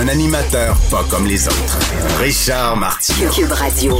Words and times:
Un 0.00 0.08
animateur 0.08 0.76
pas 0.90 1.04
comme 1.10 1.26
les 1.26 1.46
autres. 1.46 1.78
Richard 2.20 2.76
Martineau. 2.76 3.30
Cube 3.30 3.52
Radio. 3.52 3.98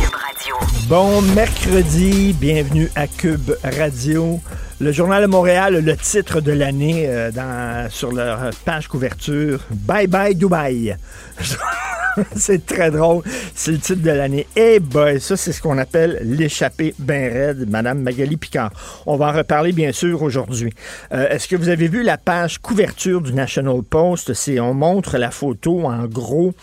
Bon 0.88 1.20
mercredi, 1.22 2.32
bienvenue 2.38 2.90
à 2.96 3.06
Cube 3.06 3.52
Radio. 3.62 4.40
Le 4.80 4.90
Journal 4.92 5.22
de 5.22 5.26
Montréal, 5.28 5.78
le 5.84 5.96
titre 5.96 6.40
de 6.40 6.52
l'année 6.52 7.04
euh, 7.06 7.30
dans- 7.30 7.88
sur 7.90 8.10
leur 8.12 8.50
page 8.64 8.88
couverture, 8.88 9.60
Bye 9.70 10.06
bye 10.08 10.34
Dubaï. 10.34 10.96
c'est 12.36 12.66
très 12.66 12.90
drôle, 12.90 13.22
c'est 13.54 13.72
le 13.72 13.78
titre 13.78 14.02
de 14.02 14.10
l'année. 14.10 14.46
Eh 14.56 14.80
boy, 14.80 15.20
ça 15.20 15.36
c'est 15.36 15.52
ce 15.52 15.62
qu'on 15.62 15.78
appelle 15.78 16.18
l'échappée 16.22 16.94
ben 16.98 17.32
raide, 17.32 17.70
Madame 17.70 18.00
Magali 18.00 18.36
Picard. 18.36 18.72
On 19.06 19.16
va 19.16 19.28
en 19.28 19.32
reparler 19.32 19.72
bien 19.72 19.92
sûr 19.92 20.22
aujourd'hui. 20.22 20.72
Euh, 21.12 21.28
Est-ce 21.28 21.48
que 21.48 21.56
vous 21.56 21.68
avez 21.68 21.88
vu 21.88 22.02
la 22.02 22.18
page 22.18 22.58
couverture 22.58 23.20
du 23.20 23.32
National 23.32 23.82
Post? 23.82 24.34
C'est 24.34 24.60
on 24.60 24.74
montre 24.74 25.18
la 25.18 25.30
photo 25.30 25.86
en 25.86 26.06
gros 26.06 26.54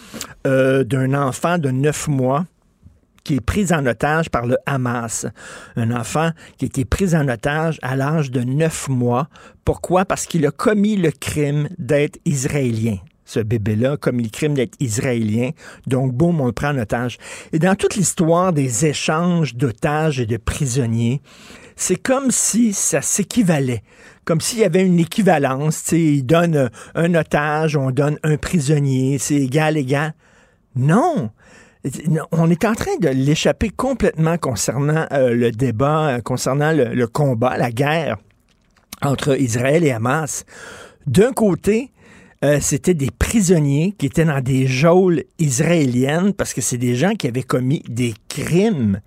euh, 0.45 0.83
d'un 0.83 1.13
enfant 1.13 1.57
de 1.57 1.69
9 1.69 2.07
mois 2.07 2.45
qui 3.23 3.35
est 3.35 3.41
pris 3.41 3.73
en 3.73 3.85
otage 3.85 4.29
par 4.29 4.45
le 4.45 4.57
Hamas. 4.65 5.27
Un 5.75 5.91
enfant 5.91 6.31
qui 6.57 6.65
a 6.65 6.67
été 6.67 6.85
pris 6.85 7.15
en 7.15 7.27
otage 7.27 7.79
à 7.81 7.95
l'âge 7.95 8.31
de 8.31 8.41
9 8.41 8.89
mois. 8.89 9.27
Pourquoi? 9.65 10.05
Parce 10.05 10.25
qu'il 10.25 10.45
a 10.45 10.51
commis 10.51 10.95
le 10.95 11.11
crime 11.11 11.69
d'être 11.77 12.17
israélien. 12.25 12.97
Ce 13.29 13.39
bébé-là 13.39 13.91
a 13.91 13.97
commis 13.97 14.23
le 14.23 14.29
crime 14.29 14.55
d'être 14.55 14.73
israélien. 14.79 15.51
Donc, 15.85 16.13
boum, 16.13 16.41
on 16.41 16.47
le 16.47 16.51
prend 16.51 16.69
en 16.69 16.79
otage. 16.79 17.19
Et 17.53 17.59
dans 17.59 17.75
toute 17.75 17.95
l'histoire 17.95 18.53
des 18.53 18.87
échanges 18.87 19.53
d'otages 19.53 20.19
et 20.19 20.25
de 20.25 20.37
prisonniers, 20.37 21.21
c'est 21.75 21.95
comme 21.95 22.31
si 22.31 22.73
ça 22.73 23.03
s'équivalait. 23.03 23.83
Comme 24.25 24.41
s'il 24.41 24.57
y 24.57 24.63
avait 24.63 24.83
une 24.83 24.97
équivalence. 24.97 25.83
Tu 25.83 25.89
sais, 25.89 26.01
il 26.01 26.23
donne 26.23 26.55
euh, 26.55 26.69
un 26.95 27.13
otage, 27.13 27.75
on 27.75 27.91
donne 27.91 28.17
un 28.23 28.37
prisonnier, 28.37 29.19
c'est 29.19 29.35
égal, 29.35 29.77
égal. 29.77 30.15
Non! 30.75 31.29
On 32.31 32.49
est 32.49 32.65
en 32.65 32.73
train 32.73 32.97
de 32.99 33.09
l'échapper 33.09 33.69
complètement 33.69 34.39
concernant 34.39 35.05
euh, 35.11 35.35
le 35.35 35.51
débat, 35.51 36.15
euh, 36.15 36.21
concernant 36.21 36.71
le 36.71 37.05
combat, 37.05 37.57
la 37.57 37.69
guerre 37.69 38.17
entre 39.03 39.39
Israël 39.39 39.83
et 39.83 39.91
Hamas. 39.91 40.45
D'un 41.05 41.31
côté, 41.31 41.91
euh, 42.41 42.59
c'était 42.61 42.93
des 42.93 43.11
prisonniers 43.11 43.93
qui 43.97 44.05
étaient 44.05 44.23
dans 44.23 44.39
des 44.39 44.65
geôles 44.65 45.25
israéliennes 45.39 46.33
parce 46.33 46.53
que 46.53 46.61
c'est 46.61 46.77
des 46.77 46.95
gens 46.95 47.15
qui 47.15 47.27
avaient 47.27 47.43
commis 47.43 47.83
des 47.89 48.13
crimes. 48.29 49.01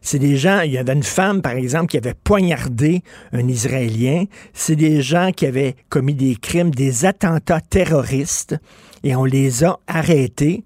C'est 0.00 0.18
des 0.18 0.38
gens, 0.38 0.60
il 0.60 0.72
y 0.72 0.78
avait 0.78 0.94
une 0.94 1.02
femme, 1.02 1.42
par 1.42 1.52
exemple, 1.52 1.88
qui 1.88 1.98
avait 1.98 2.14
poignardé 2.14 3.02
un 3.32 3.46
Israélien. 3.46 4.24
C'est 4.54 4.76
des 4.76 5.02
gens 5.02 5.32
qui 5.36 5.44
avaient 5.44 5.76
commis 5.90 6.14
des 6.14 6.36
crimes, 6.36 6.70
des 6.70 7.04
attentats 7.04 7.60
terroristes 7.60 8.56
et 9.04 9.14
on 9.14 9.24
les 9.24 9.64
a 9.64 9.78
arrêtés 9.86 10.64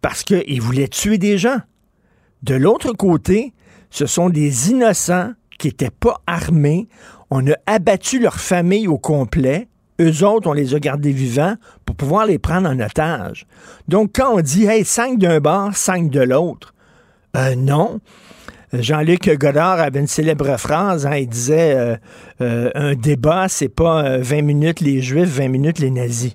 parce 0.00 0.24
qu'ils 0.24 0.62
voulaient 0.62 0.88
tuer 0.88 1.18
des 1.18 1.36
gens. 1.36 1.58
De 2.42 2.54
l'autre 2.54 2.92
côté, 2.92 3.52
ce 3.90 4.06
sont 4.06 4.30
des 4.30 4.70
innocents 4.70 5.32
qui 5.58 5.68
n'étaient 5.68 5.90
pas 5.90 6.22
armés. 6.26 6.88
On 7.30 7.46
a 7.46 7.56
abattu 7.66 8.20
leur 8.20 8.40
famille 8.40 8.88
au 8.88 8.96
complet. 8.96 9.68
Eux 10.00 10.24
autres, 10.24 10.48
on 10.48 10.52
les 10.52 10.74
a 10.74 10.78
gardés 10.78 11.12
vivants 11.12 11.54
pour 11.84 11.96
pouvoir 11.96 12.26
les 12.26 12.38
prendre 12.38 12.68
en 12.68 12.78
otage. 12.78 13.46
Donc, 13.88 14.10
quand 14.14 14.34
on 14.34 14.40
dit, 14.40 14.66
hey, 14.66 14.84
cinq 14.84 15.18
d'un 15.18 15.40
bord, 15.40 15.74
cinq 15.74 16.10
de 16.10 16.20
l'autre, 16.20 16.74
euh, 17.36 17.54
non. 17.56 18.00
Jean-Luc 18.72 19.30
Godard 19.38 19.80
avait 19.80 20.00
une 20.00 20.06
célèbre 20.06 20.58
phrase, 20.58 21.06
hein, 21.06 21.16
il 21.16 21.28
disait 21.28 21.74
euh, 21.74 21.96
euh, 22.42 22.70
un 22.74 22.94
débat, 22.94 23.48
c'est 23.48 23.68
pas 23.68 24.04
euh, 24.04 24.18
20 24.20 24.42
minutes 24.42 24.80
les 24.80 25.00
Juifs, 25.00 25.28
20 25.28 25.48
minutes 25.48 25.78
les 25.78 25.90
nazis. 25.90 26.34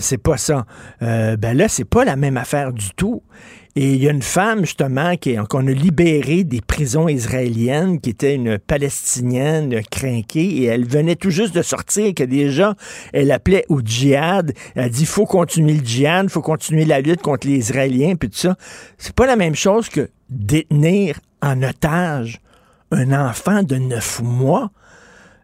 C'est 0.00 0.16
pas 0.16 0.38
ça. 0.38 0.64
Ben 1.02 1.52
là, 1.52 1.68
c'est 1.68 1.84
pas 1.84 2.02
la 2.02 2.16
même 2.16 2.38
affaire 2.38 2.72
du 2.72 2.88
tout. 2.96 3.22
Et 3.80 3.92
il 3.92 4.02
y 4.02 4.08
a 4.08 4.10
une 4.10 4.22
femme, 4.22 4.62
justement, 4.62 5.14
qu'on 5.48 5.68
a 5.68 5.70
libérée 5.70 6.42
des 6.42 6.60
prisons 6.60 7.06
israéliennes, 7.06 8.00
qui 8.00 8.10
était 8.10 8.34
une 8.34 8.58
palestinienne 8.58 9.82
crinquée, 9.88 10.46
et 10.46 10.64
elle 10.64 10.84
venait 10.84 11.14
tout 11.14 11.30
juste 11.30 11.54
de 11.54 11.62
sortir, 11.62 12.12
que 12.12 12.24
déjà, 12.24 12.74
elle 13.12 13.30
appelait 13.30 13.64
au 13.68 13.80
djihad. 13.80 14.52
Elle 14.74 14.82
a 14.82 14.88
dit, 14.88 15.06
faut 15.06 15.26
continuer 15.26 15.74
le 15.74 15.84
djihad, 15.84 16.28
faut 16.28 16.42
continuer 16.42 16.86
la 16.86 17.00
lutte 17.00 17.22
contre 17.22 17.46
les 17.46 17.54
Israéliens, 17.54 18.16
puis 18.16 18.30
tout 18.30 18.38
ça. 18.38 18.56
C'est 18.96 19.14
pas 19.14 19.26
la 19.26 19.36
même 19.36 19.54
chose 19.54 19.88
que 19.88 20.10
détenir 20.28 21.20
en 21.40 21.62
otage 21.62 22.40
un 22.90 23.12
enfant 23.12 23.62
de 23.62 23.76
neuf 23.76 24.20
mois. 24.20 24.72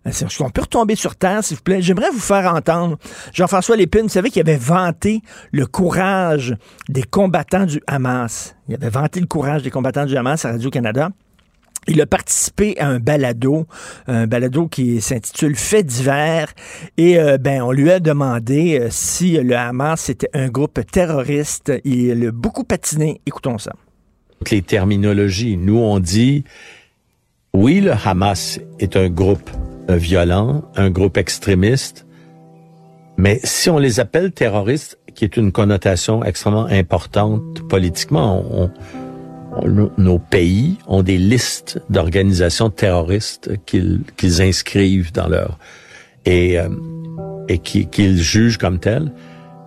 Est-ce 0.05 0.37
qu'on 0.37 0.51
peut 0.51 0.63
retomber 0.63 0.97
sur 0.97 1.17
terre, 1.17 1.43
s'il 1.43 1.57
vous 1.57 1.63
plaît? 1.63 1.81
J'aimerais 1.81 2.11
vous 2.11 2.21
faire 2.21 2.53
entendre 2.53 2.99
Jean-François 3.33 3.77
Lépine, 3.77 4.03
vous 4.03 4.09
savez 4.09 4.31
qu'il 4.31 4.41
avait 4.41 4.57
vanté 4.57 5.23
le 5.51 5.67
courage 5.67 6.57
des 6.89 7.03
combattants 7.03 7.65
du 7.65 7.81
Hamas. 7.87 8.55
Il 8.69 8.75
avait 8.75 8.91
vanté 8.91 9.21
le 9.21 9.27
courage 9.27 9.63
des 9.63 9.71
combattants 9.71 10.05
du 10.05 10.17
Hamas 10.17 10.45
à 10.45 10.53
Radio-Canada. 10.53 11.09
Il 11.87 12.01
a 12.01 12.07
participé 12.07 12.79
à 12.79 12.89
un 12.89 12.99
balado, 12.99 13.67
un 14.07 14.27
balado 14.27 14.69
qui 14.69 15.01
s'intitule 15.01 15.55
Faits 15.55 15.87
divers, 15.87 16.53
et 16.97 17.19
euh, 17.19 17.37
ben 17.37 17.63
on 17.63 17.73
lui 17.73 17.91
a 17.91 18.01
demandé 18.01 18.79
euh, 18.81 18.89
si 18.91 19.33
le 19.33 19.57
Hamas 19.57 20.09
était 20.09 20.31
un 20.33 20.49
groupe 20.49 20.81
terroriste. 20.91 21.73
Il 21.85 22.27
a 22.27 22.33
beaucoup 22.33 22.65
patiné. 22.65 23.21
Écoutons 23.27 23.59
ça. 23.59 23.73
les 24.51 24.63
terminologies. 24.63 25.59
Nous, 25.59 25.77
on 25.77 26.01
dit, 26.01 26.45
oui, 27.53 27.81
le 27.81 27.93
Hamas 27.93 28.61
est 28.79 28.97
un 28.97 29.09
groupe 29.11 29.51
violent, 29.89 30.63
un 30.77 30.91
groupe 30.91 31.17
extrémiste, 31.17 32.07
mais 33.17 33.41
si 33.45 33.71
on 33.71 33.79
les 33.79 34.01
appelle 34.01 34.33
terroristes, 34.33 34.99
qui 35.15 35.25
est 35.25 35.37
une 35.37 35.53
connotation 35.53 36.25
extrêmement 36.25 36.67
importante 36.67 37.63
politiquement, 37.69 38.45
on- 38.51 38.71
on- 39.57 39.91
nos- 39.99 40.19
pays 40.19 40.79
ont 40.89 41.03
des 41.05 41.19
listes 41.19 41.81
d'organisations 41.91 42.71
terroristes 42.71 43.51
qu'ils 43.67 44.43
inscrivent 44.43 45.13
dans 45.13 45.29
leur 45.29 45.59
et 46.25 46.59
euh, 46.59 46.69
et 47.49 47.59
qui- 47.59 47.87
qu'ils 47.87 48.17
jugent 48.21 48.57
comme 48.59 48.79
telles. 48.81 49.13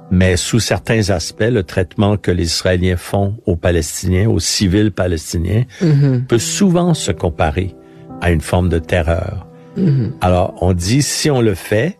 Mais 0.09 0.35
sous 0.35 0.59
certains 0.59 1.09
aspects, 1.11 1.41
le 1.51 1.63
traitement 1.63 2.17
que 2.17 2.31
les 2.31 2.44
Israéliens 2.45 2.97
font 2.97 3.35
aux 3.45 3.56
Palestiniens, 3.56 4.27
aux 4.29 4.39
civils 4.39 4.91
palestiniens, 4.91 5.63
peut 6.27 6.39
souvent 6.39 6.94
se 6.94 7.11
comparer 7.11 7.75
à 8.22 8.31
une 8.31 8.41
forme 8.41 8.67
de 8.69 8.79
terreur. 8.79 9.47
Alors, 10.21 10.55
on 10.61 10.73
dit, 10.73 11.01
si 11.01 11.29
on 11.29 11.41
le 11.41 11.53
fait, 11.55 11.97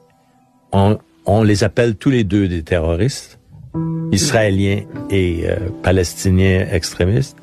on, 0.71 0.97
on 1.25 1.43
les 1.43 1.63
appelle 1.63 1.95
tous 1.95 2.09
les 2.09 2.23
deux 2.23 2.47
des 2.47 2.63
terroristes, 2.63 3.39
israéliens 4.11 4.83
et 5.09 5.43
euh, 5.49 5.55
palestiniens 5.83 6.67
extrémistes. 6.71 7.38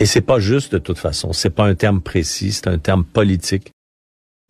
Et 0.00 0.06
c'est 0.06 0.20
pas 0.20 0.38
juste 0.40 0.72
de 0.72 0.78
toute 0.78 0.98
façon. 0.98 1.32
C'est 1.32 1.50
pas 1.50 1.64
un 1.64 1.74
terme 1.74 2.00
précis, 2.00 2.52
c'est 2.52 2.68
un 2.68 2.78
terme 2.78 3.04
politique. 3.04 3.70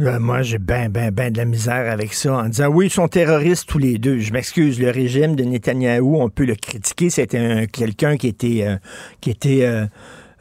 Euh, 0.03 0.19
moi, 0.19 0.43
j'ai 0.43 0.59
ben, 0.59 0.89
ben, 0.89 1.11
ben 1.11 1.31
de 1.33 1.39
la 1.39 1.45
misère 1.45 1.91
avec 1.93 2.15
ça 2.15 2.35
en 2.35 2.49
disant 2.49 2.69
oui, 2.69 2.87
ils 2.87 2.91
sont 2.91 3.09
terroristes 3.09 3.69
tous 3.69 3.79
les 3.79 3.99
deux. 3.99 4.19
Je 4.19 4.33
m'excuse, 4.33 4.81
le 4.81 4.91
régime 4.91 5.37
de 5.37 5.45
Netanyahou, 5.45 6.17
on 6.21 6.31
peut 6.31 6.47
le 6.47 6.55
critiquer. 6.55 7.11
C'était 7.11 7.39
un- 7.39 7.67
quelqu'un 7.67 8.17
qui 8.17 8.29
était, 8.29 8.63
euh, 8.67 8.77
qui 9.21 9.31
était 9.31 9.63
euh, 9.65 9.87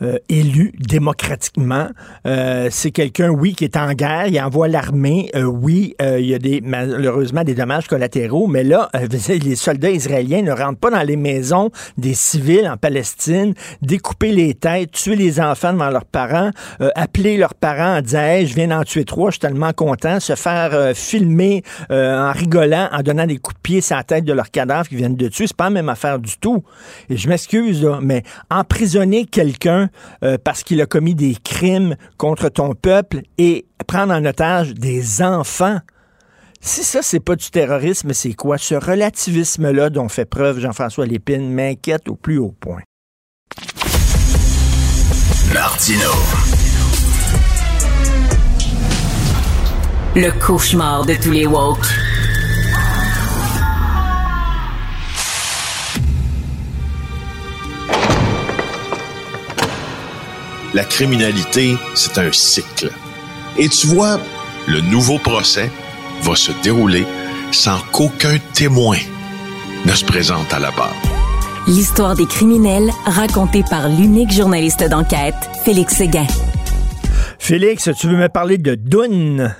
euh, 0.01 0.17
élu 0.29 0.73
démocratiquement. 0.79 1.87
Euh, 2.25 2.69
c'est 2.71 2.91
quelqu'un, 2.91 3.29
oui, 3.29 3.53
qui 3.53 3.65
est 3.65 3.77
en 3.77 3.93
guerre, 3.93 4.27
il 4.27 4.39
envoie 4.39 4.67
l'armée. 4.67 5.29
Euh, 5.35 5.43
oui, 5.43 5.95
euh, 6.01 6.19
il 6.19 6.27
y 6.27 6.33
a 6.33 6.39
des, 6.39 6.61
malheureusement 6.61 7.43
des 7.43 7.55
dommages 7.55 7.87
collatéraux, 7.87 8.47
mais 8.47 8.63
là, 8.63 8.89
euh, 8.95 9.07
les 9.27 9.55
soldats 9.55 9.91
israéliens 9.91 10.41
ne 10.41 10.51
rentrent 10.51 10.79
pas 10.79 10.91
dans 10.91 11.01
les 11.01 11.15
maisons 11.15 11.69
des 11.97 12.13
civils 12.13 12.67
en 12.67 12.77
Palestine, 12.77 13.53
découper 13.81 14.31
les 14.31 14.53
têtes, 14.53 14.91
tuer 14.91 15.15
les 15.15 15.39
enfants 15.39 15.73
devant 15.73 15.89
leurs 15.89 16.05
parents, 16.05 16.51
euh, 16.81 16.89
appeler 16.95 17.37
leurs 17.37 17.55
parents 17.55 17.97
en 17.97 18.01
disant 18.01 18.21
hey, 18.21 18.47
je 18.47 18.55
viens 18.55 18.67
d'en 18.67 18.83
tuer 18.83 19.05
trois, 19.05 19.29
je 19.29 19.33
suis 19.33 19.39
tellement 19.39 19.73
content, 19.73 20.19
se 20.19 20.35
faire 20.35 20.95
filmer 20.95 21.63
en 21.89 22.31
rigolant, 22.31 22.89
en 22.91 23.01
donnant 23.01 23.25
des 23.25 23.37
coups 23.37 23.55
de 23.55 23.61
pied 23.61 23.81
sur 23.81 23.95
la 23.95 24.03
tête 24.03 24.25
de 24.25 24.33
leurs 24.33 24.51
cadavres 24.51 24.87
qu'ils 24.87 24.97
viennent 24.97 25.15
de 25.15 25.27
tuer, 25.27 25.47
c'est 25.47 25.55
pas 25.55 25.65
la 25.65 25.69
même 25.71 25.89
affaire 25.89 26.19
du 26.19 26.37
tout. 26.37 26.63
Et 27.09 27.17
je 27.17 27.27
m'excuse, 27.27 27.87
mais 28.01 28.23
emprisonner 28.49 29.25
quelqu'un 29.25 29.88
euh, 30.23 30.37
parce 30.43 30.63
qu'il 30.63 30.81
a 30.81 30.85
commis 30.85 31.15
des 31.15 31.35
crimes 31.43 31.95
contre 32.17 32.49
ton 32.49 32.73
peuple 32.73 33.21
et 33.37 33.65
prendre 33.87 34.13
en 34.13 34.25
otage 34.25 34.73
des 34.73 35.21
enfants, 35.21 35.79
Si 36.61 36.83
ça, 36.83 37.01
c'est 37.01 37.21
pas 37.21 37.37
du 37.37 37.49
terrorisme, 37.51 38.11
c'est 38.11 38.33
quoi? 38.33 38.57
Ce 38.57 38.75
relativisme-là 38.75 39.89
dont 39.89 40.09
fait 40.09 40.25
preuve 40.25 40.59
Jean-François 40.59 41.05
Lépine 41.05 41.53
m'inquiète 41.53 42.09
au 42.09 42.15
plus 42.15 42.37
haut 42.37 42.53
point. 42.59 42.81
Martino. 45.53 46.11
Le 50.15 50.31
cauchemar 50.45 51.05
de 51.05 51.13
tous 51.13 51.31
les 51.31 51.47
woke. 51.47 51.87
La 60.73 60.83
criminalité, 60.83 61.75
c'est 61.95 62.17
un 62.19 62.31
cycle. 62.31 62.91
Et 63.57 63.67
tu 63.69 63.87
vois, 63.87 64.19
le 64.67 64.81
nouveau 64.81 65.17
procès 65.17 65.71
va 66.21 66.35
se 66.35 66.51
dérouler 66.63 67.05
sans 67.51 67.79
qu'aucun 67.91 68.37
témoin 68.53 68.97
ne 69.85 69.93
se 69.93 70.05
présente 70.05 70.53
à 70.53 70.59
la 70.59 70.69
barre. 70.71 70.95
L'histoire 71.67 72.15
des 72.15 72.25
criminels 72.25 72.89
racontée 73.05 73.63
par 73.69 73.89
l'unique 73.89 74.31
journaliste 74.31 74.83
d'enquête, 74.83 75.35
Félix 75.65 75.95
Séguin. 75.95 76.27
Félix, 77.39 77.89
tu 77.99 78.07
veux 78.07 78.17
me 78.17 78.29
parler 78.29 78.57
de 78.57 78.75
Dune? 78.75 79.55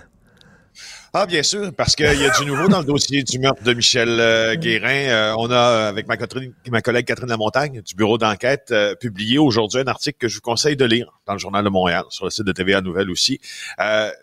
Ah, 1.12 1.26
bien 1.26 1.42
sûr, 1.42 1.74
parce 1.76 1.96
qu'il 1.96 2.06
y 2.06 2.26
a 2.26 2.30
du 2.38 2.46
nouveau 2.46 2.68
dans 2.68 2.80
le 2.80 2.86
dossier 2.86 3.24
du 3.24 3.40
meurtre 3.40 3.64
de 3.64 3.74
Michel 3.74 4.10
euh, 4.20 4.54
Guérin. 4.56 5.10
Euh, 5.10 5.36
on 5.40 5.50
a, 5.50 5.88
avec 5.88 6.08
ma, 6.08 6.18
collègue 6.18 7.06
Catherine 7.06 7.30
Lamontagne, 7.30 7.82
du 7.82 7.96
bureau 7.96 8.20
d'enquête, 8.20 8.68
euh, 8.70 8.94
publié 8.94 9.40
aujourd'hui 9.40 9.82
un 9.82 9.88
article 9.88 10.20
que 10.20 10.28
je 10.28 10.36
vous 10.36 10.42
conseille 10.42 10.76
de 10.76 10.86
lire 10.86 11.12
dans 11.26 11.34
le 11.34 11.40
Journal 11.40 11.64
de 11.64 11.70
Montréal, 11.70 12.04
sur 12.10 12.26
le 12.26 12.32
site 12.32 12.46
de 12.46 12.52
TVA 12.52 12.82
Nouvelle 12.82 13.10
aussi. 13.10 13.40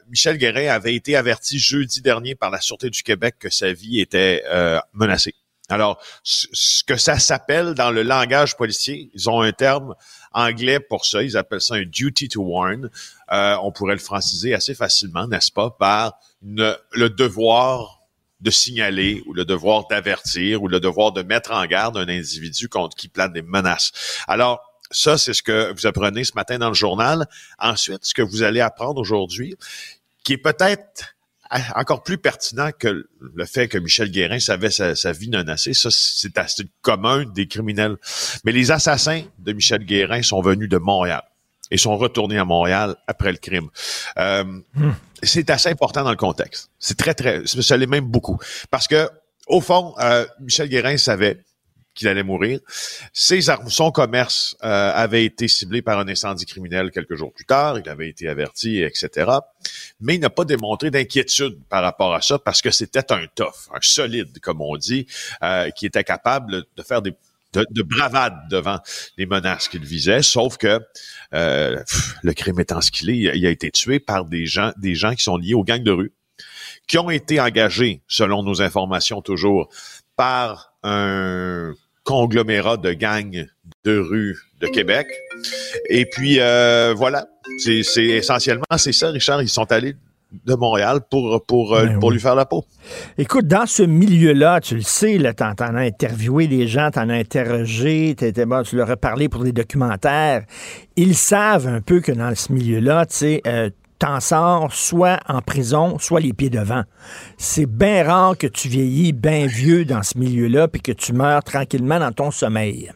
Michel 0.09 0.39
Guérin 0.39 0.69
avait 0.69 0.95
été 0.95 1.17
averti 1.17 1.59
jeudi 1.59 2.03
dernier 2.03 2.37
par 2.37 2.51
la 2.51 2.61
Sûreté 2.61 2.89
du 2.89 3.03
Québec 3.03 3.35
que 3.41 3.51
sa 3.51 3.73
vie 3.73 3.99
était 3.99 4.45
menacée. 4.93 5.35
Alors, 5.69 6.01
ce 6.23 6.85
que 6.85 6.97
ça 6.97 7.19
s'appelle 7.19 7.75
dans 7.75 7.91
le 7.91 8.05
langage 8.05 8.57
policier, 8.57 9.11
ils 9.15 9.29
ont 9.29 9.41
un 9.41 9.51
terme 9.51 9.95
anglais 10.33 10.79
pour 10.79 11.05
ça, 11.05 11.23
ils 11.23 11.37
appellent 11.37 11.61
ça 11.61 11.75
un 11.75 11.85
duty 11.85 12.29
to 12.29 12.43
warn. 12.43 12.89
Euh, 13.33 13.57
on 13.63 13.73
pourrait 13.73 13.95
le 13.95 14.01
franciser 14.01 14.55
assez 14.55 14.75
facilement, 14.75 15.27
n'est-ce 15.27 15.51
pas, 15.51 15.71
par 15.71 16.19
le 16.47 17.09
devoir 17.09 17.97
de 18.41 18.51
signaler 18.51 19.23
ou 19.27 19.33
le 19.33 19.45
devoir 19.45 19.87
d'avertir 19.89 20.63
ou 20.63 20.69
le 20.69 20.81
devoir 20.81 21.13
de 21.13 21.23
mettre 21.23 21.53
en 21.53 21.65
garde 21.67 21.97
un 21.97 22.09
individu 22.09 22.69
contre 22.69 22.97
qui 22.97 23.09
plane 23.09 23.33
des 23.33 23.43
menaces. 23.43 23.93
Alors, 24.29 24.61
ça, 24.91 25.19
c'est 25.19 25.35
ce 25.35 25.43
que 25.43 25.73
vous 25.73 25.87
apprenez 25.87 26.25
ce 26.25 26.35
matin 26.35 26.59
dans 26.59 26.69
le 26.69 26.75
journal. 26.75 27.27
Ensuite, 27.59 28.05
ce 28.05 28.15
que 28.15 28.23
vous 28.23 28.43
allez 28.43 28.61
apprendre 28.61 29.01
aujourd'hui, 29.01 29.57
qui 30.23 30.35
est 30.35 30.39
peut-être 30.39 31.17
encore 31.75 32.03
plus 32.03 32.19
pertinent 32.19 32.71
que 32.77 33.09
le 33.21 33.47
fait 33.47 33.69
que 33.69 33.79
Michel 33.79 34.11
Guérin 34.11 34.41
savait 34.41 34.71
sa, 34.71 35.13
vie 35.13 35.29
non 35.29 35.47
assez. 35.49 35.75
Ça, 35.75 35.91
c'est 35.91 36.37
assez 36.39 36.65
commun 36.83 37.25
des 37.25 37.47
criminels. 37.47 37.97
Mais 38.45 38.53
les 38.53 38.71
assassins 38.71 39.23
de 39.39 39.53
Michel 39.53 39.85
Guérin 39.85 40.23
sont 40.23 40.41
venus 40.41 40.69
de 40.69 40.79
Montréal 40.79 41.23
et 41.71 41.79
sont 41.79 41.97
retournés 41.97 42.39
à 42.39 42.45
Montréal 42.45 42.97
après 43.07 43.33
le 43.33 43.39
crime. 43.39 43.69
Euh, 44.19 44.45
hmm. 44.75 44.93
C'est 45.23 45.51
assez 45.51 45.69
important 45.69 46.05
dans 46.05 46.11
le 46.11 46.17
contexte. 46.17 46.71
C'est 46.79 46.97
très, 46.97 47.15
très, 47.15 47.47
ça 47.47 47.77
l'est 47.77 47.87
même 47.87 48.07
beaucoup. 48.07 48.39
Parce 48.71 48.87
que, 48.87 49.09
au 49.47 49.61
fond, 49.61 49.95
euh, 50.01 50.27
Michel 50.41 50.69
Guérin 50.69 50.97
savait 50.97 51.41
qu'il 51.97 52.07
allait 52.09 52.23
mourir. 52.23 52.61
Ses 53.13 53.51
armes, 53.51 53.71
son 53.71 53.91
commerce 53.91 54.57
euh, 54.63 54.93
avait 54.95 55.25
été 55.25 55.49
ciblé 55.49 55.83
par 55.83 55.99
un 55.99 56.07
incendie 56.07 56.45
criminel 56.45 56.91
quelques 56.93 57.17
jours 57.17 57.33
plus 57.33 57.47
tard. 57.47 57.79
Il 57.79 57.89
avait 57.89 58.09
été 58.09 58.29
averti, 58.29 58.83
etc. 58.83 59.31
Mais 60.01 60.15
il 60.15 60.21
n'a 60.21 60.31
pas 60.31 60.45
démontré 60.45 60.91
d'inquiétude 60.91 61.59
par 61.69 61.83
rapport 61.83 62.15
à 62.15 62.21
ça 62.21 62.39
parce 62.39 62.63
que 62.63 62.71
c'était 62.71 63.11
un 63.13 63.27
tough, 63.35 63.71
un 63.73 63.79
solide, 63.81 64.39
comme 64.41 64.61
on 64.61 64.77
dit, 64.77 65.07
euh, 65.43 65.71
qui 65.71 65.87
était 65.87 66.05
capable 66.05 66.65
de 66.77 66.83
faire 66.83 67.03
des 67.03 67.15
de, 67.71 67.83
bravade 67.83 68.35
devant 68.51 68.79
les 69.17 69.27
menaces 69.27 69.69
qu'il 69.69 69.85
visait, 69.85 70.23
sauf 70.23 70.57
que 70.57 70.81
euh, 71.35 71.83
le 72.23 72.33
crime 72.33 72.61
étant 72.61 72.81
ce 72.81 72.91
qu'il 72.91 73.11
est, 73.11 73.37
il 73.37 73.47
a 73.47 73.51
été 73.51 73.71
tué 73.71 74.01
par 74.01 74.25
des 74.25 74.47
gens, 74.47 74.73
des 74.77 74.95
gens 74.95 75.15
qui 75.15 75.23
sont 75.23 75.37
liés 75.37 75.55
aux 75.55 75.65
gangs 75.65 75.83
de 75.83 75.93
rue, 75.93 76.13
qui 76.87 76.99
ont 76.99 77.11
été 77.11 77.41
engagés, 77.41 78.03
selon 78.07 78.43
nos 78.43 78.63
informations 78.63 79.23
toujours, 79.23 79.69
par 80.17 80.75
un 80.83 81.75
conglomérat 82.05 82.77
de 82.77 82.93
gangs 82.93 83.47
de 83.85 83.99
rue 83.99 84.39
de 84.61 84.69
Québec. 84.69 85.09
Et 85.91 86.07
puis 86.07 86.41
euh, 86.41 86.95
voilà, 86.97 87.27
c'est 87.59 87.83
essentiellement 87.97 88.65
c'est 88.79 88.93
ça, 88.93 89.11
Richard. 89.11 89.43
Ils 89.43 89.49
sont 89.49 89.71
allés 89.73 89.97
de 90.45 90.55
Montréal 90.55 91.01
pour, 91.11 91.45
pour, 91.47 91.75
euh, 91.75 91.87
ben 91.87 91.99
pour 91.99 92.11
lui 92.11 92.21
faire 92.21 92.35
la 92.35 92.45
peau. 92.45 92.65
Écoute, 93.17 93.47
dans 93.47 93.67
ce 93.67 93.83
milieu-là, 93.83 94.61
tu 94.61 94.75
le 94.75 94.83
sais, 94.83 95.19
tu 95.19 95.43
en, 95.43 95.55
as 95.59 95.81
interviewé 95.81 96.47
des 96.49 96.67
gens, 96.67 96.91
tu 96.91 96.99
en 96.99 97.09
as 97.09 97.15
interrogé, 97.15 98.15
bon, 98.47 98.63
tu 98.63 98.77
leur 98.77 98.91
as 98.91 98.97
parlé 98.97 99.29
pour 99.29 99.45
des 99.45 99.53
documentaires. 99.53 100.45
Ils 100.97 101.15
savent 101.15 101.69
un 101.69 101.81
peu 101.81 102.01
que 102.01 102.13
dans 102.13 102.35
ce 102.35 102.53
milieu-là, 102.53 103.07
tu 103.07 103.15
sais, 103.15 103.43
euh, 103.47 103.71
t'en 103.99 104.21
sors 104.21 104.73
soit 104.73 105.21
en 105.29 105.41
prison, 105.41 105.99
soit 105.99 106.21
les 106.21 106.33
pieds 106.33 106.51
devant. 106.51 106.83
C'est 107.39 107.67
bien 107.67 108.05
rare 108.05 108.37
que 108.37 108.47
tu 108.47 108.69
vieillis 108.69 109.13
bien 109.13 109.47
vieux 109.47 109.85
dans 109.85 110.03
ce 110.03 110.19
milieu-là 110.19 110.69
puis 110.69 110.83
que 110.83 110.93
tu 110.93 111.13
meurs 111.13 111.43
tranquillement 111.43 111.99
dans 111.99 112.13
ton 112.13 112.31
sommeil. 112.31 112.91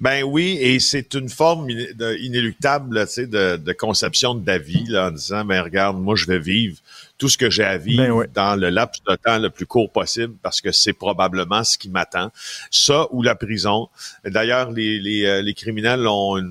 Ben 0.00 0.22
oui, 0.22 0.56
et 0.60 0.80
c'est 0.80 1.12
une 1.12 1.28
forme 1.28 1.68
inéluctable 1.70 2.94
de, 2.94 3.56
de 3.56 3.72
conception 3.72 4.34
de 4.34 4.46
la 4.46 4.56
vie 4.56 4.86
là, 4.88 5.08
en 5.08 5.10
disant, 5.10 5.44
ben 5.44 5.60
regarde, 5.60 6.00
moi 6.00 6.16
je 6.16 6.24
vais 6.24 6.38
vivre 6.38 6.78
tout 7.18 7.28
ce 7.28 7.36
que 7.36 7.50
j'ai 7.50 7.64
à 7.64 7.76
vivre 7.76 8.24
ben 8.24 8.26
dans 8.32 8.56
le 8.56 8.70
laps 8.70 9.02
de 9.06 9.14
temps 9.16 9.38
le 9.38 9.50
plus 9.50 9.66
court 9.66 9.92
possible 9.92 10.34
parce 10.42 10.62
que 10.62 10.72
c'est 10.72 10.94
probablement 10.94 11.64
ce 11.64 11.76
qui 11.76 11.90
m'attend. 11.90 12.32
Ça 12.70 13.08
ou 13.10 13.22
la 13.22 13.34
prison. 13.34 13.90
D'ailleurs, 14.24 14.70
les, 14.70 14.98
les, 14.98 15.26
euh, 15.26 15.42
les 15.42 15.52
criminels 15.52 16.06
ont, 16.06 16.42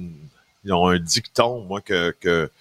ont 0.69 0.87
un 0.87 0.99
dicton, 0.99 1.63
moi, 1.63 1.81
que, 1.81 2.13
que 2.19 2.51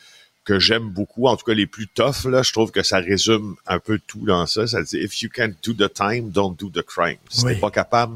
que 0.48 0.58
j'aime 0.58 0.88
beaucoup, 0.88 1.26
en 1.26 1.36
tout 1.36 1.44
cas 1.44 1.52
les 1.52 1.66
plus 1.66 1.88
tough, 1.88 2.24
là, 2.24 2.42
je 2.42 2.54
trouve 2.54 2.70
que 2.70 2.82
ça 2.82 3.00
résume 3.00 3.56
un 3.66 3.78
peu 3.78 4.00
tout 4.06 4.24
dans 4.24 4.46
ça. 4.46 4.66
Ça 4.66 4.82
dit 4.82 4.96
If 4.96 5.20
you 5.20 5.28
can't 5.28 5.52
do 5.62 5.74
the 5.74 5.92
time, 5.92 6.30
don't 6.30 6.56
do 6.58 6.70
the 6.70 6.80
crime. 6.80 7.18
Si 7.28 7.44
t'es 7.44 7.56
pas 7.56 7.70
capable 7.70 8.14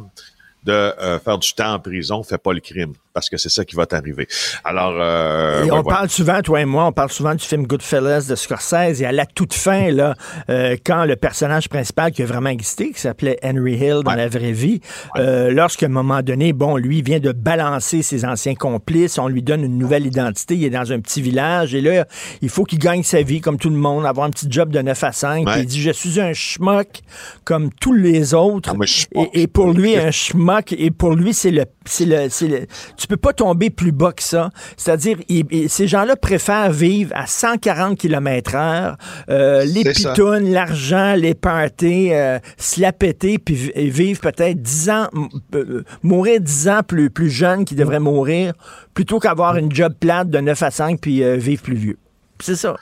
de 0.64 0.72
euh, 0.72 1.18
faire 1.18 1.38
du 1.38 1.52
temps 1.52 1.74
en 1.74 1.80
prison, 1.80 2.22
fais 2.22 2.38
pas 2.38 2.52
le 2.52 2.60
crime 2.60 2.94
parce 3.12 3.28
que 3.28 3.36
c'est 3.36 3.48
ça 3.48 3.64
qui 3.64 3.76
va 3.76 3.86
t'arriver. 3.86 4.26
Alors, 4.64 4.94
euh, 4.96 5.66
on 5.70 5.82
parle 5.82 6.08
souvent, 6.08 6.40
toi 6.40 6.60
et 6.60 6.64
moi, 6.64 6.86
on 6.86 6.92
parle 6.92 7.10
souvent 7.10 7.34
du 7.34 7.44
film 7.44 7.66
Goodfellas 7.66 8.26
de 8.28 8.34
Scorsese 8.34 9.00
et 9.00 9.06
à 9.06 9.12
la 9.12 9.26
toute 9.26 9.54
fin, 9.54 9.90
là, 9.90 10.14
euh, 10.48 10.76
quand 10.84 11.04
le 11.04 11.16
personnage 11.16 11.68
principal 11.68 12.12
qui 12.12 12.22
a 12.22 12.26
vraiment 12.26 12.50
existé, 12.50 12.90
qui 12.90 13.00
s'appelait 13.00 13.38
Henry 13.42 13.74
Hill 13.74 14.00
dans 14.04 14.14
la 14.14 14.28
vraie 14.28 14.52
vie, 14.52 14.80
euh, 15.16 15.50
lorsqu'à 15.50 15.86
un 15.86 15.90
moment 15.90 16.22
donné, 16.22 16.52
bon, 16.52 16.76
lui 16.76 17.02
vient 17.02 17.20
de 17.20 17.32
balancer 17.32 18.02
ses 18.02 18.24
anciens 18.24 18.54
complices, 18.54 19.18
on 19.18 19.28
lui 19.28 19.42
donne 19.42 19.64
une 19.64 19.78
nouvelle 19.78 20.06
identité, 20.06 20.56
il 20.56 20.64
est 20.64 20.70
dans 20.70 20.92
un 20.92 21.00
petit 21.00 21.20
village 21.20 21.74
et 21.74 21.80
là, 21.80 22.06
il 22.40 22.48
faut 22.48 22.64
qu'il 22.64 22.78
gagne 22.78 23.02
sa 23.02 23.22
vie 23.22 23.40
comme 23.40 23.58
tout 23.58 23.70
le 23.70 23.76
monde, 23.76 24.06
avoir 24.06 24.26
un 24.26 24.30
petit 24.30 24.46
job 24.48 24.70
de 24.70 24.80
9 24.80 25.04
à 25.04 25.12
5. 25.12 25.48
il 25.56 25.66
dit, 25.66 25.80
je 25.80 25.90
suis 25.90 26.20
un 26.20 26.32
schmuck 26.32 27.02
comme 27.44 27.70
tous 27.72 27.92
les 27.92 28.34
autres. 28.34 28.74
Ah, 28.74 29.24
et, 29.34 29.46
pour 29.46 29.72
lui, 29.72 29.96
un 29.96 30.10
schmuck, 30.10 30.72
et 30.72 30.90
pour 30.90 31.14
lui, 31.14 31.34
c'est 31.34 31.50
le, 31.50 31.64
c'est 31.84 32.06
le, 32.06 32.28
c'est 32.30 32.48
le 32.48 32.66
tu 33.02 33.08
peux 33.08 33.16
pas 33.16 33.32
tomber 33.32 33.68
plus 33.68 33.90
bas 33.90 34.12
que 34.12 34.22
ça. 34.22 34.50
C'est-à-dire, 34.76 35.18
ces 35.66 35.88
gens-là 35.88 36.14
préfèrent 36.14 36.70
vivre 36.70 37.10
à 37.16 37.26
140 37.26 37.98
km 37.98 38.54
heure, 38.54 38.96
euh, 39.28 39.64
les 39.64 39.82
pitounes, 39.82 40.52
l'argent, 40.52 41.14
les 41.14 41.34
parties, 41.34 42.12
euh, 42.12 42.38
se 42.58 42.80
la 42.80 42.92
péter, 42.92 43.38
puis 43.38 43.72
vivre 43.74 44.20
peut-être 44.20 44.62
10 44.62 44.90
ans, 44.90 45.08
euh, 45.56 45.82
mourir 46.04 46.40
10 46.40 46.68
ans 46.68 46.82
plus, 46.86 47.10
plus 47.10 47.28
jeune 47.28 47.64
qu'ils 47.64 47.76
devraient 47.76 47.98
mourir, 47.98 48.52
plutôt 48.94 49.18
qu'avoir 49.18 49.56
une 49.56 49.74
job 49.74 49.94
plate 49.98 50.30
de 50.30 50.38
9 50.38 50.62
à 50.62 50.70
5 50.70 51.00
puis 51.00 51.24
vivre 51.38 51.62
plus 51.62 51.74
vieux. 51.74 51.98
C'est 52.38 52.54
ça. 52.54 52.76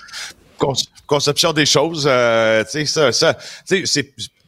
conception 1.07 1.55
des 1.55 1.65
choses, 1.65 2.03
tu 2.03 2.71
sais, 2.71 2.85
ça, 2.85 3.11
ça 3.11 3.39
c'est 3.65 3.85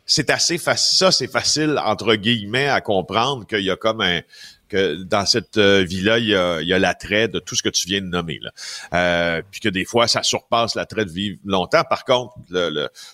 c'est 0.04 0.28
assez 0.28 0.58
facile, 0.58 0.98
ça 0.98 1.12
c'est 1.12 1.30
facile 1.30 1.80
entre 1.82 2.14
guillemets 2.16 2.68
à 2.68 2.82
comprendre 2.82 3.46
qu'il 3.46 3.62
y 3.62 3.70
a 3.70 3.76
comme 3.76 4.02
un 4.02 4.20
dans 4.76 5.26
cette 5.26 5.58
euh, 5.58 5.82
vie-là, 5.82 6.18
il 6.18 6.26
y 6.26 6.34
a, 6.34 6.78
l'attrait 6.78 7.28
de 7.28 7.38
tout 7.38 7.54
ce 7.54 7.62
que 7.62 7.68
tu 7.68 7.86
viens 7.86 8.00
de 8.00 8.06
nommer. 8.06 8.38
Là. 8.40 8.50
Euh, 8.94 9.42
puis 9.50 9.60
que 9.60 9.68
des 9.68 9.84
fois, 9.84 10.08
ça 10.08 10.22
surpasse 10.22 10.74
l'attrait 10.74 11.04
de 11.04 11.10
vivre 11.10 11.38
longtemps. 11.44 11.84
Par 11.88 12.04
contre, 12.04 12.34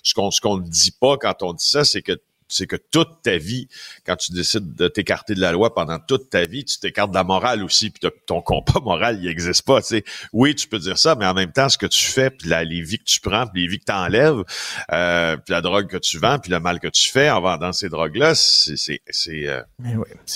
ce 0.03 0.41
qu'on 0.41 0.57
ne 0.59 0.69
dit 0.69 0.93
pas 0.99 1.17
quand 1.17 1.43
on 1.43 1.53
dit 1.53 1.69
ça, 1.69 1.85
c'est 1.85 2.03
que 2.03 2.19
c'est 2.49 2.67
que 2.67 2.77
toute 2.77 3.23
ta 3.23 3.37
vie, 3.37 3.69
quand 4.05 4.17
tu 4.17 4.33
décides 4.33 4.75
de 4.75 4.89
t'écarter 4.89 5.35
de 5.35 5.41
la 5.41 5.53
loi 5.53 5.75
pendant 5.75 5.99
toute 5.99 6.31
ta 6.31 6.45
vie, 6.45 6.65
tu 6.65 6.79
t'écartes 6.79 7.11
de 7.11 7.17
la 7.17 7.25
morale 7.25 7.63
aussi, 7.63 7.91
puis 7.91 8.11
ton 8.27 8.41
compas 8.41 8.81
moral, 8.85 9.19
il 9.21 9.27
n'existe 9.27 9.65
pas. 9.65 9.81
Tu 9.81 9.89
sais. 9.89 10.05
Oui, 10.33 10.55
tu 10.55 10.69
peux 10.69 10.79
dire 10.79 10.99
ça, 10.99 11.15
mais 11.15 11.27
en 11.27 11.35
même 11.35 11.53
temps, 11.53 11.69
ce 11.69 11.79
que 11.79 11.87
tu 11.87 12.05
fais, 12.05 12.31
puis 12.31 12.49
les 12.49 12.83
vies 12.83 12.99
que 12.99 13.05
tu 13.05 13.21
prends, 13.21 13.47
puis 13.47 13.63
les 13.63 13.69
vies 13.69 13.79
que 13.79 13.85
tu 13.87 13.93
enlèves, 13.93 14.43
euh, 14.93 15.37
puis 15.37 15.53
la 15.53 15.61
drogue 15.61 15.87
que 15.87 15.99
tu 15.99 16.19
vends, 16.19 16.39
puis 16.39 16.51
le 16.51 16.61
mal 16.61 16.81
que 16.81 16.89
tu 16.89 17.11
fais 17.11 17.31
en 17.31 17.41
vendant 17.41 17.73
ces 17.73 17.89
drogues-là, 17.89 18.35
c'est 18.35 18.77
c'est 18.77 19.01
c'est 19.09 19.47
euh, 19.47 19.63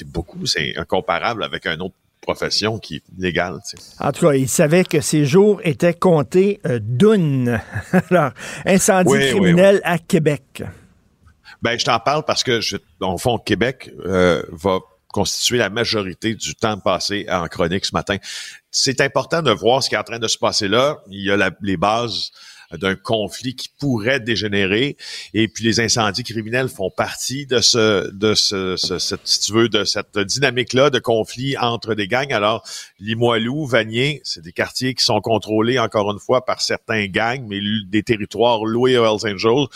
beaucoup, 0.07 0.47
c'est 0.47 0.76
incomparable 0.76 1.45
avec 1.45 1.66
un 1.66 1.78
autre 1.81 1.95
profession 2.21 2.78
qui 2.78 2.97
est 2.97 3.02
légale. 3.19 3.59
En 3.99 4.12
tout 4.12 4.26
cas, 4.26 4.35
il 4.35 4.49
savait 4.49 4.85
que 4.85 5.00
ces 5.00 5.26
jours 5.26 5.61
étaient 5.64 5.95
comptés 5.95 6.61
euh, 6.66 6.78
d'une. 6.81 7.61
Alors, 8.11 8.31
incendie 8.64 9.19
criminel 9.31 9.81
à 9.85 9.99
Québec. 9.99 10.62
Ben, 11.62 11.78
je 11.78 11.85
t'en 11.85 11.99
parle 12.00 12.25
parce 12.25 12.42
que, 12.42 12.61
je, 12.61 12.76
le 13.00 13.16
fond, 13.19 13.38
Québec 13.38 13.90
euh, 14.04 14.42
va 14.50 14.81
constituer 15.09 15.59
la 15.59 15.71
majorité 15.71 16.35
du 16.35 16.54
temps 16.54 16.78
passé 16.78 17.26
en 17.31 17.47
chronique 17.47 17.85
ce 17.85 17.95
matin. 17.95 18.16
C'est 18.71 19.00
important 19.00 19.42
de 19.42 19.50
voir 19.50 19.83
ce 19.83 19.88
qui 19.88 19.95
est 19.95 19.99
en 19.99 20.04
train 20.04 20.19
de 20.19 20.28
se 20.28 20.38
passer 20.38 20.69
là. 20.69 21.02
Il 21.09 21.23
y 21.23 21.31
a 21.31 21.50
les 21.61 21.76
bases 21.76 22.33
d'un 22.78 22.95
conflit 22.95 23.54
qui 23.54 23.69
pourrait 23.78 24.21
dégénérer. 24.21 24.97
Et 25.35 25.49
puis 25.49 25.64
les 25.64 25.81
incendies 25.81 26.25
criminels 26.25 26.69
font 26.69 26.90
partie 26.90 27.47
de 27.47 27.61
ce, 27.61 28.11
de 28.11 28.35
ce, 28.35 28.76
si 29.25 29.40
tu 29.40 29.52
veux, 29.52 29.69
de 29.69 29.85
cette 29.85 30.19
dynamique-là 30.19 30.90
de 30.90 30.99
conflit 30.99 31.57
entre 31.59 31.95
des 31.95 32.09
gangs. 32.09 32.33
Alors, 32.33 32.64
Limoilou, 32.99 33.66
Vanier, 33.66 34.21
c'est 34.25 34.42
des 34.42 34.52
quartiers 34.52 34.95
qui 34.95 35.04
sont 35.04 35.21
contrôlés 35.21 35.78
encore 35.78 36.11
une 36.11 36.19
fois 36.19 36.45
par 36.45 36.61
certains 36.61 37.07
gangs, 37.07 37.45
mais 37.47 37.61
des 37.87 38.02
territoires 38.02 38.64
loués 38.64 38.99
aux 38.99 39.04
Hells 39.04 39.35
Angels. 39.35 39.66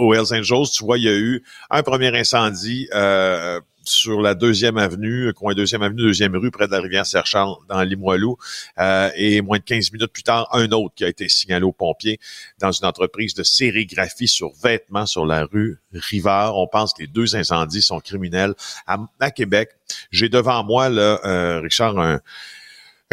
Aux 0.00 0.14
Hells 0.14 0.32
Angels, 0.32 0.70
tu 0.72 0.84
vois, 0.84 0.98
il 0.98 1.04
y 1.04 1.08
a 1.08 1.16
eu 1.16 1.42
un 1.68 1.82
premier 1.82 2.16
incendie 2.18 2.88
euh, 2.94 3.60
sur 3.84 4.20
la 4.20 4.34
deuxième 4.34 4.78
avenue, 4.78 5.32
coin 5.34 5.54
deuxième 5.54 5.82
avenue, 5.82 6.02
deuxième 6.02 6.34
rue, 6.36 6.50
près 6.50 6.66
de 6.66 6.72
la 6.72 6.80
rivière 6.80 7.04
Serchant, 7.04 7.58
dans 7.68 7.82
Limoilou. 7.82 8.36
Euh, 8.78 9.10
et 9.14 9.42
moins 9.42 9.58
de 9.58 9.64
15 9.64 9.92
minutes 9.92 10.12
plus 10.12 10.22
tard, 10.22 10.48
un 10.52 10.70
autre 10.70 10.94
qui 10.94 11.04
a 11.04 11.08
été 11.08 11.28
signalé 11.28 11.64
aux 11.64 11.72
pompiers 11.72 12.18
dans 12.60 12.72
une 12.72 12.86
entreprise 12.86 13.34
de 13.34 13.42
sérigraphie 13.42 14.28
sur 14.28 14.52
vêtements 14.62 15.06
sur 15.06 15.26
la 15.26 15.44
rue 15.44 15.78
Rivard. 15.92 16.56
On 16.56 16.66
pense 16.66 16.94
que 16.94 17.02
les 17.02 17.08
deux 17.08 17.36
incendies 17.36 17.82
sont 17.82 18.00
criminels 18.00 18.54
à, 18.86 19.30
Québec. 19.30 19.70
J'ai 20.10 20.28
devant 20.28 20.64
moi, 20.64 20.88
là, 20.88 21.20
euh, 21.24 21.60
Richard, 21.60 21.98
un, 21.98 22.20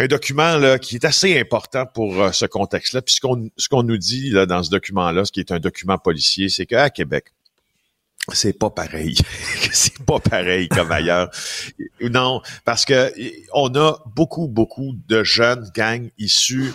document 0.05 0.57
là, 0.57 0.77
qui 0.77 0.95
est 0.95 1.05
assez 1.05 1.39
important 1.39 1.85
pour 1.87 2.21
euh, 2.21 2.31
ce 2.31 2.45
contexte-là. 2.45 3.01
Puis 3.01 3.15
ce 3.15 3.69
qu'on 3.69 3.83
nous 3.83 3.97
dit 3.97 4.29
là, 4.29 4.45
dans 4.45 4.61
ce 4.61 4.69
document-là, 4.69 5.25
ce 5.25 5.31
qui 5.31 5.39
est 5.39 5.51
un 5.51 5.59
document 5.59 5.97
policier, 5.97 6.49
c'est 6.49 6.67
qu'à 6.67 6.91
Québec, 6.91 7.33
c'est 8.31 8.53
pas 8.53 8.69
pareil. 8.69 9.15
c'est 9.71 9.97
pas 10.03 10.19
pareil 10.19 10.67
comme 10.69 10.91
ailleurs. 10.91 11.31
Non, 12.01 12.41
parce 12.65 12.85
que 12.85 13.11
on 13.53 13.73
a 13.75 13.97
beaucoup, 14.15 14.47
beaucoup 14.47 14.93
de 15.07 15.23
jeunes 15.23 15.69
gangs 15.73 16.09
issus, 16.19 16.73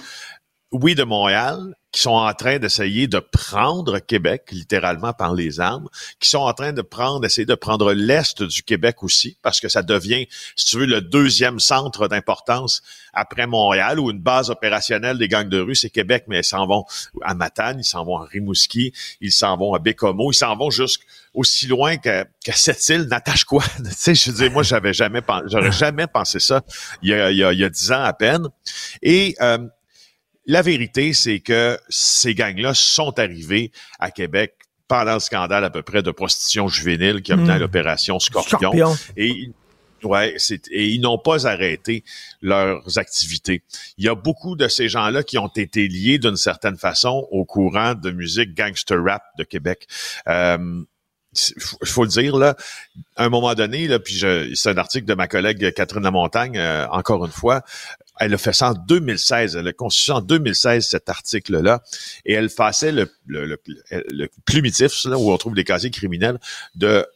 oui, 0.73 0.95
de 0.95 1.05
Montréal, 1.05 1.77
qui 1.93 2.01
sont 2.01 2.11
en 2.11 2.33
train 2.33 2.59
d'essayer 2.59 3.07
de 3.07 3.19
prendre 3.19 3.99
Québec, 3.99 4.49
littéralement 4.51 5.13
par 5.13 5.35
les 5.35 5.61
armes, 5.61 5.89
qui 6.21 6.29
sont 6.29 6.39
en 6.39 6.55
train 6.55 6.73
de 6.73 6.81
prendre, 6.81 7.21
d'essayer 7.21 7.45
de 7.45 7.55
prendre 7.55 7.93
l'Est 7.93 8.43
du 8.43 8.63
Québec 8.63 9.03
aussi, 9.03 9.37
parce 9.43 9.61
que 9.61 9.69
ça 9.69 9.83
devient, 9.83 10.27
si 10.57 10.67
tu 10.67 10.79
veux, 10.79 10.87
le 10.87 11.03
deuxième 11.03 11.61
centre 11.61 12.09
d'importance 12.09 12.83
après 13.13 13.47
Montréal, 13.47 14.01
ou 14.01 14.11
une 14.11 14.21
base 14.21 14.49
opérationnelle 14.49 15.19
des 15.19 15.29
gangs 15.29 15.49
de 15.49 15.61
rue, 15.61 15.75
c'est 15.75 15.91
Québec, 15.91 16.25
mais 16.29 16.41
ils 16.41 16.45
s'en 16.45 16.67
vont 16.67 16.85
à 17.23 17.35
Matane, 17.35 17.81
ils 17.81 17.85
s'en 17.85 18.05
vont 18.05 18.17
à 18.17 18.25
Rimouski, 18.25 18.93
ils 19.21 19.33
s'en 19.33 19.57
vont 19.59 19.75
à 19.75 19.79
Bécomo, 19.79 20.33
ils 20.33 20.35
s'en 20.35 20.57
vont 20.57 20.71
jusqu'aussi 20.71 21.67
loin 21.67 21.99
que, 21.99 22.25
que 22.45 22.53
cette 22.57 22.89
île 22.89 23.03
n'attache 23.03 23.45
quoi. 23.45 23.63
tu 23.85 23.91
sais, 23.91 24.15
je 24.15 24.31
dire, 24.31 24.51
moi, 24.51 24.63
j'avais 24.63 24.95
jamais, 24.95 25.21
j'aurais 25.47 25.73
jamais 25.73 26.07
pensé 26.07 26.41
ça 26.41 26.63
il 27.03 27.11
y 27.11 27.15
a, 27.15 27.31
il 27.31 27.59
y 27.59 27.65
a, 27.65 27.69
dix 27.69 27.93
ans 27.93 28.03
à 28.03 28.13
peine. 28.13 28.49
Et 29.03 29.35
euh, 29.41 29.59
la 30.47 30.63
vérité, 30.63 31.13
c'est 31.13 31.41
que 31.41 31.79
ces 31.89 32.35
gangs-là 32.35 32.75
sont 32.75 33.19
arrivés 33.19 33.71
à 33.99 34.11
Québec 34.11 34.55
pendant 34.89 35.15
le 35.15 35.21
scandale 35.21 35.65
à 35.65 35.71
peu 35.71 35.83
près 35.83 36.03
de 36.03 36.11
prostitution 36.11 36.69
juvénile 36.69 37.23
qui 37.23 37.33
a 37.33 37.37
mené 37.37 37.53
à 37.53 37.57
hmm. 37.57 37.61
l'opération 37.61 38.19
Scorpion. 38.19 38.95
Et 39.17 39.51
Ouais, 40.05 40.37
et 40.71 40.89
ils 40.89 41.01
n'ont 41.01 41.19
pas 41.19 41.47
arrêté 41.47 42.05
leurs 42.41 42.99
activités. 42.99 43.63
Il 43.99 44.05
y 44.05 44.09
a 44.09 44.15
beaucoup 44.15 44.57
de 44.57 44.69
ces 44.69 44.89
gens-là 44.89 45.23
qui 45.23 45.39
ont 45.39 45.51
été 45.55 45.89
liés 45.89 46.19
d'une 46.19 46.37
certaine 46.37 46.77
façon 46.77 47.27
au 47.31 47.45
courant 47.45 47.95
de 47.95 48.11
musique 48.11 48.55
gangster 48.55 49.03
rap 49.03 49.23
de 49.39 49.45
Québec. 49.45 49.87
Euh, 50.29 50.83
il 51.35 51.89
faut 51.89 52.05
le 52.05 52.11
dire 52.11 52.37
là, 52.37 52.57
à 53.17 53.25
un 53.25 53.29
moment 53.31 53.55
donné 53.55 53.89
là, 53.89 53.99
puis 53.99 54.23
c'est 54.55 54.69
un 54.69 54.77
article 54.77 55.07
de 55.07 55.15
ma 55.15 55.29
collègue 55.29 55.73
Catherine 55.73 56.03
Lamontagne, 56.03 56.59
euh, 56.59 56.87
encore 56.91 57.25
une 57.25 57.33
fois, 57.33 57.63
elle 58.21 58.35
a 58.35 58.39
fait 58.39 58.53
ça 58.53 58.71
en 58.71 58.75
2016. 58.75 59.57
Elle 59.57 59.69
a 59.69 59.73
conçu 59.73 60.11
en 60.11 60.21
2016 60.21 60.87
cet 60.87 61.09
article-là 61.09 61.83
et 62.25 62.35
elle 62.35 62.51
faisait 62.51 62.93
le, 62.93 63.11
le, 63.27 63.47
le, 63.47 63.59
le 63.91 64.29
plumitif, 64.45 65.05
là, 65.05 65.19
où 65.19 65.33
on 65.33 65.37
trouve 65.39 65.55
des 65.55 65.65
casiers 65.65 65.91
criminels, 65.91 66.39
de 66.75 67.07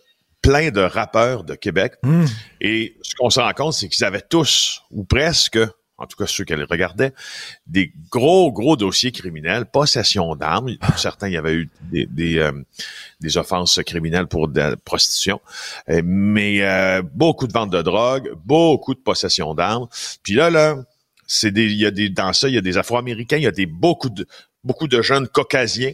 plein 0.42 0.70
de 0.70 0.80
rappeurs 0.80 1.44
de 1.44 1.54
Québec. 1.54 1.94
Hmm. 2.02 2.24
Et 2.60 2.96
ce 3.02 3.14
qu'on 3.16 3.30
se 3.30 3.40
rend 3.40 3.52
compte, 3.52 3.74
c'est 3.74 3.88
qu'ils 3.88 4.04
avaient 4.04 4.22
tous, 4.22 4.82
ou 4.90 5.04
presque, 5.04 5.58
en 5.98 6.06
tout 6.06 6.16
cas 6.16 6.26
ceux 6.26 6.44
qu'elle 6.44 6.62
regardait, 6.64 7.12
des 7.66 7.92
gros, 8.10 8.52
gros 8.52 8.76
dossiers 8.76 9.12
criminels, 9.12 9.66
possession 9.66 10.36
d'armes. 10.36 10.76
Pour 10.78 10.98
certains, 10.98 11.28
il 11.28 11.34
y 11.34 11.36
avait 11.36 11.54
eu 11.54 11.70
des, 11.90 12.06
des, 12.06 12.38
euh, 12.38 12.52
des 13.20 13.36
offenses 13.36 13.80
criminelles 13.86 14.26
pour 14.26 14.48
de 14.48 14.60
la 14.60 14.76
prostitution, 14.76 15.40
euh, 15.88 16.02
mais 16.04 16.62
euh, 16.62 17.02
beaucoup 17.14 17.46
de 17.46 17.52
ventes 17.52 17.70
de 17.70 17.82
drogue, 17.82 18.32
beaucoup 18.44 18.94
de 18.94 19.00
possession 19.00 19.54
d'armes. 19.54 19.88
Puis 20.22 20.34
là, 20.34 20.50
là, 20.50 20.76
c'est 21.26 21.50
des, 21.50 21.66
il 21.66 21.78
y 21.78 21.86
a 21.86 21.90
des, 21.90 22.08
dans 22.08 22.32
ça, 22.32 22.48
il 22.48 22.54
y 22.54 22.58
a 22.58 22.62
des 22.62 22.78
Afro-Américains, 22.78 23.38
il 23.38 23.44
y 23.44 23.48
a 23.48 23.52
des 23.52 23.66
beaucoup 23.66 24.10
de, 24.10 24.26
beaucoup 24.66 24.88
de 24.88 25.00
jeunes 25.00 25.28
caucasiens 25.28 25.92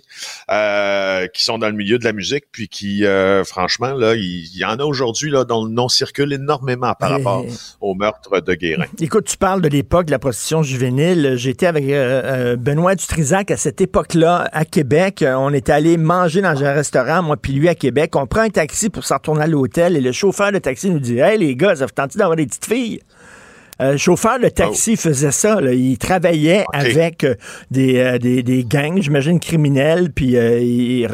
euh, 0.51 1.27
qui 1.29 1.45
sont 1.45 1.59
dans 1.59 1.69
le 1.69 1.75
milieu 1.75 1.99
de 1.99 2.05
la 2.05 2.13
musique, 2.13 2.45
puis 2.51 2.69
qui, 2.69 3.05
euh, 3.05 3.45
franchement, 3.45 3.93
là, 3.93 4.15
il, 4.15 4.57
y 4.57 4.65
en 4.65 4.79
a 4.79 4.85
aujourd'hui 4.85 5.31
là 5.31 5.45
dont 5.45 5.65
le 5.65 5.71
nom 5.71 5.89
circule 5.89 6.33
énormément 6.33 6.95
par 6.99 7.11
rapport 7.11 7.45
au 7.81 7.95
meurtre 7.95 8.41
de 8.41 8.55
Guérin. 8.55 8.87
Écoute, 9.01 9.27
tu 9.27 9.37
parles 9.37 9.61
de 9.61 9.69
l'époque 9.69 10.07
de 10.07 10.11
la 10.11 10.19
prostitution 10.19 10.63
juvénile. 10.63 11.35
J'étais 11.37 11.67
avec 11.67 11.85
euh, 11.89 12.57
Benoît 12.57 12.95
Dutrisac 12.95 13.51
à 13.51 13.57
cette 13.57 13.81
époque-là 13.81 14.49
à 14.53 14.65
Québec. 14.65 15.25
On 15.27 15.53
était 15.53 15.73
allé 15.73 15.97
manger 15.97 16.41
dans 16.41 16.65
un 16.65 16.73
restaurant, 16.73 17.23
moi 17.23 17.37
puis 17.37 17.53
lui 17.53 17.69
à 17.69 17.75
Québec. 17.75 18.17
On 18.17 18.27
prend 18.27 18.41
un 18.41 18.51
taxi 18.51 18.89
pour 18.89 19.05
s'en 19.05 19.17
retourner 19.17 19.43
à 19.43 19.47
l'hôtel 19.47 19.97
et 19.97 20.01
le 20.01 20.13
chauffeur 20.13 20.53
de 20.53 20.59
taxi 20.59 20.91
nous 20.91 21.01
dit 21.01 21.19
Hey 21.19 21.39
les 21.39 21.55
gars, 21.55 21.77
ça 21.77 21.87
vous 21.87 21.93
tente 21.93 22.17
d'avoir 22.17 22.37
des 22.37 22.47
petites 22.47 22.67
filles? 22.67 23.01
Euh, 23.83 23.97
chauffeur 23.97 24.39
de 24.39 24.49
taxi 24.49 24.93
oh. 24.95 25.01
faisait 25.01 25.33
ça. 25.33 25.59
Il 25.61 25.99
travaillait 25.99 26.65
avec 26.73 27.25
euh, 27.25 27.35
euh, 27.77 28.19
des, 28.19 28.43
des, 28.43 28.65
gangs, 28.65 29.01
j'imagine, 29.01 29.41
criminels. 29.41 30.13
Puis, 30.13 30.35
il, 30.37 31.07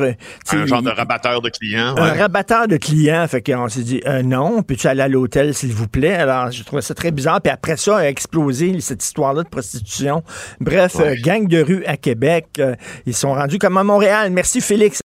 un 0.52 0.66
genre 0.66 0.82
de 0.82 0.90
rabatteur 0.90 1.40
de 1.40 1.48
clients. 1.48 1.94
Un 1.96 2.12
rabatteur 2.12 2.68
de 2.68 2.76
clients. 2.76 3.26
Fait 3.26 3.42
qu'on 3.42 3.68
s'est 3.68 3.82
dit, 3.82 4.02
non, 4.25 4.62
puis 4.62 4.76
tu 4.76 4.87
aller 4.87 5.02
à 5.02 5.08
l'hôtel, 5.08 5.54
s'il 5.54 5.72
vous 5.72 5.88
plaît? 5.88 6.14
Alors, 6.14 6.50
je 6.50 6.62
trouvais 6.62 6.82
ça 6.82 6.94
très 6.94 7.10
bizarre. 7.10 7.40
Puis 7.40 7.52
après 7.52 7.76
ça, 7.76 7.98
a 7.98 8.08
explosé 8.08 8.78
cette 8.80 9.02
histoire-là 9.02 9.44
de 9.44 9.48
prostitution. 9.48 10.22
Bref, 10.60 10.96
gang 11.22 11.46
de 11.46 11.62
rue 11.62 11.84
à 11.87 11.96
Québec. 11.96 12.60
ils 13.06 13.14
sont 13.14 13.32
rendus 13.32 13.58
comme 13.58 13.78
à 13.78 13.84
Montréal. 13.84 14.30
Merci, 14.30 14.60
Félix. 14.60 15.00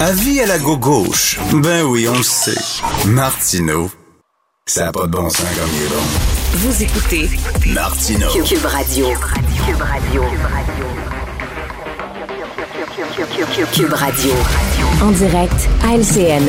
Avis 0.00 0.40
à 0.40 0.46
la 0.46 0.58
gauche. 0.58 1.38
Ben 1.52 1.84
oui, 1.84 2.08
on 2.08 2.16
le 2.16 2.22
sait. 2.22 2.82
Martineau, 3.06 3.90
ça 4.66 4.86
n'a 4.86 4.92
pas 4.92 5.06
de 5.06 5.12
bon 5.12 5.30
sens 5.30 5.46
comme 5.56 5.70
il 5.74 5.82
est 5.84 5.88
bon. 5.88 6.41
Vous 6.54 6.82
écoutez 6.82 7.30
Martino 7.66 8.28
Cube 8.28 8.66
Radio. 8.66 9.06
Cube 9.66 9.80
Radio. 9.80 10.22
Cube 13.72 13.92
Radio. 13.94 14.32
En 15.02 15.10
direct 15.12 15.68
à 15.82 15.96
LCN. 15.96 16.46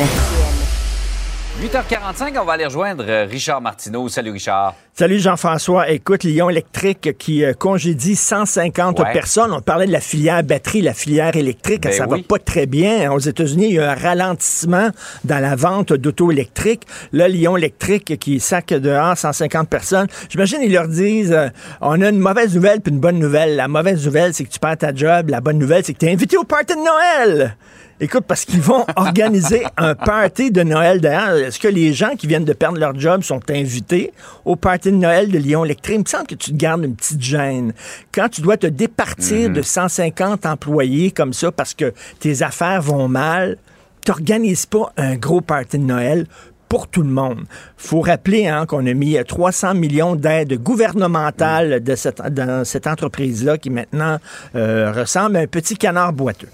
8h45, 1.62 2.38
on 2.38 2.44
va 2.44 2.52
aller 2.52 2.66
rejoindre 2.66 3.04
euh, 3.08 3.24
Richard 3.24 3.62
Martineau. 3.62 4.06
Salut 4.10 4.32
Richard. 4.32 4.74
Salut 4.96 5.18
Jean-François. 5.18 5.90
Écoute, 5.90 6.22
Lyon 6.22 6.50
Électrique 6.50 7.18
qui 7.18 7.44
euh, 7.44 7.52
congédie 7.52 8.14
150 8.14 8.98
personnes. 9.12 9.52
On 9.52 9.60
parlait 9.60 9.88
de 9.88 9.92
la 9.92 9.98
filière 9.98 10.44
batterie, 10.44 10.82
la 10.82 10.94
filière 10.94 11.34
électrique. 11.34 11.82
Ben 11.82 11.92
ça 11.92 12.06
va 12.06 12.16
pas 12.18 12.38
très 12.38 12.66
bien. 12.66 13.10
Aux 13.10 13.18
États-Unis, 13.18 13.70
il 13.70 13.74
y 13.74 13.78
a 13.80 13.90
un 13.90 13.94
ralentissement 13.96 14.90
dans 15.24 15.40
la 15.40 15.56
vente 15.56 15.92
d'auto 15.92 16.30
électriques. 16.30 16.86
Là, 17.12 17.26
Lyon 17.26 17.56
Électrique 17.56 18.20
qui 18.20 18.38
sac 18.38 18.68
dehors 18.68 19.18
150 19.18 19.68
personnes. 19.68 20.06
J'imagine 20.28 20.60
ils 20.62 20.72
leur 20.72 20.86
disent 20.86 21.32
euh, 21.32 21.48
on 21.80 22.00
a 22.00 22.10
une 22.10 22.20
mauvaise 22.20 22.54
nouvelle 22.54 22.80
puis 22.80 22.92
une 22.92 23.00
bonne 23.00 23.18
nouvelle. 23.18 23.56
La 23.56 23.66
mauvaise 23.66 24.04
nouvelle, 24.06 24.32
c'est 24.32 24.44
que 24.44 24.50
tu 24.50 24.60
perds 24.60 24.78
ta 24.78 24.94
job. 24.94 25.28
La 25.28 25.40
bonne 25.40 25.58
nouvelle, 25.58 25.84
c'est 25.84 25.94
que 25.94 25.98
tu 25.98 26.06
es 26.06 26.12
invité 26.12 26.36
au 26.36 26.44
party 26.44 26.72
de 26.72 26.78
Noël. 26.78 27.56
Écoute, 28.00 28.24
parce 28.26 28.44
qu'ils 28.44 28.60
vont 28.60 28.84
organiser 28.96 29.64
un 29.76 29.94
party 29.94 30.50
de 30.50 30.62
Noël 30.62 31.00
d'ailleurs. 31.00 31.36
Est-ce 31.36 31.60
que 31.60 31.68
les 31.68 31.92
gens 31.92 32.16
qui 32.16 32.26
viennent 32.26 32.44
de 32.44 32.52
perdre 32.52 32.78
leur 32.78 32.98
job 32.98 33.22
sont 33.22 33.40
invités 33.50 34.12
au 34.44 34.56
party 34.56 34.83
de 34.90 34.96
Noël 34.96 35.30
de 35.30 35.38
Lyon 35.38 35.64
Électrique? 35.64 35.96
Il 35.96 36.00
me 36.00 36.06
semble 36.06 36.26
que 36.26 36.34
tu 36.34 36.52
te 36.52 36.56
gardes 36.56 36.84
une 36.84 36.96
petite 36.96 37.22
gêne. 37.22 37.72
Quand 38.12 38.28
tu 38.28 38.40
dois 38.40 38.56
te 38.56 38.66
départir 38.66 39.48
mhm. 39.50 39.56
de 39.56 39.62
150 39.62 40.46
employés 40.46 41.10
comme 41.10 41.32
ça 41.32 41.52
parce 41.52 41.74
que 41.74 41.92
tes 42.20 42.42
affaires 42.42 42.82
vont 42.82 43.08
mal, 43.08 43.56
t'organises 44.04 44.66
pas 44.66 44.92
un 44.96 45.16
gros 45.16 45.40
party 45.40 45.78
de 45.78 45.84
Noël 45.84 46.26
pour 46.68 46.88
tout 46.88 47.02
le 47.02 47.08
monde. 47.08 47.44
faut 47.76 48.00
rappeler 48.00 48.48
hein, 48.48 48.66
qu'on 48.66 48.84
a 48.86 48.94
mis 48.94 49.16
300 49.22 49.74
millions 49.74 50.16
d'aides 50.16 50.60
gouvernementales 50.60 51.82
de 51.82 51.94
cette, 51.94 52.20
dans 52.20 52.64
cette 52.64 52.86
entreprise-là 52.86 53.58
qui 53.58 53.70
maintenant 53.70 54.18
euh, 54.56 54.90
ressemble 54.92 55.36
à 55.36 55.40
un 55.40 55.46
petit 55.46 55.76
canard 55.76 56.12
boiteux. 56.12 56.48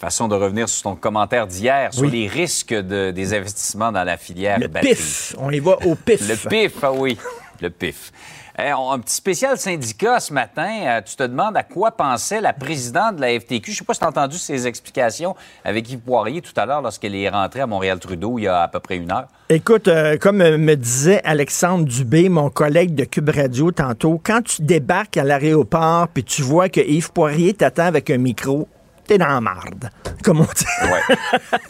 Façon 0.00 0.26
de 0.28 0.34
revenir 0.34 0.68
sur 0.68 0.82
ton 0.82 0.96
commentaire 0.96 1.46
d'hier 1.46 1.92
sur 1.92 2.06
les 2.06 2.26
risques 2.26 2.74
de, 2.74 3.10
des 3.10 3.34
investissements 3.34 3.92
dans 3.92 4.04
la 4.04 4.16
filière 4.16 4.58
Le 4.58 4.66
batterie. 4.68 4.94
pif. 4.94 5.34
On 5.38 5.50
y 5.50 5.60
va 5.60 5.76
au 5.86 5.94
pif. 5.94 6.26
Le 6.28 6.48
pif, 6.48 6.72
ah 6.82 6.92
oui, 6.92 7.16
le 7.60 7.70
pif. 7.70 8.10
Eh, 8.58 8.74
on- 8.74 8.90
un 8.92 8.98
petit 8.98 9.14
spécial 9.14 9.56
syndicat 9.56 10.20
ce 10.20 10.34
matin. 10.34 10.68
Euh, 10.84 11.00
tu 11.00 11.16
te 11.16 11.22
demandes 11.22 11.56
à 11.56 11.62
quoi 11.62 11.92
pensait 11.92 12.40
la 12.42 12.52
présidente 12.52 13.16
de 13.16 13.20
la 13.22 13.28
FTQ. 13.40 13.62
Je 13.66 13.70
ne 13.70 13.76
sais 13.78 13.84
pas 13.84 13.94
si 13.94 14.00
tu 14.00 14.04
as 14.04 14.08
entendu 14.08 14.36
ses 14.36 14.66
explications 14.66 15.34
avec 15.64 15.90
Yves 15.90 16.00
Poirier 16.00 16.42
tout 16.42 16.52
à 16.56 16.66
l'heure 16.66 16.82
lorsqu'elle 16.82 17.14
est 17.14 17.28
rentrée 17.30 17.60
à 17.60 17.66
Montréal-Trudeau 17.66 18.38
il 18.38 18.42
y 18.42 18.48
a 18.48 18.62
à 18.62 18.68
peu 18.68 18.80
près 18.80 18.96
une 18.96 19.10
heure. 19.12 19.28
Écoute, 19.48 19.88
euh, 19.88 20.18
comme 20.18 20.42
euh, 20.42 20.58
me 20.58 20.74
disait 20.74 21.22
Alexandre 21.24 21.84
Dubé, 21.84 22.28
mon 22.28 22.50
collègue 22.50 22.94
de 22.94 23.04
Cube 23.04 23.30
Radio 23.30 23.70
tantôt, 23.70 24.20
quand 24.22 24.42
tu 24.42 24.60
débarques 24.62 25.16
à 25.16 25.24
l'aéroport 25.24 26.08
puis 26.08 26.24
tu 26.24 26.42
vois 26.42 26.68
que 26.68 26.80
Yves 26.80 27.12
Poirier 27.12 27.54
t'attend 27.54 27.84
avec 27.86 28.10
un 28.10 28.18
micro, 28.18 28.68
t'es 29.10 29.18
dans 29.18 29.26
la 29.26 29.40
marde, 29.40 29.90
comme 30.22 30.38
on 30.40 30.44
dit. 30.44 30.64
Ouais. 30.84 31.16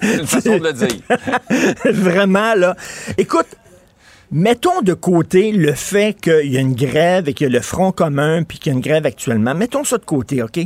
C'est 0.02 0.18
une 0.18 0.26
façon 0.26 0.59
de 0.59 0.64
le 0.64 0.73
dire. 0.75 1.00
Vraiment, 2.02 2.54
là. 2.54 2.76
Écoute, 3.16 3.47
mettons 4.30 4.82
de 4.82 4.92
côté 4.92 5.50
le 5.50 5.73
fait 5.73 6.12
qu'il 6.20 6.52
y 6.52 6.59
a 6.59 6.61
une 6.61 6.75
grève 6.75 7.30
et 7.30 7.32
qu'il 7.32 7.47
y 7.47 7.50
a 7.50 7.52
le 7.52 7.62
Front 7.62 7.92
commun 7.92 8.42
puis 8.42 8.59
qu'il 8.59 8.73
y 8.73 8.75
a 8.75 8.76
une 8.76 8.82
grève 8.82 9.06
actuellement. 9.06 9.54
Mettons 9.54 9.85
ça 9.85 9.97
de 9.97 10.04
côté, 10.04 10.42
OK? 10.42 10.61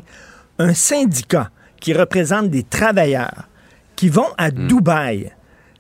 Un 0.59 0.75
syndicat 0.75 1.51
qui 1.81 1.95
représente 1.95 2.51
des 2.51 2.65
travailleurs 2.65 3.49
qui 3.95 4.09
vont 4.09 4.27
à 4.37 4.51
Dubaï. 4.51 5.31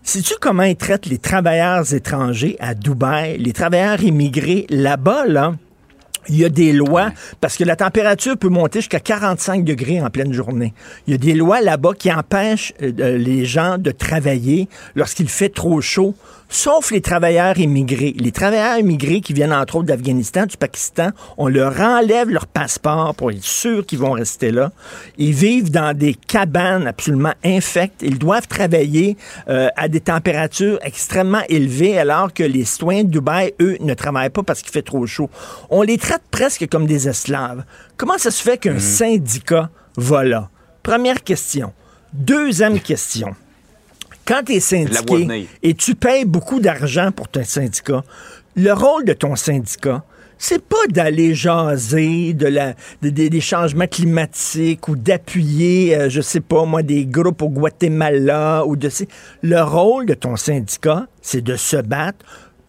Sais-tu 0.04 0.34
comment 0.40 0.62
ils 0.62 0.76
traitent 0.76 1.06
les 1.06 1.18
travailleurs 1.18 1.92
étrangers 1.92 2.56
à 2.60 2.74
Dubaï, 2.74 3.36
les 3.38 3.52
travailleurs 3.52 4.00
immigrés 4.00 4.66
là-bas, 4.70 5.26
là? 5.26 5.54
Il 6.28 6.36
y 6.36 6.44
a 6.44 6.48
des 6.48 6.72
lois, 6.72 7.10
parce 7.40 7.56
que 7.56 7.64
la 7.64 7.76
température 7.76 8.36
peut 8.36 8.48
monter 8.48 8.80
jusqu'à 8.80 9.00
45 9.00 9.64
degrés 9.64 10.00
en 10.00 10.10
pleine 10.10 10.32
journée. 10.32 10.72
Il 11.06 11.12
y 11.12 11.14
a 11.14 11.18
des 11.18 11.34
lois 11.34 11.60
là-bas 11.60 11.92
qui 11.98 12.12
empêchent 12.12 12.72
euh, 12.82 13.18
les 13.18 13.44
gens 13.44 13.78
de 13.78 13.90
travailler 13.90 14.68
lorsqu'il 14.94 15.28
fait 15.28 15.48
trop 15.48 15.80
chaud, 15.80 16.14
sauf 16.54 16.92
les 16.92 17.00
travailleurs 17.00 17.58
immigrés. 17.58 18.14
Les 18.16 18.30
travailleurs 18.30 18.78
immigrés 18.78 19.20
qui 19.20 19.32
viennent 19.32 19.52
entre 19.52 19.76
autres 19.76 19.86
d'Afghanistan, 19.86 20.46
du 20.46 20.56
Pakistan, 20.56 21.10
on 21.36 21.48
leur 21.48 21.80
enlève 21.80 22.30
leur 22.30 22.46
passeport 22.46 23.14
pour 23.14 23.32
être 23.32 23.42
sûr 23.42 23.84
qu'ils 23.84 23.98
vont 23.98 24.12
rester 24.12 24.52
là. 24.52 24.70
Ils 25.18 25.34
vivent 25.34 25.70
dans 25.70 25.96
des 25.96 26.14
cabanes 26.14 26.86
absolument 26.86 27.34
infectes. 27.44 28.02
Ils 28.02 28.18
doivent 28.18 28.46
travailler 28.46 29.16
euh, 29.48 29.68
à 29.76 29.88
des 29.88 30.00
températures 30.00 30.78
extrêmement 30.82 31.42
élevées 31.48 31.98
alors 31.98 32.32
que 32.32 32.44
les 32.44 32.64
citoyens 32.64 33.04
de 33.04 33.10
Dubaï, 33.10 33.52
eux, 33.60 33.76
ne 33.80 33.94
travaillent 33.94 34.30
pas 34.30 34.42
parce 34.42 34.62
qu'il 34.62 34.72
fait 34.72 34.82
trop 34.82 35.06
chaud. 35.06 35.28
On 35.70 35.82
les 35.82 35.98
traite 35.98 36.22
presque 36.30 36.68
comme 36.68 36.86
des 36.86 37.08
esclaves. 37.08 37.64
Comment 37.96 38.18
ça 38.18 38.30
se 38.30 38.42
fait 38.42 38.58
qu'un 38.58 38.78
syndicat 38.78 39.70
va 39.96 40.22
là? 40.22 40.50
Première 40.82 41.22
question. 41.24 41.72
Deuxième 42.12 42.78
question. 42.78 43.34
Quand 44.26 44.42
tu 44.46 44.52
es 44.54 44.60
syndiqué 44.60 44.96
et 45.62 45.74
tu 45.74 45.94
payes 45.94 46.24
beaucoup 46.24 46.60
d'argent 46.60 47.10
pour 47.12 47.28
ton 47.28 47.44
syndicat, 47.44 48.02
le 48.56 48.72
rôle 48.72 49.04
de 49.04 49.12
ton 49.12 49.36
syndicat, 49.36 50.02
c'est 50.38 50.62
pas 50.62 50.76
d'aller 50.90 51.34
jaser 51.34 52.34
de 52.34 52.46
la, 52.46 52.74
de- 53.02 53.08
des- 53.10 53.30
des 53.30 53.40
changements 53.40 53.86
climatiques 53.86 54.88
ou 54.88 54.96
d'appuyer, 54.96 55.96
euh, 55.96 56.08
je 56.10 56.20
sais 56.20 56.40
pas 56.40 56.64
moi, 56.64 56.82
des 56.82 57.06
groupes 57.06 57.42
au 57.42 57.48
Guatemala 57.48 58.64
ou 58.66 58.76
de 58.76 58.88
Le 59.42 59.62
rôle 59.62 60.06
de 60.06 60.14
ton 60.14 60.36
syndicat, 60.36 61.06
c'est 61.22 61.40
de 61.42 61.56
se 61.56 61.76
battre 61.76 62.24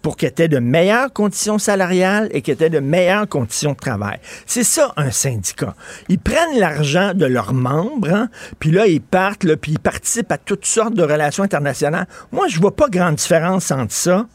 pour 0.06 0.18
qu'il 0.18 0.32
y 0.38 0.42
ait 0.44 0.48
de 0.48 0.60
meilleures 0.60 1.12
conditions 1.12 1.58
salariales 1.58 2.28
et 2.30 2.44
qu'il 2.44 2.62
y 2.62 2.70
de 2.70 2.80
meilleures 2.80 3.28
conditions 3.28 3.72
de 3.72 3.78
travail. 3.78 4.20
C'est 4.46 4.64
ça, 4.64 4.94
un 4.98 5.10
syndicat. 5.10 5.74
Ils 6.10 6.20
prennent 6.20 6.60
l'argent 6.60 7.16
de 7.16 7.26
leurs 7.26 7.56
membres, 7.56 8.14
hein, 8.14 8.30
puis 8.60 8.70
là, 8.70 8.86
ils 8.86 9.02
partent, 9.02 9.48
puis 9.56 9.72
ils 9.72 9.80
participent 9.80 10.32
à 10.32 10.38
toutes 10.38 10.68
sortes 10.68 10.94
de 10.94 11.02
relations 11.02 11.44
internationales. 11.44 12.06
Moi, 12.32 12.48
je 12.48 12.60
vois 12.60 12.76
pas 12.76 12.88
grande 12.88 13.16
différence 13.16 13.72
entre 13.72 13.94
ça 13.94 14.28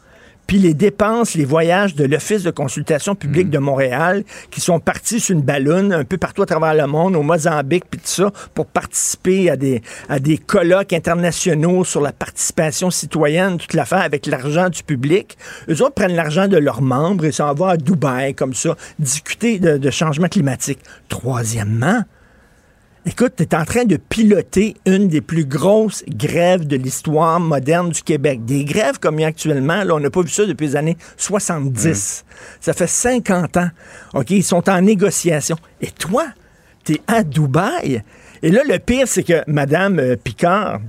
puis 0.47 0.59
les 0.59 0.73
dépenses, 0.73 1.35
les 1.35 1.45
voyages 1.45 1.95
de 1.95 2.03
l'Office 2.03 2.43
de 2.43 2.51
consultation 2.51 3.15
publique 3.15 3.49
de 3.49 3.57
Montréal, 3.57 4.23
qui 4.49 4.61
sont 4.61 4.79
partis 4.79 5.19
sur 5.19 5.35
une 5.35 5.41
ballonne 5.41 5.93
un 5.93 6.03
peu 6.03 6.17
partout 6.17 6.41
à 6.41 6.45
travers 6.45 6.73
le 6.73 6.87
monde, 6.87 7.15
au 7.15 7.23
Mozambique, 7.23 7.85
puis 7.89 7.99
tout 7.99 8.07
ça, 8.07 8.31
pour 8.53 8.65
participer 8.65 9.49
à 9.49 9.55
des, 9.55 9.81
à 10.09 10.19
des 10.19 10.37
colloques 10.37 10.93
internationaux 10.93 11.83
sur 11.83 12.01
la 12.01 12.11
participation 12.11 12.91
citoyenne, 12.91 13.57
toute 13.57 13.73
l'affaire 13.73 14.01
avec 14.01 14.25
l'argent 14.25 14.69
du 14.69 14.83
public. 14.83 15.37
Eux 15.69 15.81
autres 15.81 15.95
prennent 15.95 16.15
l'argent 16.15 16.47
de 16.47 16.57
leurs 16.57 16.81
membres 16.81 17.25
et 17.25 17.31
s'en 17.31 17.53
vont 17.53 17.67
à 17.67 17.77
Dubaï, 17.77 18.33
comme 18.33 18.53
ça, 18.53 18.75
discuter 18.99 19.59
de, 19.59 19.77
de 19.77 19.89
changement 19.89 20.27
climatique. 20.27 20.79
Troisièmement, 21.07 22.03
Écoute, 23.03 23.33
tu 23.35 23.41
es 23.41 23.55
en 23.55 23.65
train 23.65 23.85
de 23.85 23.97
piloter 23.97 24.75
une 24.85 25.07
des 25.07 25.21
plus 25.21 25.45
grosses 25.45 26.03
grèves 26.07 26.67
de 26.67 26.75
l'histoire 26.75 27.39
moderne 27.39 27.89
du 27.89 28.03
Québec. 28.03 28.45
Des 28.45 28.63
grèves 28.63 28.99
comme 28.99 29.17
il 29.17 29.23
y 29.23 29.25
a 29.25 29.29
actuellement, 29.29 29.83
là, 29.83 29.95
on 29.95 29.99
n'a 29.99 30.11
pas 30.11 30.21
vu 30.21 30.29
ça 30.29 30.45
depuis 30.45 30.67
les 30.67 30.75
années 30.75 30.97
70. 31.17 32.23
Ça 32.59 32.73
fait 32.73 32.85
50 32.85 33.57
ans. 33.57 33.69
OK, 34.13 34.29
ils 34.29 34.43
sont 34.43 34.69
en 34.69 34.81
négociation. 34.81 35.57
Et 35.81 35.89
toi, 35.89 36.25
tu 36.83 36.93
es 36.93 37.01
à 37.07 37.23
Dubaï. 37.23 38.03
Et 38.43 38.51
là, 38.51 38.61
le 38.69 38.77
pire, 38.77 39.07
c'est 39.07 39.23
que 39.23 39.41
Mme 39.47 39.99
euh, 39.99 40.15
Picard, 40.15 40.79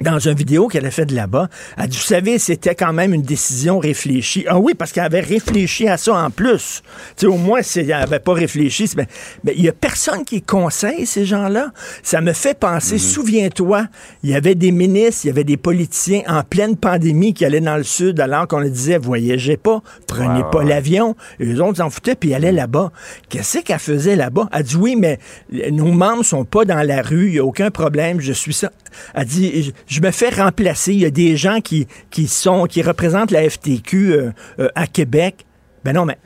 dans 0.00 0.18
une 0.18 0.34
vidéo 0.34 0.68
qu'elle 0.68 0.86
a 0.86 0.90
fait 0.90 1.06
de 1.06 1.14
là-bas, 1.14 1.48
elle 1.76 1.88
dit, 1.88 1.96
vous 1.96 2.02
savez, 2.02 2.38
c'était 2.38 2.74
quand 2.74 2.92
même 2.92 3.14
une 3.14 3.22
décision 3.22 3.78
réfléchie. 3.78 4.44
Ah 4.48 4.58
oui, 4.58 4.74
parce 4.74 4.92
qu'elle 4.92 5.04
avait 5.04 5.20
réfléchi 5.20 5.88
à 5.88 5.96
ça 5.96 6.14
en 6.14 6.30
plus. 6.30 6.82
Tu 7.16 7.22
sais, 7.22 7.26
au 7.26 7.36
moins, 7.36 7.62
si 7.62 7.80
elle 7.80 7.88
n'avait 7.88 8.18
pas 8.20 8.32
réfléchi, 8.32 8.86
c'est- 8.88 8.96
ben, 8.96 9.06
ben, 9.44 9.54
il 9.56 9.64
y 9.64 9.68
a 9.68 9.72
personne 9.72 10.24
qui 10.24 10.42
conseille 10.42 11.06
ces 11.06 11.24
gens-là. 11.24 11.72
Ça 12.02 12.20
me 12.20 12.32
fait 12.32 12.58
penser, 12.58 12.98
souviens-toi, 12.98 13.86
il 14.22 14.30
y 14.30 14.34
avait 14.34 14.54
des 14.54 14.72
ministres, 14.72 15.24
il 15.24 15.28
y 15.28 15.30
avait 15.30 15.44
des 15.44 15.56
politiciens 15.56 16.22
en 16.28 16.42
pleine 16.42 16.76
pandémie 16.76 17.34
qui 17.34 17.44
allaient 17.44 17.60
dans 17.60 17.76
le 17.76 17.82
sud 17.82 18.20
alors 18.20 18.46
qu'on 18.48 18.58
leur 18.60 18.70
disait, 18.70 18.98
voyagez 18.98 19.56
pas, 19.56 19.82
prenez 20.06 20.42
pas 20.52 20.62
l'avion. 20.62 21.16
Et 21.40 21.44
les 21.46 21.60
autres 21.60 21.78
s'en 21.78 21.90
foutaient, 21.90 22.14
puis 22.14 22.30
ils 22.30 22.34
allaient 22.34 22.52
là-bas. 22.52 22.92
Qu'est-ce 23.28 23.58
qu'elle 23.58 23.78
faisait 23.78 24.16
là-bas? 24.16 24.48
Elle 24.52 24.62
dit, 24.62 24.76
oui, 24.76 24.96
mais 24.96 25.18
nos 25.70 25.92
membres 25.92 26.24
sont 26.24 26.44
pas 26.44 26.64
dans 26.64 26.82
la 26.86 27.02
rue, 27.02 27.26
il 27.26 27.32
n'y 27.32 27.38
a 27.38 27.44
aucun 27.44 27.70
problème, 27.70 28.20
je 28.20 28.32
suis 28.32 28.52
ça. 28.52 28.70
Elle 29.14 29.26
dit, 29.26 29.72
je, 29.88 30.00
me 30.00 30.10
fais 30.10 30.28
remplacer, 30.30 30.92
il 30.92 31.00
y 31.00 31.04
a 31.06 31.10
des 31.10 31.36
gens 31.36 31.60
qui, 31.60 31.86
qui 32.10 32.28
sont, 32.28 32.64
qui 32.66 32.82
représentent 32.82 33.30
la 33.32 33.48
FTQ 33.48 34.12
euh, 34.12 34.30
euh, 34.60 34.68
à 34.74 34.86
Québec. 34.86 35.44
Ben 35.84 35.92
non, 35.92 36.04
mais 36.04 36.18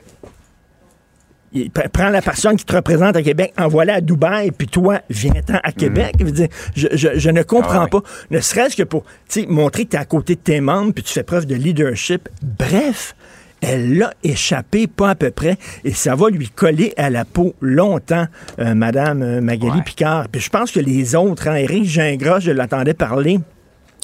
prends 1.93 2.09
la 2.09 2.21
personne 2.21 2.55
qui 2.55 2.65
te 2.65 2.75
représente 2.75 3.15
à 3.15 3.21
Québec, 3.21 3.53
envoie-la 3.57 3.95
à 3.95 4.01
Dubaï, 4.01 4.51
puis 4.51 4.67
toi, 4.67 5.01
viens-t'en 5.09 5.59
à 5.63 5.71
Québec. 5.71 6.15
Dire, 6.17 6.47
je, 6.75 6.87
je- 6.93 7.17
je 7.19 7.29
ne 7.29 7.43
comprends 7.43 7.81
Ah 7.81 7.83
ouais. 7.83 7.89
pas. 7.89 8.01
Ne 8.31 8.39
serait-ce 8.39 8.75
que 8.75 8.83
pour 8.83 9.03
montrer 9.47 9.85
que 9.85 9.91
tu 9.91 9.95
es 9.95 9.99
à 9.99 10.05
côté 10.05 10.35
de 10.35 10.39
tes 10.41 10.61
membres, 10.61 10.93
puis 10.93 11.03
tu 11.03 11.13
fais 11.13 11.23
preuve 11.23 11.45
de 11.45 11.53
leadership. 11.55 12.27
Bref, 12.41 13.15
elle 13.61 13.97
l'a 13.99 14.13
échappé 14.23 14.87
pas 14.87 15.11
à 15.11 15.15
peu 15.15 15.29
près, 15.29 15.57
et 15.83 15.93
ça 15.93 16.15
va 16.15 16.29
lui 16.31 16.49
coller 16.49 16.93
à 16.97 17.11
la 17.11 17.23
peau 17.23 17.53
longtemps, 17.61 18.25
euh, 18.59 18.73
Madame 18.73 19.39
Magali 19.39 19.77
Ouais. 19.77 19.83
Picard. 19.83 20.29
Puis 20.29 20.41
je 20.41 20.49
pense 20.49 20.71
que 20.71 20.79
les 20.79 21.13
autres, 21.15 21.47
hein, 21.47 21.55
Éric 21.55 21.85
Gingras, 21.85 22.39
je 22.39 22.51
l'attendais 22.51 22.95
parler 22.95 23.39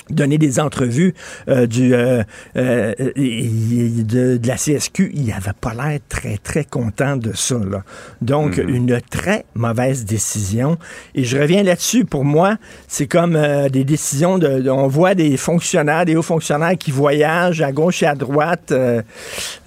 donner 0.09 0.37
des 0.37 0.59
entrevues 0.59 1.13
euh, 1.47 1.65
du 1.67 1.93
euh, 1.93 2.23
euh, 2.57 2.93
de, 3.15 4.37
de 4.37 4.47
la 4.47 4.55
CSQ, 4.55 5.11
il 5.13 5.31
avait 5.31 5.51
pas 5.59 5.73
l'air 5.73 5.99
très 6.09 6.37
très 6.37 6.63
content 6.65 7.17
de 7.17 7.31
ça. 7.33 7.55
Là. 7.57 7.83
Donc 8.21 8.57
une 8.57 8.99
très 9.09 9.45
mauvaise 9.55 10.05
décision. 10.05 10.77
Et 11.15 11.23
je 11.23 11.37
reviens 11.37 11.63
là-dessus. 11.63 12.05
Pour 12.05 12.25
moi, 12.25 12.57
c'est 12.87 13.07
comme 13.07 13.35
euh, 13.35 13.69
des 13.69 13.83
décisions 13.83 14.37
de, 14.37 14.59
de- 14.61 14.69
on 14.69 14.87
voit 14.87 15.15
des 15.15 15.37
fonctionnaires, 15.37 16.05
des 16.05 16.15
hauts 16.15 16.21
fonctionnaires 16.21 16.77
qui 16.77 16.91
voyagent 16.91 17.61
à 17.61 17.71
gauche 17.71 18.03
et 18.03 18.07
à 18.07 18.15
droite. 18.15 18.71
euh, 18.71 19.01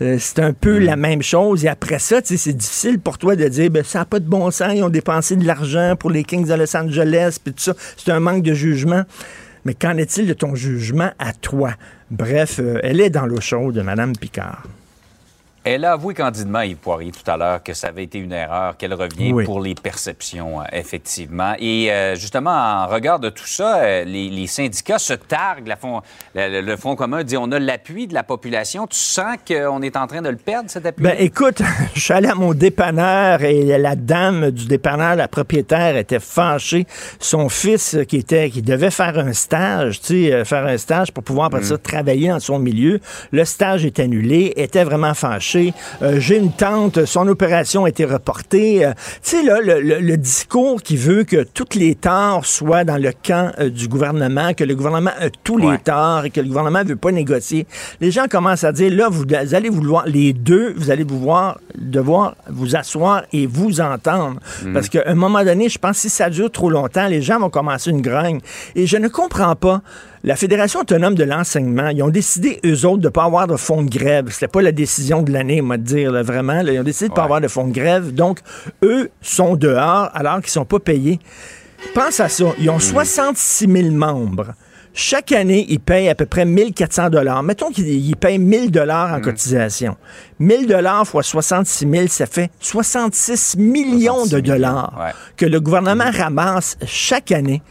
euh, 0.00 0.16
c'est 0.18 0.38
un 0.40 0.52
peu 0.52 0.78
la 0.78 0.96
même 0.96 1.22
chose. 1.22 1.64
Et 1.64 1.68
après 1.68 1.98
ça, 1.98 2.20
c'est 2.24 2.52
difficile 2.57 2.98
pour 2.98 3.18
toi 3.18 3.37
de 3.37 3.46
dire, 3.48 3.70
ben, 3.70 3.85
ça 3.85 4.00
n'a 4.00 4.05
pas 4.05 4.20
de 4.20 4.28
bon 4.28 4.50
sens. 4.50 4.72
Ils 4.74 4.83
ont 4.83 4.88
dépensé 4.88 5.37
de 5.37 5.46
l'argent 5.46 5.94
pour 5.98 6.11
les 6.11 6.24
Kings 6.24 6.46
de 6.46 6.55
Los 6.55 6.76
Angeles, 6.76 7.37
puis 7.42 7.52
tout 7.52 7.62
ça. 7.62 7.74
C'est 7.96 8.11
un 8.12 8.20
manque 8.20 8.42
de 8.42 8.55
jugement. 8.55 9.02
Mais 9.64 9.75
qu'en 9.75 9.96
est-il 9.96 10.27
de 10.27 10.33
ton 10.33 10.55
jugement 10.55 11.11
à 11.18 11.33
toi? 11.33 11.75
Bref, 12.11 12.59
euh, 12.59 12.81
elle 12.83 13.01
est 13.01 13.11
dans 13.11 13.27
l'eau 13.27 13.40
chaude, 13.40 13.79
Madame 13.79 14.16
Picard. 14.16 14.64
Elle 15.64 15.85
a 15.85 15.92
avoué 15.92 16.12
candidement, 16.12 16.61
Yves 16.62 16.77
Poirier, 16.79 17.12
tout 17.12 17.31
à 17.31 17.37
l'heure, 17.37 17.62
que 17.62 17.72
ça 17.72 17.87
avait 17.88 18.03
été 18.03 18.18
une 18.18 18.33
erreur, 18.33 18.77
qu'elle 18.77 18.94
revient 18.94 19.33
Oui. 19.33 19.44
pour 19.44 19.61
les 19.61 19.77
perceptions, 19.77 20.61
euh, 20.61 20.64
effectivement. 20.72 21.55
Et 21.61 21.92
euh, 21.92 22.16
justement, 22.16 22.51
en 22.51 22.88
regard 22.88 23.20
de 23.20 23.29
tout 23.29 23.46
ça, 23.46 23.77
euh, 23.77 24.03
les, 24.05 24.29
les 24.29 24.48
syndicats 24.48 24.98
se 24.98 25.12
targuent. 25.12 25.68
La 25.68 25.77
fond- 25.77 26.03
le, 26.35 26.62
le- 26.62 26.77
Front 26.77 26.96
commun 26.96 27.22
dit 27.22 27.37
on 27.37 27.53
a 27.53 27.61
l'appui 27.61 28.09
de 28.09 28.14
la 28.14 28.25
population. 28.25 28.88
Tu 28.88 28.98
sens 28.98 29.37
qu'on 29.46 29.83
est 29.83 29.96
en 29.96 30.09
train 30.09 30.20
de 30.20 30.31
le 30.31 30.37
perdre, 30.37 30.68
cet 30.68 30.85
appui? 30.85 31.05
Ben 31.05 31.14
écoute, 31.20 31.62
je 31.94 32.01
suis 32.01 32.12
allé 32.12 32.27
à 32.29 32.35
mon 32.35 32.55
dépanneur 32.55 33.42
et 33.42 33.79
la 33.79 33.94
dame 33.94 34.51
du 34.51 34.66
dépanneur, 34.66 35.14
la 35.14 35.29
propriétaire, 35.29 35.96
était 35.96 36.18
fâchée. 36.18 36.87
Son 37.20 37.48
fils 37.48 37.96
qui 38.09 38.16
était 38.16 38.51
qui 38.51 38.62
devait 38.62 38.90
faire 38.90 39.16
un 39.16 39.33
stage, 39.33 40.01
tu 40.01 40.25
sais, 40.29 40.44
faire 40.44 40.66
un 40.66 40.77
stage 40.77 41.12
pour 41.12 41.22
pouvoir 41.22 41.46
après 41.46 41.62
ça 41.62 41.79
travailler 41.79 42.31
dans 42.31 42.40
son 42.40 42.59
milieu. 42.59 42.98
Le 43.31 43.44
stage 43.44 43.85
est 43.85 44.01
annulé, 44.01 44.53
était 44.57 44.83
vraiment 44.83 45.14
fâché. 45.14 45.52
Euh, 45.57 46.19
j'ai 46.19 46.37
une 46.37 46.53
tante, 46.53 47.05
son 47.05 47.27
opération 47.29 47.85
a 47.85 47.88
été 47.88 48.05
reportée. 48.05 48.85
Euh, 48.85 48.93
tu 49.23 49.37
sais, 49.37 49.43
là, 49.43 49.61
le, 49.61 49.81
le- 49.81 50.01
le 50.01 50.17
discours 50.17 50.83
qui 50.83 50.97
veut 50.97 51.25
que 51.25 51.43
toutes 51.43 51.75
les 51.75 51.95
torts 51.95 52.45
soient 52.47 52.85
dans 52.85 52.97
le 52.97 53.12
camp 53.27 53.53
euh, 53.59 53.71
du 53.71 53.88
gouvernement, 53.88 54.55
que 54.55 54.65
le 54.65 54.75
gouvernement 54.75 55.11
a 55.21 55.31
tous 55.45 55.59
les 55.59 55.79
torts 55.79 56.25
et 56.25 56.31
que 56.31 56.41
le 56.41 56.49
gouvernement 56.49 56.83
veut 56.85 56.97
pas 56.97 57.12
négocier. 57.12 57.67
Les 58.01 58.11
gens 58.11 58.27
commencent 58.31 58.65
à 58.65 58.73
dire, 58.73 58.93
là, 58.93 59.09
vous, 59.11 59.25
vous 59.25 59.55
allez 59.55 59.69
vouloir, 59.69 60.07
les 60.07 60.33
deux, 60.33 60.75
vous 60.77 60.91
allez 60.91 61.05
vous 61.05 61.19
voir, 61.19 61.59
devoir 61.77 62.35
vous 62.49 62.77
asseoir 62.77 63.23
et 63.33 63.47
vous 63.47 63.81
entendre. 63.81 64.38
Parce 64.73 64.88
qu'à 64.88 65.03
un 65.07 65.15
moment 65.15 65.45
donné, 65.45 65.69
je 65.69 65.79
pense 65.79 65.97
que 65.97 66.03
si 66.03 66.09
ça 66.11 66.31
dure 66.31 66.51
trop 66.51 66.71
longtemps, 66.71 67.07
les 67.09 67.23
gens 67.23 67.38
vont 67.38 67.51
commencer 67.51 67.91
une 67.91 68.03
grogne. 68.03 68.41
Et 68.75 68.87
je 68.87 68.97
ne 68.97 69.09
comprends 69.09 69.57
pas. 69.57 69.83
La 70.24 70.37
Fédération 70.37 70.80
autonome 70.80 71.16
de 71.16 71.24
l'enseignement, 71.24 71.88
ils 71.88 72.00
ont 72.00 72.08
décidé, 72.08 72.61
eux 72.64 72.87
autres, 72.87 72.98
de 72.98 73.08
ne 73.08 73.11
pas 73.11 73.24
avoir 73.24 73.48
de 73.48 73.56
fonds 73.56 73.82
de 73.82 73.90
grève. 73.90 74.28
C'était 74.30 74.46
pas 74.46 74.62
la 74.62 74.70
décision 74.70 75.22
de 75.22 75.32
l'année, 75.32 75.61
moi, 75.62 75.78
de 75.78 75.82
dire, 75.82 76.12
là, 76.12 76.22
vraiment. 76.22 76.62
là. 76.62 76.72
ils 76.72 76.78
ont 76.78 76.85
décidé 76.85 77.08
de 77.08 77.12
ne 77.12 77.16
pas 77.16 77.24
avoir 77.24 77.40
de 77.40 77.48
fonds 77.48 77.66
de 77.66 77.72
grève. 77.72 78.14
Donc, 78.14 78.38
eux 78.85 79.11
sont 79.20 79.56
dehors 79.56 80.11
alors 80.14 80.40
qu'ils 80.40 80.52
sont 80.52 80.64
pas 80.64 80.78
payés. 80.78 81.18
Pense 81.92 82.20
à 82.20 82.28
ça. 82.28 82.44
Ils 82.61 82.70
ont 82.70 82.78
66 82.78 83.66
000 83.68 83.90
membres. 83.90 84.54
Chaque 84.94 85.32
année, 85.32 85.66
ils 85.68 85.80
payent 85.80 86.08
à 86.08 86.14
peu 86.14 86.26
près 86.26 86.44
1400 86.44 87.11
dollars. 87.11 87.42
Mettons 87.42 87.70
qu'ils 87.70 87.88
ils 87.88 88.14
payent 88.14 88.38
1000 88.38 88.70
dollars 88.70 89.14
en 89.14 89.20
cotisation. 89.20 89.96
1000 90.38 90.68
dollars 90.68 91.04
fois 91.04 91.24
66 91.24 91.88
000, 91.90 92.06
ça 92.08 92.26
fait 92.26 92.50
66 92.61 93.56
millions 93.56 94.26
66 94.26 94.35
de 94.35 94.40
dollars 94.40 94.96
ouais. 95.00 95.12
que 95.37 95.46
le 95.46 95.61
gouvernement 95.61 96.11
ramasse 96.12 96.76
chaque 96.87 97.32
année. 97.32 97.62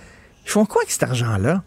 Ils 0.45 0.49
font 0.49 0.65
quoi 0.65 0.81
avec 0.81 0.91
cet 0.91 1.03
argent-là? 1.03 1.61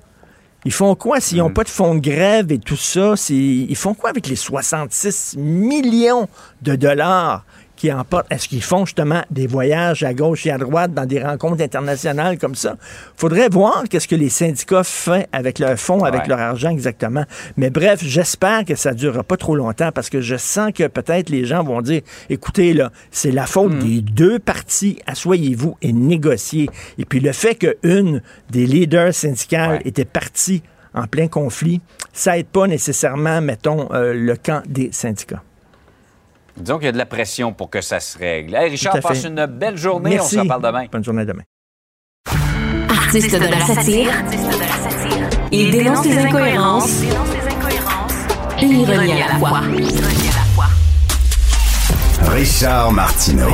Ils 0.64 0.72
font 0.72 0.94
quoi 0.94 1.20
s'ils 1.20 1.38
n'ont 1.38 1.52
pas 1.52 1.64
de 1.64 1.68
fonds 1.68 1.94
de 1.94 2.00
grève 2.00 2.50
et 2.50 2.58
tout 2.58 2.76
ça? 2.76 3.14
Ils 3.28 3.76
font 3.76 3.94
quoi 3.94 4.10
avec 4.10 4.28
les 4.28 4.36
66 4.36 5.36
millions 5.36 6.28
de 6.62 6.74
dollars? 6.74 7.44
Qui 7.84 7.92
emportent? 7.92 8.32
Est-ce 8.32 8.48
qu'ils 8.48 8.62
font 8.62 8.86
justement 8.86 9.22
des 9.30 9.46
voyages 9.46 10.02
à 10.04 10.14
gauche 10.14 10.46
et 10.46 10.50
à 10.50 10.56
droite 10.56 10.94
dans 10.94 11.04
des 11.04 11.22
rencontres 11.22 11.62
internationales 11.62 12.38
comme 12.38 12.54
ça? 12.54 12.76
faudrait 13.14 13.50
voir 13.50 13.84
qu'est-ce 13.90 14.08
que 14.08 14.16
les 14.16 14.30
syndicats 14.30 14.84
font 14.84 15.24
avec 15.32 15.58
leurs 15.58 15.78
fonds, 15.78 16.02
avec 16.02 16.26
leur 16.26 16.38
argent 16.40 16.70
exactement. 16.70 17.24
Mais 17.58 17.68
bref, 17.68 18.00
j'espère 18.02 18.64
que 18.64 18.74
ça 18.74 18.92
ne 18.92 18.96
durera 18.96 19.22
pas 19.22 19.36
trop 19.36 19.54
longtemps 19.54 19.90
parce 19.92 20.08
que 20.08 20.22
je 20.22 20.36
sens 20.36 20.72
que 20.74 20.86
peut-être 20.86 21.28
les 21.28 21.44
gens 21.44 21.62
vont 21.62 21.82
dire, 21.82 22.00
écoutez, 22.30 22.72
là, 22.72 22.90
c'est 23.10 23.30
la 23.30 23.44
faute 23.46 23.72
Hmm. 23.74 23.78
des 23.80 24.00
deux 24.00 24.38
parties, 24.38 24.98
asseyez-vous 25.06 25.76
et 25.82 25.92
négociez. 25.92 26.70
Et 26.98 27.04
puis 27.04 27.20
le 27.20 27.32
fait 27.32 27.54
qu'une 27.56 28.22
des 28.50 28.66
leaders 28.66 29.12
syndicales 29.12 29.72
Ouais. 29.72 29.82
était 29.84 30.04
partie 30.06 30.62
en 30.94 31.06
plein 31.06 31.28
conflit, 31.28 31.80
ça 32.12 32.38
aide 32.38 32.46
pas 32.46 32.66
nécessairement, 32.66 33.40
mettons, 33.42 33.88
euh, 33.92 34.14
le 34.14 34.36
camp 34.36 34.62
des 34.68 34.90
syndicats. 34.92 35.42
Disons 36.56 36.78
qu'il 36.78 36.86
y 36.86 36.88
a 36.88 36.92
de 36.92 36.98
la 36.98 37.06
pression 37.06 37.52
pour 37.52 37.70
que 37.70 37.80
ça 37.80 38.00
se 38.00 38.16
règle. 38.16 38.54
Hey, 38.54 38.70
Richard, 38.70 38.94
fait. 38.94 39.00
passe 39.00 39.24
une 39.24 39.46
belle 39.46 39.76
journée. 39.76 40.10
Merci. 40.10 40.36
On 40.36 40.38
se 40.38 40.42
reparle 40.44 40.62
demain. 40.62 40.86
Bonne 40.90 41.04
journée 41.04 41.24
demain. 41.24 41.42
Artiste 42.88 43.34
de 43.34 43.46
la 43.46 43.60
satire, 43.60 44.12
il 45.52 45.70
dénonce 45.70 46.04
les 46.04 46.18
incohérences 46.18 47.02
et 48.60 48.66
l'ironie 48.66 49.22
à 49.22 49.28
la 49.28 49.38
fois. 49.38 49.60
Richard 52.30 52.92
Martineau. 52.92 53.50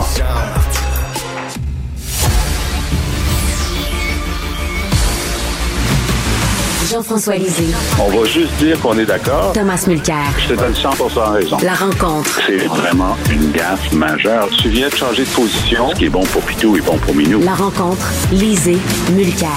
Jean-François 6.90 7.36
Lisée, 7.36 7.72
On 8.00 8.08
va 8.10 8.24
juste 8.24 8.52
dire 8.58 8.80
qu'on 8.80 8.98
est 8.98 9.04
d'accord. 9.06 9.52
Thomas 9.52 9.84
Mulcair. 9.86 10.16
Je 10.40 10.54
te 10.54 10.58
donne 10.58 10.74
100 10.74 10.90
raison. 11.30 11.56
La 11.62 11.74
rencontre. 11.74 12.40
C'est 12.48 12.66
vraiment 12.66 13.16
une 13.30 13.52
gaffe 13.52 13.92
majeure. 13.92 14.48
Tu 14.60 14.70
viens 14.70 14.88
de 14.88 14.94
changer 14.96 15.22
de 15.24 15.28
position. 15.28 15.90
Ce 15.90 15.94
qui 15.94 16.06
est 16.06 16.10
bon 16.10 16.24
pour 16.24 16.42
Pitou 16.42 16.76
est 16.76 16.80
bon 16.84 16.98
pour 16.98 17.14
Minou. 17.14 17.40
La 17.44 17.54
rencontre. 17.54 18.10
Lisée. 18.32 18.78
Mulcair. 19.12 19.48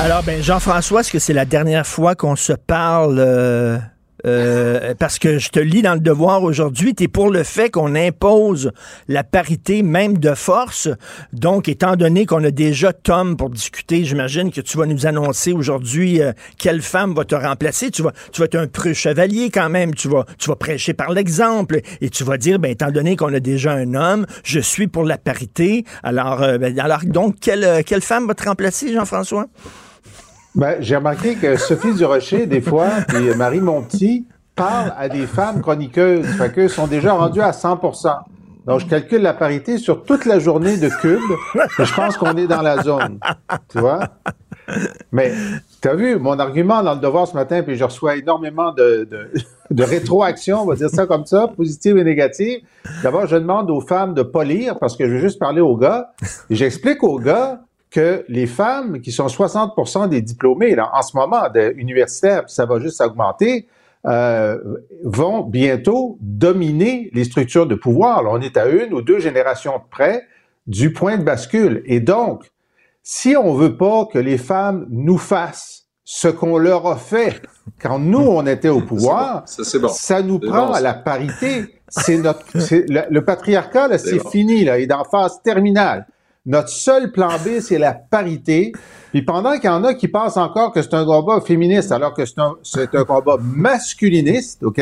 Alors, 0.00 0.24
ben, 0.24 0.42
Jean-François, 0.42 1.00
est-ce 1.02 1.12
que 1.12 1.20
c'est 1.20 1.32
la 1.32 1.44
dernière 1.44 1.86
fois 1.86 2.16
qu'on 2.16 2.34
se 2.34 2.52
parle? 2.52 3.18
euh, 3.20 3.78
euh, 4.26 4.94
parce 4.98 5.18
que 5.18 5.38
je 5.38 5.48
te 5.50 5.60
lis 5.60 5.82
dans 5.82 5.94
le 5.94 6.00
devoir 6.00 6.42
aujourd'hui, 6.42 6.94
tu 6.94 7.04
es 7.04 7.08
pour 7.08 7.30
le 7.30 7.42
fait 7.42 7.70
qu'on 7.70 7.94
impose 7.94 8.72
la 9.08 9.24
parité 9.24 9.82
même 9.82 10.18
de 10.18 10.34
force. 10.34 10.88
Donc, 11.32 11.68
étant 11.68 11.96
donné 11.96 12.26
qu'on 12.26 12.44
a 12.44 12.50
déjà 12.50 12.92
Tom 12.92 13.36
pour 13.36 13.50
discuter, 13.50 14.04
j'imagine 14.04 14.50
que 14.50 14.60
tu 14.60 14.78
vas 14.78 14.86
nous 14.86 15.06
annoncer 15.06 15.52
aujourd'hui 15.52 16.20
euh, 16.20 16.32
quelle 16.58 16.82
femme 16.82 17.14
va 17.14 17.24
te 17.24 17.34
remplacer. 17.34 17.90
Tu 17.90 18.02
vas, 18.02 18.12
tu 18.32 18.40
vas 18.40 18.46
être 18.46 18.56
un 18.56 18.66
preux 18.66 18.92
chevalier 18.92 19.50
quand 19.50 19.68
même. 19.68 19.94
Tu 19.94 20.08
vas, 20.08 20.24
tu 20.38 20.48
vas 20.48 20.56
prêcher 20.56 20.94
par 20.94 21.10
l'exemple 21.10 21.80
et 22.00 22.10
tu 22.10 22.24
vas 22.24 22.38
dire, 22.38 22.58
ben, 22.58 22.70
étant 22.70 22.90
donné 22.90 23.16
qu'on 23.16 23.32
a 23.34 23.40
déjà 23.40 23.72
un 23.72 23.94
homme, 23.94 24.26
je 24.44 24.60
suis 24.60 24.86
pour 24.86 25.04
la 25.04 25.18
parité. 25.18 25.84
Alors, 26.02 26.42
euh, 26.42 26.58
ben, 26.58 26.78
alors 26.78 27.00
donc, 27.04 27.36
quelle, 27.40 27.82
quelle 27.84 28.02
femme 28.02 28.26
va 28.26 28.34
te 28.34 28.44
remplacer, 28.44 28.92
Jean-François? 28.92 29.46
Ben, 30.54 30.76
j'ai 30.80 30.96
remarqué 30.96 31.34
que 31.36 31.56
Sophie 31.56 31.94
Durocher, 31.94 32.46
des 32.46 32.60
fois, 32.60 32.88
et 33.14 33.34
Marie 33.34 33.60
Monti 33.60 34.26
parlent 34.54 34.92
à 34.98 35.08
des 35.08 35.26
femmes 35.26 35.62
chroniqueuses. 35.62 36.26
Fait 36.36 36.52
qu'eux 36.52 36.68
sont 36.68 36.86
déjà 36.86 37.14
rendus 37.14 37.40
à 37.40 37.52
100% 37.52 38.10
Donc, 38.66 38.80
je 38.80 38.86
calcule 38.86 39.22
la 39.22 39.32
parité 39.32 39.78
sur 39.78 40.04
toute 40.04 40.26
la 40.26 40.38
journée 40.38 40.76
de 40.76 40.90
cube. 41.00 41.20
Je 41.78 41.94
pense 41.94 42.18
qu'on 42.18 42.36
est 42.36 42.46
dans 42.46 42.60
la 42.60 42.82
zone. 42.82 43.18
Tu 43.70 43.78
vois? 43.78 44.00
Mais, 45.10 45.32
t'as 45.80 45.94
vu 45.94 46.16
mon 46.18 46.38
argument 46.38 46.82
dans 46.82 46.94
le 46.94 47.00
devoir 47.00 47.26
ce 47.26 47.34
matin, 47.34 47.62
puis 47.62 47.76
je 47.76 47.84
reçois 47.84 48.16
énormément 48.16 48.72
de, 48.72 49.08
de, 49.10 49.30
de 49.70 49.82
rétroaction, 49.82 50.62
on 50.62 50.66
va 50.66 50.76
dire 50.76 50.90
ça 50.90 51.06
comme 51.06 51.24
ça, 51.24 51.48
positive 51.48 51.96
et 51.96 52.04
négative. 52.04 52.60
D'abord, 53.02 53.26
je 53.26 53.36
demande 53.36 53.70
aux 53.70 53.80
femmes 53.80 54.12
de 54.12 54.22
pas 54.22 54.44
lire 54.44 54.78
parce 54.78 54.96
que 54.96 55.08
je 55.08 55.14
veux 55.14 55.20
juste 55.20 55.38
parler 55.38 55.62
aux 55.62 55.76
gars. 55.76 56.12
J'explique 56.50 57.02
aux 57.02 57.18
gars 57.18 57.62
que 57.92 58.24
les 58.28 58.46
femmes, 58.46 59.00
qui 59.00 59.12
sont 59.12 59.28
60 59.28 60.08
des 60.08 60.22
diplômés 60.22 60.74
là, 60.74 60.90
en 60.94 61.02
ce 61.02 61.16
moment 61.16 61.48
de 61.54 61.74
universitaires, 61.76 62.46
puis 62.46 62.54
ça 62.54 62.64
va 62.64 62.80
juste 62.80 63.00
augmenter, 63.00 63.68
euh, 64.06 64.58
vont 65.04 65.42
bientôt 65.42 66.16
dominer 66.20 67.10
les 67.12 67.24
structures 67.24 67.66
de 67.66 67.74
pouvoir. 67.74 68.22
Là, 68.22 68.30
on 68.32 68.40
est 68.40 68.56
à 68.56 68.66
une 68.66 68.94
ou 68.94 69.02
deux 69.02 69.20
générations 69.20 69.76
de 69.76 69.84
près 69.90 70.22
du 70.66 70.92
point 70.92 71.18
de 71.18 71.22
bascule. 71.22 71.82
Et 71.84 72.00
donc, 72.00 72.50
si 73.02 73.36
on 73.36 73.54
veut 73.54 73.76
pas 73.76 74.06
que 74.06 74.18
les 74.18 74.38
femmes 74.38 74.86
nous 74.90 75.18
fassent 75.18 75.86
ce 76.04 76.28
qu'on 76.28 76.58
leur 76.58 76.86
a 76.86 76.96
fait 76.96 77.42
quand 77.80 77.98
nous, 77.98 78.18
on 78.26 78.46
était 78.46 78.70
au 78.70 78.80
pouvoir, 78.86 79.42
Ça, 79.46 79.64
c'est 79.64 79.78
bon. 79.78 79.88
ça 79.88 80.22
nous 80.22 80.40
prend 80.40 80.68
bon, 80.68 80.72
à 80.72 80.76
ça. 80.76 80.80
la 80.80 80.94
parité. 80.94 81.66
C'est 81.88 82.16
notre, 82.16 82.44
le, 82.54 83.02
le 83.10 83.24
patriarcat, 83.24 83.86
là, 83.88 83.98
c'est 83.98 84.16
bon. 84.16 84.30
fini, 84.30 84.64
là, 84.64 84.78
il 84.78 84.84
est 84.90 84.92
en 84.94 85.04
phase 85.04 85.42
terminale. 85.42 86.06
Notre 86.44 86.70
seul 86.70 87.12
plan 87.12 87.28
B, 87.28 87.60
c'est 87.60 87.78
la 87.78 87.94
parité. 87.94 88.72
Puis 89.12 89.22
pendant 89.22 89.54
qu'il 89.54 89.66
y 89.66 89.68
en 89.68 89.84
a 89.84 89.94
qui 89.94 90.08
pensent 90.08 90.36
encore 90.36 90.72
que 90.72 90.82
c'est 90.82 90.94
un 90.94 91.04
combat 91.04 91.40
féministe, 91.40 91.92
alors 91.92 92.14
que 92.14 92.24
c'est 92.26 92.40
un, 92.40 93.04
combat 93.04 93.36
masculiniste, 93.40 94.64
OK? 94.64 94.80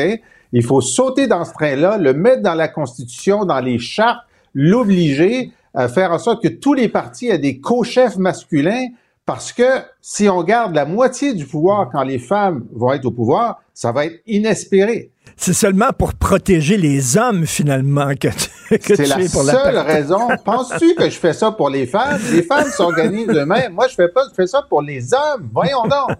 Il 0.53 0.63
faut 0.63 0.81
sauter 0.81 1.27
dans 1.27 1.45
ce 1.45 1.53
train-là, 1.53 1.99
le 1.99 2.13
mettre 2.13 2.41
dans 2.41 2.55
la 2.55 2.67
Constitution, 2.67 3.45
dans 3.45 3.59
les 3.59 3.77
chartes, 3.77 4.21
l'obliger 4.55 5.51
à 5.75 5.87
faire 5.87 6.11
en 6.11 6.17
sorte 6.17 6.41
que 6.41 6.47
tous 6.47 6.73
les 6.73 6.89
partis 6.89 7.27
aient 7.27 7.37
des 7.37 7.59
co-chefs 7.59 8.17
masculins, 8.17 8.87
parce 9.27 9.53
que 9.53 9.81
si 10.01 10.27
on 10.27 10.43
garde 10.43 10.73
la 10.73 10.85
moitié 10.85 11.33
du 11.35 11.45
pouvoir 11.45 11.89
quand 11.91 12.03
les 12.03 12.17
femmes 12.17 12.65
vont 12.73 12.91
être 12.91 13.05
au 13.05 13.11
pouvoir, 13.11 13.61
ça 13.75 13.91
va 13.91 14.07
être 14.07 14.19
inespéré. 14.25 15.11
C'est 15.37 15.53
seulement 15.53 15.91
pour 15.97 16.15
protéger 16.15 16.77
les 16.77 17.17
hommes, 17.17 17.45
finalement, 17.45 18.13
que 18.19 18.29
C'est 18.81 18.95
tu 18.95 19.03
la 19.03 19.19
es 19.19 19.29
pour 19.29 19.43
la 19.43 19.53
seule 19.53 19.77
raison. 19.77 20.27
Penses-tu 20.45 20.95
que 20.95 21.05
je 21.05 21.17
fais 21.17 21.33
ça 21.33 21.51
pour 21.51 21.69
les 21.69 21.85
femmes? 21.85 22.19
Les 22.31 22.43
femmes 22.43 22.69
s'organisent 22.69 23.27
eux-mêmes. 23.35 23.73
Moi, 23.73 23.87
je 23.89 23.95
fais 23.95 24.07
pas, 24.07 24.23
je 24.29 24.33
fais 24.35 24.47
ça 24.47 24.63
pour 24.69 24.81
les 24.81 25.13
hommes. 25.13 25.49
Voyons 25.53 25.83
donc. 25.83 26.17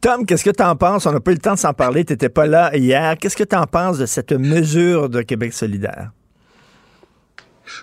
Tom, 0.00 0.24
qu'est-ce 0.26 0.44
que 0.44 0.50
tu 0.50 0.62
en 0.62 0.76
penses? 0.76 1.06
On 1.06 1.12
n'a 1.12 1.20
pas 1.20 1.30
eu 1.32 1.34
le 1.34 1.40
temps 1.40 1.54
de 1.54 1.58
s'en 1.58 1.72
parler. 1.74 2.04
Tu 2.04 2.12
n'étais 2.14 2.28
pas 2.28 2.46
là 2.46 2.74
hier. 2.76 3.16
Qu'est-ce 3.18 3.36
que 3.36 3.44
tu 3.44 3.56
en 3.56 3.66
penses 3.66 3.98
de 3.98 4.06
cette 4.06 4.32
mesure 4.32 5.08
de 5.08 5.22
Québec 5.22 5.52
solidaire? 5.52 6.10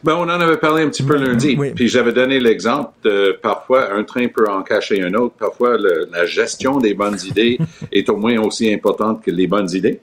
Ben, 0.04 0.14
on 0.16 0.24
en 0.24 0.30
avait 0.40 0.58
parlé 0.58 0.84
un 0.84 0.90
petit 0.90 1.04
peu 1.04 1.16
lundi. 1.18 1.56
Oui. 1.58 1.72
Puis 1.76 1.88
j'avais 1.88 2.14
donné 2.14 2.40
l'exemple 2.40 2.92
de 3.04 3.38
parfois 3.42 3.92
un 3.94 4.04
train 4.04 4.28
peut 4.28 4.48
en 4.50 4.62
cacher 4.62 5.02
un 5.04 5.14
autre. 5.16 5.36
Parfois, 5.40 5.78
le- 5.78 6.08
la 6.12 6.26
gestion 6.26 6.78
des 6.78 6.94
bonnes 6.94 7.18
idées 7.26 7.58
est 7.92 8.08
au 8.10 8.16
moins 8.16 8.38
aussi 8.40 8.72
importante 8.74 9.24
que 9.24 9.32
les 9.32 9.48
bonnes 9.48 9.70
idées. 9.74 10.00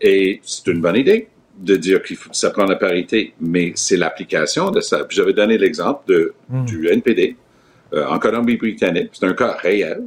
Et 0.00 0.40
c'est 0.44 0.66
une 0.68 0.80
bonne 0.80 0.96
idée 0.96 1.28
de 1.58 1.76
dire 1.76 2.02
qu'il 2.02 2.16
faut, 2.16 2.30
ça 2.32 2.50
prend 2.50 2.64
la 2.64 2.76
parité, 2.76 3.34
mais 3.40 3.72
c'est 3.74 3.96
l'application 3.96 4.70
de 4.70 4.80
ça. 4.80 5.04
Puis 5.04 5.16
j'avais 5.16 5.32
donné 5.32 5.58
l'exemple 5.58 6.02
de, 6.06 6.34
du 6.48 6.88
NPD 6.88 7.36
euh, 7.92 8.06
en 8.06 8.18
Colombie-Britannique. 8.18 9.10
C'est 9.12 9.26
un 9.26 9.34
cas 9.34 9.56
réel 9.60 10.04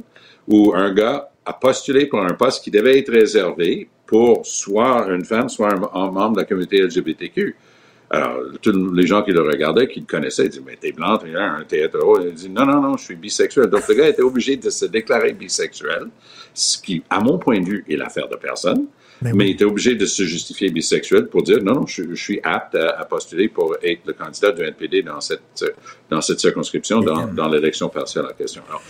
où 0.48 0.72
un 0.74 0.92
gars 0.92 1.30
a 1.44 1.52
postulé 1.52 2.06
pour 2.06 2.20
un 2.20 2.34
poste 2.34 2.64
qui 2.64 2.70
devait 2.70 2.98
être 2.98 3.12
réservé 3.12 3.88
pour 4.06 4.46
soit 4.46 5.06
une 5.08 5.24
femme, 5.24 5.48
soit 5.48 5.72
un, 5.72 5.82
un 5.94 6.10
membre 6.10 6.36
de 6.36 6.40
la 6.40 6.44
communauté 6.44 6.82
LGBTQ. 6.82 7.56
Alors, 8.10 8.40
tous 8.60 8.92
les 8.92 9.06
gens 9.06 9.22
qui 9.22 9.32
le 9.32 9.40
regardaient, 9.40 9.88
qui 9.88 10.00
le 10.00 10.06
connaissaient, 10.06 10.44
ils 10.44 10.50
disaient, 10.50 10.62
mais 10.66 10.76
t'es 10.76 10.92
blanc, 10.92 11.16
t'es 11.16 11.34
un, 11.34 11.64
t'es 11.66 11.82
hétéro. 11.82 12.20
Il 12.20 12.34
dit, 12.34 12.50
non, 12.50 12.66
non, 12.66 12.80
non, 12.82 12.96
je 12.98 13.04
suis 13.04 13.14
bisexuel. 13.14 13.68
Donc, 13.68 13.88
le 13.88 13.94
gars 13.94 14.08
était 14.08 14.20
obligé 14.20 14.56
de 14.56 14.68
se 14.68 14.84
déclarer 14.84 15.32
bisexuel, 15.32 16.08
ce 16.52 16.76
qui, 16.76 17.02
à 17.08 17.20
mon 17.20 17.38
point 17.38 17.60
de 17.60 17.64
vue, 17.64 17.84
est 17.88 17.96
l'affaire 17.96 18.28
de 18.28 18.36
personne. 18.36 18.86
Ben 19.22 19.36
mais 19.36 19.48
il 19.48 19.52
était 19.52 19.64
obligé 19.64 19.94
de 19.94 20.04
se 20.04 20.24
justifier 20.24 20.68
bisexuel 20.70 21.26
pour 21.28 21.42
dire 21.42 21.62
non, 21.62 21.74
non, 21.74 21.86
je, 21.86 22.02
je 22.10 22.22
suis 22.22 22.40
apte 22.42 22.74
à, 22.74 23.00
à, 23.00 23.04
postuler 23.04 23.48
pour 23.48 23.76
être 23.82 24.00
le 24.04 24.12
candidat 24.14 24.50
du 24.50 24.62
NPD 24.62 25.02
dans 25.02 25.20
cette, 25.20 25.64
dans 26.10 26.20
cette 26.20 26.40
circonscription, 26.40 27.00
dans, 27.00 27.26
dans 27.28 27.48
l'élection 27.48 27.88
partielle 27.88 28.24
en 28.24 28.34
question. 28.34 28.62
Alors, 28.68 28.82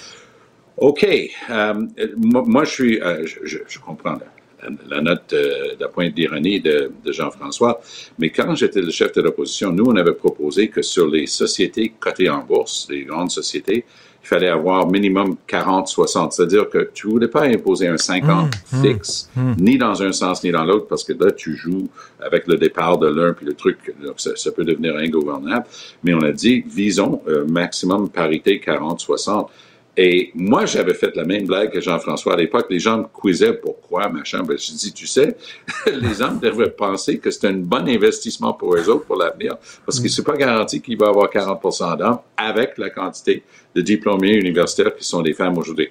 OK. 0.79 1.07
Euh, 1.51 1.75
moi, 2.16 2.42
moi, 2.47 2.64
je 2.64 2.71
suis, 2.71 3.01
euh, 3.01 3.27
je, 3.27 3.59
je, 3.66 3.79
comprends 3.79 4.14
la, 4.14 4.68
la 4.88 5.03
note 5.03 5.33
euh, 5.33 5.77
de 5.77 5.87
pointe 5.87 6.14
d'ironie 6.14 6.61
de, 6.61 6.90
de 7.05 7.12
Jean-François, 7.12 7.81
mais 8.18 8.31
quand 8.31 8.55
j'étais 8.55 8.81
le 8.81 8.90
chef 8.90 9.12
de 9.12 9.21
l'opposition, 9.21 9.71
nous, 9.71 9.85
on 9.85 9.97
avait 9.97 10.14
proposé 10.14 10.68
que 10.68 10.83
sur 10.83 11.09
les 11.09 11.27
sociétés 11.27 11.92
cotées 12.01 12.31
en 12.31 12.42
bourse, 12.42 12.88
les 12.90 13.05
grandes 13.05 13.31
sociétés, 13.31 13.85
il 14.22 14.28
fallait 14.28 14.48
avoir 14.48 14.88
minimum 14.88 15.37
40-60. 15.48 16.30
C'est-à-dire 16.30 16.68
que 16.70 16.90
tu 16.94 17.08
voulais 17.08 17.28
pas 17.28 17.42
imposer 17.42 17.88
un 17.88 17.96
50 17.96 18.46
mmh, 18.72 18.82
fixe, 18.82 19.30
mmh, 19.35 19.52
ni 19.58 19.78
dans 19.78 20.02
un 20.02 20.12
sens 20.12 20.44
ni 20.44 20.52
dans 20.52 20.64
l'autre, 20.64 20.87
parce 20.87 21.02
que 21.02 21.12
là, 21.12 21.32
tu 21.32 21.56
joues 21.56 21.88
avec 22.20 22.46
le 22.46 22.56
départ 22.56 22.98
de 22.98 23.08
l'un, 23.08 23.32
puis 23.32 23.44
le 23.46 23.54
truc, 23.54 23.94
donc 24.02 24.14
ça, 24.20 24.30
ça, 24.37 24.52
peut 24.52 24.64
devenir 24.64 24.96
ingouvernable. 24.96 25.66
Mais 26.04 26.14
on 26.14 26.22
a 26.22 26.30
dit, 26.30 26.64
visons 26.66 27.20
euh, 27.28 27.44
maximum 27.46 28.08
parité 28.08 28.62
40-60. 28.64 29.48
Et 29.94 30.31
moi, 30.35 30.64
j'avais 30.64 30.94
fait 30.94 31.14
la 31.16 31.24
même 31.24 31.46
blague 31.46 31.70
que 31.70 31.81
Jean-François 31.81 32.33
à 32.33 32.37
l'époque. 32.37 32.66
Les 32.70 32.78
gens 32.78 32.98
me 32.98 33.05
quizaient 33.05 33.52
pourquoi, 33.52 34.09
machin. 34.09 34.42
Ben, 34.42 34.57
je 34.57 34.72
dis, 34.72 34.92
tu 34.92 35.07
sais, 35.07 35.37
les 35.87 36.14
gens 36.14 36.33
devraient 36.33 36.70
penser 36.70 37.18
que 37.18 37.31
c'est 37.31 37.46
un 37.48 37.59
bon 37.59 37.87
investissement 37.87 38.55
pour 38.55 38.74
eux 38.74 38.88
autres 38.88 39.05
pour 39.05 39.16
l'avenir, 39.16 39.57
parce 39.85 40.00
que 40.00 40.09
c'est 40.09 40.24
pas 40.24 40.37
garanti 40.37 40.81
qu'il 40.81 40.96
va 40.96 41.09
avoir 41.09 41.28
40% 41.28 41.98
d'hommes 41.98 42.20
avec 42.38 42.78
la 42.78 42.88
quantité 42.88 43.42
de 43.74 43.81
diplômés 43.83 44.35
universitaires 44.35 44.96
qui 44.96 45.05
sont 45.05 45.20
des 45.20 45.35
femmes 45.35 45.59
aujourd'hui. 45.59 45.88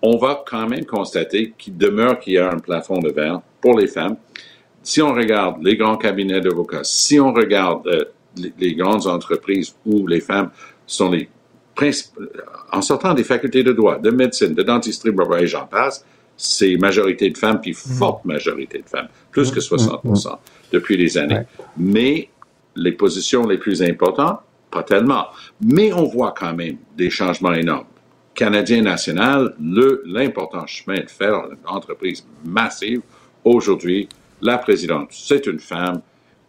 On 0.00 0.16
va 0.16 0.44
quand 0.48 0.68
même 0.68 0.86
constater 0.86 1.52
qu'il 1.58 1.76
demeure 1.76 2.20
qu'il 2.20 2.34
y 2.34 2.38
a 2.38 2.50
un 2.52 2.58
plafond 2.58 3.00
de 3.00 3.10
verre 3.10 3.40
pour 3.60 3.76
les 3.76 3.88
femmes. 3.88 4.16
Si 4.82 5.02
on 5.02 5.12
regarde 5.12 5.62
les 5.62 5.76
grands 5.76 5.96
cabinets 5.96 6.40
d'avocats, 6.40 6.84
si 6.84 7.18
on 7.18 7.32
regarde 7.32 7.86
euh, 7.88 8.04
les, 8.36 8.52
les 8.58 8.74
grandes 8.74 9.06
entreprises 9.08 9.74
où 9.84 10.06
les 10.06 10.20
femmes 10.20 10.50
sont 10.86 11.10
les 11.10 11.28
en 12.72 12.82
sortant 12.82 13.14
des 13.14 13.24
facultés 13.24 13.62
de 13.62 13.72
droit, 13.72 13.98
de 13.98 14.10
médecine, 14.10 14.54
de 14.54 14.62
dentisterie, 14.62 15.14
et 15.40 15.46
j'en 15.46 15.66
passe, 15.66 16.04
c'est 16.36 16.76
majorité 16.76 17.30
de 17.30 17.38
femmes, 17.38 17.60
puis 17.60 17.72
mm-hmm. 17.72 17.98
forte 17.98 18.24
majorité 18.24 18.78
de 18.78 18.88
femmes, 18.88 19.08
plus 19.30 19.50
que 19.50 19.60
60 19.60 20.04
mm-hmm. 20.04 20.38
depuis 20.72 20.96
des 20.96 21.18
années. 21.18 21.42
Mais 21.76 22.28
les 22.76 22.92
positions 22.92 23.46
les 23.46 23.58
plus 23.58 23.82
importantes, 23.82 24.40
pas 24.70 24.82
tellement. 24.82 25.26
Mais 25.60 25.92
on 25.92 26.04
voit 26.04 26.34
quand 26.36 26.54
même 26.54 26.76
des 26.96 27.10
changements 27.10 27.52
énormes. 27.52 27.86
Canadien 28.34 28.82
national, 28.82 29.54
l'important 30.06 30.66
chemin 30.66 31.00
de 31.00 31.10
faire 31.10 31.46
une 31.50 31.66
entreprise 31.66 32.24
massive, 32.44 33.02
aujourd'hui, 33.44 34.08
la 34.40 34.58
présidente, 34.58 35.08
c'est 35.10 35.46
une 35.46 35.58
femme, 35.58 36.00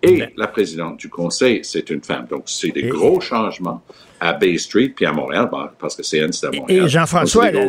et 0.04 0.26
la 0.36 0.48
présidente 0.48 0.98
du 0.98 1.10
conseil, 1.10 1.62
c'est 1.64 1.90
une 1.90 2.02
femme. 2.02 2.26
Donc, 2.30 2.44
c'est 2.46 2.72
des 2.72 2.88
gros 2.88 3.22
changements 3.22 3.82
à 4.20 4.34
Bay 4.34 4.58
Street 4.58 4.94
puis 4.96 5.06
à 5.06 5.12
Montréal, 5.12 5.50
parce 5.80 5.96
que 5.96 6.04
c'est 6.04 6.22
c'est 6.32 6.48
à 6.48 6.52
Montréal. 6.52 6.86
Et 6.86 6.90
Jean-François, 6.90 7.52
la, 7.52 7.68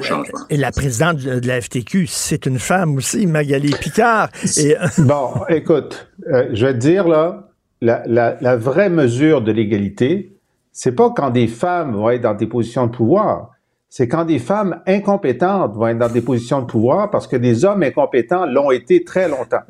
et 0.51 0.57
la 0.57 0.71
présidente 0.71 1.17
de 1.19 1.47
la 1.47 1.61
FTQ, 1.61 2.07
c'est 2.07 2.47
une 2.47 2.59
femme 2.59 2.97
aussi, 2.97 3.27
Magali 3.27 3.75
Picard. 3.81 4.29
Et... 4.59 4.77
bon, 4.99 5.31
écoute, 5.49 6.09
euh, 6.29 6.49
je 6.53 6.67
vais 6.67 6.75
te 6.75 6.79
dire, 6.79 7.09
là, 7.09 7.51
la, 7.81 8.03
la, 8.07 8.37
la 8.41 8.57
vraie 8.57 8.91
mesure 8.91 9.43
de 9.43 9.51
l'égalité, 9.51 10.37
c'est 10.73 10.95
pas 10.95 11.11
quand 11.11 11.31
des 11.31 11.49
femmes 11.49 11.95
vont 11.95 12.11
être 12.11 12.23
dans 12.23 12.35
des 12.35 12.47
positions 12.47 12.87
de 12.87 12.93
pouvoir, 12.93 13.51
c'est 13.89 14.09
quand 14.09 14.25
des 14.25 14.39
femmes 14.39 14.81
incompétentes 14.87 15.75
vont 15.75 15.89
être 15.89 15.99
dans 15.99 16.09
des 16.09 16.23
positions 16.23 16.63
de 16.63 16.67
pouvoir 16.67 17.11
parce 17.11 17.27
que 17.27 17.37
des 17.37 17.67
hommes 17.67 17.83
incompétents 17.83 18.47
l'ont 18.47 18.71
été 18.71 19.05
très 19.05 19.29
longtemps. 19.29 19.65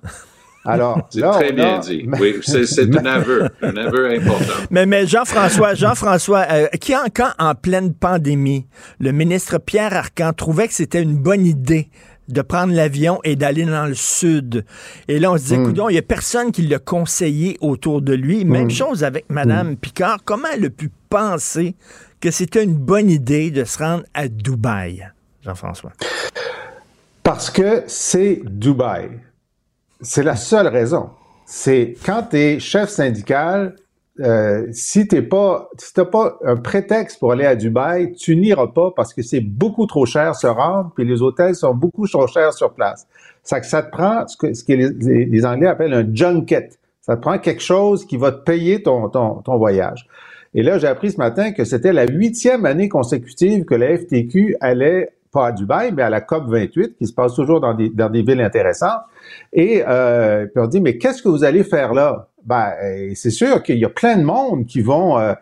Alors, 0.64 1.06
c'est 1.10 1.20
très 1.20 1.52
bien 1.52 1.78
dit. 1.78 2.08
Oui, 2.20 2.36
c'est 2.42 2.96
un 2.96 3.04
aveu, 3.04 3.48
un 3.62 3.76
aveu 3.76 4.10
important. 4.10 4.52
Mais, 4.70 4.86
mais 4.86 5.06
Jean-François, 5.06 5.74
Jean-François, 5.74 6.46
euh, 6.50 6.66
qui 6.80 6.94
quand 7.14 7.30
en 7.38 7.54
pleine 7.54 7.94
pandémie, 7.94 8.66
le 9.00 9.12
ministre 9.12 9.58
Pierre 9.58 9.94
Arcan 9.94 10.32
trouvait 10.32 10.68
que 10.68 10.74
c'était 10.74 11.02
une 11.02 11.16
bonne 11.16 11.46
idée 11.46 11.88
de 12.28 12.42
prendre 12.42 12.72
l'avion 12.72 13.20
et 13.24 13.36
d'aller 13.36 13.64
dans 13.64 13.86
le 13.86 13.94
sud. 13.94 14.64
Et 15.08 15.18
là, 15.18 15.32
on 15.32 15.36
se 15.36 15.42
disait, 15.42 15.58
mm. 15.58 15.74
il 15.88 15.92
n'y 15.92 15.98
a 15.98 16.02
personne 16.02 16.52
qui 16.52 16.62
l'a 16.62 16.78
conseillé 16.78 17.58
autour 17.60 18.00
de 18.00 18.14
lui. 18.14 18.44
Même 18.44 18.66
hmm. 18.66 18.70
chose 18.70 19.04
avec 19.04 19.28
Mme 19.28 19.72
hmm. 19.72 19.76
Picard. 19.76 20.18
Comment 20.24 20.48
elle 20.54 20.66
a 20.66 20.70
pu 20.70 20.90
penser 21.08 21.74
que 22.20 22.30
c'était 22.30 22.62
une 22.62 22.76
bonne 22.76 23.10
idée 23.10 23.50
de 23.50 23.64
se 23.64 23.78
rendre 23.78 24.04
à 24.14 24.28
Dubaï, 24.28 25.06
Jean-François? 25.42 25.92
Parce 27.22 27.50
que 27.50 27.82
c'est 27.86 28.40
Dubaï. 28.44 29.10
C'est 30.02 30.24
la 30.24 30.36
seule 30.36 30.66
raison. 30.66 31.10
C'est 31.46 31.94
quand 32.04 32.24
tu 32.30 32.36
es 32.36 32.58
chef 32.58 32.88
syndical, 32.88 33.76
euh, 34.20 34.66
si 34.72 35.06
t'es 35.06 35.22
pas, 35.22 35.70
si 35.78 35.94
t'as 35.94 36.04
pas 36.04 36.38
un 36.44 36.56
prétexte 36.56 37.18
pour 37.18 37.32
aller 37.32 37.46
à 37.46 37.54
Dubaï, 37.54 38.12
tu 38.12 38.36
n'iras 38.36 38.66
pas 38.66 38.90
parce 38.94 39.14
que 39.14 39.22
c'est 39.22 39.40
beaucoup 39.40 39.86
trop 39.86 40.04
cher 40.04 40.34
se 40.34 40.46
rendre, 40.46 40.92
puis 40.94 41.04
les 41.04 41.22
hôtels 41.22 41.54
sont 41.54 41.74
beaucoup 41.74 42.06
trop 42.06 42.26
chers 42.26 42.52
sur 42.52 42.72
place. 42.72 43.06
Ça 43.42 43.62
ça 43.62 43.82
te 43.82 43.90
prend 43.90 44.26
ce 44.26 44.36
que, 44.36 44.52
ce 44.54 44.64
que 44.64 44.72
les, 44.72 45.24
les, 45.24 45.46
Anglais 45.46 45.68
appellent 45.68 45.94
un 45.94 46.06
junket. 46.12 46.78
Ça 47.00 47.16
te 47.16 47.22
prend 47.22 47.38
quelque 47.38 47.62
chose 47.62 48.04
qui 48.04 48.16
va 48.16 48.32
te 48.32 48.42
payer 48.42 48.82
ton, 48.82 49.08
ton, 49.08 49.36
ton 49.36 49.56
voyage. 49.56 50.06
Et 50.54 50.62
là, 50.62 50.78
j'ai 50.78 50.86
appris 50.86 51.12
ce 51.12 51.16
matin 51.16 51.52
que 51.52 51.64
c'était 51.64 51.92
la 51.92 52.06
huitième 52.06 52.66
année 52.66 52.88
consécutive 52.88 53.64
que 53.64 53.74
la 53.74 53.96
FTQ 53.96 54.56
allait 54.60 55.10
pas 55.32 55.48
à 55.48 55.52
Dubaï, 55.52 55.92
mais 55.92 56.02
à 56.02 56.10
la 56.10 56.20
COP 56.20 56.44
28, 56.48 56.96
qui 56.96 57.06
se 57.06 57.12
passe 57.12 57.34
toujours 57.34 57.60
dans 57.60 57.74
des, 57.74 58.22
villes 58.22 58.40
intéressantes. 58.40 59.00
Et 59.52 59.82
euh, 59.86 60.46
puis 60.46 60.62
on 60.62 60.66
dit, 60.66 60.80
mais 60.80 60.98
qu'est-ce 60.98 61.22
que 61.22 61.28
vous 61.28 61.42
allez 61.42 61.64
faire 61.64 61.94
là? 61.94 62.28
Ben, 62.44 62.72
euh, 62.82 63.12
c'est 63.14 63.30
sûr 63.30 63.62
qu'il 63.62 63.78
y 63.78 63.84
a 63.84 63.88
plein 63.88 64.16
de 64.16 64.24
monde 64.24 64.66
qui 64.66 64.82
vont 64.82 65.18
euh, 65.18 65.34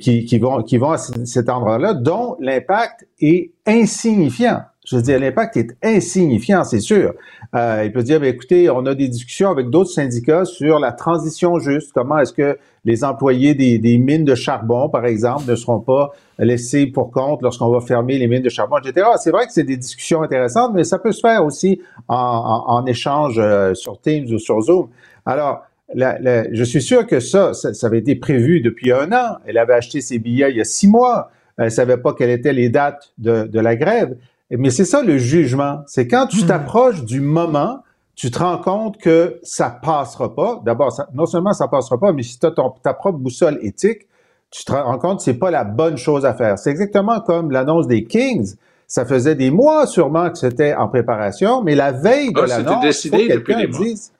qui, 0.00 0.24
qui, 0.24 0.38
vont 0.38 0.62
qui 0.62 0.78
vont 0.78 0.92
à 0.92 0.98
cet 0.98 1.48
endroit-là, 1.48 1.94
dont 1.94 2.36
l'impact 2.40 3.06
est 3.20 3.52
insignifiant. 3.66 4.62
Je 4.86 4.94
veux 4.94 5.02
dire, 5.02 5.18
l'impact 5.18 5.56
est 5.56 5.76
insignifiant, 5.82 6.62
c'est 6.62 6.80
sûr. 6.80 7.12
Euh, 7.56 7.82
il 7.84 7.92
peut 7.92 8.04
dire, 8.04 8.20
ben, 8.20 8.32
écoutez, 8.32 8.70
on 8.70 8.86
a 8.86 8.94
des 8.94 9.08
discussions 9.08 9.50
avec 9.50 9.68
d'autres 9.68 9.90
syndicats 9.90 10.44
sur 10.44 10.78
la 10.78 10.92
transition 10.92 11.58
juste. 11.58 11.90
Comment 11.92 12.20
est-ce 12.20 12.32
que 12.32 12.56
les 12.84 13.02
employés 13.02 13.56
des, 13.56 13.78
des, 13.78 13.98
mines 13.98 14.24
de 14.24 14.36
charbon, 14.36 14.88
par 14.88 15.04
exemple, 15.04 15.42
ne 15.48 15.56
seront 15.56 15.80
pas 15.80 16.12
laissés 16.38 16.86
pour 16.86 17.10
compte 17.10 17.42
lorsqu'on 17.42 17.68
va 17.68 17.80
fermer 17.80 18.16
les 18.16 18.28
mines 18.28 18.44
de 18.44 18.48
charbon, 18.48 18.78
etc. 18.78 19.08
C'est 19.18 19.32
vrai 19.32 19.46
que 19.46 19.52
c'est 19.52 19.64
des 19.64 19.76
discussions 19.76 20.22
intéressantes, 20.22 20.70
mais 20.72 20.84
ça 20.84 21.00
peut 21.00 21.10
se 21.10 21.20
faire 21.20 21.44
aussi 21.44 21.80
en, 22.06 22.14
en, 22.16 22.74
en 22.74 22.86
échange 22.86 23.40
euh, 23.40 23.74
sur 23.74 24.00
Teams 24.00 24.26
ou 24.32 24.38
sur 24.38 24.60
Zoom. 24.60 24.86
Alors, 25.24 25.64
la, 25.94 26.18
la, 26.20 26.52
je 26.52 26.62
suis 26.62 26.82
sûr 26.82 27.08
que 27.08 27.18
ça, 27.18 27.54
ça, 27.54 27.74
ça, 27.74 27.88
avait 27.88 27.98
été 27.98 28.14
prévu 28.14 28.60
depuis 28.60 28.92
un 28.92 29.10
an. 29.12 29.38
Elle 29.46 29.58
avait 29.58 29.74
acheté 29.74 30.00
ses 30.00 30.20
billets 30.20 30.50
il 30.50 30.56
y 30.58 30.60
a 30.60 30.64
six 30.64 30.86
mois. 30.86 31.32
Elle 31.58 31.72
savait 31.72 31.96
pas 31.96 32.12
quelles 32.12 32.30
étaient 32.30 32.52
les 32.52 32.68
dates 32.68 33.12
de, 33.18 33.44
de 33.44 33.60
la 33.60 33.74
grève. 33.74 34.14
Mais 34.50 34.70
c'est 34.70 34.84
ça 34.84 35.02
le 35.02 35.18
jugement. 35.18 35.80
C'est 35.86 36.06
quand 36.06 36.26
tu 36.26 36.44
hmm. 36.44 36.46
t'approches 36.46 37.04
du 37.04 37.20
moment, 37.20 37.80
tu 38.14 38.30
te 38.30 38.38
rends 38.38 38.58
compte 38.58 38.96
que 38.98 39.38
ça 39.42 39.70
passera 39.70 40.34
pas. 40.34 40.60
D'abord, 40.64 40.96
non 41.14 41.26
seulement 41.26 41.52
ça 41.52 41.68
passera 41.68 41.98
pas, 41.98 42.12
mais 42.12 42.22
si 42.22 42.38
tu 42.38 42.46
as 42.46 42.52
ta 42.82 42.94
propre 42.94 43.18
boussole 43.18 43.58
éthique, 43.62 44.06
tu 44.50 44.64
te 44.64 44.72
rends 44.72 44.98
compte 44.98 45.18
que 45.18 45.24
c'est 45.24 45.34
pas 45.34 45.50
la 45.50 45.64
bonne 45.64 45.96
chose 45.96 46.24
à 46.24 46.32
faire. 46.32 46.58
C'est 46.58 46.70
exactement 46.70 47.20
comme 47.20 47.50
l'annonce 47.50 47.86
des 47.86 48.04
Kings. 48.04 48.54
Ça 48.86 49.04
faisait 49.04 49.34
des 49.34 49.50
mois 49.50 49.86
sûrement 49.86 50.30
que 50.30 50.38
c'était 50.38 50.74
en 50.74 50.88
préparation, 50.88 51.62
mais 51.62 51.74
la 51.74 51.90
veille 51.92 52.32
de 52.32 52.40
ah, 52.40 52.46
l'annonce, 52.46 53.04
il 53.04 53.10
faut 53.10 53.16
que 53.16 53.26
quelqu'un 53.26 53.66
dise. 53.66 54.12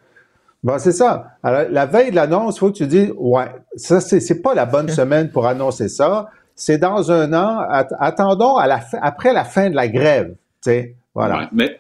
Bon, 0.65 0.79
c'est 0.79 0.93
ça. 0.93 1.29
Alors, 1.45 1.71
la 1.71 1.87
veille 1.87 2.11
de 2.11 2.17
l'annonce, 2.17 2.57
il 2.57 2.59
faut 2.59 2.73
que 2.73 2.77
tu 2.77 2.87
dises, 2.89 3.13
ouais, 3.17 3.47
ça, 3.77 4.01
c'est 4.01 4.43
pas 4.43 4.55
la 4.55 4.67
bonne 4.67 4.89
semaine 4.91 5.31
pour 5.31 5.47
annoncer 5.47 5.89
ça 5.89 6.29
c'est 6.57 6.79
dans 6.79 7.13
un 7.13 7.33
an. 7.35 7.61
attendons 8.01 8.57
après 8.57 9.33
la 9.33 9.45
fin 9.45 9.71
de 9.71 9.77
la 9.77 9.87
grève. 9.89 10.35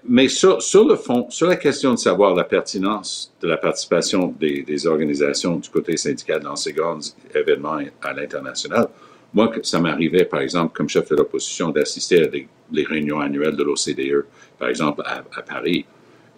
Mais 0.08 0.28
sur, 0.28 0.58
le 0.86 0.96
fond, 0.96 1.26
sur 1.28 1.46
la 1.46 1.56
question 1.56 1.92
de 1.92 1.98
savoir 1.98 2.34
la 2.34 2.44
pertinence 2.44 3.34
de 3.40 3.48
la 3.48 3.56
participation 3.56 4.34
des, 4.38 4.62
des 4.62 4.86
organisations 4.86 5.56
du 5.56 5.68
côté 5.68 5.96
syndical 5.96 6.40
dans 6.40 6.56
ces 6.56 6.72
grands 6.72 6.98
événements 7.34 7.78
à 8.02 8.12
l'international, 8.12 8.86
moi, 9.34 9.52
ça 9.62 9.80
m'arrivait, 9.80 10.24
par 10.24 10.40
exemple, 10.40 10.74
comme 10.74 10.88
chef 10.88 11.10
de 11.10 11.16
l'opposition, 11.16 11.70
d'assister 11.70 12.22
à 12.22 12.26
des, 12.26 12.48
les 12.72 12.84
réunions 12.84 13.20
annuelles 13.20 13.56
de 13.56 13.64
l'OCDE, 13.64 14.24
par 14.58 14.68
exemple, 14.68 15.02
à, 15.04 15.22
à 15.36 15.42
Paris. 15.42 15.84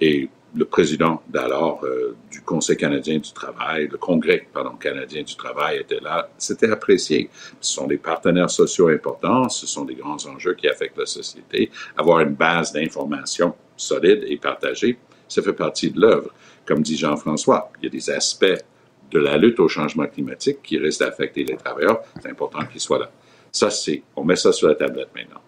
Et 0.01 0.29
le 0.55 0.65
président 0.65 1.23
d'alors 1.29 1.85
euh, 1.85 2.17
du 2.31 2.41
Conseil 2.41 2.77
canadien 2.77 3.19
du 3.19 3.33
travail, 3.33 3.89
le 3.89 3.99
Congrès 3.99 4.47
pardon, 4.53 4.77
canadien 4.77 5.23
du 5.23 5.37
travail 5.37 5.79
était 5.79 6.01
là. 6.01 6.29
C'était 6.39 6.71
apprécié. 6.71 7.29
Ce 7.61 7.75
sont 7.75 7.87
des 7.87 7.99
partenaires 7.99 8.51
sociaux 8.51 8.89
importants, 8.89 9.49
ce 9.49 9.67
sont 9.67 9.85
des 9.85 9.95
grands 9.95 10.25
enjeux 10.27 10.55
qui 10.55 10.69
affectent 10.69 10.99
la 10.99 11.07
société. 11.07 11.71
Avoir 11.97 12.21
une 12.21 12.35
base 12.35 12.73
d'information 12.73 13.55
solide 13.77 14.25
et 14.27 14.37
partagée, 14.37 14.99
ça 15.29 15.43
fait 15.43 15.53
partie 15.53 15.91
de 15.91 16.01
l'œuvre. 16.01 16.31
Comme 16.67 16.83
dit 16.83 16.97
Jean-François, 16.97 17.71
il 17.81 17.85
y 17.85 17.89
a 17.89 17.91
des 17.91 18.11
aspects 18.11 18.65
de 19.11 19.19
la 19.19 19.37
lutte 19.37 19.61
au 19.61 19.69
changement 19.69 20.07
climatique 20.07 20.63
qui 20.63 20.79
risquent 20.79 21.01
d'affecter 21.01 21.45
les 21.45 21.57
travailleurs. 21.57 22.03
C'est 22.21 22.31
important 22.31 22.65
qu'ils 22.67 22.81
soient 22.81 22.99
là. 22.99 23.11
Ça, 23.51 23.71
c'est, 23.71 24.03
on 24.15 24.25
met 24.25 24.37
ça 24.37 24.53
sur 24.53 24.69
la 24.69 24.75
tablette 24.75 25.09
maintenant. 25.15 25.41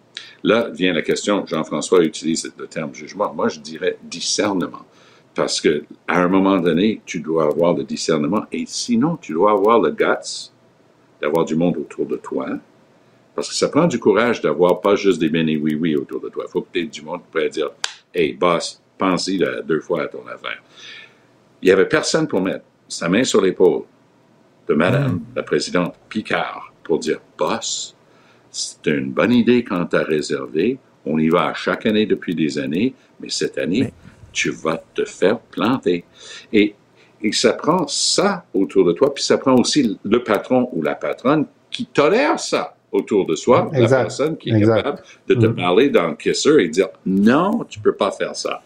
Là 0.43 0.69
vient 0.69 0.93
la 0.93 1.01
question, 1.01 1.45
Jean-François 1.45 2.03
utilise 2.03 2.51
le 2.57 2.67
terme 2.67 2.93
jugement. 2.93 3.33
Moi, 3.33 3.49
je 3.49 3.59
dirais 3.59 3.97
discernement 4.03 4.85
Parce 5.35 5.61
que 5.61 5.83
à 6.07 6.21
un 6.21 6.27
moment 6.27 6.57
donné, 6.57 7.01
tu 7.05 7.19
dois 7.19 7.45
avoir 7.45 7.73
le 7.73 7.83
discernement 7.83 8.45
et 8.51 8.65
sinon, 8.67 9.17
tu 9.17 9.33
dois 9.33 9.51
avoir 9.51 9.79
le 9.79 9.91
guts 9.91 10.51
d'avoir 11.21 11.45
du 11.45 11.55
monde 11.55 11.77
autour 11.77 12.05
de 12.05 12.17
toi. 12.17 12.47
Parce 13.35 13.49
que 13.49 13.55
ça 13.55 13.69
prend 13.69 13.87
du 13.87 13.99
courage 13.99 14.41
d'avoir 14.41 14.81
pas 14.81 14.95
juste 14.95 15.19
des 15.19 15.29
bénis 15.29 15.57
oui-oui 15.57 15.95
autour 15.95 16.19
de 16.19 16.29
toi. 16.29 16.45
Il 16.47 16.51
faut 16.51 16.61
que 16.61 16.67
tu 16.73 16.79
aies 16.79 16.85
du 16.85 17.01
monde 17.03 17.21
qui 17.31 17.49
dire 17.49 17.69
Hey, 18.13 18.33
boss, 18.33 18.81
pense-y 18.97 19.39
deux 19.65 19.79
fois 19.79 20.03
à 20.03 20.07
ton 20.07 20.25
affaire. 20.27 20.61
Il 21.61 21.67
n'y 21.67 21.71
avait 21.71 21.87
personne 21.87 22.27
pour 22.27 22.41
mettre 22.41 22.65
sa 22.87 23.07
main 23.07 23.23
sur 23.23 23.41
l'épaule 23.41 23.83
de 24.67 24.73
Madame 24.73 25.13
Mm. 25.13 25.21
la 25.35 25.43
présidente 25.43 25.95
Picard 26.09 26.73
pour 26.83 26.99
dire 26.99 27.19
Boss, 27.37 27.95
c'est 28.51 28.87
une 28.87 29.11
bonne 29.11 29.31
idée 29.31 29.63
quand 29.63 29.85
tu 29.85 29.95
as 29.95 30.03
réservé. 30.03 30.77
On 31.05 31.17
y 31.17 31.29
va 31.29 31.47
à 31.47 31.53
chaque 31.53 31.85
année 31.85 32.05
depuis 32.05 32.35
des 32.35 32.59
années, 32.59 32.93
mais 33.19 33.29
cette 33.29 33.57
année, 33.57 33.91
tu 34.31 34.51
vas 34.51 34.81
te 34.93 35.03
faire 35.05 35.39
planter. 35.39 36.03
Et, 36.53 36.75
et 37.21 37.31
ça 37.31 37.53
prend 37.53 37.87
ça 37.87 38.45
autour 38.53 38.85
de 38.85 38.93
toi, 38.93 39.13
puis 39.13 39.23
ça 39.23 39.37
prend 39.37 39.55
aussi 39.55 39.97
le 40.03 40.23
patron 40.23 40.69
ou 40.73 40.81
la 40.83 40.95
patronne 40.95 41.45
qui 41.71 41.85
tolère 41.85 42.39
ça 42.39 42.75
autour 42.91 43.25
de 43.25 43.35
soi, 43.35 43.69
la 43.71 43.79
Exact. 43.79 44.01
personne 44.01 44.37
qui 44.37 44.49
est 44.49 44.57
Exact. 44.57 44.75
capable 44.77 45.01
de 45.27 45.35
te 45.35 45.45
Mhm. 45.47 45.55
parler 45.55 45.89
dans 45.89 46.07
le 46.09 46.15
kisser 46.15 46.51
et 46.59 46.67
dire 46.67 46.89
non, 47.05 47.63
tu 47.69 47.79
peux 47.79 47.93
pas 47.93 48.11
faire 48.11 48.35
ça. 48.35 48.61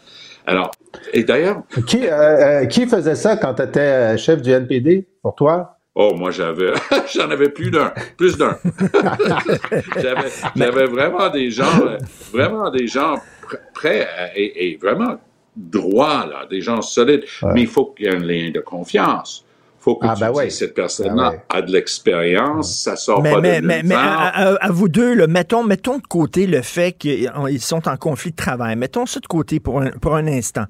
Alors, 0.47 0.71
et 1.13 1.23
d'ailleurs, 1.23 1.61
Qui, 1.87 2.07
euh, 2.07 2.11
euh, 2.63 2.65
qui 2.65 2.85
faisait 2.87 3.15
ça 3.15 3.37
quand 3.37 3.55
tu 3.55 3.63
étais 3.63 4.17
chef 4.17 4.41
du 4.41 4.51
NPD 4.51 5.07
pour 5.21 5.35
toi? 5.35 5.74
Oh, 5.97 6.13
moi, 6.13 6.29
j'avais, 6.31 6.73
j'en 7.15 7.29
avais 7.31 7.49
plus 7.49 7.71
d'un, 7.71 7.93
plus 8.17 8.38
d'un. 8.38 8.58
j'avais, 10.01 10.29
j'avais 10.55 10.86
vraiment 10.86 11.29
des 11.29 11.49
gens, 11.51 11.79
euh, 11.86 11.97
vraiment 12.34 12.69
des 12.69 12.88
gens 12.88 13.15
pr- 13.15 13.60
prêts 13.73 14.08
à- 14.17 14.38
et, 14.38 14.71
et 14.71 14.77
vraiment 14.81 15.17
droits, 15.55 16.25
là, 16.27 16.45
des 16.49 16.62
gens 16.62 16.81
solides. 16.81 17.23
Ouais. 17.41 17.51
Mais 17.53 17.62
il 17.62 17.67
faut 17.67 17.86
qu'il 17.86 18.05
y 18.08 18.10
ait 18.10 18.15
un 18.15 18.19
lien 18.19 18.51
de 18.53 18.60
confiance. 18.60 19.45
Il 19.79 19.84
faut 19.86 19.95
que 19.97 20.08
Ah, 20.08 20.13
tu 20.15 20.21
ben 20.21 20.31
ouais. 20.31 20.49
cette 20.49 20.73
personne-là 20.73 21.29
Ben 21.29 21.38
ouais. 21.38 21.43
a 21.49 21.62
de 21.62 21.71
l'expérience, 21.71 22.81
ça 22.84 22.95
sort 22.95 23.21
Mais, 23.21 23.31
pas 23.34 23.39
mais, 23.41 23.62
de 23.62 23.67
mais, 23.67 23.77
nulle 23.77 23.88
mais 23.89 23.95
part. 23.95 24.19
à, 24.19 24.27
à- 24.29 24.65
à 24.65 24.71
vous 24.71 24.89
deux, 24.89 25.13
là, 25.13 25.27
mettons, 25.27 25.63
mettons 25.63 25.97
de 25.99 26.08
côté 26.08 26.47
le 26.47 26.62
fait 26.63 26.91
qu'ils 26.93 27.31
ils 27.49 27.62
sont 27.62 27.88
en 27.88 27.95
conflit 27.95 28.31
de 28.31 28.36
travail. 28.36 28.75
Mettons 28.75 29.05
ça 29.05 29.19
de 29.19 29.27
côté 29.27 29.60
pour 29.60 29.81
un, 29.81 29.91
pour 29.91 30.15
un 30.15 30.25
instant. 30.27 30.65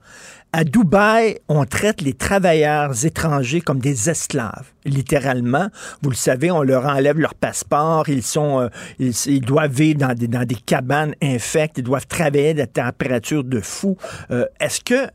À 0.58 0.63
Dubaï, 0.63 1.39
on 1.50 1.65
traite 1.65 2.00
les 2.00 2.13
travailleurs 2.13 3.06
étrangers 3.06 3.60
comme 3.60 3.80
des 3.80 4.10
esclaves, 4.10 4.72
littéralement. 4.86 5.68
Vous 6.02 6.10
le 6.10 6.15
savez, 6.15 6.50
on 6.50 6.63
leur 6.63 6.86
enlève 6.86 7.20
leur 7.20 7.36
passeport, 7.36 8.08
ils 8.08 8.24
sont, 8.24 8.62
euh, 8.62 8.68
ils, 8.98 9.12
ils 9.26 9.41
doivent 9.41 9.74
vivre 9.74 10.00
dans 10.00 10.13
des, 10.13 10.30
dans 10.30 10.46
des 10.46 10.56
cabanes 10.56 11.13
infectes, 11.22 11.80
ils 11.80 11.84
doivent 11.84 12.08
travailler 12.08 12.52
à 12.52 12.54
des 12.54 12.68
températures 12.68 13.44
de 13.44 13.60
fou. 13.60 13.98
Euh, 14.32 14.46
Est-ce 14.62 14.80
que 14.80 15.10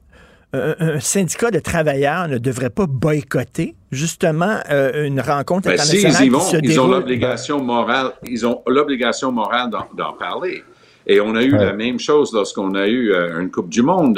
un, 0.53 0.75
un 0.79 1.01
syndicat 1.01 1.51
de 1.51 1.61
travailleurs 1.61 2.29
ne 2.29 2.37
devrait 2.37 2.69
pas 2.69 2.85
boycotter 2.87 3.77
justement 3.91 4.59
euh, 4.71 5.07
une 5.07 5.23
rencontre 5.23 5.71
Ben, 5.71 5.83
y 5.83 6.15
qui 6.17 6.29
vont, 6.29 6.41
se 6.41 6.59
ils 6.63 6.79
ont 6.79 6.89
l'obligation 6.89 7.65
morale, 7.65 8.11
ils 8.25 8.47
ont 8.47 8.61
l'obligation 8.67 9.33
morale 9.33 9.71
d'en 9.71 10.13
parler. 10.13 10.63
Et 11.13 11.21
on 11.21 11.35
a 11.35 11.43
eu 11.43 11.53
Ouais. 11.53 11.65
la 11.65 11.73
même 11.73 11.99
chose 11.99 12.33
lorsqu'on 12.33 12.75
a 12.75 12.87
eu 12.87 13.13
euh, 13.13 13.41
une 13.41 13.51
Coupe 13.51 13.69
du 13.69 13.83
Monde. 13.83 14.17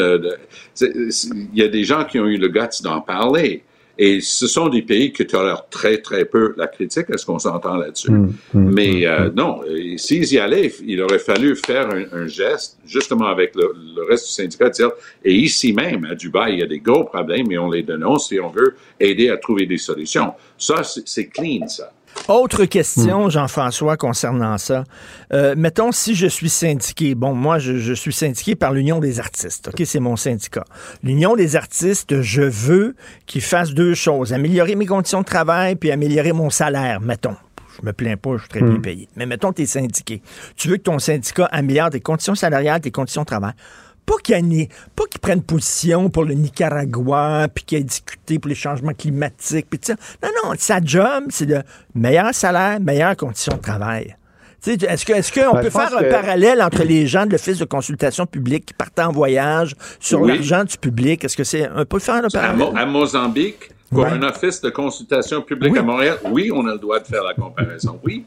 Il 0.80 1.54
y 1.54 1.62
a 1.62 1.68
des 1.68 1.84
gens 1.84 2.04
qui 2.04 2.18
ont 2.20 2.26
eu 2.26 2.36
le 2.36 2.48
guts 2.48 2.82
d'en 2.82 3.00
parler. 3.00 3.62
Et 3.98 4.20
ce 4.22 4.46
sont 4.46 4.68
des 4.70 4.80
pays 4.82 5.12
qui 5.12 5.26
tolèrent 5.26 5.68
très, 5.68 5.98
très 5.98 6.24
peu 6.24 6.54
la 6.56 6.66
critique. 6.66 7.06
Est-ce 7.12 7.26
qu'on 7.26 7.38
s'entend 7.38 7.76
là-dessus? 7.76 8.08
Hum, 8.10 8.32
hum, 8.54 8.72
Mais 8.72 9.06
hum, 9.06 9.12
euh, 9.26 9.30
non, 9.36 9.60
euh, 9.68 9.96
s'ils 9.98 10.32
y 10.32 10.38
allaient, 10.38 10.72
il 10.86 11.00
aurait 11.02 11.18
fallu 11.18 11.54
faire 11.56 11.86
un, 11.90 12.04
un 12.20 12.26
geste, 12.26 12.78
justement 12.86 13.26
avec 13.26 13.54
le, 13.54 13.70
le 13.96 14.02
reste 14.10 14.26
du 14.28 14.32
syndicat, 14.32 14.70
dire, 14.70 14.90
et 15.24 15.34
ici 15.34 15.72
même, 15.74 16.06
à 16.10 16.14
Dubaï, 16.14 16.54
il 16.54 16.60
y 16.60 16.62
a 16.62 16.66
des 16.66 16.78
gros 16.80 17.04
problèmes 17.04 17.50
et 17.52 17.58
on 17.58 17.70
les 17.70 17.82
dénonce 17.82 18.32
et 18.32 18.40
on 18.40 18.48
veut 18.48 18.74
aider 18.98 19.28
à 19.28 19.36
trouver 19.36 19.66
des 19.66 19.78
solutions. 19.78 20.32
Ça, 20.58 20.82
c'est 20.84 21.26
clean, 21.28 21.68
ça. 21.68 21.92
Autre 22.28 22.66
question, 22.66 23.28
Jean-François, 23.28 23.96
concernant 23.96 24.56
ça. 24.56 24.84
Euh, 25.32 25.54
mettons, 25.56 25.90
si 25.92 26.14
je 26.14 26.26
suis 26.26 26.48
syndiqué, 26.48 27.14
bon, 27.14 27.34
moi, 27.34 27.58
je, 27.58 27.78
je 27.78 27.92
suis 27.92 28.12
syndiqué 28.12 28.54
par 28.54 28.72
l'Union 28.72 29.00
des 29.00 29.18
artistes, 29.18 29.68
OK, 29.68 29.82
c'est 29.84 30.00
mon 30.00 30.16
syndicat. 30.16 30.64
L'Union 31.02 31.34
des 31.34 31.56
artistes, 31.56 32.20
je 32.20 32.42
veux 32.42 32.94
qu'ils 33.26 33.42
fassent 33.42 33.74
deux 33.74 33.94
choses, 33.94 34.32
améliorer 34.32 34.76
mes 34.76 34.86
conditions 34.86 35.20
de 35.20 35.26
travail 35.26 35.74
puis 35.74 35.90
améliorer 35.90 36.32
mon 36.32 36.50
salaire, 36.50 37.00
mettons. 37.00 37.36
Je 37.80 37.86
me 37.86 37.92
plains 37.92 38.16
pas, 38.16 38.36
je 38.36 38.42
suis 38.42 38.48
très 38.48 38.62
bien 38.62 38.80
payé. 38.80 39.08
Mais 39.16 39.26
mettons 39.26 39.52
tu 39.52 39.62
es 39.62 39.66
syndiqué. 39.66 40.22
Tu 40.56 40.68
veux 40.68 40.76
que 40.76 40.82
ton 40.82 40.98
syndicat 40.98 41.46
améliore 41.46 41.90
tes 41.90 42.00
conditions 42.00 42.34
salariales, 42.34 42.80
tes 42.80 42.90
conditions 42.90 43.22
de 43.22 43.26
travail. 43.26 43.54
Pas 44.04 44.14
qu'il 44.22 44.52
y 44.52 44.60
ait- 44.62 44.68
pas 44.96 45.04
qu'ils 45.10 45.20
prennent 45.20 45.42
position 45.42 46.10
pour 46.10 46.24
le 46.24 46.34
Nicaragua, 46.34 47.46
puis 47.54 47.64
qu'il 47.64 47.78
ait 47.78 47.84
discuté 47.84 48.38
pour 48.38 48.48
les 48.48 48.54
changements 48.54 48.92
climatiques, 48.94 49.66
puis 49.70 49.78
tout 49.78 49.92
ça. 49.92 49.94
Non, 50.22 50.30
non, 50.44 50.54
sa 50.58 50.80
job, 50.82 51.24
c'est 51.30 51.46
de 51.46 51.62
meilleur 51.94 52.34
salaire, 52.34 52.80
meilleures 52.80 53.16
conditions 53.16 53.56
de 53.56 53.62
travail. 53.62 54.16
Tu 54.62 54.74
sais, 54.78 54.86
Est-ce 54.86 55.04
qu'on 55.06 55.14
est-ce 55.14 55.32
qu'on 55.32 55.54
Ben, 55.54 55.62
peut 55.62 55.70
faire 55.70 55.96
un 55.96 56.04
parallèle 56.04 56.62
entre 56.62 56.84
les 56.84 57.06
gens 57.06 57.26
de 57.26 57.32
l'Office 57.32 57.58
de 57.58 57.64
consultation 57.64 58.26
publique 58.26 58.66
qui 58.66 58.74
partent 58.74 58.98
en 59.00 59.10
voyage 59.10 59.74
sur 59.98 60.20
Oui. 60.20 60.34
l'argent 60.34 60.64
du 60.64 60.76
public? 60.78 61.24
Est-ce 61.24 61.36
que 61.36 61.42
c'est 61.44 61.66
un 61.66 61.84
peu 61.84 61.98
faire 61.98 62.24
À, 62.24 62.28
parallèle? 62.28 62.56
Mo- 62.58 62.72
à 62.76 62.86
Mozambique, 62.86 63.70
pour 63.90 64.00
Ouais. 64.04 64.10
un 64.10 64.22
office 64.22 64.60
de 64.60 64.70
consultation 64.70 65.42
publique 65.42 65.72
Oui. 65.72 65.78
à 65.78 65.82
Montréal, 65.82 66.18
oui, 66.30 66.50
on 66.54 66.66
a 66.68 66.72
le 66.74 66.78
droit 66.78 67.00
de 67.00 67.06
faire 67.06 67.24
la 67.24 67.34
comparaison. 67.34 67.98
Oui. 68.04 68.24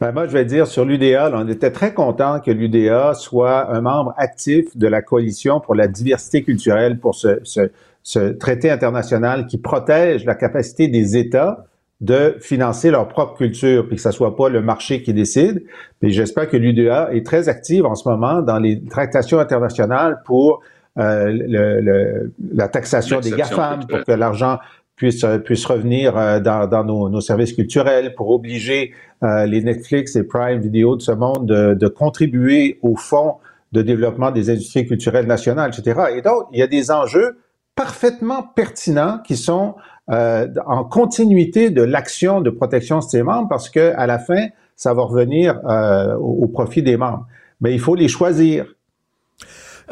Ben, 0.00 0.12
moi, 0.12 0.26
je 0.26 0.32
vais 0.32 0.44
dire 0.44 0.66
sur 0.66 0.84
l'UDA, 0.84 1.30
on 1.32 1.48
était 1.48 1.70
très 1.70 1.94
content 1.94 2.40
que 2.40 2.50
l'UDA 2.50 3.14
soit 3.14 3.70
un 3.74 3.80
membre 3.80 4.12
actif 4.18 4.76
de 4.76 4.86
la 4.88 5.00
coalition 5.02 5.60
pour 5.60 5.74
la 5.74 5.88
diversité 5.88 6.42
culturelle, 6.42 6.98
pour 6.98 7.14
ce, 7.14 7.40
ce, 7.44 7.70
ce 8.02 8.18
traité 8.32 8.70
international 8.70 9.46
qui 9.46 9.58
protège 9.58 10.24
la 10.24 10.34
capacité 10.34 10.88
des 10.88 11.16
États 11.16 11.64
de 12.02 12.36
financer 12.40 12.90
leur 12.90 13.08
propre 13.08 13.38
culture, 13.38 13.86
puis 13.86 13.96
que 13.96 14.02
ce 14.02 14.10
soit 14.10 14.36
pas 14.36 14.50
le 14.50 14.60
marché 14.60 15.02
qui 15.02 15.14
décide. 15.14 15.62
Puis 16.00 16.10
j'espère 16.12 16.46
que 16.48 16.58
l'UDA 16.58 17.08
est 17.12 17.24
très 17.24 17.48
active 17.48 17.86
en 17.86 17.94
ce 17.94 18.06
moment 18.06 18.42
dans 18.42 18.58
les 18.58 18.84
tractations 18.84 19.38
internationales 19.38 20.20
pour 20.26 20.60
euh, 20.98 21.26
le- 21.30 21.80
le- 21.80 22.32
la 22.52 22.68
taxation 22.68 23.20
des 23.20 23.30
GAFAM, 23.38 23.80
pour 23.86 24.04
que 24.04 24.12
l'argent 24.12 24.58
puisse, 24.96 25.22
euh, 25.24 25.38
puisse 25.38 25.64
revenir 25.66 26.16
euh, 26.16 26.40
dans, 26.40 26.66
dans 26.66 26.84
nos, 26.84 27.08
nos 27.08 27.20
services 27.20 27.52
culturels, 27.52 28.14
pour 28.14 28.30
obliger 28.30 28.92
euh, 29.22 29.46
les 29.46 29.62
Netflix 29.62 30.16
et 30.16 30.24
Prime 30.24 30.60
Video 30.60 30.96
de 30.96 31.02
ce 31.02 31.12
monde 31.12 31.46
de, 31.46 31.74
de 31.74 31.88
contribuer 31.88 32.78
au 32.82 32.96
fonds 32.96 33.36
de 33.72 33.82
développement 33.82 34.30
des 34.30 34.50
industries 34.50 34.86
culturelles 34.86 35.26
nationales, 35.26 35.70
etc. 35.76 36.00
Et 36.16 36.22
donc, 36.22 36.44
il 36.52 36.58
y 36.58 36.62
a 36.62 36.66
des 36.66 36.90
enjeux 36.90 37.38
parfaitement 37.74 38.42
pertinents 38.42 39.18
qui 39.24 39.36
sont 39.36 39.74
euh, 40.10 40.48
en 40.66 40.84
continuité 40.84 41.70
de 41.70 41.82
l'action 41.82 42.40
de 42.40 42.50
protection 42.50 42.98
de 42.98 43.04
ses 43.04 43.22
membres 43.22 43.48
parce 43.48 43.68
que 43.68 43.92
à 43.96 44.06
la 44.06 44.18
fin, 44.18 44.46
ça 44.76 44.94
va 44.94 45.02
revenir 45.02 45.60
euh, 45.68 46.14
au, 46.16 46.44
au 46.44 46.48
profit 46.48 46.82
des 46.82 46.96
membres. 46.96 47.26
Mais 47.60 47.72
il 47.72 47.80
faut 47.80 47.94
les 47.94 48.08
choisir. 48.08 48.66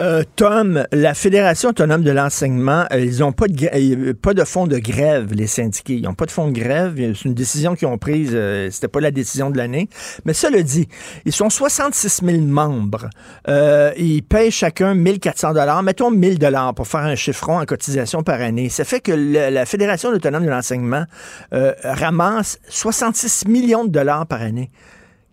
Euh, 0.01 0.25
Tom, 0.35 0.85
la 0.91 1.15
Fédération 1.15 1.69
autonome 1.69 2.03
de 2.03 2.11
l'enseignement, 2.11 2.85
euh, 2.93 2.99
ils 2.99 3.21
n'ont 3.21 3.31
pas 3.31 3.47
de, 3.47 3.69
euh, 3.73 4.13
pas 4.13 4.35
de 4.35 4.43
fonds 4.43 4.67
de 4.67 4.79
grève, 4.79 5.33
les 5.33 5.47
syndiqués. 5.47 5.95
Ils 5.95 6.03
n'ont 6.03 6.15
pas 6.15 6.27
de 6.27 6.33
fonds 6.33 6.49
de 6.49 6.59
grève. 6.59 6.95
C'est 6.97 7.27
une 7.27 7.35
décision 7.35 7.77
qu'ils 7.77 7.87
ont 7.87 7.97
prise. 7.97 8.31
euh, 8.35 8.69
C'était 8.73 8.89
pas 8.89 9.01
la 9.01 9.13
décision 9.13 9.51
de 9.51 9.57
l'année. 9.57 9.89
Mais 10.25 10.33
ça 10.33 10.51
le 10.51 10.65
dit, 10.65 10.89
ils 11.25 11.33
sont 11.33 11.49
66 11.49 12.23
000 12.25 12.39
membres. 12.41 13.09
Euh, 13.49 13.93
ils 13.97 14.23
payent 14.23 14.51
chacun 14.51 14.95
1400 14.95 15.53
dollars. 15.55 15.83
Mettons 15.85 16.11
1000 16.11 16.41
dollars 16.41 16.75
pour 16.75 16.89
faire 16.89 17.01
un 17.03 17.15
chiffron 17.15 17.61
en 17.61 17.65
cotisation 17.65 18.25
par 18.25 18.41
année. 18.41 18.71
Ça 18.71 18.85
fait 18.85 19.01
que 19.01 19.13
la 19.13 19.65
Fédération 19.65 20.11
autonome 20.11 20.45
de 20.45 20.51
l'enseignement 20.51 21.05
euh, 21.53 21.73
ramasse 21.85 22.59
66 22.69 23.47
millions 23.47 23.85
de 23.85 23.91
dollars 23.91 24.27
par 24.27 24.43
année. 24.43 24.71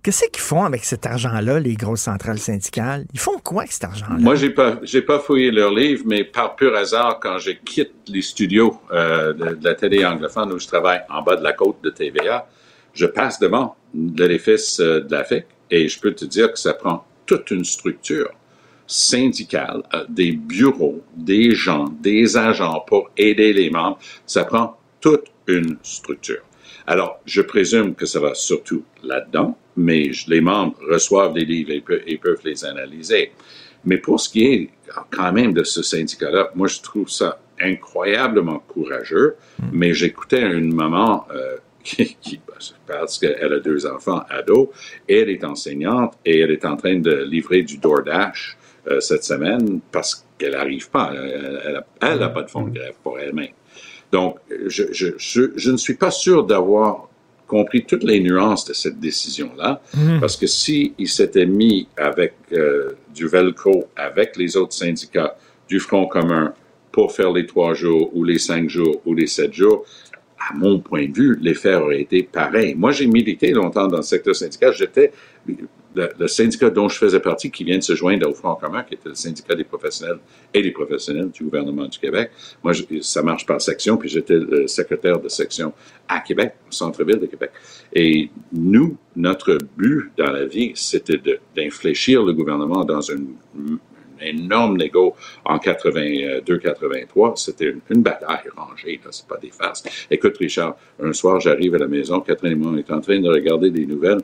Qu'est-ce 0.03 0.25
qu'ils 0.31 0.41
font 0.41 0.63
avec 0.63 0.83
cet 0.83 1.05
argent-là, 1.05 1.59
les 1.59 1.75
grosses 1.75 2.01
centrales 2.01 2.39
syndicales? 2.39 3.05
Ils 3.13 3.19
font 3.19 3.37
quoi 3.37 3.61
avec 3.61 3.71
cet 3.71 3.83
argent-là? 3.83 4.17
Moi, 4.17 4.33
j'ai 4.33 4.49
pas, 4.49 4.79
pas 5.05 5.19
fouillé 5.19 5.51
leur 5.51 5.71
livre, 5.71 6.03
mais 6.07 6.23
par 6.23 6.55
pur 6.55 6.75
hasard, 6.75 7.19
quand 7.21 7.37
je 7.37 7.51
quitte 7.51 7.93
les 8.07 8.23
studios 8.23 8.79
euh, 8.91 9.33
de, 9.33 9.59
la 9.61 9.75
télé 9.75 10.03
anglophone 10.03 10.51
où 10.53 10.59
je 10.59 10.65
travaille 10.65 11.01
en 11.07 11.21
bas 11.21 11.35
de 11.35 11.43
la 11.43 11.53
côte 11.53 11.83
de 11.83 11.91
TVA, 11.91 12.47
je 12.95 13.05
passe 13.05 13.39
devant 13.39 13.75
l'édifice 13.93 14.79
euh, 14.79 15.01
de 15.01 15.11
la 15.11 15.23
FIC 15.23 15.45
et 15.69 15.87
je 15.87 15.99
peux 15.99 16.13
te 16.13 16.25
dire 16.25 16.51
que 16.51 16.57
ça 16.57 16.73
prend 16.73 17.05
toute 17.27 17.51
une 17.51 17.63
structure 17.63 18.31
syndicale, 18.87 19.83
euh, 19.93 20.03
des 20.09 20.31
bureaux, 20.31 21.03
des 21.15 21.53
gens, 21.53 21.85
des 22.01 22.37
agents 22.37 22.83
pour 22.87 23.11
aider 23.17 23.53
les 23.53 23.69
membres. 23.69 23.99
Ça 24.25 24.45
prend 24.45 24.79
toute 24.99 25.25
une 25.45 25.77
structure. 25.83 26.41
Alors, 26.87 27.19
je 27.25 27.41
présume 27.41 27.95
que 27.95 28.05
ça 28.05 28.19
va 28.19 28.33
surtout 28.33 28.83
là-dedans, 29.03 29.57
mais 29.77 30.11
je- 30.13 30.29
les 30.29 30.41
membres 30.41 30.75
reçoivent 30.89 31.33
des 31.33 31.45
livres 31.45 31.71
et, 31.71 31.81
pe- 31.81 32.01
et 32.07 32.17
peuvent 32.17 32.41
les 32.43 32.65
analyser. 32.65 33.31
Mais 33.85 33.97
pour 33.97 34.19
ce 34.19 34.29
qui 34.29 34.45
est 34.45 34.69
quand 35.09 35.31
même 35.31 35.53
de 35.53 35.63
ce 35.63 35.81
syndicat-là, 35.81 36.51
moi, 36.55 36.67
je 36.67 36.81
trouve 36.81 37.09
ça 37.09 37.39
incroyablement 37.59 38.59
courageux, 38.67 39.35
mais 39.71 39.93
j'écoutais 39.93 40.41
une 40.41 40.73
maman 40.73 41.25
euh, 41.33 41.57
qui, 41.83 42.15
qui- 42.21 42.39
parce 42.87 43.17
qu'elle 43.19 43.53
a 43.53 43.59
deux 43.59 43.85
enfants 43.87 44.23
ados, 44.29 44.69
et 45.07 45.19
elle 45.19 45.29
est 45.29 45.43
enseignante 45.43 46.13
et 46.25 46.39
elle 46.39 46.51
est 46.51 46.65
en 46.65 46.75
train 46.75 46.97
de 46.99 47.23
livrer 47.23 47.63
du 47.63 47.77
DoorDash 47.77 48.57
euh, 48.87 48.99
cette 48.99 49.23
semaine 49.23 49.79
parce 49.91 50.25
qu'elle 50.37 50.51
n'arrive 50.53 50.89
pas. 50.89 51.13
Elle 52.01 52.19
n'a 52.19 52.29
pas 52.29 52.43
de 52.43 52.49
fonds 52.49 52.67
de 52.67 52.73
grève 52.77 52.95
pour 53.03 53.19
elle-même. 53.19 53.49
Donc, 54.11 54.37
je, 54.67 54.83
je, 54.91 55.07
je, 55.17 55.41
je, 55.55 55.71
ne 55.71 55.77
suis 55.77 55.93
pas 55.95 56.11
sûr 56.11 56.43
d'avoir 56.43 57.07
compris 57.47 57.83
toutes 57.85 58.03
les 58.03 58.19
nuances 58.19 58.65
de 58.65 58.73
cette 58.73 58.99
décision-là, 58.99 59.81
Mhm. 59.97 60.19
parce 60.19 60.37
que 60.37 60.47
si 60.47 60.93
il 60.97 61.07
s'était 61.07 61.45
mis 61.45 61.87
avec 61.97 62.33
euh, 62.53 62.91
du 63.13 63.27
Velcro, 63.27 63.85
avec 63.95 64.37
les 64.37 64.55
autres 64.57 64.73
syndicats 64.73 65.35
du 65.67 65.79
Front 65.79 66.07
commun 66.07 66.53
pour 66.91 67.11
faire 67.13 67.31
les 67.31 67.45
trois 67.45 67.73
jours 67.73 68.09
ou 68.13 68.23
les 68.23 68.39
cinq 68.39 68.69
jours 68.69 69.01
ou 69.05 69.13
les 69.13 69.27
sept 69.27 69.53
jours, 69.53 69.85
à 70.49 70.53
mon 70.55 70.79
point 70.79 71.07
de 71.07 71.13
vue, 71.13 71.37
l'effet 71.41 71.75
aurait 71.75 72.01
été 72.01 72.23
pareil. 72.23 72.73
Moi, 72.75 72.91
j'ai 72.91 73.05
milité 73.07 73.51
longtemps 73.51 73.87
dans 73.87 73.97
le 73.97 74.03
secteur 74.03 74.35
syndical. 74.35 74.73
J'étais 74.73 75.11
le, 75.95 76.27
syndicat 76.27 76.69
dont 76.69 76.89
je 76.89 76.97
faisais 76.97 77.19
partie, 77.19 77.51
qui 77.51 77.63
vient 77.63 77.77
de 77.77 77.83
se 77.83 77.95
joindre 77.95 78.29
au 78.29 78.33
Front 78.33 78.55
commun, 78.55 78.83
qui 78.83 78.95
était 78.95 79.09
le 79.09 79.15
syndicat 79.15 79.55
des 79.55 79.63
professionnels 79.63 80.19
et 80.53 80.61
des 80.61 80.71
professionnels 80.71 81.29
du 81.29 81.43
gouvernement 81.43 81.85
du 81.85 81.99
Québec. 81.99 82.31
Moi, 82.63 82.73
ça 83.01 83.21
marche 83.21 83.45
par 83.45 83.61
section, 83.61 83.97
puis 83.97 84.09
j'étais 84.09 84.37
le 84.37 84.67
secrétaire 84.67 85.19
de 85.19 85.29
section 85.29 85.73
à 86.07 86.19
Québec, 86.19 86.53
au 86.67 86.71
centre-ville 86.71 87.19
de 87.19 87.25
Québec. 87.25 87.51
Et 87.93 88.29
nous, 88.51 88.97
notre 89.15 89.57
but 89.77 90.11
dans 90.17 90.31
la 90.31 90.45
vie, 90.45 90.71
c'était 90.75 91.19
d'infléchir 91.55 92.23
le 92.23 92.33
gouvernement 92.33 92.83
dans 92.85 93.01
une 93.01 93.35
énorme 94.21 94.77
négo 94.77 95.15
en 95.45 95.57
82-83. 95.57 97.35
C'était 97.35 97.65
une, 97.65 97.81
une, 97.89 98.01
bataille 98.01 98.49
rangée, 98.55 98.99
là, 99.03 99.09
c'est 99.11 99.27
pas 99.27 99.37
des 99.37 99.49
farces. 99.49 99.83
Écoute, 100.09 100.37
Richard, 100.37 100.77
un 101.01 101.13
soir, 101.13 101.39
j'arrive 101.39 101.75
à 101.75 101.79
la 101.79 101.87
maison, 101.87 102.19
Catherine 102.21 102.53
et 102.53 102.55
moi, 102.55 102.71
on 102.73 102.77
est 102.77 102.91
en 102.91 103.01
train 103.01 103.19
de 103.19 103.29
regarder 103.29 103.71
des 103.71 103.85
nouvelles, 103.85 104.21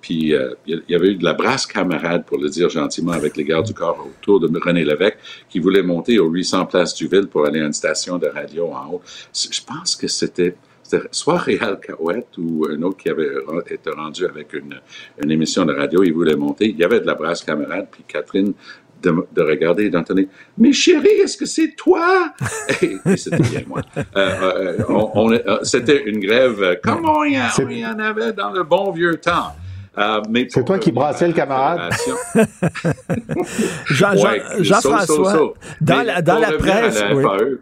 puis 0.00 0.34
euh, 0.34 0.54
il 0.66 0.82
y 0.88 0.94
avait 0.94 1.08
eu 1.08 1.16
de 1.16 1.24
la 1.24 1.34
brasse 1.34 1.66
camarade, 1.66 2.24
pour 2.24 2.38
le 2.38 2.48
dire 2.48 2.68
gentiment, 2.68 3.12
avec 3.12 3.36
les 3.36 3.44
gardes 3.44 3.66
du 3.66 3.74
corps 3.74 4.06
autour 4.06 4.40
de 4.40 4.58
René 4.58 4.84
Lévesque, 4.84 5.18
qui 5.48 5.58
voulait 5.58 5.82
monter 5.82 6.18
aux 6.18 6.28
800 6.28 6.66
places 6.66 6.94
du 6.94 7.06
ville 7.06 7.26
pour 7.26 7.46
aller 7.46 7.60
à 7.60 7.66
une 7.66 7.72
station 7.72 8.18
de 8.18 8.26
radio 8.26 8.68
en 8.72 8.94
haut. 8.94 9.02
Je 9.34 9.60
pense 9.66 9.96
que 9.96 10.08
c'était 10.08 10.54
soit 11.10 11.38
Réal 11.38 11.78
Caouette 11.80 12.36
ou 12.38 12.66
un 12.68 12.82
autre 12.82 12.96
qui 12.96 13.08
avait 13.08 13.28
été 13.70 13.90
rendu 13.90 14.24
avec 14.24 14.52
une, 14.54 14.80
une 15.22 15.30
émission 15.30 15.64
de 15.64 15.72
radio, 15.72 16.02
il 16.02 16.12
voulait 16.12 16.34
monter. 16.34 16.68
Il 16.68 16.76
y 16.76 16.84
avait 16.84 17.00
de 17.00 17.06
la 17.06 17.14
brasse 17.14 17.42
camarade, 17.42 17.88
puis 17.90 18.02
Catherine 18.06 18.54
de, 19.02 19.26
de, 19.32 19.42
regarder 19.42 19.84
et 19.84 19.90
d'entendre 19.90 20.22
Mais 20.58 20.72
chérie, 20.72 21.08
est-ce 21.22 21.36
que 21.36 21.46
c'est 21.46 21.74
toi 21.74 22.34
Et, 22.82 22.98
c'était 23.16 23.38
bien 23.38 23.62
moi. 23.66 23.80
Euh, 23.96 24.02
euh, 24.16 24.78
on, 24.88 25.10
on, 25.14 25.64
c'était 25.64 26.02
une 26.04 26.20
grève 26.20 26.80
comme 26.82 27.08
on 27.08 27.24
y, 27.24 27.38
on 27.38 27.68
y, 27.68 27.86
en 27.86 27.98
avait 27.98 28.32
dans 28.32 28.50
le 28.50 28.62
bon 28.62 28.90
vieux 28.90 29.16
temps. 29.16 29.54
Euh, 29.98 30.20
c'est 30.48 30.64
toi 30.64 30.78
qui 30.78 30.92
brassais 30.92 31.26
le 31.26 31.34
camarade? 31.34 31.92
Jean, 33.86 34.14
Jean, 34.16 34.22
ouais, 34.22 34.42
Jean-François, 34.60 35.06
so, 35.06 35.24
so, 35.24 35.30
so. 35.30 35.54
dans, 35.80 36.02
la, 36.02 36.22
dans 36.22 36.38
la 36.38 36.52
presse. 36.52 37.00
La, 37.00 37.14
oui. 37.14 37.22
FAE, 37.24 37.58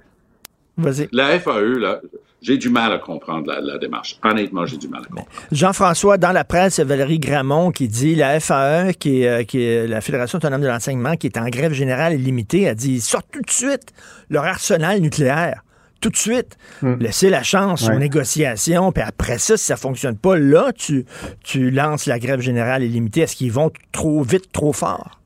Vas-y. 0.77 1.09
la 1.11 1.41
FAE, 1.41 1.79
là, 1.79 2.01
j'ai 2.43 2.57
du 2.59 2.69
mal 2.69 2.93
à 2.93 2.99
comprendre 2.99 3.47
la, 3.49 3.61
la 3.61 3.79
démarche. 3.79 4.19
Honnêtement, 4.23 4.67
j'ai 4.67 4.77
du 4.77 4.89
mal 4.89 5.01
à 5.03 5.07
comprendre. 5.07 5.29
Jean-François, 5.51 6.19
dans 6.19 6.33
la 6.33 6.45
presse, 6.45 6.79
Valérie 6.81 7.19
Gramont 7.19 7.73
qui 7.73 7.89
dit 7.89 8.15
la 8.15 8.39
FAE, 8.41 8.93
qui 8.93 9.23
est, 9.23 9.47
qui 9.47 9.65
est 9.65 9.87
la 9.87 10.01
Fédération 10.01 10.37
autonome 10.37 10.61
de 10.61 10.69
l'enseignement, 10.69 11.17
qui 11.17 11.27
est 11.29 11.39
en 11.39 11.49
grève 11.49 11.73
générale 11.73 12.13
illimitée, 12.15 12.69
a 12.69 12.75
dit 12.75 13.01
sortent 13.01 13.31
tout 13.33 13.43
de 13.43 13.51
suite 13.51 13.93
leur 14.29 14.45
arsenal 14.45 15.01
nucléaire. 15.01 15.63
Tout 16.01 16.11
de 16.11 16.17
suite. 16.17 16.57
Hmm. 16.83 16.95
Laissez 17.01 17.29
la 17.31 17.43
chance 17.43 17.89
Ouais. 17.89 17.97
aux 17.97 17.99
négociations. 17.99 18.93
Puis 18.93 19.03
après 19.03 19.39
ça, 19.39 19.57
si 19.57 19.65
ça 19.65 19.77
fonctionne 19.77 20.17
pas, 20.17 20.37
là, 20.39 20.71
tu, 20.73 21.05
tu 21.43 21.71
lances 21.71 22.07
la 22.07 22.19
grève 22.19 22.41
générale 22.41 22.83
illimitée. 22.85 23.23
Est-ce 23.23 23.35
qu'ils 23.37 23.53
vont 23.53 23.71
trop 23.93 24.23
vite, 24.23 24.53
trop 24.53 24.73
fort? 24.73 25.21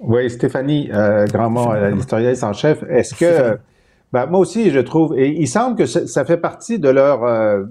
Oui, 0.00 0.30
Stéphanie 0.30 0.90
euh, 0.92 1.26
Grandmont, 1.26 1.72
l'historienne 1.90 2.36
en 2.42 2.52
chef. 2.52 2.82
Est-ce 2.88 3.14
que 3.14 3.58
ben, 4.12 4.26
moi 4.26 4.38
aussi, 4.38 4.70
je 4.70 4.78
trouve, 4.78 5.18
et 5.18 5.28
il 5.28 5.48
semble 5.48 5.76
que 5.76 5.86
ça, 5.86 6.06
ça 6.06 6.24
fait 6.24 6.36
partie 6.36 6.78
de 6.78 6.88
leur, 6.88 7.24
euh, 7.24 7.64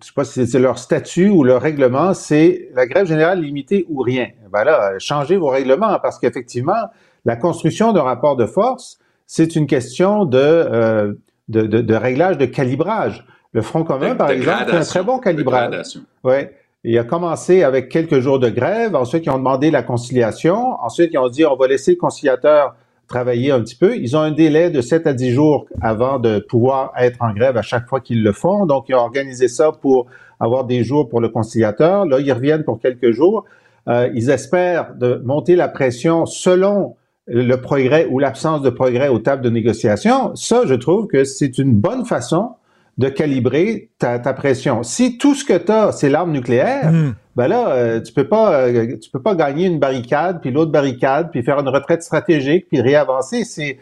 je 0.00 0.06
sais 0.08 0.12
pas 0.12 0.24
si 0.24 0.44
c'est 0.44 0.58
leur 0.58 0.76
statut 0.76 1.28
ou 1.28 1.44
leur 1.44 1.62
règlement, 1.62 2.14
c'est 2.14 2.68
la 2.74 2.86
grève 2.86 3.06
générale 3.06 3.40
limitée 3.42 3.86
ou 3.88 4.00
rien. 4.02 4.26
Ben 4.50 4.64
là, 4.64 4.94
changez 4.98 5.36
vos 5.36 5.48
règlements 5.48 5.98
parce 6.02 6.18
qu'effectivement, 6.18 6.88
la 7.24 7.36
construction 7.36 7.92
d'un 7.92 8.02
rapport 8.02 8.34
de 8.34 8.46
force, 8.46 8.98
c'est 9.26 9.54
une 9.54 9.68
question 9.68 10.24
de, 10.24 10.38
euh, 10.38 11.12
de, 11.48 11.62
de, 11.62 11.80
de, 11.80 11.94
réglage, 11.94 12.38
de 12.38 12.46
calibrage. 12.46 13.26
Le 13.52 13.62
Front 13.62 13.84
commun, 13.84 14.14
par 14.14 14.30
exemple, 14.30 14.70
fait 14.70 14.76
un 14.76 14.80
très 14.80 15.02
bon 15.02 15.18
calibrage. 15.18 15.98
Ouais. 16.22 16.54
Il 16.84 16.96
a 16.98 17.04
commencé 17.04 17.62
avec 17.64 17.88
quelques 17.88 18.20
jours 18.20 18.38
de 18.38 18.48
grève. 18.48 18.94
Ensuite, 18.94 19.26
ils 19.26 19.30
ont 19.30 19.38
demandé 19.38 19.70
la 19.70 19.82
conciliation. 19.82 20.76
Ensuite, 20.80 21.10
ils 21.12 21.18
ont 21.18 21.28
dit 21.28 21.44
on 21.44 21.56
va 21.56 21.66
laisser 21.66 21.92
le 21.92 21.96
conciliateur 21.96 22.76
travailler 23.08 23.50
un 23.50 23.60
petit 23.60 23.74
peu. 23.74 23.96
Ils 23.96 24.16
ont 24.16 24.20
un 24.20 24.30
délai 24.30 24.70
de 24.70 24.80
7 24.80 25.06
à 25.06 25.12
10 25.14 25.30
jours 25.30 25.66
avant 25.80 26.18
de 26.18 26.38
pouvoir 26.38 26.92
être 26.96 27.16
en 27.20 27.32
grève 27.32 27.56
à 27.56 27.62
chaque 27.62 27.88
fois 27.88 28.00
qu'ils 28.00 28.22
le 28.22 28.32
font. 28.32 28.66
Donc, 28.66 28.84
ils 28.88 28.94
ont 28.94 28.98
organisé 28.98 29.48
ça 29.48 29.72
pour 29.72 30.06
avoir 30.38 30.64
des 30.64 30.84
jours 30.84 31.08
pour 31.08 31.20
le 31.20 31.30
conciliateur. 31.30 32.04
Là, 32.06 32.20
ils 32.20 32.32
reviennent 32.32 32.64
pour 32.64 32.78
quelques 32.78 33.10
jours. 33.10 33.44
Euh, 33.88 34.10
ils 34.14 34.30
espèrent 34.30 34.94
de 34.94 35.20
monter 35.24 35.56
la 35.56 35.68
pression 35.68 36.26
selon 36.26 36.96
le 37.28 37.56
progrès 37.56 38.06
ou 38.10 38.18
l'absence 38.18 38.62
de 38.62 38.70
progrès 38.70 39.08
aux 39.08 39.18
tables 39.18 39.42
de 39.42 39.50
négociation. 39.50 40.34
Ça, 40.34 40.62
je 40.66 40.74
trouve 40.74 41.06
que 41.06 41.24
c'est 41.24 41.58
une 41.58 41.74
bonne 41.74 42.04
façon 42.04 42.52
de 42.96 43.08
calibrer 43.08 43.90
ta, 43.98 44.18
ta 44.18 44.32
pression. 44.32 44.82
Si 44.82 45.18
tout 45.18 45.34
ce 45.34 45.44
que 45.44 45.56
tu 45.56 45.70
as, 45.70 45.92
c'est 45.92 46.08
l'arme 46.08 46.32
nucléaire, 46.32 46.90
Mm. 46.90 47.14
ben 47.36 47.46
là, 47.46 47.68
euh, 47.70 48.00
tu 48.00 48.12
peux 48.12 48.26
pas, 48.26 48.62
euh, 48.62 48.96
tu 49.00 49.10
peux 49.10 49.22
pas 49.22 49.34
gagner 49.36 49.66
une 49.66 49.78
barricade, 49.78 50.40
puis 50.40 50.50
l'autre 50.50 50.72
barricade, 50.72 51.30
puis 51.30 51.42
faire 51.42 51.60
une 51.60 51.68
retraite 51.68 52.02
stratégique, 52.02 52.66
puis 52.68 52.80
réavancer. 52.80 53.44
C'est 53.44 53.78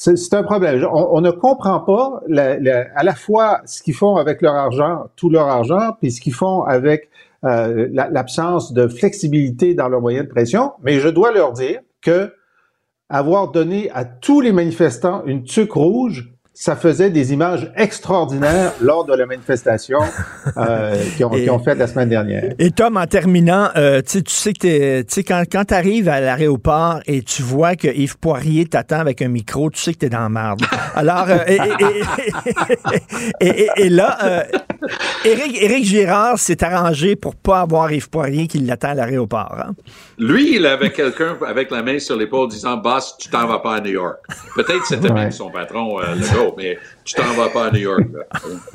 c'est 0.00 0.34
un 0.34 0.44
problème. 0.44 0.86
On, 0.92 1.08
on, 1.16 1.20
ne 1.20 1.32
comprend 1.32 1.80
pas 1.80 2.20
la, 2.28 2.56
la, 2.60 2.86
à 2.94 3.02
la 3.02 3.16
fois 3.16 3.62
ce 3.64 3.82
qu'ils 3.82 3.94
font 3.94 4.14
avec 4.14 4.42
leur 4.42 4.54
argent, 4.54 5.06
tout 5.16 5.28
leur 5.28 5.48
argent, 5.48 5.96
puis 6.00 6.12
ce 6.12 6.20
qu'ils 6.20 6.34
font 6.34 6.62
avec 6.62 7.08
euh, 7.44 7.88
l'absence 7.92 8.72
de 8.72 8.86
flexibilité 8.86 9.74
dans 9.74 9.88
leurs 9.88 10.00
moyens 10.00 10.26
de 10.26 10.30
pression. 10.30 10.72
Mais 10.84 11.00
je 11.00 11.08
dois 11.08 11.32
leur 11.32 11.52
dire 11.52 11.80
que 12.00 12.32
avoir 13.08 13.50
donné 13.50 13.90
à 13.90 14.04
tous 14.04 14.40
les 14.40 14.52
manifestants 14.52 15.24
une 15.24 15.44
tuque 15.44 15.72
rouge, 15.72 16.34
ça 16.60 16.74
faisait 16.74 17.10
des 17.10 17.32
images 17.32 17.70
extraordinaires 17.76 18.72
lors 18.80 19.04
de 19.04 19.14
la 19.14 19.26
manifestation 19.26 20.00
euh, 20.56 20.96
qu'ils 21.16 21.24
ont, 21.24 21.30
qu 21.30 21.48
ont 21.50 21.60
faite 21.60 21.78
la 21.78 21.86
semaine 21.86 22.08
dernière. 22.08 22.52
Et 22.58 22.72
Tom, 22.72 22.96
en 22.96 23.06
terminant, 23.06 23.68
euh, 23.76 24.02
tu 24.02 24.20
sais 24.26 24.52
que 24.54 25.04
quand, 25.22 25.44
quand 25.50 25.66
tu 25.66 25.74
arrives 25.74 26.08
à 26.08 26.20
l'aéroport 26.20 26.98
et 27.06 27.22
tu 27.22 27.42
vois 27.42 27.76
que 27.76 27.86
Yves 27.86 28.18
Poirier 28.18 28.66
t'attend 28.66 28.98
avec 28.98 29.22
un 29.22 29.28
micro, 29.28 29.70
tu 29.70 29.80
sais 29.80 29.94
que 29.94 30.00
tu 30.00 30.06
es 30.06 30.08
dans 30.08 30.18
la 30.18 30.28
merde. 30.28 30.60
Alors, 30.96 31.26
euh, 31.28 31.38
et, 31.46 31.58
et, 33.40 33.62
et, 33.62 33.68
et, 33.76 33.88
là, 33.88 34.18
euh, 34.24 34.42
Éric, 35.24 35.62
Éric 35.62 35.84
Girard 35.84 36.40
s'est 36.40 36.64
arrangé 36.64 37.14
pour 37.14 37.36
pas 37.36 37.60
avoir 37.60 37.92
Yves 37.92 38.10
Poirier 38.10 38.48
qui 38.48 38.58
l'attend 38.58 38.88
à 38.88 38.94
l'aéroport. 38.94 39.54
Hein? 39.58 39.74
Lui, 40.18 40.56
il 40.56 40.66
avait 40.66 40.90
quelqu'un 40.90 41.36
avec 41.46 41.70
la 41.70 41.82
main 41.84 42.00
sur 42.00 42.16
l'épaule 42.16 42.48
disant 42.48 42.76
Boss, 42.76 43.16
tu 43.16 43.28
t'en 43.28 43.46
vas 43.46 43.60
pas 43.60 43.76
à 43.76 43.80
New 43.80 43.92
York. 43.92 44.16
Peut-être 44.56 44.84
c'était 44.86 45.08
ouais. 45.08 45.14
même 45.14 45.30
son 45.30 45.50
patron, 45.50 46.00
euh, 46.00 46.16
le 46.16 46.20
gars, 46.22 46.47
mais 46.56 46.78
tu 47.04 47.14
t'en 47.14 47.32
vas 47.34 47.48
pas 47.48 47.66
à 47.66 47.70
New 47.70 47.80
York. 47.80 48.02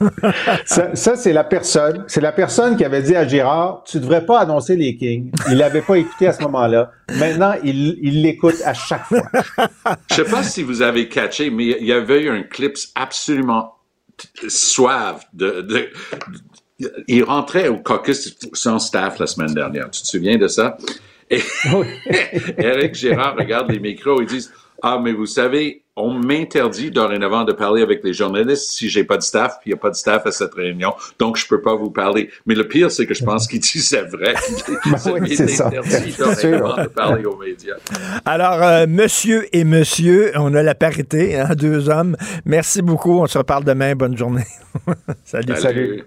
ça, 0.66 0.96
ça 0.96 1.16
c'est 1.16 1.34
la 1.34 1.44
personne. 1.44 2.04
C'est 2.08 2.22
la 2.22 2.32
personne 2.32 2.76
qui 2.78 2.86
avait 2.86 3.02
dit 3.02 3.16
à 3.16 3.28
Girard 3.28 3.84
Tu 3.86 4.00
devrais 4.00 4.26
pas 4.26 4.40
annoncer 4.40 4.76
les 4.76 4.96
Kings. 4.96 5.32
Il 5.50 5.58
l'avait 5.58 5.82
pas 5.82 5.98
écouté 5.98 6.28
à 6.28 6.34
ce 6.34 6.42
moment-là. 6.44 6.92
Maintenant, 7.18 7.54
il 7.64 8.22
l'écoute 8.22 8.62
à 8.66 8.74
chaque 8.74 9.06
fois. 9.06 9.24
Je 10.10 10.16
sais 10.16 10.24
pas 10.24 10.44
si 10.44 10.64
vous 10.64 10.82
avez 10.82 11.08
catché, 11.10 11.50
mais 11.50 11.78
il 11.80 11.86
y 11.86 11.94
avait 11.94 12.24
eu 12.24 12.30
un 12.30 12.44
clip 12.44 12.78
absolument 12.96 13.76
suave 14.48 15.24
de, 15.34 15.62
de, 15.62 15.62
de 15.62 15.90
il 17.08 17.24
rentrait 17.24 17.68
au 17.68 17.78
caucus 17.78 18.36
sans 18.54 18.80
staff 18.80 19.20
la 19.20 19.28
semaine 19.28 19.54
dernière. 19.54 19.90
Tu 19.92 20.02
te 20.02 20.08
souviens 20.08 20.38
de 20.38 20.48
ça? 20.48 20.78
Et 21.30 21.42
Éric 22.58 22.96
Gérard 22.96 23.36
regarde 23.38 23.72
les 23.72 23.80
micros 23.80 24.22
et 24.22 24.26
dit 24.26 24.48
Ah, 24.86 25.00
mais 25.02 25.14
vous 25.14 25.26
savez, 25.26 25.84
on 25.96 26.12
m'interdit 26.12 26.92
dorénavant 26.92 27.46
de 27.46 27.54
parler 27.54 27.82
avec 27.82 28.04
les 28.04 28.12
journalistes 28.12 28.70
si 28.70 28.90
j'ai 28.90 29.06
pas 29.06 29.16
de 29.16 29.22
staff, 29.22 29.60
puis 29.62 29.70
il 29.70 29.74
n'y 29.74 29.80
a 29.80 29.82
pas 29.82 29.90
de 29.92 29.96
staff 29.96 30.26
à 30.26 30.32
cette 30.32 30.54
réunion, 30.54 30.94
donc 31.20 31.38
je 31.38 31.48
peux 31.48 31.62
pas 31.62 31.74
vous 31.74 31.90
parler. 31.90 32.30
Mais 32.46 32.54
le 32.54 32.68
pire, 32.68 32.92
c'est 32.92 33.06
que 33.06 33.14
je 33.14 33.24
pense 33.24 33.48
qu'il 33.48 33.62
dit 33.62 33.70
c'est 33.80 34.02
vrai. 34.02 34.34
ben 34.86 35.22
oui, 35.22 35.38
c'est 35.38 35.62
interdit 35.62 36.14
dorénavant 36.18 36.84
de 36.84 36.88
parler 36.90 37.24
aux 37.24 37.38
médias. 37.38 37.76
Alors, 38.26 38.62
euh, 38.62 38.86
monsieur 38.86 39.48
et 39.56 39.64
monsieur, 39.64 40.34
on 40.36 40.54
a 40.54 40.62
la 40.62 40.76
parité, 40.76 41.40
hein, 41.40 41.56
deux 41.56 41.90
hommes. 41.90 42.18
Merci 42.44 42.82
beaucoup. 42.82 43.22
On 43.22 43.28
se 43.28 43.38
reparle 43.38 43.64
demain. 43.64 43.96
Bonne 43.96 44.18
journée. 44.18 44.44
salut. 45.24 45.56
salut. 45.56 45.62
salut. 45.62 46.04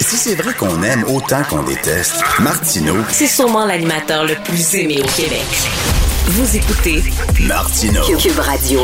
Si 0.00 0.16
c'est 0.16 0.36
vrai 0.36 0.54
qu'on 0.54 0.82
aime 0.82 1.04
autant 1.04 1.42
qu'on 1.42 1.64
déteste, 1.64 2.22
Martineau, 2.40 2.96
c'est 3.08 3.26
sûrement 3.26 3.66
l'animateur 3.66 4.24
le 4.24 4.34
plus 4.44 4.74
aimé 4.76 5.02
au 5.02 5.20
Québec. 5.20 6.05
Vous 6.28 6.56
écoutez 6.56 7.04
Martineau. 7.40 8.02
Cube 8.18 8.40
Radio. 8.40 8.80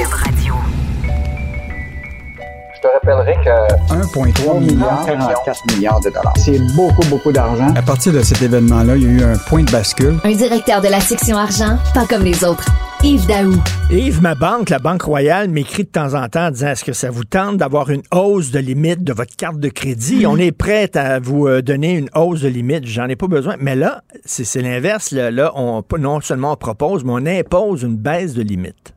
Te 2.83 2.89
rappellerai 2.89 3.35
que 3.45 3.95
1,3 3.95 4.61
milliard, 4.61 5.07
44 5.07 5.74
milliards 5.74 6.01
de 6.01 6.11
dollars. 6.11 6.35
c'est 6.37 6.59
beaucoup, 6.74 7.07
beaucoup 7.09 7.30
d'argent. 7.33 7.72
À 7.76 7.83
partir 7.83 8.12
de 8.12 8.20
cet 8.22 8.43
événement-là, 8.43 8.97
il 8.97 9.03
y 9.03 9.07
a 9.07 9.11
eu 9.11 9.22
un 9.22 9.39
point 9.39 9.62
de 9.62 9.70
bascule. 9.70 10.18
Un 10.24 10.33
directeur 10.33 10.80
de 10.80 10.89
la 10.89 11.01
section 11.01 11.37
argent, 11.37 11.78
pas 11.95 12.07
comme 12.07 12.24
les 12.24 12.45
autres. 12.45 12.66
Yves 13.05 13.26
Daou. 13.26 13.55
Yves, 13.91 14.22
ma 14.22 14.35
banque, 14.35 14.70
la 14.70 14.78
Banque 14.78 15.03
Royale, 15.03 15.49
m'écrit 15.49 15.85
de 15.85 15.89
temps 15.89 16.14
en 16.14 16.28
temps 16.28 16.47
en 16.47 16.51
disant 16.51 16.68
est-ce 16.68 16.85
que 16.85 16.93
ça 16.93 17.11
vous 17.11 17.24
tente 17.24 17.57
d'avoir 17.57 17.91
une 17.91 18.03
hausse 18.12 18.51
de 18.51 18.61
limite 18.61 19.03
de 19.03 19.12
votre 19.12 19.35
carte 19.37 19.59
de 19.59 19.68
crédit? 19.68 20.24
On 20.26 20.37
est 20.37 20.53
prêt 20.53 20.89
à 20.97 21.18
vous 21.18 21.49
euh, 21.49 21.62
donner 21.62 21.95
une 21.95 22.09
hausse 22.14 22.43
de 22.43 22.49
limite. 22.49 22.87
J'en 22.87 23.09
ai 23.09 23.16
pas 23.16 23.26
besoin. 23.26 23.57
Mais 23.59 23.74
là, 23.74 24.03
c'est 24.24 24.45
c'est 24.45 24.62
l'inverse. 24.62 25.11
Là, 25.11 25.30
Là, 25.30 25.53
on, 25.57 25.83
non 25.99 26.20
seulement 26.20 26.53
on 26.53 26.57
propose, 26.57 27.05
mais 27.05 27.12
on 27.12 27.26
impose 27.26 27.83
une 27.83 27.97
baisse 27.97 28.35
de 28.35 28.43
limite. 28.43 28.95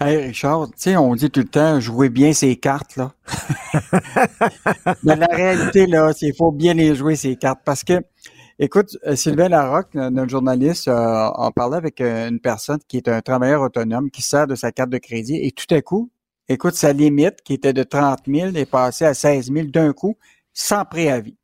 Hey 0.00 0.16
Richard, 0.26 0.68
tu 0.68 0.74
sais, 0.76 0.96
on 0.96 1.14
dit 1.14 1.30
tout 1.30 1.40
le 1.40 1.46
temps, 1.48 1.80
jouez 1.80 2.08
bien 2.10 2.32
ces 2.32 2.56
cartes, 2.56 2.96
là. 2.96 3.12
Mais 5.02 5.16
la 5.16 5.26
réalité, 5.26 5.86
là, 5.86 6.12
c'est 6.12 6.26
qu'il 6.26 6.36
faut 6.36 6.52
bien 6.52 6.74
les 6.74 6.94
jouer, 6.94 7.16
ces 7.16 7.36
cartes, 7.36 7.60
parce 7.64 7.84
que, 7.84 8.02
écoute, 8.58 8.96
euh, 9.06 9.16
Sylvain 9.16 9.48
Larocque, 9.48 9.94
no- 9.94 10.10
notre 10.10 10.30
journaliste, 10.30 10.88
euh, 10.88 10.94
en 11.34 11.50
parlait 11.52 11.76
avec 11.78 12.00
euh, 12.00 12.28
une 12.28 12.40
personne 12.40 12.78
qui 12.88 12.98
est 12.98 13.08
un 13.08 13.20
travailleur 13.22 13.62
autonome, 13.62 14.10
qui 14.10 14.22
sert 14.22 14.46
de 14.46 14.54
sa 14.54 14.72
carte 14.72 14.90
de 14.90 14.98
crédit, 14.98 15.36
et 15.42 15.52
tout 15.52 15.72
à 15.74 15.82
coup, 15.82 16.10
écoute, 16.48 16.74
sa 16.74 16.92
limite, 16.92 17.42
qui 17.44 17.54
était 17.54 17.72
de 17.72 17.82
30 17.82 18.28
000, 18.28 18.56
est 18.56 18.66
passée 18.66 19.06
à 19.06 19.14
16 19.14 19.50
000 19.50 19.70
d'un 19.70 19.92
coup, 19.92 20.16
sans 20.54 20.84
préavis. 20.84 21.36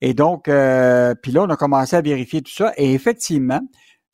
Et 0.00 0.14
donc, 0.14 0.48
euh, 0.48 1.14
puis 1.22 1.32
là, 1.32 1.42
on 1.44 1.50
a 1.50 1.56
commencé 1.56 1.96
à 1.96 2.00
vérifier 2.02 2.42
tout 2.42 2.52
ça, 2.52 2.72
et 2.76 2.92
effectivement, 2.94 3.60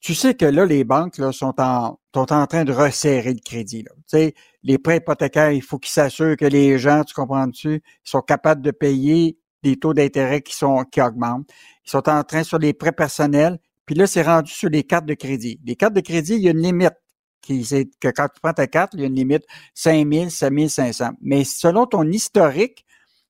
tu 0.02 0.16
sais 0.16 0.34
que 0.34 0.44
là, 0.44 0.66
les 0.66 0.82
banques 0.82 1.16
là, 1.18 1.30
sont, 1.30 1.54
en, 1.58 1.98
sont 2.12 2.32
en 2.32 2.46
train 2.48 2.64
de 2.64 2.72
resserrer 2.72 3.32
le 3.32 3.40
crédit. 3.40 3.84
Là. 3.84 3.92
Tu 3.96 4.02
sais, 4.06 4.34
les 4.64 4.76
prêts 4.76 4.96
hypothécaires, 4.96 5.52
il 5.52 5.62
faut 5.62 5.78
qu'ils 5.78 5.92
s'assurent 5.92 6.36
que 6.36 6.44
les 6.44 6.76
gens, 6.76 7.04
tu 7.04 7.14
comprends-tu, 7.14 7.82
sont 8.02 8.20
capables 8.20 8.62
de 8.62 8.72
payer 8.72 9.38
des 9.62 9.76
taux 9.76 9.94
d'intérêt 9.94 10.42
qui 10.42 10.56
sont 10.56 10.84
qui 10.84 11.00
augmentent. 11.00 11.48
Ils 11.86 11.90
sont 11.90 12.08
en 12.08 12.24
train 12.24 12.42
sur 12.42 12.58
les 12.58 12.72
prêts 12.74 12.92
personnels, 12.92 13.60
puis 13.86 13.94
là, 13.94 14.08
c'est 14.08 14.22
rendu 14.22 14.52
sur 14.52 14.68
les 14.68 14.82
cartes 14.82 15.06
de 15.06 15.14
crédit. 15.14 15.60
Les 15.64 15.76
cartes 15.76 15.94
de 15.94 16.00
crédit, 16.00 16.34
il 16.34 16.42
y 16.42 16.48
a 16.48 16.50
une 16.50 16.62
limite. 16.62 16.94
Qui, 17.40 17.64
c'est 17.64 17.88
que 18.00 18.08
quand 18.08 18.28
tu 18.28 18.40
prends 18.40 18.52
ta 18.52 18.66
carte, 18.68 18.94
il 18.94 19.00
y 19.00 19.02
a 19.04 19.06
une 19.06 19.14
limite 19.16 19.44
5 19.74 20.12
000, 20.12 20.30
7 20.30 20.68
500. 20.68 21.10
Mais 21.20 21.44
selon 21.44 21.86
ton 21.86 22.08
historique, 22.08 22.84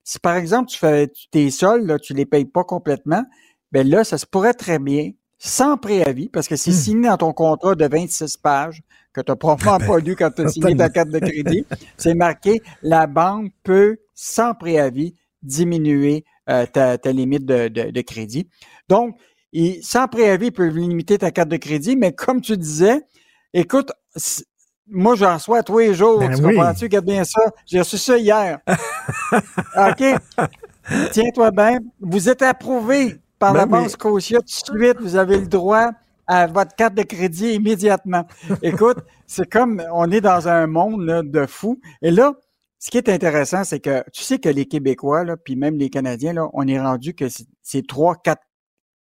si 0.04 0.18
par 0.18 0.36
exemple 0.36 0.70
tu 0.70 0.78
fais 0.78 1.10
tes 1.30 1.50
soldes, 1.50 1.86
là, 1.86 1.98
tu 1.98 2.12
les 2.14 2.26
payes 2.26 2.44
pas 2.44 2.64
complètement, 2.64 3.24
ben 3.72 3.88
là, 3.88 4.04
ça 4.04 4.18
se 4.18 4.26
pourrait 4.26 4.54
très 4.54 4.78
bien 4.78 5.12
sans 5.45 5.76
préavis, 5.76 6.28
parce 6.28 6.47
que 6.47 6.55
c'est 6.55 6.70
signé 6.72 7.09
dans 7.09 7.16
ton 7.16 7.32
contrat 7.32 7.74
de 7.74 7.84
26 7.86 8.36
pages 8.36 8.80
que 9.12 9.20
tu 9.20 9.30
n'as 9.32 9.36
probablement 9.36 9.78
pas 9.78 9.99
lu 9.99 10.14
quand 10.14 10.30
tu 10.30 10.43
as 10.43 10.49
signé 10.49 10.76
ta 10.76 10.88
carte 10.88 11.09
de 11.09 11.18
crédit. 11.18 11.66
C'est 11.97 12.14
marqué 12.14 12.62
la 12.82 13.09
banque 13.09 13.51
peut, 13.64 13.99
sans 14.14 14.55
préavis, 14.55 15.14
diminuer 15.43 16.24
euh, 16.49 16.64
ta, 16.66 16.97
ta 16.97 17.11
limite 17.12 17.45
de, 17.45 17.66
de- 17.68 17.90
de 17.90 18.01
crédit. 18.03 18.49
Donc, 18.88 19.16
il- 19.53 19.82
sans 19.82 20.07
préavis, 20.07 20.47
ils 20.47 20.53
peuvent 20.53 20.76
limiter 20.76 21.18
ta 21.18 21.32
carte 21.32 21.49
de 21.49 21.57
crédit, 21.57 21.97
mais 21.97 22.12
comme 22.12 22.40
tu 22.40 22.57
disais, 22.57 23.01
écoute, 23.53 23.90
moi, 24.86 25.16
j'en 25.16 25.34
reçois 25.34 25.62
tous 25.64 25.78
les 25.80 25.95
jours. 25.95 26.20
Ben 26.20 26.34
tu 26.36 26.45
oui. 26.45 26.55
comprends-tu? 26.55 26.84
Regarde 26.84 27.05
bien 27.07 27.24
ça. 27.24 27.40
J'ai 27.66 27.80
reçu 27.80 27.99
ça 27.99 28.16
hier. 28.16 28.61
OK. 29.76 30.05
Tiens-toi 31.12 31.51
bien. 31.51 31.78
Vous 32.01 32.28
êtes 32.28 32.43
approuvé 32.43 33.16
par 33.43 33.53
Ben 33.55 33.59
la. 33.59 33.66
Banque 33.66 33.90
Scotia 33.90 34.38
tout 34.38 34.45
de 34.45 34.78
suite. 34.78 35.01
Vous 35.01 35.16
avez 35.16 35.36
le 35.38 35.49
droit 35.49 35.90
à 36.28 36.47
votre 36.47 36.76
carte 36.76 36.95
de 36.95 37.03
crédit 37.03 37.55
immédiatement. 37.55 38.24
Écoute, 38.62 38.99
c'est 39.26 39.51
comme 39.51 39.82
on 39.93 40.09
est 40.12 40.20
dans 40.20 40.47
un 40.47 40.68
monde 40.68 41.03
là, 41.05 41.22
de 41.24 41.45
fous. 41.47 41.80
Et 42.03 42.12
là, 42.12 42.34
ce 42.78 42.90
qui 42.90 42.99
est 42.99 43.09
intéressant, 43.09 43.64
c'est 43.64 43.80
que 43.80 44.05
tu 44.12 44.22
sais 44.22 44.38
que 44.38 44.49
les 44.49 44.66
Québécois, 44.66 45.24
là, 45.24 45.36
puis 45.36 45.57
même 45.57 45.76
les 45.76 45.90
Canadiens, 45.90 46.32
là, 46.32 46.49
on 46.53 46.68
est 46.68 46.80
rendu 46.80 47.14
que 47.14 47.26
c'est- 47.28 47.86
trois, 47.88 48.14
quatre 48.14 48.43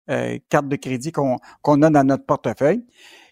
euh, 0.08 0.38
cartes 0.48 0.68
de 0.68 0.76
crédit 0.76 1.10
qu'on 1.12 1.36
a 1.82 1.90
dans 1.90 2.04
notre 2.06 2.24
portefeuille. 2.24 2.82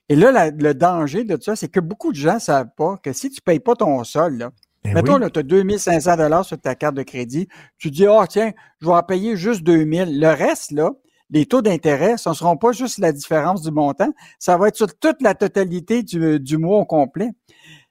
Et 0.08 0.16
là, 0.16 0.30
la- 0.32 0.50
le 0.50 0.74
danger 0.74 1.22
de 1.24 1.40
ça, 1.40 1.54
c'est 1.56 1.68
que 1.68 1.80
beaucoup 1.80 2.10
de 2.12 2.16
gens 2.18 2.34
ne 2.34 2.38
savent 2.40 2.68
pas 2.76 2.96
que 3.02 3.12
si 3.12 3.30
tu 3.30 3.38
ne 3.40 3.44
payes 3.44 3.60
pas 3.60 3.74
ton 3.76 4.02
sol, 4.04 4.36
là, 4.38 4.50
Ben 4.86 4.94
mettons, 4.94 5.20
oui. 5.22 5.30
tu 5.32 5.38
as 5.38 5.42
2500 5.42 6.16
dollars 6.16 6.44
sur 6.44 6.58
ta 6.58 6.74
carte 6.74 6.94
de 6.94 7.02
crédit, 7.02 7.48
tu 7.78 7.90
dis, 7.90 8.06
oh, 8.08 8.24
tiens, 8.28 8.52
je 8.80 8.86
vais 8.86 8.92
en 8.92 9.02
payer 9.02 9.36
juste 9.36 9.62
2000. 9.62 10.20
Le 10.20 10.28
reste, 10.28 10.72
là, 10.72 10.90
les 11.30 11.46
taux 11.46 11.62
d'intérêt, 11.62 12.16
ce 12.16 12.28
ne 12.28 12.34
seront 12.34 12.56
pas 12.56 12.72
juste 12.72 12.98
la 12.98 13.12
différence 13.12 13.62
du 13.62 13.70
montant, 13.70 14.12
ça 14.38 14.56
va 14.56 14.68
être 14.68 14.76
sur 14.76 14.86
toute 14.98 15.20
la 15.22 15.34
totalité 15.34 16.02
du, 16.02 16.38
du 16.40 16.56
mois 16.58 16.78
au 16.78 16.84
complet. 16.84 17.30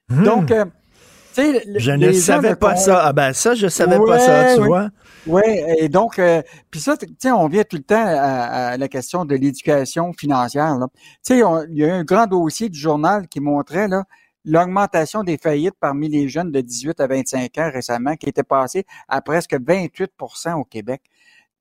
Hmm. 0.09 0.23
Donc, 0.23 0.51
euh, 0.51 0.65
tu 1.33 1.41
sais, 1.41 1.63
le- 1.65 1.79
Je 1.79 1.91
ne 1.91 1.97
les 2.07 2.13
savais 2.13 2.55
pas 2.55 2.75
ça. 2.77 3.01
Ah 3.03 3.11
ben 3.11 3.33
ça, 3.33 3.55
je 3.55 3.67
savais 3.67 3.99
pas 3.99 4.19
ça, 4.19 4.55
tu 4.55 4.61
ouais. 4.61 4.67
vois. 4.67 4.89
oui, 5.27 5.41
et 5.79 5.89
donc, 5.89 6.17
euh, 6.17 6.41
puis 6.71 6.79
ça, 6.79 6.95
tu 6.95 7.07
sais, 7.19 7.31
on 7.31 7.47
vient 7.49 7.63
tout 7.63 7.75
le 7.75 7.83
temps 7.83 8.05
à, 8.05 8.69
à 8.71 8.77
la 8.77 8.87
question 8.87 9.25
de 9.25 9.35
l'éducation 9.35 10.13
financière. 10.13 10.77
Tu 10.93 10.99
sais, 11.23 11.41
il 11.69 11.77
y 11.77 11.83
a 11.83 11.87
eu 11.87 11.91
un 11.91 12.03
grand 12.05 12.27
dossier 12.27 12.69
du 12.69 12.79
journal 12.79 13.27
qui 13.27 13.41
montrait 13.41 13.89
là 13.89 14.03
l'augmentation 14.45 15.23
des 15.23 15.37
faillites 15.37 15.75
parmi 15.79 16.07
les 16.07 16.29
jeunes 16.29 16.51
de 16.51 16.61
18 16.61 16.99
à 16.99 17.07
25 17.07 17.57
ans 17.57 17.71
récemment, 17.73 18.15
qui 18.15 18.29
était 18.29 18.43
passée 18.43 18.85
à 19.07 19.21
presque 19.21 19.55
28% 19.55 20.53
au 20.53 20.63
Québec. 20.63 21.01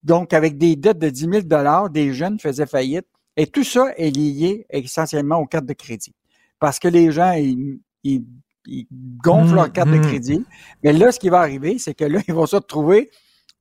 Donc, 0.02 0.32
avec 0.32 0.58
des 0.58 0.76
dettes 0.76 0.98
de 0.98 1.08
10 1.08 1.28
000 1.48 1.88
des 1.88 2.12
jeunes 2.12 2.38
faisaient 2.38 2.66
faillite. 2.66 3.06
Et 3.36 3.46
tout 3.46 3.64
ça 3.64 3.92
est 3.96 4.10
lié 4.10 4.66
essentiellement 4.70 5.38
aux 5.38 5.46
cartes 5.46 5.66
de 5.66 5.72
crédit. 5.72 6.14
Parce 6.60 6.78
que 6.78 6.88
les 6.88 7.10
gens, 7.10 7.32
ils, 7.32 7.80
ils- 8.04 8.24
ils 8.66 8.86
gonflent 8.90 9.52
Mmh, 9.52 9.54
leurs 9.56 9.72
cartes 9.72 9.90
de 9.90 9.96
mmh. 9.98 10.02
crédit. 10.06 10.44
Mais 10.82 10.92
là, 10.92 11.12
ce 11.12 11.18
qui 11.18 11.28
va 11.28 11.40
arriver, 11.40 11.78
c'est 11.78 11.94
que 11.94 12.04
là, 12.04 12.20
ils 12.28 12.34
vont 12.34 12.46
se 12.46 12.56
retrouver, 12.56 13.10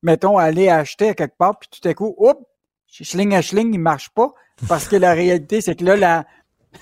mettons, 0.02 0.38
aller 0.38 0.68
acheter 0.68 1.08
à 1.10 1.14
quelque 1.14 1.36
part, 1.36 1.58
puis 1.58 1.68
tout 1.70 1.86
à 1.88 1.94
coup, 1.94 2.14
hop, 2.18 2.38
schling 2.86 3.34
à 3.34 3.42
schling, 3.42 3.72
il 3.74 3.80
marche 3.80 4.10
pas. 4.10 4.32
Parce 4.68 4.86
que 4.86 4.96
la 4.96 5.12
réalité, 5.14 5.60
c'est 5.60 5.74
que 5.74 5.84
là, 5.84 5.96
la, 5.96 6.26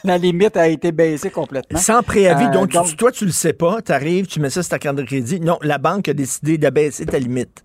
la 0.05 0.19
limite 0.19 0.57
a 0.57 0.69
été 0.69 0.93
baissée 0.93 1.31
complètement. 1.31 1.79
Sans 1.79 2.03
préavis, 2.03 2.47
Euh, 2.47 2.51
donc, 2.51 2.71
toi, 2.97 3.13
tu 3.13 3.25
le 3.25 3.31
sais 3.33 3.53
pas, 3.53 3.83
tu 3.83 3.93
arrives, 3.93 4.27
tu 4.27 4.41
mets 4.41 4.51
ça 4.51 4.63
sur 4.63 4.71
ta 4.71 4.79
carte 4.79 4.97
de 4.97 5.03
crédit. 5.03 5.41
Non, 5.41 5.59
la 5.63 5.79
banque 5.79 6.09
a 6.09 6.15
décidé 6.15 6.59
d'abaisser 6.59 7.07
ta 7.07 7.19
limite. 7.19 7.65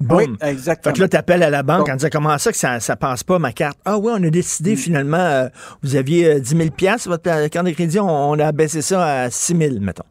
Boum. 0.00 0.18
Oui, 0.18 0.36
exactement. 0.40 0.92
Fait 0.92 0.96
que 0.96 1.02
là, 1.02 1.08
tu 1.08 1.16
appelles 1.16 1.42
à 1.44 1.50
la 1.50 1.62
banque 1.62 1.88
en 1.88 1.94
disant 1.94 2.08
comment 2.10 2.36
ça 2.36 2.50
que 2.50 2.58
ça, 2.58 2.80
ça 2.80 2.96
passe 2.96 3.22
pas 3.22 3.38
ma 3.38 3.52
carte? 3.52 3.78
Ah 3.84 3.96
oui, 3.96 4.12
on 4.16 4.22
a 4.24 4.30
décidé 4.30 4.74
finalement, 4.74 5.16
euh, 5.16 5.48
vous 5.82 5.94
aviez 5.94 6.26
euh, 6.26 6.40
10 6.40 6.56
000 6.56 6.70
piastres, 6.70 7.08
votre 7.08 7.48
carte 7.48 7.66
de 7.66 7.70
crédit, 7.70 8.00
on, 8.00 8.08
on 8.08 8.38
a 8.40 8.46
abaissé 8.46 8.82
ça 8.82 9.22
à 9.22 9.30
6 9.30 9.56
000, 9.56 9.74
mettons. 9.80 10.02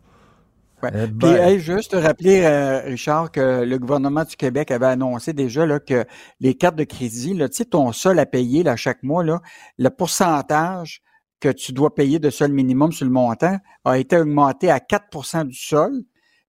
Ouais. 0.81 0.89
Euh, 0.95 1.07
Puis, 1.07 1.15
ben. 1.15 1.35
hey, 1.35 1.59
juste 1.59 1.91
te 1.91 1.95
rappeler, 1.97 2.43
euh, 2.43 2.81
Richard, 2.85 3.31
que 3.31 3.63
le 3.65 3.77
gouvernement 3.77 4.23
du 4.23 4.35
Québec 4.37 4.71
avait 4.71 4.85
annoncé 4.85 5.33
déjà 5.33 5.65
là, 5.65 5.79
que 5.79 6.05
les 6.39 6.55
cartes 6.55 6.75
de 6.77 6.83
crédit, 6.85 7.33
là, 7.33 7.47
tu 7.49 7.57
sais, 7.57 7.65
ton 7.65 7.91
sol 7.91 8.19
à 8.19 8.25
payer 8.25 8.63
là, 8.63 8.75
chaque 8.77 9.03
mois, 9.03 9.23
là, 9.23 9.41
le 9.77 9.89
pourcentage 9.89 11.01
que 11.43 11.49
tu 11.49 11.73
dois 11.73 11.93
payer 11.93 12.19
de 12.19 12.29
sol 12.29 12.53
minimum 12.53 12.93
sur 12.93 13.05
le 13.05 13.11
montant 13.11 13.57
a 13.83 13.97
été 13.97 14.15
augmenté 14.17 14.71
à 14.71 14.79
4% 14.79 15.43
du 15.45 15.57
sol. 15.57 15.91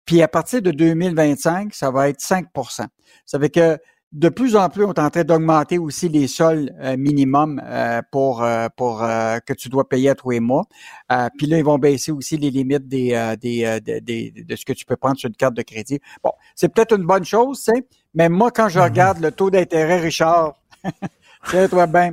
Puis 0.04 0.20
à 0.20 0.26
partir 0.26 0.60
de 0.62 0.72
2025, 0.72 1.72
ça 1.72 1.92
va 1.92 2.08
être 2.08 2.18
5% 2.20 2.86
Ça 3.24 3.38
fait 3.38 3.50
que 3.50 3.78
de 4.12 4.28
plus 4.28 4.56
en 4.56 4.68
plus, 4.68 4.84
on 4.84 4.92
est 4.92 4.98
en 4.98 5.08
train 5.10 5.22
d'augmenter 5.22 5.78
aussi 5.78 6.08
les 6.08 6.26
sols 6.26 6.72
euh, 6.80 6.96
minimums 6.96 7.62
euh, 7.64 8.02
pour, 8.10 8.42
euh, 8.42 8.66
pour 8.76 9.04
euh, 9.04 9.38
que 9.46 9.52
tu 9.52 9.68
dois 9.68 9.88
payer 9.88 10.08
à 10.10 10.16
tous 10.16 10.30
les 10.30 10.40
mois. 10.40 10.64
Euh, 11.12 11.28
puis 11.38 11.46
là, 11.46 11.58
ils 11.58 11.64
vont 11.64 11.78
baisser 11.78 12.10
aussi 12.10 12.36
les 12.36 12.50
limites 12.50 12.88
des, 12.88 13.10
des, 13.40 13.78
de, 13.86 14.00
des- 14.00 14.32
de 14.32 14.56
ce 14.56 14.64
que 14.64 14.72
tu 14.72 14.84
peux 14.84 14.96
prendre 14.96 15.16
sur 15.16 15.28
une 15.28 15.36
carte 15.36 15.54
de 15.54 15.62
crédit. 15.62 16.00
Bon, 16.24 16.32
c'est 16.56 16.68
peut-être 16.74 16.96
une 16.96 17.06
bonne 17.06 17.24
chose, 17.24 17.62
tu 17.62 17.70
sais, 17.72 17.86
mais 18.14 18.28
moi, 18.28 18.50
quand 18.50 18.68
je 18.68 18.80
regarde 18.80 19.20
le 19.20 19.30
taux 19.30 19.48
d'intérêt, 19.50 20.00
Richard, 20.00 20.54
tiens-toi 21.48 21.86
bien, 21.86 22.10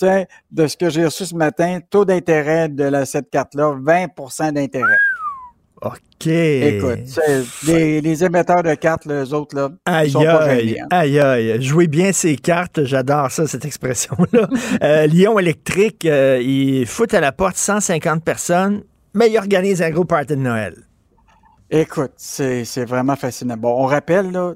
tiens, 0.00 0.24
de 0.50 0.66
ce 0.66 0.76
que 0.76 0.90
j'ai 0.90 1.04
reçu 1.04 1.24
ce 1.26 1.34
matin, 1.34 1.78
taux 1.88 2.04
d'intérêt 2.04 2.68
de 2.68 2.84
la, 2.84 3.04
cette 3.06 3.30
carte-là, 3.30 3.74
20% 3.80 4.52
d'intérêt. 4.52 4.98
OK. 5.82 6.26
Écoute, 6.26 6.98
les, 7.66 8.00
les 8.02 8.24
émetteurs 8.24 8.62
de 8.62 8.74
cartes, 8.74 9.06
les 9.06 9.32
autres, 9.32 9.56
là, 9.56 9.70
ils 9.86 9.90
Aïe, 9.92 10.10
sont 10.10 10.22
pas 10.22 10.42
aïe, 10.44 10.68
gênés. 10.68 10.80
hein. 10.82 10.86
aïe, 10.90 11.18
aïe. 11.20 11.62
Jouez 11.62 11.86
bien 11.86 12.12
ces 12.12 12.36
cartes, 12.36 12.84
j'adore 12.84 13.30
ça, 13.30 13.46
cette 13.46 13.64
expression-là. 13.64 14.48
Euh, 14.82 15.06
Lyon 15.06 15.38
électrique, 15.38 16.04
euh, 16.04 16.38
ils 16.42 16.86
foutent 16.86 17.14
à 17.14 17.20
la 17.20 17.32
porte 17.32 17.56
150 17.56 18.22
personnes, 18.24 18.82
mais 19.14 19.30
ils 19.30 19.38
organisent 19.38 19.80
un 19.82 19.90
gros 19.90 20.04
party 20.04 20.34
de 20.36 20.40
Noël. 20.40 20.74
Écoute, 21.72 22.14
c'est 22.16 22.84
vraiment 22.84 23.14
fascinant. 23.14 23.56
Bon, 23.56 23.80
on 23.80 23.86
rappelle, 23.86 24.32
là, 24.32 24.54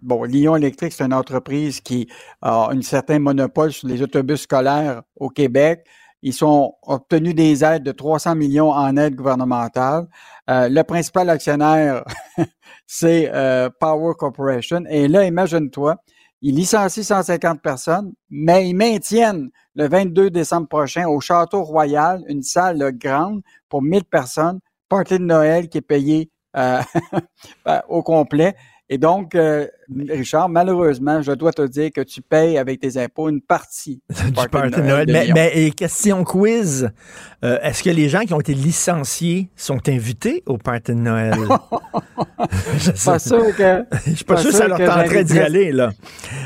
bon, 0.00 0.22
Lyon 0.22 0.54
Électrique, 0.54 0.92
c'est 0.92 1.02
une 1.02 1.12
entreprise 1.12 1.80
qui 1.80 2.08
a 2.40 2.68
un 2.70 2.80
certain 2.82 3.18
monopole 3.18 3.72
sur 3.72 3.88
les 3.88 4.00
autobus 4.00 4.42
scolaires 4.42 5.02
au 5.16 5.28
Québec. 5.28 5.84
Ils 6.22 6.32
sont 6.32 6.74
obtenus 6.82 7.34
des 7.34 7.64
aides 7.64 7.82
de 7.82 7.90
300 7.90 8.36
millions 8.36 8.70
en 8.70 8.96
aide 8.96 9.16
gouvernementale. 9.16 10.06
Euh, 10.48 10.68
le 10.68 10.84
principal 10.84 11.30
actionnaire, 11.30 12.04
c'est 12.86 13.28
euh, 13.34 13.68
Power 13.80 14.12
Corporation. 14.16 14.84
Et 14.88 15.08
là, 15.08 15.24
imagine-toi, 15.24 15.96
ils 16.42 16.54
licencient 16.54 17.02
150 17.02 17.60
personnes, 17.60 18.12
mais 18.30 18.68
ils 18.68 18.74
maintiennent 18.74 19.50
le 19.74 19.88
22 19.88 20.30
décembre 20.30 20.68
prochain 20.68 21.08
au 21.08 21.18
Château 21.20 21.64
Royal 21.64 22.22
une 22.28 22.42
salle 22.42 22.78
là, 22.78 22.92
grande 22.92 23.42
pour 23.68 23.82
1000 23.82 24.04
personnes, 24.04 24.60
party 24.88 25.18
de 25.18 25.24
Noël 25.24 25.68
qui 25.68 25.78
est 25.78 25.80
payé 25.80 26.20
euh, 26.20 26.28
ben, 26.28 26.32
au 27.88 28.02
complet. 28.02 28.54
Et 28.92 28.98
donc, 28.98 29.34
euh, 29.34 29.66
Richard, 30.10 30.50
malheureusement, 30.50 31.22
je 31.22 31.32
dois 31.32 31.50
te 31.50 31.66
dire 31.66 31.90
que 31.94 32.02
tu 32.02 32.20
payes 32.20 32.58
avec 32.58 32.78
tes 32.78 32.98
impôts 32.98 33.30
une 33.30 33.40
partie 33.40 34.02
du 34.26 34.48
party 34.50 34.70
de 34.70 34.82
Noël. 34.82 35.06
Mais, 35.10 35.28
mais, 35.32 35.70
question 35.70 36.24
quiz, 36.24 36.90
euh, 37.42 37.58
est-ce 37.62 37.82
que 37.82 37.88
les 37.88 38.10
gens 38.10 38.20
qui 38.20 38.34
ont 38.34 38.40
été 38.40 38.52
licenciés 38.52 39.48
sont 39.56 39.88
invités 39.88 40.42
au 40.44 40.58
party 40.58 40.92
de 40.92 40.98
Noël? 40.98 41.32
je 42.74 42.90
suis 42.92 43.04
pas 43.06 43.18
sûr 43.18 43.56
que... 43.56 43.84
Je 44.08 44.10
suis 44.10 44.24
pas, 44.26 44.36
sûr 44.36 44.50
que 44.50 44.56
ça 44.56 44.68
leur 44.68 44.76
tenterait 44.76 45.24
d'y 45.24 45.38
aller, 45.38 45.72
là. 45.72 45.92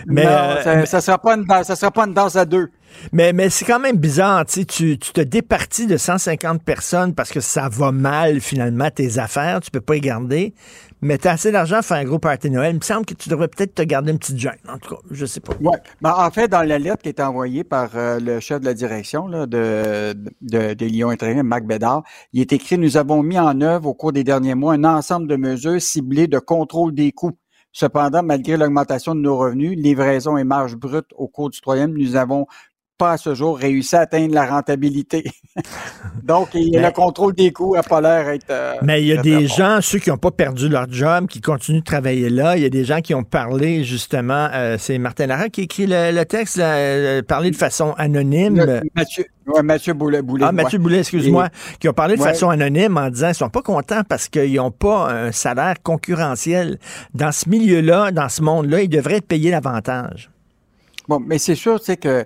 Mais, 0.06 0.22
non, 0.22 0.86
ça, 0.86 1.00
sera 1.00 1.18
ça 1.64 1.74
sera 1.74 1.90
pas 1.90 2.04
une 2.04 2.14
danse 2.14 2.36
à 2.36 2.44
deux. 2.44 2.70
Mais, 3.12 3.32
mais 3.32 3.50
c'est 3.50 3.64
quand 3.64 3.78
même 3.78 3.96
bizarre, 3.96 4.44
tu, 4.46 4.66
tu 4.66 4.98
te 4.98 5.20
départis 5.20 5.86
de 5.86 5.96
150 5.96 6.62
personnes 6.62 7.14
parce 7.14 7.30
que 7.30 7.40
ça 7.40 7.68
va 7.68 7.92
mal, 7.92 8.40
finalement, 8.40 8.90
tes 8.90 9.18
affaires, 9.18 9.60
tu 9.60 9.70
peux 9.70 9.80
pas 9.80 9.96
y 9.96 10.00
garder 10.00 10.54
mais 11.02 11.18
tu 11.18 11.28
as 11.28 11.32
assez 11.32 11.52
d'argent 11.52 11.76
pour 11.76 11.84
faire 11.84 11.98
un 11.98 12.04
gros 12.04 12.18
party 12.18 12.50
Noël. 12.50 12.74
Il 12.74 12.78
me 12.78 12.82
semble 12.82 13.04
que 13.04 13.14
tu 13.14 13.28
devrais 13.28 13.48
peut-être 13.48 13.74
te 13.74 13.82
garder 13.82 14.12
une 14.12 14.18
petite 14.18 14.38
gêne. 14.38 14.56
En 14.68 14.78
tout 14.78 14.94
cas, 14.94 15.00
je 15.10 15.26
sais 15.26 15.40
pas. 15.40 15.52
Oui. 15.60 15.76
Ben, 16.00 16.14
en 16.16 16.30
fait, 16.30 16.48
dans 16.48 16.66
la 16.66 16.78
lettre 16.78 17.02
qui 17.02 17.08
est 17.08 17.20
envoyée 17.20 17.64
par 17.64 17.90
euh, 17.94 18.18
le 18.18 18.40
chef 18.40 18.60
de 18.60 18.64
la 18.64 18.74
direction 18.74 19.26
là, 19.28 19.46
de, 19.46 20.14
de, 20.40 20.74
de 20.74 20.86
Lyon 20.86 21.10
Intérim, 21.10 21.42
Marc 21.42 21.64
Bédard, 21.64 22.02
il 22.32 22.40
est 22.40 22.52
écrit 22.52 22.78
Nous 22.78 22.96
avons 22.96 23.22
mis 23.22 23.38
en 23.38 23.60
œuvre 23.60 23.88
au 23.88 23.94
cours 23.94 24.12
des 24.12 24.24
derniers 24.24 24.54
mois 24.54 24.74
un 24.74 24.84
ensemble 24.84 25.28
de 25.28 25.36
mesures 25.36 25.80
ciblées 25.80 26.26
de 26.26 26.38
contrôle 26.38 26.94
des 26.94 27.12
coûts. 27.12 27.38
Cependant, 27.72 28.22
malgré 28.22 28.56
l'augmentation 28.56 29.14
de 29.14 29.20
nos 29.20 29.36
revenus, 29.36 29.76
livraison 29.76 30.38
et 30.38 30.44
marge 30.44 30.76
brute 30.76 31.08
au 31.14 31.28
cours 31.28 31.50
du 31.50 31.60
troisième, 31.60 31.92
nous 31.92 32.16
avons 32.16 32.46
pas 32.96 33.12
à 33.12 33.16
ce 33.16 33.34
jour 33.34 33.58
réussi 33.58 33.96
à 33.96 34.00
atteindre 34.00 34.34
la 34.34 34.46
rentabilité. 34.46 35.24
Donc, 36.22 36.50
il 36.54 36.68
y 36.68 36.76
a 36.76 36.86
le 36.86 36.92
contrôle 36.92 37.34
des 37.34 37.52
coûts 37.52 37.76
à 37.76 37.82
pas 37.82 38.00
l'air 38.00 38.28
être. 38.28 38.46
Euh, 38.50 38.74
mais 38.82 39.02
il 39.02 39.08
y 39.08 39.12
a 39.12 39.22
des 39.22 39.46
gens, 39.46 39.78
ceux 39.80 39.98
qui 39.98 40.10
n'ont 40.10 40.16
pas 40.16 40.30
perdu 40.30 40.68
leur 40.68 40.90
job, 40.90 41.26
qui 41.26 41.40
continuent 41.40 41.80
de 41.80 41.84
travailler 41.84 42.30
là. 42.30 42.56
Il 42.56 42.62
y 42.62 42.66
a 42.66 42.70
des 42.70 42.84
gens 42.84 43.00
qui 43.00 43.14
ont 43.14 43.22
parlé, 43.22 43.84
justement, 43.84 44.48
euh, 44.52 44.76
c'est 44.78 44.98
Martin 44.98 45.26
Lara 45.26 45.48
qui 45.48 45.62
écrit 45.62 45.86
le, 45.88 46.24
texte, 46.24 46.58
euh, 46.58 47.22
parler 47.22 47.50
de 47.50 47.56
façon 47.56 47.94
anonyme. 47.98 48.82
Mathieu, 48.94 49.26
ouais, 49.46 49.62
Mathieu 49.62 49.92
Boulet. 49.92 50.20
ah, 50.42 50.52
Mathieu 50.52 50.78
Boulet, 50.78 51.00
excuse-moi, 51.00 51.48
qui 51.78 51.88
ont 51.88 51.94
parlé 51.94 52.16
de 52.16 52.22
façon 52.22 52.48
anonyme 52.48 52.96
en 52.96 53.10
disant 53.10 53.28
qu'ils 53.28 53.36
sont 53.36 53.50
pas 53.50 53.62
contents 53.62 54.02
parce 54.08 54.28
qu'ils 54.28 54.54
n'ont 54.54 54.70
pas 54.70 55.10
un 55.10 55.32
salaire 55.32 55.76
concurrentiel. 55.82 56.78
Dans 57.14 57.32
ce 57.32 57.48
milieu-là, 57.48 58.10
dans 58.10 58.28
ce 58.28 58.42
monde-là, 58.42 58.82
ils 58.82 58.88
devraient 58.88 59.16
être 59.16 59.28
payés 59.28 59.50
davantage. 59.50 60.30
Bon, 61.08 61.20
mais 61.24 61.38
c'est 61.38 61.54
sûr, 61.54 61.78
c'est 61.80 61.96
que 61.96 62.24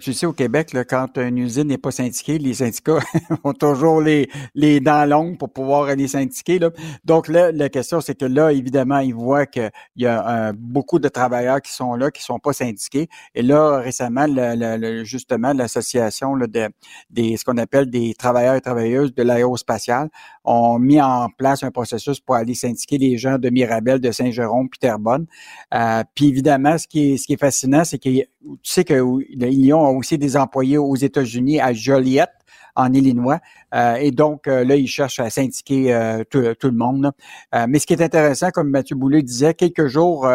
tu 0.00 0.12
sais, 0.12 0.26
au 0.26 0.32
Québec, 0.32 0.72
là, 0.72 0.84
quand 0.84 1.18
une 1.18 1.38
usine 1.38 1.68
n'est 1.68 1.78
pas 1.78 1.90
syndiquée, 1.90 2.38
les 2.38 2.54
syndicats 2.54 2.98
ont 3.44 3.52
toujours 3.52 4.00
les, 4.00 4.28
les 4.54 4.80
dents 4.80 5.04
longues 5.04 5.38
pour 5.38 5.50
pouvoir 5.50 5.84
aller 5.84 6.08
syndiquer. 6.08 6.58
Là. 6.58 6.70
Donc 7.04 7.28
là, 7.28 7.52
la 7.52 7.68
question, 7.68 8.00
c'est 8.00 8.14
que 8.14 8.24
là, 8.24 8.52
évidemment, 8.52 8.98
ils 8.98 9.14
voient 9.14 9.46
qu'il 9.46 9.70
y 9.96 10.06
a 10.06 10.52
beaucoup 10.52 10.98
de 10.98 11.08
travailleurs 11.08 11.62
qui 11.62 11.72
sont 11.72 11.94
là, 11.94 12.10
qui 12.10 12.22
sont 12.22 12.38
pas 12.38 12.52
syndiqués. 12.52 13.08
Et 13.34 13.42
là, 13.42 13.78
récemment, 13.78 14.26
le, 14.28 15.04
justement, 15.04 15.52
l'association 15.52 16.36
de, 16.36 16.68
des 17.10 17.36
ce 17.36 17.44
qu'on 17.44 17.56
appelle 17.58 17.90
des 17.90 18.14
travailleurs 18.14 18.54
et 18.54 18.60
travailleuses 18.60 19.14
de 19.14 19.22
l'aérospatiale 19.22 20.08
ont 20.44 20.78
mis 20.78 21.00
en 21.00 21.28
place 21.36 21.62
un 21.62 21.70
processus 21.70 22.20
pour 22.20 22.34
aller 22.34 22.54
syndiquer 22.54 22.98
les 22.98 23.16
gens 23.18 23.38
de 23.38 23.50
Mirabel, 23.50 24.00
de 24.00 24.10
Saint-Jérôme, 24.10 24.68
puis 24.68 24.78
Terrebonne. 24.78 25.26
Euh, 25.74 26.02
puis 26.14 26.28
évidemment, 26.28 26.78
ce 26.78 26.86
qui 26.86 27.12
est, 27.12 27.16
ce 27.16 27.26
qui 27.26 27.34
est 27.34 27.40
fascinant, 27.40 27.84
c'est 27.84 27.98
que 27.98 28.08
tu 28.08 28.26
sais 28.62 28.84
que 28.84 28.94
Lyon 29.78 29.86
a 29.86 29.90
aussi 29.90 30.18
des 30.18 30.36
employés 30.36 30.78
aux 30.78 30.96
États-Unis, 30.96 31.60
à 31.60 31.72
Joliette, 31.72 32.30
en 32.74 32.92
Illinois. 32.92 33.40
Euh, 33.74 33.96
et 33.96 34.10
donc, 34.10 34.46
euh, 34.46 34.64
là, 34.64 34.76
ils 34.76 34.86
cherchent 34.86 35.20
à 35.20 35.30
syndiquer 35.30 35.94
euh, 35.94 36.24
tout, 36.28 36.40
le 36.40 36.70
monde. 36.72 37.10
mais 37.68 37.78
ce 37.78 37.86
qui 37.86 37.92
est 37.92 38.02
intéressant, 38.02 38.50
comme 38.50 38.70
Mathieu 38.70 38.96
Boulay 38.96 39.22
disait, 39.22 39.54
quelques 39.54 39.86
jours 39.86 40.28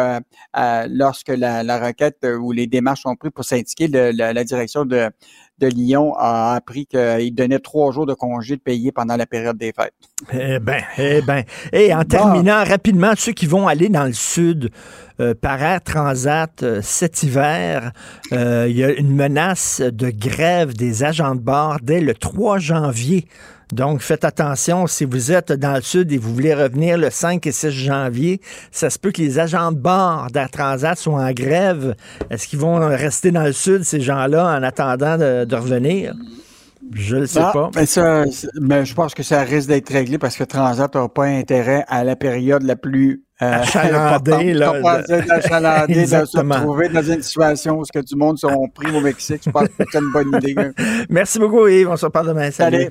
lorsque 0.54 1.28
la, 1.28 1.78
requête 1.78 2.26
ou 2.40 2.52
les 2.52 2.66
démarches 2.66 3.02
sont 3.02 3.16
prises 3.16 3.32
pour 3.34 3.44
syndiquer, 3.44 3.88
la, 3.88 4.44
direction 4.44 4.84
de, 4.84 5.10
de 5.58 5.66
Lyon 5.66 6.14
a 6.16 6.54
appris 6.54 6.86
qu'il 6.86 7.34
donnait 7.34 7.58
trois 7.58 7.92
jours 7.92 8.06
de 8.06 8.14
congé 8.14 8.56
de 8.56 8.60
payer 8.60 8.92
pendant 8.92 9.16
la 9.16 9.26
période 9.26 9.56
des 9.56 9.72
fêtes. 9.72 9.94
Eh 10.32 10.58
bien, 10.58 10.82
eh 10.98 11.22
bien. 11.22 11.44
Et 11.72 11.94
en 11.94 12.04
terminant 12.04 12.64
rapidement, 12.64 13.12
ceux 13.16 13.32
qui 13.32 13.46
vont 13.46 13.68
aller 13.68 13.88
dans 13.88 14.04
le 14.04 14.12
sud, 14.12 14.70
euh, 15.20 15.32
par 15.32 15.62
Air 15.62 15.80
Transat 15.80 16.64
euh, 16.64 16.80
cet 16.82 17.22
hiver. 17.22 17.92
Euh, 18.32 18.66
il 18.68 18.76
y 18.76 18.82
a 18.82 18.90
une 18.90 19.14
menace 19.14 19.80
de 19.80 20.10
grève 20.10 20.74
des 20.74 21.04
agents 21.04 21.36
de 21.36 21.40
bord 21.40 21.76
dès 21.80 22.00
le 22.00 22.14
3 22.14 22.58
janvier. 22.58 23.23
Donc, 23.72 24.00
faites 24.00 24.24
attention, 24.24 24.86
si 24.86 25.04
vous 25.04 25.32
êtes 25.32 25.52
dans 25.52 25.74
le 25.74 25.80
sud 25.80 26.12
et 26.12 26.18
vous 26.18 26.32
voulez 26.32 26.54
revenir 26.54 26.98
le 26.98 27.10
5 27.10 27.46
et 27.46 27.52
6 27.52 27.70
janvier, 27.70 28.40
ça 28.70 28.90
se 28.90 28.98
peut 28.98 29.10
que 29.10 29.20
les 29.20 29.38
agents 29.38 29.72
de 29.72 29.78
bord 29.78 30.28
d'Air 30.32 30.50
Transat 30.50 30.96
soient 30.96 31.20
en 31.20 31.32
grève. 31.32 31.94
Est-ce 32.30 32.46
qu'ils 32.46 32.58
vont 32.58 32.78
rester 32.88 33.30
dans 33.30 33.42
le 33.42 33.52
sud, 33.52 33.82
ces 33.82 34.00
gens-là, 34.00 34.56
en 34.58 34.62
attendant 34.62 35.16
de, 35.16 35.56
revenir? 35.56 36.14
Je 36.92 37.16
ne 37.16 37.26
sais 37.26 37.40
ah, 37.40 37.50
pas. 37.52 37.70
Mais, 37.74 37.86
ça, 37.86 38.24
mais 38.60 38.84
je 38.84 38.94
pense 38.94 39.14
que 39.14 39.22
ça 39.22 39.40
risque 39.42 39.68
d'être 39.68 39.90
réglé 39.90 40.18
parce 40.18 40.36
que 40.36 40.44
Transat 40.44 40.94
n'a 40.94 41.08
pas 41.08 41.24
intérêt 41.24 41.84
à 41.88 42.04
la 42.04 42.14
période 42.14 42.62
la 42.62 42.76
plus 42.76 43.24
euh, 43.42 43.52
achalandé, 43.62 44.52
là. 44.52 44.72
De, 44.72 46.20
de 46.20 46.26
se 46.26 46.38
retrouver 46.38 46.90
dans 46.90 47.02
une 47.02 47.22
situation 47.22 47.78
où 47.78 47.84
ce 47.84 47.92
que 47.92 48.04
du 48.04 48.14
monde 48.16 48.38
sont 48.38 48.68
pris 48.68 48.94
au 48.94 49.00
Mexique. 49.00 49.42
Je 49.46 49.50
pense 49.50 49.68
que 49.68 49.84
c'est 49.90 49.98
une 49.98 50.12
bonne 50.12 50.36
idée. 50.36 50.54
Merci 51.08 51.38
beaucoup, 51.38 51.66
Yves. 51.66 51.88
On 51.88 51.96
se 51.96 52.04
reparle 52.04 52.28
demain. 52.28 52.50
Salut. 52.50 52.90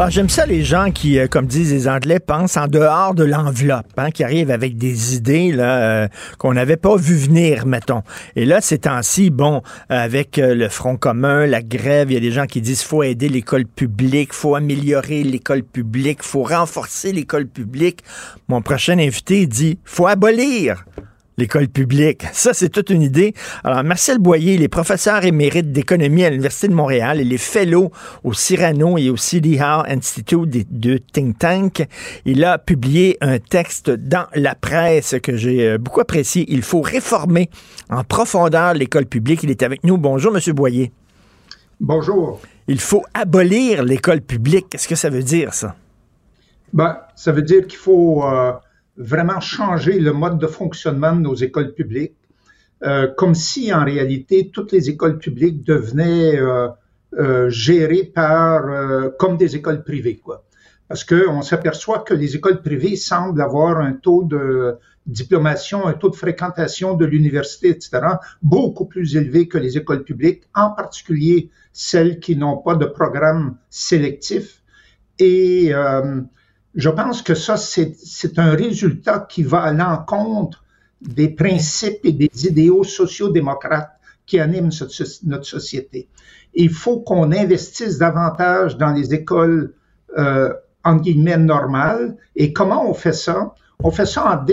Ah, 0.00 0.10
j'aime 0.10 0.28
ça 0.28 0.46
les 0.46 0.62
gens 0.62 0.92
qui, 0.92 1.18
euh, 1.18 1.26
comme 1.26 1.46
disent 1.46 1.72
les 1.72 1.88
Anglais, 1.88 2.20
pensent 2.20 2.56
en 2.56 2.68
dehors 2.68 3.14
de 3.14 3.24
l'enveloppe, 3.24 3.88
hein, 3.96 4.12
qui 4.12 4.22
arrivent 4.22 4.52
avec 4.52 4.76
des 4.76 5.16
idées 5.16 5.50
là 5.50 6.04
euh, 6.04 6.08
qu'on 6.38 6.52
n'avait 6.52 6.76
pas 6.76 6.94
vu 6.94 7.16
venir, 7.16 7.66
mettons. 7.66 8.02
Et 8.36 8.44
là, 8.44 8.60
ces 8.60 8.78
temps-ci, 8.78 9.30
bon, 9.30 9.60
avec 9.88 10.38
euh, 10.38 10.54
le 10.54 10.68
Front 10.68 10.96
commun, 10.96 11.46
la 11.46 11.62
grève, 11.62 12.12
il 12.12 12.14
y 12.14 12.16
a 12.16 12.20
des 12.20 12.30
gens 12.30 12.46
qui 12.46 12.60
disent 12.60 12.84
faut 12.84 13.02
aider 13.02 13.28
l'école 13.28 13.66
publique, 13.66 14.32
faut 14.32 14.54
améliorer 14.54 15.24
l'école 15.24 15.64
publique, 15.64 16.22
faut 16.22 16.44
renforcer 16.44 17.10
l'école 17.10 17.48
publique. 17.48 18.04
Mon 18.46 18.62
prochain 18.62 19.00
invité 19.00 19.48
dit 19.48 19.80
faut 19.84 20.06
abolir 20.06 20.84
l'école 21.38 21.68
publique. 21.68 22.26
Ça, 22.32 22.52
c'est 22.52 22.68
toute 22.68 22.90
une 22.90 23.00
idée. 23.00 23.32
Alors, 23.64 23.82
Marcel 23.84 24.18
Boyer, 24.18 24.54
il 24.54 24.62
est 24.62 24.68
professeur 24.68 25.24
émérite 25.24 25.72
d'économie 25.72 26.24
à 26.24 26.30
l'Université 26.30 26.68
de 26.68 26.74
Montréal. 26.74 27.20
Il 27.20 27.32
est 27.32 27.38
fellow 27.38 27.90
au 28.24 28.34
Cyrano 28.34 28.98
et 28.98 29.08
au 29.08 29.16
CD 29.16 29.58
Howe 29.58 29.84
Institute 29.88 30.66
de 30.70 30.98
think 30.98 31.38
tank. 31.38 31.86
Il 32.24 32.44
a 32.44 32.58
publié 32.58 33.16
un 33.20 33.38
texte 33.38 33.88
dans 33.90 34.26
la 34.34 34.54
presse 34.54 35.14
que 35.22 35.36
j'ai 35.36 35.68
euh, 35.68 35.78
beaucoup 35.78 36.00
apprécié. 36.00 36.44
Il 36.48 36.62
faut 36.62 36.82
réformer 36.82 37.48
en 37.88 38.02
profondeur 38.02 38.74
l'école 38.74 39.06
publique. 39.06 39.44
Il 39.44 39.50
est 39.50 39.62
avec 39.62 39.84
nous. 39.84 39.96
Bonjour, 39.96 40.32
Monsieur 40.32 40.52
Boyer. 40.52 40.92
Bonjour. 41.80 42.40
Il 42.66 42.80
faut 42.80 43.04
abolir 43.14 43.84
l'école 43.84 44.20
publique. 44.20 44.66
Qu'est-ce 44.70 44.88
que 44.88 44.96
ça 44.96 45.08
veut 45.08 45.22
dire, 45.22 45.54
ça? 45.54 45.76
Ben, 46.72 46.98
ça 47.14 47.30
veut 47.30 47.42
dire 47.42 47.66
qu'il 47.66 47.78
faut... 47.78 48.24
Euh, 48.24 48.52
vraiment 48.98 49.40
changer 49.40 50.00
le 50.00 50.12
mode 50.12 50.38
de 50.38 50.46
fonctionnement 50.46 51.14
de 51.14 51.20
nos 51.20 51.34
écoles 51.34 51.72
publiques, 51.72 52.16
euh, 52.82 53.08
comme 53.16 53.34
si 53.34 53.72
en 53.72 53.84
réalité 53.84 54.50
toutes 54.52 54.72
les 54.72 54.90
écoles 54.90 55.18
publiques 55.18 55.64
devenaient 55.64 56.38
euh, 56.38 56.68
euh, 57.14 57.48
gérées 57.48 58.04
par 58.04 58.64
comme 59.18 59.36
des 59.36 59.56
écoles 59.56 59.82
privées, 59.82 60.18
quoi. 60.18 60.44
Parce 60.88 61.04
qu'on 61.04 61.42
s'aperçoit 61.42 62.00
que 62.00 62.14
les 62.14 62.34
écoles 62.34 62.62
privées 62.62 62.96
semblent 62.96 63.42
avoir 63.42 63.78
un 63.78 63.92
taux 63.92 64.24
de 64.24 64.76
diplomation, 65.06 65.86
un 65.86 65.92
taux 65.92 66.08
de 66.08 66.16
fréquentation 66.16 66.94
de 66.94 67.04
l'université, 67.04 67.68
etc., 67.68 68.00
beaucoup 68.42 68.86
plus 68.86 69.16
élevé 69.16 69.48
que 69.48 69.58
les 69.58 69.76
écoles 69.76 70.02
publiques, 70.02 70.44
en 70.54 70.70
particulier 70.70 71.50
celles 71.72 72.20
qui 72.20 72.36
n'ont 72.36 72.56
pas 72.56 72.74
de 72.74 72.86
programme 72.86 73.58
sélectif. 73.68 74.62
Et 75.18 75.72
je 76.78 76.88
pense 76.90 77.22
que 77.22 77.34
ça, 77.34 77.56
c'est 77.56 78.38
un 78.38 78.52
résultat 78.52 79.26
qui 79.28 79.42
va 79.42 79.62
à 79.62 79.72
l'encontre 79.72 80.64
des 81.02 81.28
principes 81.28 82.04
et 82.04 82.12
des 82.12 82.46
idéaux 82.46 82.84
sociaux-démocrates 82.84 83.90
qui 84.26 84.38
animent 84.38 84.70
notre 85.24 85.44
société. 85.44 86.08
Il 86.54 86.70
faut 86.70 87.00
qu'on 87.00 87.32
investisse 87.32 87.98
davantage 87.98 88.76
dans 88.76 88.92
les 88.92 89.12
écoles, 89.12 89.74
euh, 90.16 90.54
en 90.84 90.96
guillemets, 90.96 91.36
normales. 91.36 92.16
Et 92.36 92.52
comment 92.52 92.88
on 92.88 92.94
fait 92.94 93.12
ça? 93.12 93.54
On 93.82 93.90
fait 93.90 94.06
ça 94.06 94.40
en 94.40 94.46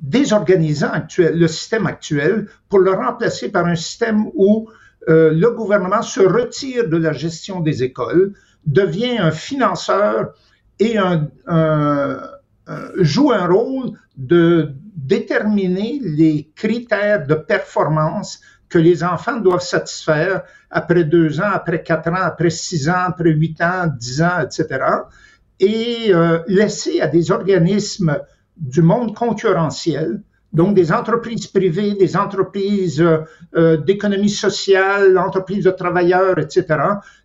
désorganisant 0.00 0.90
actuel, 0.90 1.36
le 1.36 1.48
système 1.48 1.88
actuel 1.88 2.46
pour 2.68 2.78
le 2.78 2.92
remplacer 2.92 3.48
par 3.48 3.66
un 3.66 3.74
système 3.74 4.26
où 4.34 4.68
euh, 5.08 5.32
le 5.32 5.50
gouvernement 5.50 6.02
se 6.02 6.20
retire 6.20 6.88
de 6.88 6.96
la 6.96 7.12
gestion 7.12 7.58
des 7.58 7.82
écoles, 7.82 8.34
devient 8.66 9.18
un 9.18 9.32
financeur 9.32 10.34
et 10.80 10.96
un, 10.98 11.28
joue 12.98 13.32
un 13.32 13.46
rôle 13.46 13.92
de 14.16 14.74
déterminer 14.94 16.00
les 16.02 16.50
critères 16.54 17.26
de 17.26 17.34
performance 17.34 18.40
que 18.68 18.78
les 18.78 19.02
enfants 19.02 19.38
doivent 19.38 19.62
satisfaire 19.62 20.42
après 20.70 21.04
deux 21.04 21.40
ans, 21.40 21.50
après 21.52 21.82
quatre 21.82 22.08
ans, 22.10 22.22
après 22.22 22.50
six 22.50 22.88
ans, 22.88 23.06
après 23.06 23.30
huit 23.30 23.60
ans, 23.60 23.86
dix 23.98 24.20
ans, 24.22 24.40
etc. 24.42 24.84
Et 25.60 26.14
euh, 26.14 26.40
laisser 26.46 27.00
à 27.00 27.06
des 27.06 27.30
organismes 27.30 28.20
du 28.56 28.82
monde 28.82 29.14
concurrentiel, 29.14 30.22
donc 30.52 30.74
des 30.74 30.92
entreprises 30.92 31.46
privées, 31.46 31.94
des 31.94 32.16
entreprises 32.16 33.00
euh, 33.00 33.18
euh, 33.56 33.76
d'économie 33.78 34.30
sociale, 34.30 35.16
entreprises 35.18 35.64
de 35.64 35.70
travailleurs, 35.70 36.38
etc., 36.38 36.66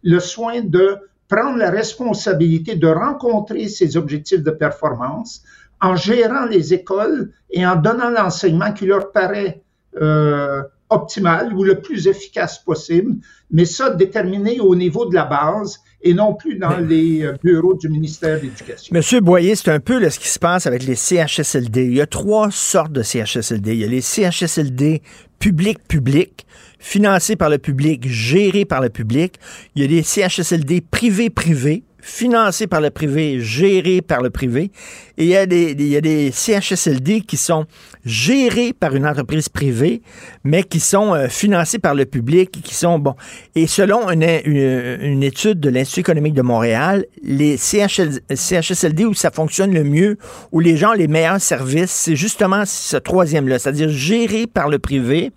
le 0.04 0.20
soin 0.20 0.62
de 0.62 0.98
prendre 1.34 1.58
la 1.58 1.72
responsabilité 1.72 2.76
de 2.76 2.88
rencontrer 2.88 3.68
ces 3.68 3.98
objectifs 3.98 4.44
de 4.44 4.52
performance 4.52 5.42
en 5.82 5.96
gérant 5.96 6.46
les 6.46 6.76
écoles 6.76 7.32
et 7.50 7.66
en 7.66 7.76
donnant 7.76 8.12
l'enseignement 8.12 8.72
qui 8.72 8.86
leur 8.86 9.12
paraît 9.12 9.64
euh, 10.00 10.62
optimal 10.92 11.52
ou 11.56 11.64
le 11.64 11.82
plus 11.82 12.08
efficace 12.08 12.60
possible, 12.60 13.16
mais 13.50 13.66
ça 13.66 13.90
déterminé 13.90 14.60
au 14.60 14.76
niveau 14.76 15.08
de 15.08 15.16
la 15.16 15.26
base 15.26 15.80
et 16.04 16.14
non 16.14 16.36
plus 16.36 16.60
dans 16.60 16.78
les 16.78 17.24
euh, 17.24 17.34
bureaux 17.44 17.74
du 17.74 17.90
ministère 17.90 18.38
de 18.38 18.44
l'Éducation. 18.44 18.96
Monsieur 18.96 19.20
Boyer, 19.20 19.56
c'est 19.56 19.72
un 19.72 19.80
peu 19.80 19.98
là, 20.00 20.12
ce 20.12 20.20
qui 20.20 20.28
se 20.28 20.38
passe 20.38 20.68
avec 20.68 20.84
les 20.84 20.96
CHSLD. 20.96 21.86
Il 21.86 21.96
y 21.96 22.02
a 22.02 22.06
trois 22.06 22.52
sortes 22.52 22.92
de 22.92 23.02
CHSLD. 23.02 23.74
Il 23.74 23.80
y 23.80 23.84
a 23.84 23.88
les 23.88 24.02
CHSLD 24.02 25.02
publics-publics, 25.40 26.46
financés 26.84 27.38
par 27.38 27.50
le 27.50 27.58
public, 27.58 28.06
gérés 28.10 28.66
par 28.66 28.82
le 28.82 28.90
public. 28.90 29.36
Il 29.74 29.82
y 29.82 29.86
a 29.86 29.88
des 29.88 30.04
CHSLD 30.04 30.82
privés-privés, 30.82 31.84
financés 32.02 32.68
par 32.68 32.82
le 32.82 32.90
privé, 32.90 33.40
gérés 33.40 34.02
par 34.02 34.22
le 34.22 34.30
privé. 34.30 34.70
Et 35.18 35.24
il 35.24 35.30
y 35.30 35.38
a 35.38 35.46
des, 35.46 35.72
il 35.72 35.88
y 35.88 35.96
a 35.96 36.02
des 36.02 36.30
CHSLD 36.32 37.22
qui 37.22 37.38
sont 37.38 37.66
gérés 38.04 38.74
par 38.74 38.96
une 38.96 39.08
entreprise 39.08 39.48
privée, 39.48 40.02
mais 40.44 40.64
qui 40.64 40.82
sont 40.82 41.14
euh, 41.14 41.30
financés 41.30 41.80
par 41.80 41.96
le 41.96 42.04
public, 42.06 42.52
qui 42.52 42.76
sont 42.76 43.00
bon. 43.00 43.16
Et 43.56 43.66
selon 43.66 44.10
une, 44.10 44.24
une, 44.44 44.98
une 45.02 45.24
étude 45.24 45.62
de 45.62 45.70
l'Institut 45.70 46.02
économique 46.02 46.34
de 46.34 46.42
Montréal, 46.42 47.06
les 47.24 47.56
CHSLD 47.56 49.06
où 49.06 49.14
ça 49.14 49.32
fonctionne 49.32 49.74
le 49.74 49.86
mieux, 49.86 50.18
où 50.52 50.60
les 50.60 50.76
gens 50.76 50.90
ont 50.90 50.98
les 50.98 51.08
meilleurs 51.08 51.40
services, 51.40 51.92
c'est 51.92 52.18
justement 52.18 52.64
ce 52.66 52.98
troisième-là, 52.98 53.58
c'est-à-dire 53.58 53.88
géré 53.88 54.48
par 54.48 54.68
le 54.68 54.80
privé, 54.80 55.32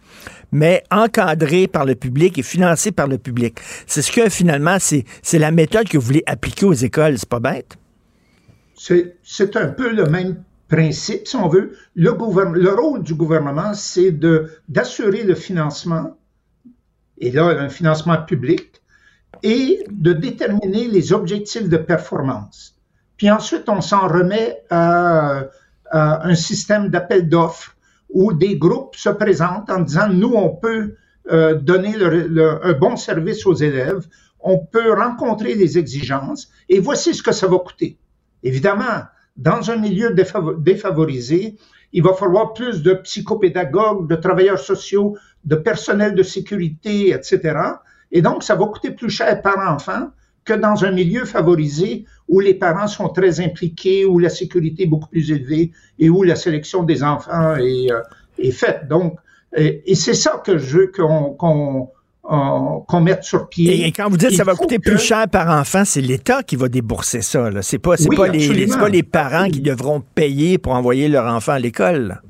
mais 0.57 0.83
encadré 0.91 1.69
par 1.69 1.85
le 1.85 1.95
public 1.95 2.39
et 2.39 2.43
financé 2.43 2.91
par 2.91 3.07
le 3.07 3.19
public. 3.19 3.59
C'est 3.87 4.01
ce 4.01 4.11
que 4.11 4.31
finalement, 4.31 4.79
c'est 4.81 5.39
la 5.39 5.51
méthode 5.51 5.87
que 5.89 5.99
vous 5.99 6.07
voulez 6.07 6.23
appliquer 6.27 6.65
aux 6.65 6.73
écoles. 6.73 7.19
C'est 7.19 7.29
pas 7.29 7.41
bête? 7.41 7.77
C'est 8.75 9.57
un 9.57 9.69
peu 9.69 9.91
le 9.93 10.07
même 10.07 10.43
principe, 10.69 11.29
si 11.29 11.37
on 11.37 11.49
veut. 11.49 11.77
Le, 11.95 12.11
le 12.55 12.71
rôle 12.75 13.03
du 13.03 13.15
gouvernement, 13.15 13.75
c'est 13.75 14.13
d'assurer 14.69 15.25
le 15.25 15.35
financement, 15.35 16.17
et 17.19 17.31
là, 17.31 17.45
un 17.49 17.69
financement 17.69 18.17
public, 18.23 18.83
et 19.43 19.85
de 19.91 20.15
déterminer 20.15 20.89
les 20.89 21.13
objectifs 21.13 21.69
de 21.69 21.77
performance. 21.77 22.75
Puis 23.19 23.31
ensuite, 23.31 23.69
on 23.69 23.83
s'en 23.83 24.09
remet 24.09 24.63
à, 24.71 25.45
à, 25.91 26.27
un 26.27 26.35
système 26.35 26.89
d'appel 26.89 27.29
d'offres 27.29 27.76
où 28.11 28.33
des 28.33 28.57
groupes 28.57 28.97
se 28.97 29.09
présentent 29.11 29.71
en 29.71 29.81
disant, 29.81 30.09
nous, 30.09 30.33
on 30.35 30.51
peut 30.51 30.95
euh, 31.31 31.55
donner 31.55 31.97
le, 31.97 32.65
un 32.65 32.73
bon 32.73 32.97
service 32.97 33.47
aux 33.47 33.55
élèves, 33.55 34.07
on 34.41 34.59
peut 34.59 34.93
rencontrer 34.93 35.55
les 35.55 35.77
exigences, 35.79 36.49
et 36.69 36.79
voici 36.79 37.15
ce 37.15 37.23
que 37.23 37.33
ça 37.33 37.47
va 37.47 37.59
coûter. 37.59 37.99
Évidemment, 38.43 39.03
dans 39.37 39.71
un 39.71 39.77
milieu 39.77 40.15
défavorisé, 40.59 41.57
il 41.93 42.03
va 42.03 42.15
falloir 42.15 42.53
plus 42.53 42.83
de 42.83 42.95
psychopédagogues, 42.95 44.09
de 44.09 44.17
travailleurs 44.17 44.59
sociaux, 44.59 45.17
de 45.45 45.57
personnel 45.57 46.15
de 46.15 46.23
sécurité, 46.23 47.11
etc. 47.11 47.59
Et 48.13 48.23
donc, 48.23 48.43
ça 48.43 48.55
va 48.55 48.67
coûter 48.67 48.91
plus 48.91 49.11
cher 49.11 49.43
par 49.43 49.59
enfant 49.73 50.11
que 50.47 50.55
dans 50.55 50.85
un 50.85 50.93
milieu 50.93 51.25
favorisé 51.27 52.07
où 52.29 52.41
les 52.41 52.55
parents 52.55 52.87
sont 52.87 53.09
très 53.09 53.41
impliqués, 53.41 54.07
où 54.07 54.19
la 54.19 54.31
sécurité 54.31 54.85
est 54.85 54.87
beaucoup 54.87 55.09
plus 55.09 55.31
élevée 55.31 55.73
et 55.99 56.09
où 56.09 56.23
la 56.23 56.37
sélection 56.37 56.85
des 56.85 57.03
enfants 57.03 57.57
est, 57.57 57.93
euh, 57.93 58.01
est 58.39 58.53
faite. 58.53 58.89
Donc, 58.89 59.17
et, 59.57 59.95
c'est 59.95 60.15
ça 60.15 60.43
que 60.45 60.57
je 60.57 60.79
veux 60.79 60.93
qu'on 60.97 61.91
qu'on 62.29 63.01
mette 63.01 63.23
sur 63.23 63.49
pied. 63.49 63.87
Et, 63.87 63.93
quand 63.93 64.09
vous 64.11 64.17
dites 64.17 64.31
que 64.31 64.35
ça 64.35 64.43
va 64.43 64.57
coûter 64.57 64.81
plus 64.81 64.99
cher 64.99 65.29
par 65.29 65.49
enfant, 65.49 65.85
c'est 65.85 66.01
l'État 66.01 66.43
qui 66.43 66.57
va 66.57 66.69
débourser 66.69 67.23
ça. 67.23 67.51
C'est 67.63 67.79
pas, 67.79 67.95
les, 67.97 68.67
pas 68.67 68.89
les 68.89 69.03
parents 69.05 69.49
qui 69.49 69.61
devront 69.61 70.03
payer 70.15 70.59
pour 70.59 70.73
envoyer 70.73 71.09
leur 71.09 71.33
enfant 71.33 71.53
à 71.53 71.61
l'école. 71.61 72.21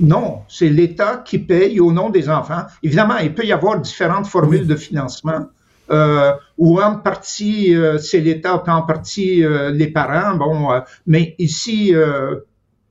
Non, 0.00 0.40
c'est 0.48 0.70
l'État 0.70 1.22
qui 1.24 1.38
paye 1.38 1.80
au 1.80 1.92
nom 1.92 2.08
des 2.08 2.30
enfants. 2.30 2.62
Évidemment, 2.82 3.18
il 3.18 3.34
peut 3.34 3.44
y 3.44 3.52
avoir 3.52 3.78
différentes 3.78 4.26
formules 4.26 4.66
de 4.66 4.74
financement 4.74 5.46
euh, 5.90 6.32
où 6.58 6.80
en 6.80 6.96
partie 6.96 7.74
euh, 7.74 7.98
c'est 7.98 8.20
l'État, 8.20 8.62
en 8.66 8.82
partie 8.82 9.44
euh, 9.44 9.70
les 9.70 9.88
parents. 9.88 10.36
Bon, 10.36 10.82
mais 11.06 11.34
ici, 11.38 11.94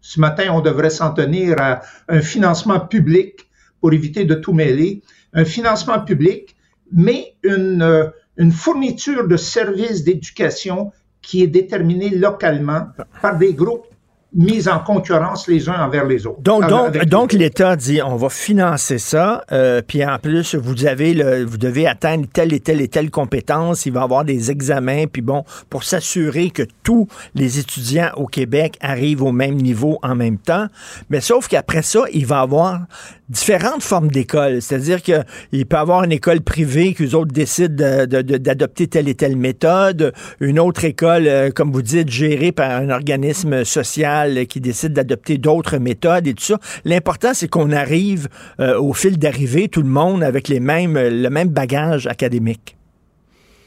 ce 0.02 0.20
matin, 0.20 0.46
on 0.52 0.62
devrait 0.62 0.90
s'en 0.90 1.14
tenir 1.14 1.60
à 1.60 1.82
un 2.08 2.22
financement 2.22 2.80
public 2.80 3.50
pour 3.82 3.94
éviter 3.94 4.26
de 4.26 4.36
tout 4.36 4.54
mêler, 4.54 5.02
un 5.34 5.46
financement 5.46 6.00
public, 6.00 6.56
mais 6.92 7.36
une, 7.44 8.12
une 8.38 8.52
fourniture 8.52 9.28
de 9.28 9.38
services 9.38 10.04
d'éducation 10.04 10.92
qui 11.22 11.44
est 11.44 11.48
déterminée 11.48 12.10
localement 12.10 12.88
par 13.22 13.38
des 13.38 13.54
groupes 13.54 13.88
mis 14.36 14.68
en 14.68 14.80
concurrence 14.80 15.48
les 15.48 15.70
uns 15.70 15.82
envers 15.82 16.06
les 16.06 16.28
autres. 16.28 16.42
Donc, 16.42 16.68
donc, 16.68 17.06
donc 17.06 17.34
l'État 17.34 17.76
dit 17.76 18.02
on 18.02 18.18
va 18.18 18.30
financer 18.30 18.98
ça, 18.98 19.44
euh, 19.52 19.82
puis 19.86 20.06
en 20.06 20.20
plus, 20.20 20.56
vous 20.56 20.86
avez 20.86 21.14
le, 21.14 21.46
vous 21.46 21.58
devez 21.58 21.88
atteindre 21.88 22.26
telle 22.32 22.54
et 22.54 22.60
telle 22.60 22.82
et 22.82 22.90
telle 22.90 23.10
compétence, 23.10 23.86
il 23.86 23.94
va 23.94 24.02
y 24.02 24.04
avoir 24.04 24.26
des 24.26 24.52
examens, 24.52 25.06
puis 25.08 25.22
bon, 25.22 25.46
pour 25.70 25.84
s'assurer 25.84 26.50
que 26.50 26.64
tous 26.84 27.08
les 27.34 27.60
étudiants 27.60 28.12
au 28.18 28.28
Québec 28.28 28.78
arrivent 28.82 29.24
au 29.24 29.32
même 29.32 29.56
niveau 29.56 30.00
en 30.04 30.16
même 30.16 30.38
temps. 30.38 30.68
Mais 31.10 31.22
sauf 31.22 31.48
qu'après 31.48 31.82
ça, 31.82 32.02
il 32.12 32.26
va 32.26 32.40
y 32.40 32.44
avoir 32.44 32.82
différentes 33.30 33.82
formes 33.82 34.10
d'écoles. 34.10 34.62
C'est-à-dire 34.62 35.02
qu'il 35.02 35.66
peut 35.66 35.78
y 35.78 35.80
avoir 35.80 36.04
une 36.04 36.12
école 36.12 36.42
privée 36.42 36.94
qu'eux 36.94 37.16
autres 37.16 37.32
décident 37.32 38.06
d'adopter 38.06 38.88
telle 38.88 39.08
et 39.08 39.16
telle 39.16 39.36
méthode, 39.36 40.14
une 40.40 40.60
autre 40.60 40.84
école, 40.86 41.28
euh, 41.28 41.50
comme 41.50 41.72
vous 41.72 41.82
dites, 41.82 42.10
gérée 42.10 42.52
par 42.52 42.70
un 42.70 42.90
organisme 42.90 43.64
social 43.64 44.25
qui 44.48 44.62
décide 44.62 44.94
d'adopter 44.94 45.38
d'autres 45.38 45.78
méthodes 45.78 46.28
et 46.28 46.34
tout 46.34 46.44
ça. 46.44 46.60
L'important, 46.84 47.34
c'est 47.34 47.48
qu'on 47.48 47.72
arrive 47.72 48.28
euh, 48.60 48.80
au 48.80 48.94
fil 48.94 49.18
d'arrivée, 49.18 49.68
tout 49.68 49.82
le 49.82 49.90
monde 49.90 50.24
avec 50.24 50.48
les 50.48 50.60
mêmes, 50.60 50.98
le 50.98 51.30
même 51.30 51.50
bagage 51.50 52.08
académique. 52.08 52.78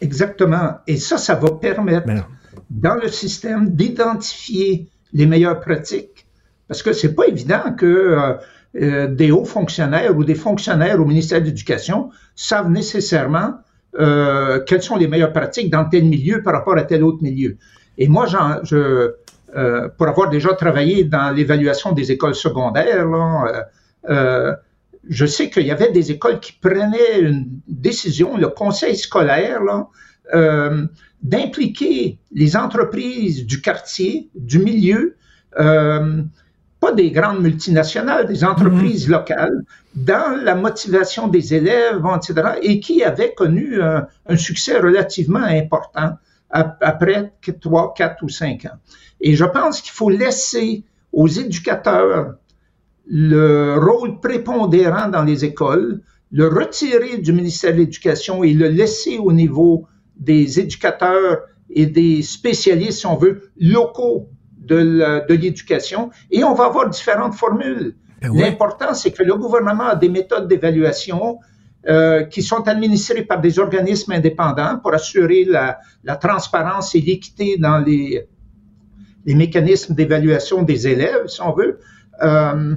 Exactement. 0.00 0.78
Et 0.86 0.96
ça, 0.96 1.18
ça 1.18 1.34
va 1.34 1.50
permettre, 1.50 2.06
ben 2.06 2.24
dans 2.70 2.94
le 2.94 3.08
système, 3.08 3.70
d'identifier 3.70 4.88
les 5.12 5.26
meilleures 5.26 5.60
pratiques. 5.60 6.26
Parce 6.68 6.82
que 6.82 6.92
c'est 6.92 7.14
pas 7.14 7.26
évident 7.26 7.72
que 7.76 7.86
euh, 7.86 8.34
euh, 8.76 9.06
des 9.08 9.30
hauts 9.30 9.46
fonctionnaires 9.46 10.16
ou 10.16 10.24
des 10.24 10.34
fonctionnaires 10.34 11.00
au 11.00 11.06
ministère 11.06 11.40
de 11.40 11.46
l'Éducation 11.46 12.10
savent 12.36 12.70
nécessairement 12.70 13.54
euh, 13.98 14.60
quelles 14.66 14.82
sont 14.82 14.96
les 14.96 15.08
meilleures 15.08 15.32
pratiques 15.32 15.70
dans 15.70 15.86
tel 15.86 16.04
milieu 16.04 16.42
par 16.42 16.52
rapport 16.52 16.76
à 16.76 16.82
tel 16.82 17.02
autre 17.02 17.22
milieu. 17.22 17.56
Et 17.96 18.06
moi, 18.06 18.26
je, 18.26 19.12
euh, 19.56 19.88
pour 19.96 20.08
avoir 20.08 20.28
déjà 20.30 20.52
travaillé 20.54 21.04
dans 21.04 21.30
l'évaluation 21.34 21.92
des 21.92 22.12
écoles 22.12 22.34
secondaires, 22.34 23.06
euh, 24.08 24.54
je 25.08 25.26
sais 25.26 25.50
qu'il 25.50 25.66
y 25.66 25.70
avait 25.70 25.90
des 25.90 26.10
écoles 26.10 26.40
qui 26.40 26.52
prenaient 26.52 27.20
une 27.20 27.48
décision, 27.66 28.36
le 28.36 28.48
conseil 28.48 28.96
scolaire, 28.96 29.60
euh, 30.34 30.86
d'impliquer 31.22 32.18
les 32.32 32.56
entreprises 32.56 33.46
du 33.46 33.60
quartier, 33.60 34.28
du 34.34 34.58
milieu, 34.58 35.16
euh, 35.58 36.22
pas 36.80 36.92
des 36.92 37.10
grandes 37.10 37.40
multinationales, 37.40 38.26
des 38.26 38.44
entreprises 38.44 39.06
mhm. 39.06 39.12
locales, 39.12 39.64
dans 39.94 40.38
la 40.44 40.54
motivation 40.54 41.26
des 41.26 41.54
élèves, 41.54 42.02
etc., 42.16 42.50
et 42.62 42.78
qui 42.78 43.02
avaient 43.02 43.34
connu 43.34 43.80
un, 43.82 44.06
succès 44.36 44.78
relativement 44.78 45.42
important 45.42 46.12
après 46.50 47.32
trois, 47.60 47.94
quatre 47.94 48.22
ou 48.22 48.28
cinq 48.28 48.64
ans. 48.64 48.78
Et 49.20 49.34
je 49.34 49.44
pense 49.44 49.80
qu'il 49.80 49.92
faut 49.92 50.10
laisser 50.10 50.84
aux 51.12 51.28
éducateurs 51.28 52.34
le 53.06 53.78
rôle 53.78 54.20
prépondérant 54.20 55.08
dans 55.08 55.24
les 55.24 55.44
écoles, 55.44 56.00
le 56.30 56.46
retirer 56.48 57.18
du 57.18 57.32
ministère 57.32 57.72
de 57.72 57.78
l'Éducation 57.78 58.44
et 58.44 58.52
le 58.52 58.68
laisser 58.68 59.18
au 59.18 59.32
niveau 59.32 59.86
des 60.16 60.60
éducateurs 60.60 61.40
et 61.70 61.86
des 61.86 62.22
spécialistes, 62.22 63.00
si 63.00 63.06
on 63.06 63.16
veut, 63.16 63.50
locaux 63.58 64.28
de 64.58 65.32
l'éducation 65.32 66.10
et 66.30 66.44
on 66.44 66.52
va 66.54 66.66
avoir 66.66 66.90
différentes 66.90 67.34
formules. 67.34 67.94
Ben 68.20 68.34
L'important, 68.34 68.94
c'est 68.94 69.12
que 69.12 69.22
le 69.22 69.34
gouvernement 69.36 69.88
a 69.88 69.96
des 69.96 70.08
méthodes 70.08 70.48
d'évaluation 70.48 71.38
euh, 71.86 72.24
qui 72.24 72.42
sont 72.42 72.66
administrées 72.66 73.22
par 73.22 73.40
des 73.40 73.58
organismes 73.58 74.12
indépendants 74.12 74.78
pour 74.82 74.94
assurer 74.94 75.44
la, 75.44 75.78
transparence 76.16 76.94
et 76.94 77.00
l'équité 77.00 77.56
dans 77.56 77.78
les, 77.78 78.26
les 79.24 79.34
mécanismes 79.34 79.94
d'évaluation 79.94 80.62
des 80.62 80.88
élèves, 80.88 81.28
si 81.28 81.40
on 81.40 81.52
veut. 81.52 81.78
Euh, 82.22 82.74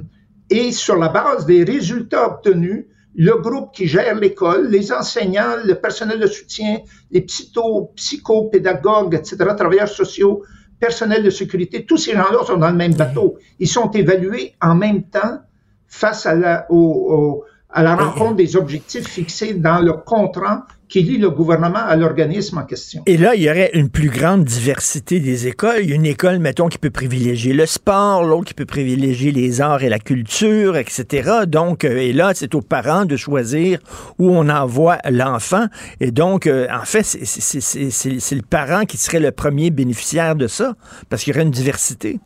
et 0.50 0.70
sur 0.70 0.96
la 0.96 1.08
base 1.08 1.46
des 1.46 1.64
résultats 1.64 2.26
obtenus, 2.26 2.86
le 3.14 3.36
groupe 3.38 3.74
qui 3.74 3.86
gère 3.86 4.14
l'école, 4.14 4.68
les 4.68 4.92
enseignants, 4.92 5.56
le 5.64 5.74
personnel 5.74 6.20
de 6.20 6.26
soutien, 6.26 6.78
les 7.10 7.22
psycho, 7.22 7.92
psychopédagogues, 7.96 9.14
etc., 9.14 9.36
travailleurs 9.56 9.88
sociaux, 9.88 10.42
personnel 10.78 11.22
de 11.22 11.30
sécurité, 11.30 11.84
tous 11.84 11.96
ces 11.96 12.12
gens-là 12.12 12.44
sont 12.46 12.56
dans 12.56 12.70
le 12.70 12.76
même 12.76 12.94
bateau. 12.94 13.36
Ils 13.58 13.68
sont 13.68 13.90
évalués 13.90 14.54
en 14.60 14.74
même 14.74 15.04
temps 15.04 15.40
face 15.86 16.26
à 16.26 16.34
la, 16.34 16.66
au, 16.70 17.44
à 17.72 17.82
la 17.82 17.96
rencontre 17.96 18.36
des 18.36 18.56
objectifs 18.56 19.08
fixés 19.08 19.54
dans 19.54 19.80
le 19.80 19.92
contrat 19.94 20.66
qui 20.92 21.02
lie 21.02 21.16
le 21.16 21.30
gouvernement 21.30 21.78
à 21.78 21.96
l'organisme 21.96 22.58
en 22.58 22.64
question. 22.64 23.02
Et 23.06 23.16
là, 23.16 23.34
il 23.34 23.42
y 23.42 23.48
aurait 23.48 23.70
une 23.72 23.88
plus 23.88 24.10
grande 24.10 24.44
diversité 24.44 25.20
des 25.20 25.46
écoles. 25.46 25.78
Il 25.80 25.88
y 25.88 25.92
a 25.92 25.94
une 25.94 26.04
école, 26.04 26.38
mettons, 26.38 26.68
qui 26.68 26.76
peut 26.76 26.90
privilégier 26.90 27.54
le 27.54 27.64
sport, 27.64 28.24
l'autre 28.24 28.44
qui 28.44 28.52
peut 28.52 28.66
privilégier 28.66 29.32
les 29.32 29.62
arts 29.62 29.82
et 29.82 29.88
la 29.88 29.98
culture, 29.98 30.76
etc. 30.76 31.46
Donc, 31.46 31.84
euh, 31.84 31.96
et 31.96 32.12
là, 32.12 32.32
c'est 32.34 32.54
aux 32.54 32.60
parents 32.60 33.06
de 33.06 33.16
choisir 33.16 33.78
où 34.18 34.28
on 34.28 34.50
envoie 34.50 34.98
l'enfant. 35.10 35.64
Et 36.00 36.10
donc, 36.10 36.46
euh, 36.46 36.66
en 36.70 36.84
fait, 36.84 37.04
c'est 37.04 38.34
le 38.34 38.42
parent 38.42 38.84
qui 38.84 38.98
serait 38.98 39.20
le 39.20 39.32
premier 39.32 39.70
bénéficiaire 39.70 40.36
de 40.36 40.46
ça, 40.46 40.74
parce 41.08 41.24
qu'il 41.24 41.32
y 41.32 41.36
aurait 41.36 41.46
une 41.46 41.50
diversité. 41.50 42.20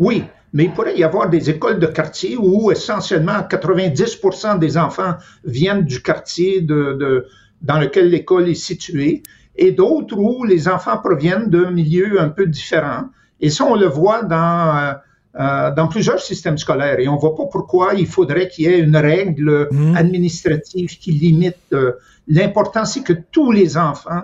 Oui, 0.00 0.24
mais 0.52 0.64
il 0.64 0.72
pourrait 0.72 0.96
y 0.96 1.04
avoir 1.04 1.30
des 1.30 1.48
écoles 1.48 1.78
de 1.78 1.86
quartier 1.86 2.36
où 2.36 2.70
essentiellement 2.70 3.40
90% 3.48 4.58
des 4.58 4.76
enfants 4.76 5.14
viennent 5.44 5.84
du 5.84 6.02
quartier 6.02 6.60
de, 6.60 7.26
dans 7.62 7.78
lequel 7.78 8.10
l'école 8.10 8.48
est 8.48 8.54
située, 8.54 9.22
et 9.56 9.72
d'autres 9.72 10.16
où 10.18 10.44
les 10.44 10.68
enfants 10.68 10.98
proviennent 10.98 11.48
d'un 11.48 11.70
milieu 11.70 12.20
un 12.20 12.28
peu 12.28 12.46
différent. 12.46 13.04
Et 13.40 13.50
ça, 13.50 13.64
on 13.64 13.76
le 13.76 13.86
voit 13.86 14.22
dans, 14.22 14.76
euh, 14.76 14.92
euh, 15.40 15.74
dans 15.74 15.88
plusieurs 15.88 16.20
systèmes 16.20 16.58
scolaires. 16.58 17.00
Et 17.00 17.08
on 17.08 17.14
ne 17.14 17.20
voit 17.20 17.34
pas 17.34 17.46
pourquoi 17.50 17.94
il 17.94 18.06
faudrait 18.06 18.48
qu'il 18.48 18.66
y 18.66 18.68
ait 18.68 18.80
une 18.80 18.96
règle 18.96 19.68
mmh. 19.70 19.96
administrative 19.96 20.98
qui 20.98 21.12
limite. 21.12 21.56
Euh, 21.72 21.92
l'important, 22.28 22.84
c'est 22.84 23.02
que 23.02 23.12
tous 23.12 23.52
les 23.52 23.76
enfants 23.76 24.22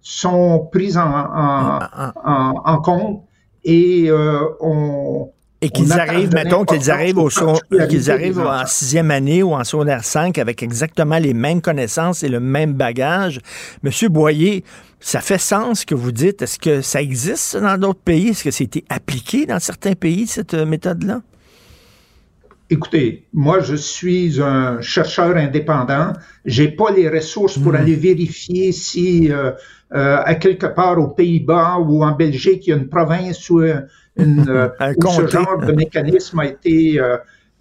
sont 0.00 0.68
pris 0.72 0.96
en, 0.96 1.02
en, 1.02 1.12
ah, 1.12 2.12
ah. 2.24 2.52
en, 2.64 2.72
en 2.72 2.80
compte 2.80 3.24
et 3.64 4.10
on, 4.60 5.30
et 5.62 5.68
qu'ils 5.68 5.92
arrivent, 5.92 6.32
mettons, 6.32 6.64
qu'ils 6.64 6.90
arrivent, 6.90 7.18
au 7.18 7.28
qu'ils 7.88 8.10
arrivent 8.10 8.40
en 8.40 8.64
sixième 8.66 9.10
année 9.10 9.42
ou 9.42 9.52
en 9.52 9.64
secondaire 9.64 10.04
5 10.04 10.38
avec 10.38 10.62
exactement 10.62 11.18
les 11.18 11.34
mêmes 11.34 11.60
connaissances 11.60 12.22
et 12.22 12.28
le 12.28 12.40
même 12.40 12.72
bagage. 12.72 13.40
Monsieur 13.82 14.08
Boyer, 14.08 14.64
ça 15.00 15.20
fait 15.20 15.38
sens 15.38 15.84
que 15.84 15.94
vous 15.94 16.12
dites. 16.12 16.42
Est-ce 16.42 16.58
que 16.58 16.80
ça 16.80 17.02
existe 17.02 17.56
dans 17.56 17.76
d'autres 17.76 18.00
pays? 18.00 18.28
Est-ce 18.28 18.44
que 18.44 18.50
c'était 18.50 18.84
appliqué 18.88 19.44
dans 19.44 19.58
certains 19.58 19.94
pays, 19.94 20.26
cette 20.26 20.54
euh, 20.54 20.64
méthode-là? 20.64 21.20
Écoutez, 22.70 23.26
moi, 23.32 23.60
je 23.60 23.74
suis 23.74 24.40
un 24.40 24.80
chercheur 24.80 25.36
indépendant. 25.36 26.12
J'ai 26.44 26.68
pas 26.68 26.92
les 26.92 27.08
ressources 27.08 27.58
pour 27.58 27.72
hmm. 27.72 27.76
aller 27.76 27.96
vérifier 27.96 28.72
si 28.72 29.30
euh, 29.30 29.50
euh, 29.92 30.22
à 30.24 30.34
quelque 30.36 30.66
part 30.66 30.98
aux 30.98 31.08
Pays-Bas 31.08 31.78
ou 31.80 32.04
en 32.04 32.12
Belgique, 32.12 32.66
il 32.66 32.70
y 32.70 32.72
a 32.72 32.76
une 32.76 32.88
province 32.88 33.50
où 33.50 33.60
une, 34.20 34.48
euh, 34.48 34.68
ce 34.78 35.26
genre 35.26 35.58
de 35.58 35.72
mécanisme 35.72 36.38
a 36.40 36.46
été... 36.46 37.00
Euh, 37.00 37.16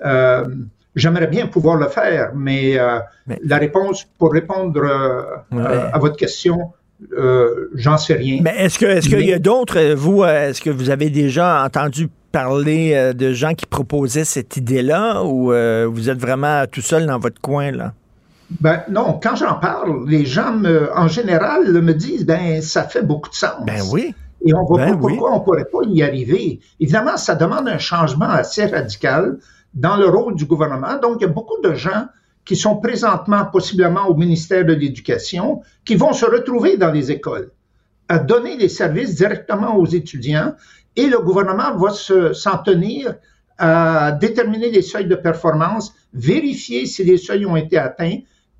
euh, 0.05 0.45
j'aimerais 0.95 1.28
bien 1.28 1.47
pouvoir 1.47 1.78
le 1.78 1.88
faire, 1.88 2.32
mais, 2.36 2.78
la 3.43 3.57
réponse, 3.57 4.07
pour 4.18 4.34
répondre 4.34 4.84
à 5.51 5.99
votre 5.99 6.16
question, 6.16 6.72
j'en 7.76 7.97
sais 7.97 8.16
rien. 8.16 8.39
Mais 8.41 8.55
est-ce 8.57 8.80
que 8.80 8.86
est-ce 8.86 9.10
qu'il 9.10 9.26
y 9.26 9.34
a 9.34 9.39
d'autres, 9.39 9.93
vous, 9.93 10.24
est-ce 10.24 10.62
que 10.62 10.70
vous 10.70 10.89
avez 10.89 11.10
déjà 11.10 11.64
entendu 11.64 12.10
parler 12.32 13.14
de 13.14 13.34
gens 13.34 13.53
qui 13.53 13.66
proposaient 13.66 14.26
cette 14.26 14.57
idée-là 14.57 15.24
ou 15.24 15.53
vous 15.91 16.10
êtes 16.10 16.20
vraiment 16.20 16.66
tout 16.70 16.82
seul 16.82 17.05
dans 17.05 17.20
votre 17.20 17.39
coin 17.39 17.72
là? 17.72 17.93
Ben 18.60 18.82
non, 18.89 19.20
quand 19.22 19.36
j'en 19.36 19.55
parle, 19.55 20.10
les 20.10 20.26
gens 20.26 20.53
me, 20.53 20.89
en 20.97 21.07
général 21.07 21.72
me 21.72 21.93
disent 21.93 22.26
ben 22.26 22.62
ça 22.62 22.84
fait 22.84 23.03
beaucoup 23.03 23.30
de 23.30 23.36
sens. 23.36 23.64
Ben 23.66 23.82
oui. 23.91 24.16
Et 24.46 24.54
on 24.54 24.64
voit 24.64 24.86
ben 24.86 24.92
pas 24.92 24.98
pourquoi 24.98 25.34
on 25.36 25.42
pourrait 25.42 25.66
pas 25.66 25.80
y 25.88 26.02
arriver. 26.02 26.60
Évidemment, 26.80 27.18
ça 27.18 27.36
demande 27.36 27.68
un 27.68 27.78
changement 27.78 28.30
assez 28.30 28.66
radical 28.66 29.38
dans 29.74 29.98
le 29.98 30.08
rôle 30.08 30.36
du 30.36 30.46
gouvernement. 30.46 30.98
Donc, 31.02 31.18
il 31.20 31.24
y 31.24 31.26
a 31.26 31.32
beaucoup 31.32 31.62
de 31.62 31.74
gens 31.74 32.08
qui 32.46 32.56
sont 32.56 32.78
présentement 32.78 33.46
possiblement 33.46 34.08
au 34.08 34.16
ministère 34.16 34.66
de 34.66 34.74
l'Éducation, 34.74 35.62
qui 35.86 35.96
vont 35.96 36.14
se 36.14 36.26
retrouver 36.26 36.78
dans 36.78 36.92
les 36.92 37.12
écoles, 37.12 37.52
à 38.08 38.18
donner 38.18 38.58
les 38.58 38.70
services 38.70 39.16
directement 39.16 39.78
aux 39.78 39.86
étudiants, 39.86 40.56
et 40.96 41.08
le 41.08 41.20
gouvernement 41.20 41.76
va 41.76 41.92
s'en 41.92 42.58
tenir 42.58 43.16
à 43.58 44.14
déterminer 44.14 44.72
les 44.72 44.82
seuils 44.82 45.08
de 45.08 45.16
performance, 45.16 45.94
vérifier 46.14 46.86
si 46.86 47.04
les 47.04 47.18
seuils 47.18 47.46
ont 47.46 47.58
été 47.58 47.78
atteints 47.78 48.20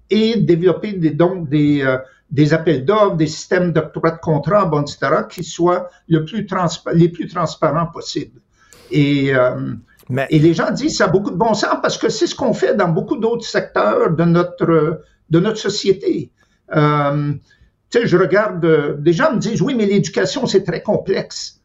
et 0.10 0.36
développer 0.36 0.94
des, 0.94 1.12
donc 1.12 1.50
des, 1.50 1.82
euh, 1.82 1.98
des 2.32 2.54
appels 2.54 2.86
d'offres, 2.86 3.16
des 3.16 3.28
systèmes 3.28 3.72
d'octroi 3.72 4.12
de 4.12 4.20
contrat, 4.20 4.66
bon, 4.66 4.82
etc., 4.82 5.24
qui 5.30 5.44
soient 5.44 5.90
le 6.08 6.26
plus 6.26 6.48
les 6.94 7.10
plus 7.10 7.28
transparents 7.28 7.88
possibles. 7.88 8.40
Et, 8.92 9.34
euh, 9.34 9.74
et 10.30 10.40
les 10.40 10.54
gens 10.54 10.72
disent 10.72 10.98
ça 10.98 11.06
a 11.06 11.08
beaucoup 11.08 11.32
de 11.32 11.36
bon 11.36 11.54
sens 11.54 11.78
parce 11.82 11.98
que 11.98 12.10
c'est 12.10 12.28
ce 12.28 12.36
qu'on 12.36 12.54
fait 12.54 12.76
dans 12.76 12.90
beaucoup 12.90 13.18
d'autres 13.18 13.46
secteurs 13.46 14.12
de 14.12 14.24
notre, 14.24 15.02
de 15.30 15.40
notre 15.40 15.58
société. 15.58 16.32
Euh, 16.76 17.34
tu 17.90 18.00
sais, 18.00 18.08
je 18.08 18.18
regarde, 18.18 19.02
des 19.02 19.14
gens 19.14 19.34
me 19.34 19.40
disent, 19.40 19.62
oui, 19.62 19.74
mais 19.76 19.86
l'éducation, 19.86 20.46
c'est 20.46 20.64
très 20.64 20.84
complexe. 20.84 21.62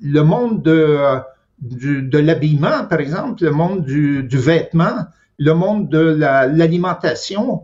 Le 0.00 0.22
monde 0.22 0.62
de, 0.62 1.20
de 1.60 2.18
l'habillement, 2.18 2.86
par 2.88 3.00
exemple, 3.00 3.42
le 3.42 3.50
monde 3.50 3.84
du, 3.84 4.22
du 4.22 4.38
vêtement, 4.38 5.06
le 5.38 5.54
monde 5.54 5.88
de 5.88 5.98
l'alimentation, 5.98 7.62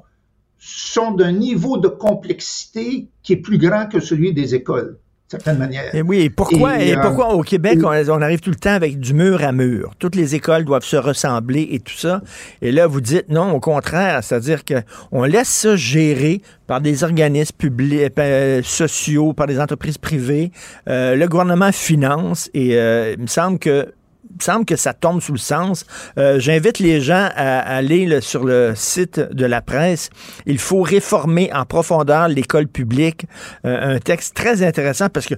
sont 0.59 1.13
d'un 1.13 1.33
niveau 1.33 1.79
de 1.79 1.89
complexité 1.89 3.09
qui 3.23 3.35
est 3.35 3.37
plus 3.37 3.59
grand 3.59 3.87
que 3.87 4.01
celui 4.01 4.33
des 4.33 4.55
écoles 4.55 4.99
certaine 5.29 5.59
manière. 5.59 5.95
Et 5.95 6.03
oui, 6.03 6.31
pourquoi, 6.31 6.81
et, 6.83 6.97
euh, 6.97 7.01
pourquoi 7.01 7.35
au 7.35 7.43
Québec, 7.43 7.79
on, 7.85 8.23
arrive 8.23 8.41
tout 8.41 8.51
le 8.51 8.57
temps 8.57 8.73
avec 8.73 8.99
du 8.99 9.13
mur 9.13 9.45
à 9.45 9.53
mur? 9.53 9.93
Toutes 9.99 10.15
les 10.15 10.35
écoles 10.35 10.65
doivent 10.65 10.85
se 10.85 10.97
ressembler 10.97 11.69
et 11.71 11.81
tout 11.81 11.97
ça. 11.97 12.23
Et 12.63 12.73
là, 12.73 12.87
vous 12.87 13.01
dites 13.01 13.29
non, 13.29 13.53
au 13.53 13.61
contraire, 13.61 14.25
c'est-à-dire 14.25 14.63
qu'on 14.65 15.25
laisse 15.25 15.49
ça 15.49 15.77
gérer 15.77 16.41
par 16.67 16.81
des 16.81 17.05
organismes 17.05 17.57
publics, 17.57 18.13
euh, 18.19 18.63
sociaux, 18.63 19.35
par 19.35 19.47
des 19.47 19.61
entreprises 19.61 19.99
privées. 19.99 20.51
Euh, 20.89 21.15
le 21.15 21.29
gouvernement 21.29 21.73
finance 21.73 22.51
et 22.55 22.75
il 22.75 23.21
me 23.21 23.27
semble 23.27 23.59
que 23.59 23.93
me 24.39 24.43
semble 24.43 24.65
que 24.65 24.77
ça 24.77 24.95
tombe 24.95 25.21
sous 25.21 25.33
le 25.33 25.39
sens. 25.39 25.85
Euh, 26.19 26.39
j'invite 26.39 26.79
les 26.79 27.01
gens 27.01 27.29
à, 27.35 27.59
aller 27.59 28.21
sur 28.21 28.45
le 28.45 28.73
site 28.75 29.19
de 29.21 29.45
la 29.45 29.61
presse. 29.61 30.11
Il 30.47 30.59
faut 30.59 30.83
réformer 30.83 31.51
en 31.53 31.65
profondeur 31.65 32.29
l'école 32.29 32.69
publique. 32.69 33.27
Euh, 33.65 33.97
un 33.97 33.99
texte 33.99 34.35
très 34.35 34.63
intéressant 34.63 35.09
parce 35.09 35.27
que 35.27 35.35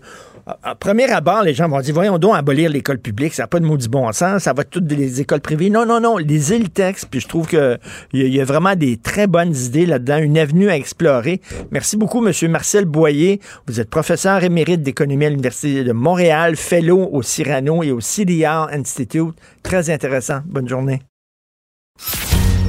à, 0.46 0.74
premier 0.74 1.10
abord, 1.10 1.42
les 1.42 1.54
gens 1.54 1.68
vont 1.68 1.80
dire 1.80 1.94
voyons 1.94 2.18
donc 2.18 2.34
abolir 2.34 2.70
l'école 2.70 2.98
publique, 2.98 3.34
ça 3.34 3.44
n'a 3.44 3.46
pas 3.46 3.60
de 3.60 3.64
maudit 3.64 3.88
bon 3.88 4.10
sens, 4.12 4.42
ça 4.42 4.52
va 4.52 4.64
toutes 4.64 4.90
les 4.90 5.20
écoles 5.20 5.40
privées. 5.40 5.70
Non, 5.70 5.86
non, 5.86 6.00
non, 6.00 6.16
lisez 6.16 6.58
le 6.58 6.68
texte, 6.68 7.08
puis 7.10 7.20
je 7.20 7.28
trouve 7.28 7.46
qu'il 7.46 7.78
y, 8.12 8.40
a 8.40 8.44
vraiment 8.44 8.74
des 8.76 8.96
très 8.96 9.26
bonnes 9.26 9.54
idées 9.54 9.86
là-dedans, 9.86 10.18
une 10.18 10.38
avenue 10.38 10.70
à 10.70 10.76
explorer. 10.76 11.40
Merci 11.70 11.96
beaucoup, 11.96 12.26
M. 12.26 12.32
Marcel 12.50 12.84
Boyer. 12.84 13.40
Vous 13.66 13.80
êtes 13.80 13.90
professeur 13.90 14.42
émérite 14.42 14.82
d'économie 14.82 15.26
à 15.26 15.30
l'Université 15.30 15.84
de 15.84 15.92
Montréal, 15.92 16.56
fellow 16.56 17.08
au 17.12 17.22
Cyrano 17.22 17.82
et 17.82 17.92
au 17.92 18.00
CDR 18.00 18.68
Institute. 18.72 19.34
Très 19.62 19.90
intéressant. 19.90 20.40
Bonne 20.46 20.68
journée. 20.68 21.00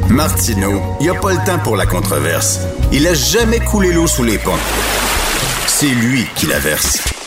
Martineau, 0.09 0.82
il 0.99 1.03
n'y 1.03 1.09
a 1.09 1.19
pas 1.19 1.32
le 1.32 1.45
temps 1.45 1.59
pour 1.59 1.78
la 1.78 1.86
controverse. 1.86 2.59
Il 2.91 3.07
a 3.07 3.13
jamais 3.13 3.59
coulé 3.59 3.93
l'eau 3.93 4.07
sous 4.07 4.24
les 4.24 4.38
ponts. 4.38 4.51
C'est 5.67 5.88
lui 5.88 6.26
qui 6.36 6.47
la 6.47 6.59
verse. 6.59 7.20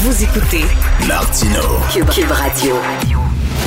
Vous 0.00 0.22
écoutez 0.22 0.62
Martino 1.08 1.60
Cube, 1.90 2.30
Radio. 2.30 2.76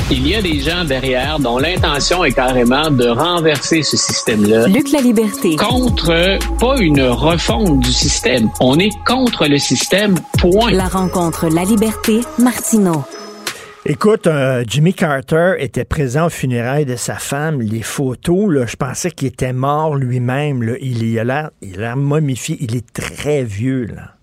Il 0.10 0.26
y 0.26 0.34
a 0.34 0.42
des 0.42 0.62
gens 0.62 0.86
derrière 0.86 1.40
dont 1.40 1.58
l'intention 1.58 2.24
est 2.24 2.32
carrément 2.32 2.90
de 2.90 3.06
renverser 3.06 3.84
ce 3.84 3.98
système-là. 3.98 4.68
Luc 4.68 4.94
La 4.94 5.02
Liberté. 5.02 5.58
Contre, 5.58 6.40
pas 6.58 6.78
une 6.80 7.02
refonte 7.02 7.82
du 7.82 7.92
système. 7.92 8.50
On 8.62 8.80
est 8.80 8.94
contre 9.06 9.46
le 9.46 9.58
système, 9.58 10.16
point. 10.40 10.72
La 10.72 10.88
rencontre 10.88 11.50
La 11.50 11.66
Liberté, 11.66 12.22
Martino. 12.40 13.04
Écoute, 13.86 14.26
euh, 14.28 14.64
Jimmy 14.66 14.94
Carter 14.94 15.56
était 15.60 15.84
présent 15.84 16.28
au 16.28 16.30
funérailles 16.30 16.86
de 16.86 16.96
sa 16.96 17.16
femme. 17.16 17.60
Les 17.60 17.82
photos, 17.82 18.50
là, 18.50 18.66
je 18.68 18.78
pensais 18.78 19.12
qu'il 19.12 19.28
était 19.28 19.52
mort 19.52 19.98
lui-même. 19.98 20.78
Il, 20.80 21.04
il 21.04 21.20
a 21.20 21.52
l'air 21.62 21.98
momifié. 21.98 22.56
Il 22.62 22.78
est 22.78 22.94
très 22.94 23.44
vieux. 23.44 23.88
Là. 23.88 24.21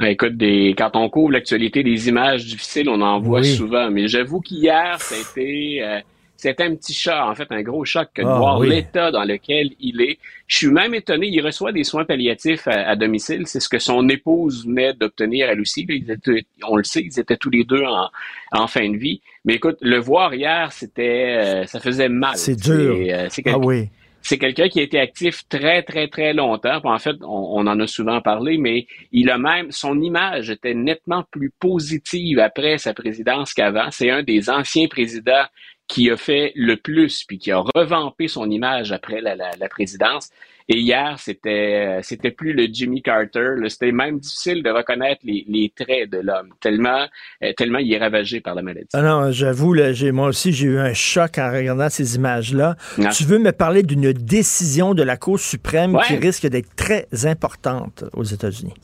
Ben, 0.00 0.06
écoute, 0.06 0.36
des, 0.38 0.74
quand 0.76 0.96
on 0.96 1.08
couvre 1.10 1.32
l'actualité 1.32 1.82
des 1.82 2.08
images 2.08 2.46
difficiles, 2.46 2.88
on 2.88 3.00
en 3.02 3.20
voit 3.20 3.40
souvent. 3.54 3.90
Mais 3.90 4.08
j'avoue 4.08 4.40
qu'hier, 4.40 4.96
c'était, 4.98 5.78
euh, 5.82 6.00
c'est 6.38 6.58
un 6.62 6.74
petit 6.74 6.94
chat, 6.94 7.28
en 7.28 7.34
fait, 7.34 7.46
un 7.50 7.60
gros 7.60 7.84
choc 7.84 8.08
que 8.14 8.22
de 8.22 8.26
Ah, 8.26 8.38
voir 8.38 8.58
oui. 8.60 8.70
l'état 8.70 9.10
dans 9.10 9.24
lequel 9.24 9.72
il 9.78 10.00
est. 10.00 10.16
Je 10.46 10.56
suis 10.56 10.68
même 10.68 10.94
étonné, 10.94 11.26
il 11.28 11.42
reçoit 11.44 11.70
des 11.72 11.84
soins 11.84 12.06
palliatifs 12.06 12.66
à, 12.66 12.88
à 12.88 12.96
domicile. 12.96 13.42
C'est 13.44 13.60
ce 13.60 13.68
que 13.68 13.78
son 13.78 14.08
épouse 14.08 14.64
venait 14.66 14.94
d'obtenir 14.94 15.50
elle 15.50 15.60
aussi. 15.60 15.84
Ils 15.86 16.10
étaient- 16.10 16.46
on 16.66 16.76
le 16.76 16.84
sait, 16.84 17.02
ils 17.04 17.20
étaient 17.20 17.36
tous 17.36 17.50
les 17.50 17.64
deux 17.64 17.82
en, 17.84 18.08
en 18.52 18.66
fin 18.66 18.88
de 18.88 18.96
vie. 18.96 19.20
Mais 19.44 19.56
écoute, 19.56 19.76
le 19.82 19.98
voir 19.98 20.32
hier, 20.34 20.72
c'était, 20.72 21.36
euh, 21.36 21.66
ça 21.66 21.78
faisait 21.78 22.08
mal. 22.08 22.36
C'est 22.36 22.56
dur. 22.58 22.96
Euh, 23.10 23.28
Ah 23.46 23.58
oui. 23.58 23.90
C'est 24.22 24.38
quelqu'un 24.38 24.68
qui 24.68 24.80
a 24.80 24.82
été 24.82 24.98
actif 24.98 25.48
très, 25.48 25.82
très, 25.82 26.08
très 26.08 26.32
longtemps. 26.34 26.80
En 26.84 26.98
fait, 26.98 27.16
on, 27.22 27.66
en 27.66 27.80
a 27.80 27.86
souvent 27.86 28.20
parlé, 28.20 28.58
mais 28.58 28.86
il 29.12 29.30
a 29.30 29.38
même, 29.38 29.70
son 29.70 30.00
image 30.00 30.50
était 30.50 30.74
nettement 30.74 31.24
plus 31.30 31.50
positive 31.50 32.38
après 32.38 32.78
sa 32.78 32.94
présidence 32.94 33.54
qu'avant. 33.54 33.90
C'est 33.90 34.10
un 34.10 34.22
des 34.22 34.50
anciens 34.50 34.88
présidents 34.88 35.46
qui 35.88 36.10
a 36.10 36.16
fait 36.16 36.52
le 36.54 36.76
plus, 36.76 37.24
puis 37.24 37.38
qui 37.38 37.50
a 37.50 37.62
revampé 37.74 38.28
son 38.28 38.48
image 38.50 38.92
après 38.92 39.20
la 39.20 39.68
présidence. 39.68 40.30
Et 40.72 40.78
hier, 40.78 41.16
c'était, 41.18 41.98
c'était 42.02 42.30
plus 42.30 42.52
le 42.52 42.68
Jimmy 42.72 43.02
Carter. 43.02 43.56
C'était 43.66 43.90
même 43.90 44.20
difficile 44.20 44.62
de 44.62 44.70
reconnaître 44.70 45.20
les, 45.24 45.44
les 45.48 45.72
traits 45.74 46.08
de 46.10 46.18
l'homme, 46.18 46.50
tellement, 46.60 47.06
euh, 47.42 47.52
tellement 47.56 47.80
il 47.80 47.92
est 47.92 47.98
ravagé 47.98 48.40
par 48.40 48.54
la 48.54 48.62
maladie. 48.62 48.86
Ah 48.92 49.02
non, 49.02 49.32
j'avoue, 49.32 49.74
moi 50.12 50.28
aussi, 50.28 50.52
j'ai 50.52 50.68
eu 50.68 50.78
un 50.78 50.94
choc 50.94 51.38
en 51.38 51.50
regardant 51.50 51.88
ces 51.88 52.14
images-là. 52.14 52.76
Ouais. 52.98 53.08
Tu 53.08 53.24
veux 53.24 53.40
me 53.40 53.50
parler 53.50 53.82
d'une 53.82 54.12
décision 54.12 54.94
de 54.94 55.02
la 55.02 55.16
Cour 55.16 55.40
suprême 55.40 55.96
Ouais. 55.96 56.02
qui 56.06 56.14
risque 56.16 56.46
d'être 56.46 56.72
très 56.76 57.08
importante 57.24 58.04
aux 58.12 58.22
États-Unis? 58.22 58.74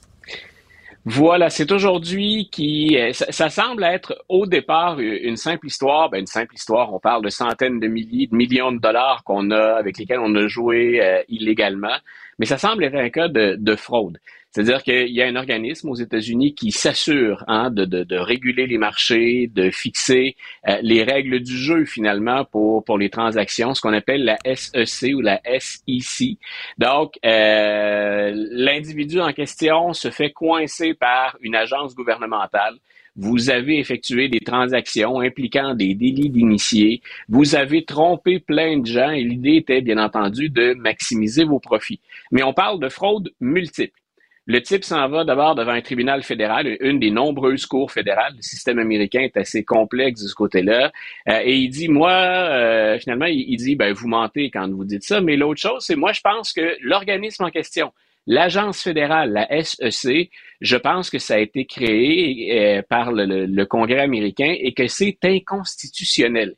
Voilà, 1.08 1.50
c'est 1.50 1.70
aujourd'hui 1.70 2.48
qui 2.50 2.98
euh, 2.98 3.12
ça, 3.12 3.48
semble 3.48 3.84
être 3.84 4.24
au 4.28 4.44
départ 4.44 4.98
une 4.98 5.36
simple 5.36 5.68
histoire. 5.68 6.10
Ben, 6.10 6.18
une 6.18 6.26
simple 6.26 6.56
histoire. 6.56 6.92
On 6.92 6.98
parle 6.98 7.22
de 7.22 7.28
centaines 7.28 7.78
de 7.78 7.86
milliers, 7.86 8.26
de 8.26 8.34
millions 8.34 8.72
de 8.72 8.80
dollars 8.80 9.22
qu'on 9.22 9.52
a 9.52 9.74
avec 9.76 9.98
lesquels 9.98 10.18
on 10.18 10.34
a 10.34 10.48
joué 10.48 11.00
euh, 11.00 11.22
illégalement, 11.28 11.96
mais 12.40 12.46
ça 12.46 12.58
semble 12.58 12.82
être 12.82 12.96
un 12.96 13.08
cas 13.10 13.28
de 13.28 13.76
fraude. 13.76 14.18
C'est-à-dire 14.56 14.82
qu'il 14.82 15.10
y 15.10 15.20
a 15.20 15.26
un 15.26 15.36
organisme 15.36 15.90
aux 15.90 15.96
États-Unis 15.96 16.54
qui 16.54 16.72
s'assure 16.72 17.44
hein, 17.46 17.70
de, 17.70 17.84
de, 17.84 18.04
de 18.04 18.16
réguler 18.16 18.66
les 18.66 18.78
marchés, 18.78 19.50
de 19.54 19.68
fixer 19.68 20.34
euh, 20.66 20.78
les 20.80 21.02
règles 21.02 21.40
du 21.40 21.54
jeu 21.54 21.84
finalement 21.84 22.46
pour 22.46 22.82
pour 22.82 22.96
les 22.96 23.10
transactions, 23.10 23.74
ce 23.74 23.82
qu'on 23.82 23.92
appelle 23.92 24.24
la 24.24 24.38
SEC 24.54 25.14
ou 25.14 25.20
la 25.20 25.42
SEC. 25.44 26.38
Donc, 26.78 27.18
euh, 27.26 28.32
l'individu 28.34 29.20
en 29.20 29.34
question 29.34 29.92
se 29.92 30.10
fait 30.10 30.30
coincer 30.30 30.94
par 30.94 31.36
une 31.42 31.54
agence 31.54 31.94
gouvernementale. 31.94 32.76
Vous 33.14 33.50
avez 33.50 33.78
effectué 33.78 34.30
des 34.30 34.40
transactions 34.40 35.20
impliquant 35.20 35.74
des 35.74 35.94
délits 35.94 36.30
d'initiés. 36.30 37.02
Vous 37.28 37.56
avez 37.56 37.84
trompé 37.84 38.38
plein 38.38 38.78
de 38.78 38.86
gens 38.86 39.10
et 39.10 39.22
l'idée 39.22 39.56
était, 39.56 39.82
bien 39.82 39.98
entendu, 39.98 40.48
de 40.48 40.72
maximiser 40.72 41.44
vos 41.44 41.60
profits. 41.60 42.00
Mais 42.32 42.42
on 42.42 42.54
parle 42.54 42.80
de 42.80 42.88
fraude 42.88 43.34
multiple. 43.38 43.92
Le 44.48 44.62
type 44.62 44.84
s'en 44.84 45.08
va 45.08 45.24
d'abord 45.24 45.56
devant 45.56 45.72
un 45.72 45.80
tribunal 45.80 46.22
fédéral, 46.22 46.76
une 46.80 47.00
des 47.00 47.10
nombreuses 47.10 47.66
cours 47.66 47.90
fédérales. 47.90 48.34
Le 48.36 48.42
système 48.42 48.78
américain 48.78 49.20
est 49.22 49.36
assez 49.36 49.64
complexe 49.64 50.22
de 50.22 50.28
ce 50.28 50.34
côté-là. 50.34 50.92
Euh, 51.28 51.40
et 51.44 51.56
il 51.56 51.68
dit, 51.68 51.88
moi, 51.88 52.12
euh, 52.12 52.96
finalement, 53.00 53.26
il, 53.26 53.56
dit, 53.56 53.74
ben, 53.74 53.92
vous 53.92 54.06
mentez 54.06 54.50
quand 54.50 54.70
vous 54.70 54.84
dites 54.84 55.02
ça. 55.02 55.20
Mais 55.20 55.36
l'autre 55.36 55.60
chose, 55.60 55.84
c'est 55.84 55.96
moi, 55.96 56.12
je 56.12 56.20
pense 56.20 56.52
que 56.52 56.76
l'organisme 56.80 57.42
en 57.42 57.50
question, 57.50 57.92
l'agence 58.28 58.82
fédérale, 58.82 59.32
la 59.32 59.64
SEC, 59.64 60.30
je 60.60 60.76
pense 60.76 61.10
que 61.10 61.18
ça 61.18 61.34
a 61.34 61.38
été 61.38 61.64
créé 61.64 62.76
euh, 62.78 62.82
par 62.88 63.10
le, 63.12 63.24
le- 63.24 63.46
le 63.46 63.66
Congrès 63.66 64.00
américain 64.00 64.54
et 64.58 64.72
que 64.74 64.86
c'est 64.86 65.18
inconstitutionnel. 65.24 66.54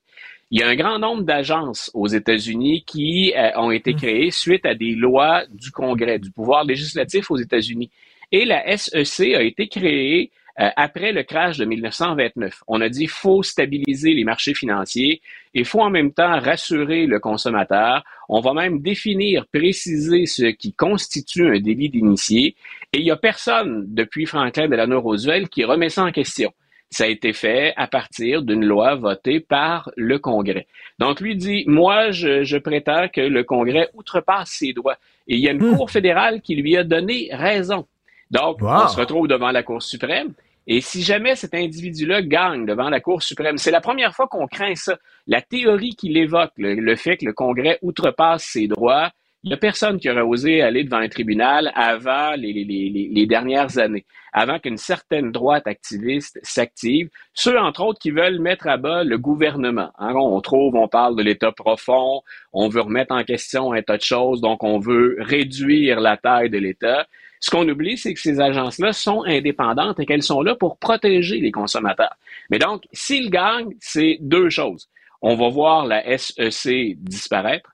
Il 0.51 0.61
y 0.61 0.63
a 0.63 0.69
un 0.69 0.77
grand 0.77 0.99
nombre 0.99 1.25
d'agences 1.25 1.91
aux 1.93 2.07
États-Unis 2.07 2.83
qui 2.87 3.35
euh, 3.37 3.51
ont 3.57 3.71
été 3.71 3.93
créées 3.93 4.31
suite 4.31 4.65
à 4.65 4.75
des 4.75 4.95
lois 4.95 5.45
du 5.51 5.71
Congrès, 5.71 6.19
du 6.19 6.31
pouvoir 6.31 6.65
législatif 6.65 7.31
aux 7.31 7.37
États-Unis. 7.37 7.91
Et 8.33 8.47
la 8.47 8.77
SEC 8.79 9.35
a 9.35 9.43
été 9.43 9.69
créée 9.69 10.31
euh, 10.59 10.71
après 10.77 11.13
le 11.13 11.23
crash 11.23 11.59
de 11.59 11.67
1929. 11.67 12.63
On 12.67 12.81
a 12.81 12.89
dit 12.89 13.07
faut 13.07 13.43
stabiliser 13.43 14.15
les 14.15 14.25
marchés 14.25 14.55
financiers 14.55 15.21
et 15.53 15.65
faut 15.65 15.81
en 15.81 15.91
même 15.91 16.15
temps 16.15 16.41
rassurer 16.41 17.05
le 17.07 17.21
consommateur. 17.21 18.03
On 18.31 18.41
va 18.41 18.55
même 18.55 18.81
définir, 18.81 19.47
préciser 19.53 20.25
ce 20.25 20.47
qui 20.47 20.73
constitue 20.73 21.47
un 21.47 21.61
délit 21.61 21.91
d'initié. 21.91 22.57
Et 22.95 23.01
il 23.01 23.05
n'y 23.05 23.11
a 23.11 23.17
personne 23.17 23.85
depuis 23.87 24.25
Franklin 24.25 24.67
Delano 24.69 24.99
Roosevelt 25.03 25.51
qui 25.51 25.65
remet 25.65 25.91
ça 25.91 26.05
en 26.05 26.11
question. 26.11 26.55
Ça 26.91 27.05
a 27.05 27.07
été 27.09 27.33
fait 27.35 27.75
à 27.77 27.87
partir 27.87 28.43
d'une 28.43 28.65
loi 28.65 28.95
votée 28.95 29.41
par 29.41 29.91
le 29.97 30.19
Congrès. 30.19 30.67
Donc, 30.99 31.21
lui 31.21 31.37
dit, 31.37 31.65
moi, 31.67 32.11
je, 32.13 32.45
je 32.45 32.57
prétends 32.57 33.09
que 33.09 33.21
le 33.21 33.45
Congrès 33.45 33.91
outrepasse 33.95 34.51
ses 34.51 34.73
droits. 34.73 34.97
Et 35.27 35.35
il 35.37 35.41
y 35.41 35.49
a 35.49 35.53
une 35.53 35.77
Cour 35.77 35.91
fédérale 35.91 36.41
qui 36.41 36.55
lui 36.57 36.77
a 36.79 36.85
donné 36.85 37.29
raison. 37.33 37.87
Donc, 38.31 38.63
Wow. 38.63 38.85
on 38.85 38.89
se 38.89 38.97
retrouve 38.97 39.29
devant 39.29 39.51
la 39.51 39.63
Cour 39.63 39.83
suprême. 39.83 40.33
Et 40.67 40.81
si 40.81 41.03
jamais 41.03 41.35
cet 41.37 41.55
individu-là 41.55 42.23
gagne 42.23 42.67
devant 42.67 42.89
la 42.91 43.01
Cour 43.01 43.23
suprême, 43.23 43.59
c'est 43.59 43.71
la 43.71 43.81
première 43.81 44.15
fois 44.15 44.27
qu'on 44.27 44.47
craint 44.47 44.75
ça. 44.75 44.97
La 45.27 45.41
théorie 45.43 45.95
qu'il 45.95 46.17
évoque, 46.17 46.53
le, 46.57 46.75
le 46.75 46.97
fait 46.97 47.17
que 47.19 47.27
le 47.27 47.33
Congrès 47.35 47.79
outrepasse 47.83 48.45
ses 48.45 48.67
droits, 48.67 49.11
il 49.45 49.51
n'y 49.51 49.55
a 49.55 49.57
personne 49.57 50.01
qui 50.01 50.11
aurait 50.11 50.21
osé 50.21 50.63
aller 50.63 50.83
devant 50.83 50.99
un 50.99 51.09
tribunal 51.09 51.71
avant 51.77 52.33
les, 52.37 53.27
dernières 53.27 53.79
années, 53.79 54.05
avant 54.33 54.59
qu'une 54.59 54.77
certaine 54.77 55.31
droite 55.31 55.69
activiste 55.69 56.41
s'active. 56.43 57.09
Ceux, 57.35 57.57
entre 57.57 57.85
autres, 57.85 58.01
qui 58.01 58.11
veulent 58.11 58.41
mettre 58.41 58.67
à 58.67 58.77
bas 58.77 59.05
le 59.05 59.17
gouvernement. 59.17 59.91
Hein, 59.99 60.13
on 60.15 60.41
trouve, 60.41 60.75
on 60.75 60.89
parle 60.89 61.15
de 61.15 61.23
l'État 61.23 61.53
profond, 61.53 62.23
on 62.53 62.69
veut 62.69 62.81
remettre 62.81 63.15
en 63.15 63.23
question 63.23 63.73
un 63.73 63.83
tas 63.83 63.97
de 63.97 64.03
choses, 64.03 64.41
donc 64.41 64.65
on 64.65 64.81
veut 64.81 65.17
réduire 65.21 66.01
la 66.01 66.17
taille 66.17 66.51
de 66.51 66.59
l'État. 66.59 67.07
Ce 67.39 67.51
qu'on 67.51 67.69
oublie, 67.69 67.97
c'est 67.97 68.15
que 68.15 68.21
ces 68.21 68.41
agences-là 68.41 68.93
sont 68.93 69.23
indépendantes 69.25 70.01
et 70.01 70.07
qu'elles 70.07 70.25
sont 70.25 70.43
là 70.43 70.57
pour 70.57 70.79
protéger 70.79 71.39
les 71.39 71.53
consommateurs. 71.53 72.17
Mais 72.51 72.59
donc, 72.59 72.83
s'ils 72.93 73.31
gagnent, 73.31 73.75
c'est 73.79 74.19
deux 74.21 74.51
choses. 74.51 74.89
On 75.23 75.37
va 75.37 75.49
voir 75.49 75.87
la 75.87 76.19
SEC 76.19 76.97
disparaître. 76.99 77.71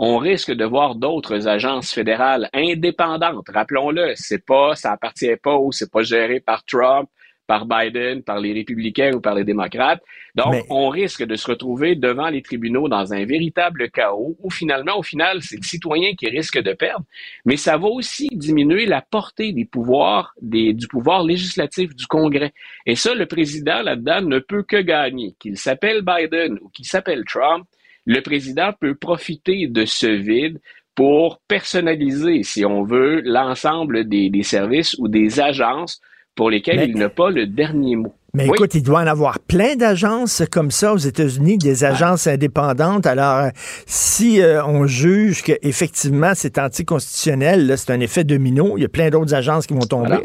On 0.00 0.16
risque 0.18 0.52
de 0.52 0.64
voir 0.64 0.94
d'autres 0.94 1.48
agences 1.48 1.92
fédérales 1.92 2.48
indépendantes. 2.54 3.48
Rappelons-le, 3.52 4.12
c'est 4.14 4.44
pas, 4.44 4.76
ça 4.76 4.92
appartient 4.92 5.36
pas 5.42 5.56
ou 5.58 5.72
c'est 5.72 5.90
pas 5.90 6.02
géré 6.02 6.38
par 6.38 6.64
Trump, 6.64 7.08
par 7.48 7.66
Biden, 7.66 8.22
par 8.22 8.38
les 8.38 8.52
républicains 8.52 9.12
ou 9.14 9.20
par 9.20 9.34
les 9.34 9.42
démocrates. 9.42 10.00
Donc, 10.36 10.52
Mais- 10.52 10.64
on 10.70 10.88
risque 10.88 11.24
de 11.24 11.34
se 11.34 11.48
retrouver 11.48 11.96
devant 11.96 12.28
les 12.28 12.42
tribunaux 12.42 12.88
dans 12.88 13.12
un 13.12 13.24
véritable 13.24 13.90
chaos 13.90 14.36
où 14.38 14.50
finalement, 14.50 14.96
au 14.98 15.02
final, 15.02 15.42
c'est 15.42 15.56
le 15.56 15.64
citoyen 15.64 16.14
qui 16.14 16.28
risque 16.28 16.62
de 16.62 16.74
perdre. 16.74 17.04
Mais 17.44 17.56
ça 17.56 17.76
va 17.76 17.88
aussi 17.88 18.28
diminuer 18.30 18.86
la 18.86 19.02
portée 19.02 19.52
des 19.52 19.64
pouvoirs, 19.64 20.32
des, 20.40 20.74
du 20.74 20.86
pouvoir 20.86 21.24
législatif 21.24 21.96
du 21.96 22.06
Congrès. 22.06 22.52
Et 22.86 22.94
ça, 22.94 23.14
le 23.14 23.26
président 23.26 23.82
là-dedans 23.82 24.20
ne 24.20 24.38
peut 24.38 24.62
que 24.62 24.76
gagner. 24.80 25.34
Qu'il 25.40 25.56
s'appelle 25.56 26.02
Biden 26.02 26.58
ou 26.62 26.68
qu'il 26.68 26.84
s'appelle 26.84 27.24
Trump, 27.24 27.66
le 28.08 28.22
président 28.22 28.70
peut 28.80 28.94
profiter 28.94 29.66
de 29.68 29.84
ce 29.84 30.06
vide 30.06 30.58
pour 30.94 31.40
personnaliser, 31.46 32.42
si 32.42 32.64
on 32.64 32.82
veut, 32.82 33.20
l'ensemble 33.22 34.08
des, 34.08 34.30
des 34.30 34.42
services 34.42 34.96
ou 34.98 35.08
des 35.08 35.40
agences 35.40 36.00
pour 36.34 36.48
lesquelles 36.50 36.78
Mais- 36.78 36.88
il 36.88 36.96
n'a 36.96 37.10
pas 37.10 37.30
le 37.30 37.46
dernier 37.46 37.96
mot. 37.96 38.14
Mais 38.32 38.44
Oui. 38.44 38.52
écoute, 38.56 38.74
il 38.74 38.82
doit 38.82 39.00
en 39.00 39.06
avoir 39.06 39.38
plein 39.40 39.76
d'agences 39.76 40.42
comme 40.50 40.70
ça 40.70 40.94
aux 40.94 40.98
États-Unis, 40.98 41.58
des 41.58 41.84
agences 41.84 42.26
indépendantes. 42.26 43.06
Alors, 43.06 43.50
si 43.86 44.40
euh, 44.40 44.64
on 44.64 44.86
juge 44.86 45.42
qu'effectivement 45.42 46.32
c'est 46.34 46.58
anticonstitutionnel, 46.58 47.76
c'est 47.76 47.92
un 47.92 48.00
effet 48.00 48.24
domino, 48.24 48.76
il 48.78 48.82
y 48.82 48.86
a 48.86 48.88
plein 48.88 49.10
d'autres 49.10 49.34
agences 49.34 49.66
qui 49.66 49.74
vont 49.74 49.80
tomber. 49.80 50.08
Voilà. 50.08 50.22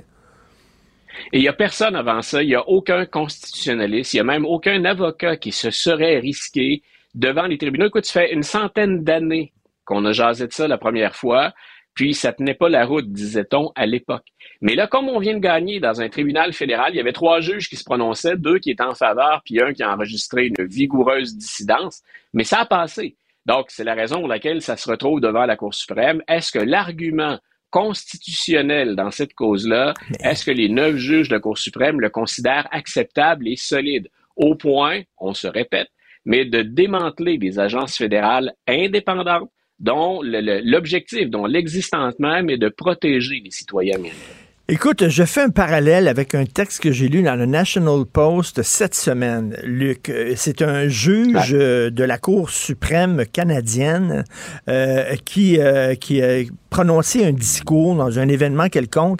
Et 1.32 1.40
il 1.40 1.42
n'y 1.42 1.48
a 1.48 1.54
personne 1.54 1.96
avant 1.96 2.22
ça, 2.22 2.44
il 2.44 2.48
n'y 2.48 2.56
a 2.56 2.68
aucun 2.68 3.06
constitutionnaliste, 3.06 4.14
il 4.14 4.18
n'y 4.18 4.22
a 4.22 4.26
même 4.26 4.46
aucun 4.46 4.84
avocat 4.86 5.38
qui 5.38 5.52
se 5.52 5.70
serait 5.70 6.20
risqué 6.20 6.82
devant 7.14 7.46
les 7.46 7.58
tribunaux. 7.58 7.88
Écoute, 7.88 8.06
ça 8.06 8.22
fait 8.22 8.34
une 8.34 8.44
centaine 8.44 9.04
d'années 9.04 9.54
qu'on 9.86 10.06
a 10.06 10.12
jasé 10.12 10.48
de 10.48 10.54
ça 10.54 10.68
la 10.68 10.78
première 10.78 11.16
fois, 11.16 11.54
puis 11.94 12.14
ça 12.14 12.34
tenait 12.34 12.56
pas 12.56 12.70
la 12.70 12.86
route, 12.86 13.12
disait-on, 13.12 13.72
à 13.76 13.86
l'époque. 13.86 14.26
Mais 14.62 14.76
là, 14.76 14.88
comme 14.88 15.10
on 15.10 15.20
vient 15.20 15.36
de 15.36 15.40
gagner 15.40 15.80
dans 15.80 16.02
un 16.02 16.10
tribunal 16.10 16.54
fédéral, 16.54 16.94
il 16.94 16.98
y 16.98 17.00
avait 17.00 17.14
trois 17.14 17.40
juges 17.42 17.70
qui 17.70 17.76
se 17.76 17.84
prononçaient, 17.84 18.38
deux 18.38 18.60
qui 18.60 18.72
étaient 18.72 18.84
en 18.84 18.96
faveur, 18.96 19.42
puis 19.46 19.62
un 19.62 19.74
qui 19.74 19.84
a 19.84 19.94
enregistré 19.94 20.48
une 20.48 20.66
vigoureuse 20.66 21.36
dissidence, 21.36 22.02
mais 22.34 22.44
ça 22.44 22.62
a 22.62 22.66
passé. 22.66 23.16
Donc, 23.46 23.66
c'est 23.70 23.84
la 23.84 23.94
raison 23.94 24.20
pour 24.20 24.30
laquelle 24.30 24.62
ça 24.62 24.78
se 24.78 24.90
retrouve 24.90 25.20
devant 25.20 25.46
la 25.46 25.58
Cour 25.58 25.74
suprême. 25.74 26.22
Est-ce 26.28 26.52
que 26.52 26.60
l'argument 26.60 27.38
constitutionnel 27.70 28.96
dans 28.96 29.12
cette 29.12 29.34
cause-là, 29.34 29.94
est-ce 30.24 30.46
que 30.46 30.52
les 30.52 30.70
neuf 30.70 30.96
juges 30.96 31.28
de 31.28 31.34
la 31.34 31.42
Cour 31.42 31.58
suprême 31.58 32.00
le 32.00 32.10
considèrent 32.10 32.68
acceptable 32.72 33.48
et 33.48 33.56
solide? 33.56 34.10
Au 34.36 34.56
point, 34.56 35.02
on 35.18 35.34
se 35.34 35.48
répète, 35.48 35.90
mais 36.26 36.46
de 36.46 36.62
démanteler 36.62 37.38
des 37.38 37.60
agences 37.60 37.98
fédérales 37.98 38.54
indépendantes 38.68 39.50
dont 39.80 40.22
l'objectif, 40.24 41.30
dont 41.30 41.46
l'existence 41.46 42.18
même 42.20 42.50
est 42.50 42.58
de 42.58 42.70
protéger 42.70 43.42
les 43.44 43.52
citoyens 43.52 43.96
américains. 43.96 44.43
Écoute, 44.70 45.10
je 45.10 45.26
fais 45.26 45.42
un 45.42 45.50
parallèle 45.50 46.08
avec 46.08 46.34
un 46.34 46.46
texte 46.46 46.80
que 46.80 46.94
j'ai 46.94 47.10
lu 47.10 47.22
dans 47.22 47.36
le 47.36 47.46
National 47.46 48.06
Post 48.06 48.64
cette 48.64 48.96
semaine, 48.96 49.58
Luc. 49.62 50.08
Euh, 50.08 50.36
c'est 50.38 50.62
un 50.62 50.88
juge 50.88 51.52
euh, 51.52 51.90
de 51.90 52.02
la 52.02 52.18
Cour 52.18 52.50
suprême 52.50 53.26
canadienne 53.26 54.24
euh, 54.70 55.18
qui, 55.26 55.60
qui 56.00 56.22
a 56.22 56.44
prononcé 56.70 57.26
un 57.26 57.34
discours 57.34 57.96
dans 57.96 58.20
un 58.20 58.30
événement 58.30 58.70
quelconque. 58.70 59.20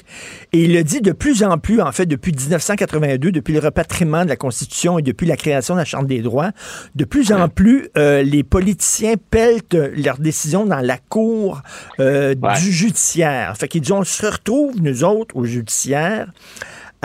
Et 0.54 0.64
il 0.64 0.74
le 0.74 0.82
dit 0.82 1.02
de 1.02 1.12
plus 1.12 1.44
en 1.44 1.58
plus, 1.58 1.82
en 1.82 1.92
fait, 1.92 2.06
depuis 2.06 2.32
1982, 2.32 3.34
depuis 3.34 3.54
le 3.54 3.60
repatriement 3.60 4.24
de 4.24 4.30
la 4.30 4.38
Constitution 4.38 4.98
et 4.98 5.02
depuis 5.02 5.28
la 5.28 5.36
création 5.36 5.74
de 5.74 5.80
la 5.80 5.86
Chambre 5.86 6.08
des 6.08 6.22
droits, 6.22 6.52
de 6.96 7.04
plus 7.04 7.34
en 7.34 7.50
plus, 7.50 7.90
les 7.96 8.44
politiciens 8.44 9.16
peltent 9.30 9.76
leurs 9.76 10.18
décisions 10.18 10.66
dans 10.66 10.80
la 10.80 10.98
Cour 10.98 11.62
du 12.00 12.72
judiciaire. 12.72 13.56
Fait 13.56 13.68
qu'ils 13.68 13.82
disent, 13.82 13.92
on 13.92 14.04
se 14.04 14.26
retrouve, 14.26 14.82
nous 14.82 15.04
autres, 15.04 15.33
au 15.34 15.46
judiciaire 15.46 16.28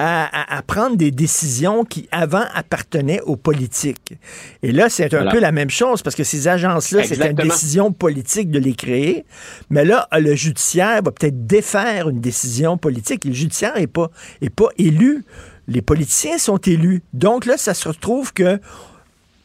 à, 0.01 0.63
prendre 0.65 0.97
des 0.97 1.11
décisions 1.11 1.85
qui 1.85 2.09
avant 2.13 2.45
appartenaient 2.55 3.21
aux 3.23 3.37
politiques. 3.37 4.15
Et 4.63 4.71
là, 4.71 4.89
c'est 4.89 5.13
un 5.13 5.29
peu 5.29 5.41
la 5.41 5.51
même 5.51 5.71
chose 5.71 6.03
parce 6.03 6.15
que 6.15 6.23
ces 6.23 6.47
agences-là, 6.47 7.03
c'est 7.05 7.19
une 7.19 7.35
décision 7.35 7.93
politique 7.93 8.51
de 8.51 8.61
les 8.61 8.75
créer. 8.75 9.25
Mais 9.71 9.85
là, 9.85 10.07
le 10.13 10.35
judiciaire 10.37 11.03
va 11.03 11.11
peut-être 11.11 11.47
défaire 11.47 12.09
une 12.09 12.21
décision 12.21 12.79
politique. 12.79 13.27
Et 13.27 13.31
le 13.31 13.35
judiciaire 13.35 13.77
n'est 13.77 13.89
pas, 13.89 14.11
est 14.41 14.51
pas 14.51 14.69
élu. 14.79 15.25
Les 15.67 15.83
politiciens 15.83 16.39
sont 16.39 16.59
élus. 16.59 17.03
Donc 17.13 17.45
là, 17.45 17.57
ça 17.57 17.75
se 17.75 17.89
retrouve 17.89 18.33
que 18.33 18.61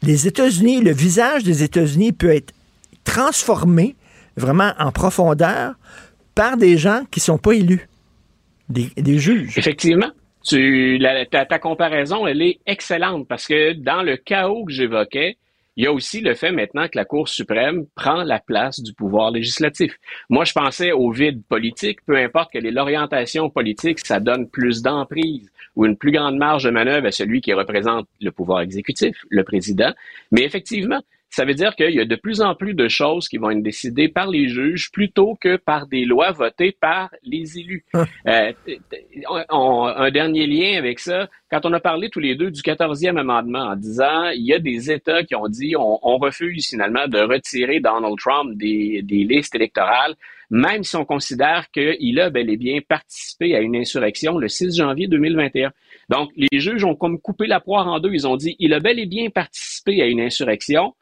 les 0.03 0.27
États-Unis, 0.27 0.81
le 0.81 0.91
visage 0.91 1.43
des 1.43 1.63
États-Unis 1.63 2.11
peut 2.11 2.33
être 2.33 2.53
transformé 3.05 3.95
vraiment 4.37 4.73
en 4.77 4.91
profondeur 4.91 5.73
par 6.35 6.57
des 6.57 6.77
gens 6.77 7.03
qui 7.09 7.19
ne 7.19 7.23
sont 7.23 7.37
pas 7.39 7.53
élus 7.53 7.87
des, 8.73 9.17
juges. 9.19 9.57
Effectivement. 9.57 10.11
Ta, 10.49 11.59
comparaison, 11.59 12.27
elle 12.27 12.41
est 12.41 12.59
excellente 12.65 13.27
parce 13.27 13.47
que 13.47 13.73
dans 13.73 14.03
le 14.03 14.17
chaos 14.17 14.65
que 14.65 14.73
j'évoquais, 14.73 15.37
il 15.75 15.85
y 15.85 15.87
a 15.87 15.93
aussi 15.93 16.21
le 16.21 16.35
fait 16.35 16.51
maintenant 16.51 16.87
que 16.87 16.95
la 16.97 17.05
Cour 17.05 17.27
suprême 17.27 17.85
prend 17.95 18.23
la 18.23 18.39
place 18.39 18.79
du 18.81 18.93
pouvoir 18.93 19.31
législatif. 19.31 19.97
Moi, 20.29 20.45
je 20.45 20.53
pensais 20.53 20.91
au 20.91 21.09
vide 21.11 21.41
politique, 21.49 21.99
peu 22.05 22.15
importe 22.15 22.51
quelle 22.51 22.67
est 22.67 22.71
l'orientation 22.71 23.49
politique, 23.49 24.05
ça 24.05 24.19
donne 24.19 24.47
plus 24.47 24.83
d'emprise 24.83 25.49
ou 25.75 25.85
une 25.85 25.97
plus 25.97 26.11
grande 26.11 26.37
marge 26.37 26.65
de 26.65 26.69
manœuvre 26.69 27.07
à 27.07 27.11
celui 27.11 27.41
qui 27.41 27.53
représente 27.53 28.07
le 28.21 28.31
pouvoir 28.31 28.61
exécutif, 28.61 29.17
le 29.29 29.43
président. 29.43 29.91
Mais 30.31 30.43
effectivement, 30.43 31.01
ça 31.33 31.45
veut 31.45 31.55
dire 31.55 31.75
qu'il 31.75 31.89
y 31.89 31.99
a 31.99 32.05
de 32.05 32.15
plus 32.15 32.41
en 32.41 32.53
plus 32.53 32.75
de 32.75 32.87
choses 32.87 33.27
qui 33.27 33.37
vont 33.37 33.49
être 33.49 33.63
décidées 33.63 34.07
par 34.07 34.27
les 34.29 34.49
juges 34.49 34.91
plutôt 34.91 35.35
que 35.41 35.55
par 35.55 35.87
des 35.87 36.05
lois 36.05 36.31
votées 36.31 36.77
par 36.79 37.09
les 37.23 37.57
élus. 37.57 37.85
Hein. 37.95 38.05
Euh, 38.27 38.51
un 39.49 40.11
dernier 40.11 40.45
lien 40.45 40.77
avec 40.77 40.99
ça, 40.99 41.27
quand 41.49 41.65
on 41.65 41.73
a 41.73 41.79
parlé 41.79 42.11
tous 42.11 42.19
les 42.19 42.35
deux 42.35 42.51
du 42.51 42.61
14e 42.61 43.17
amendement 43.17 43.63
en 43.63 43.75
disant 43.75 44.29
il 44.29 44.45
y 44.45 44.53
a 44.53 44.59
des 44.59 44.91
États 44.91 45.23
qui 45.23 45.33
ont 45.33 45.47
dit 45.47 45.75
on, 45.75 46.17
refuse 46.19 46.67
finalement 46.69 47.07
de 47.07 47.17
retirer 47.17 47.79
Donald 47.79 48.17
Trump 48.19 48.55
des, 48.55 49.01
des 49.01 49.23
listes 49.23 49.55
électorales, 49.55 50.13
même 50.51 50.83
si 50.83 50.95
on 50.97 51.03
considère 51.03 51.71
qu'il 51.71 52.19
a 52.19 52.29
bel 52.29 52.47
et 52.51 52.57
bien 52.57 52.79
participé 52.87 53.55
à 53.55 53.61
une 53.61 53.75
insurrection 53.75 54.37
le 54.37 54.47
6 54.47 54.77
janvier 54.77 55.07
2021. 55.07 55.71
Donc, 56.09 56.29
les 56.35 56.59
juges 56.59 56.83
ont 56.83 56.95
comme 56.95 57.19
coupé 57.19 57.47
la 57.47 57.59
poire 57.59 57.87
en 57.87 57.99
deux. 57.99 58.13
Ils 58.13 58.27
ont 58.27 58.35
dit 58.35 58.55
il 58.59 58.73
a 58.75 58.79
bel 58.79 58.99
et 58.99 59.07
bien 59.07 59.31
participé 59.31 59.99
à 60.03 60.05
une 60.05 60.21
insurrection, 60.21 60.93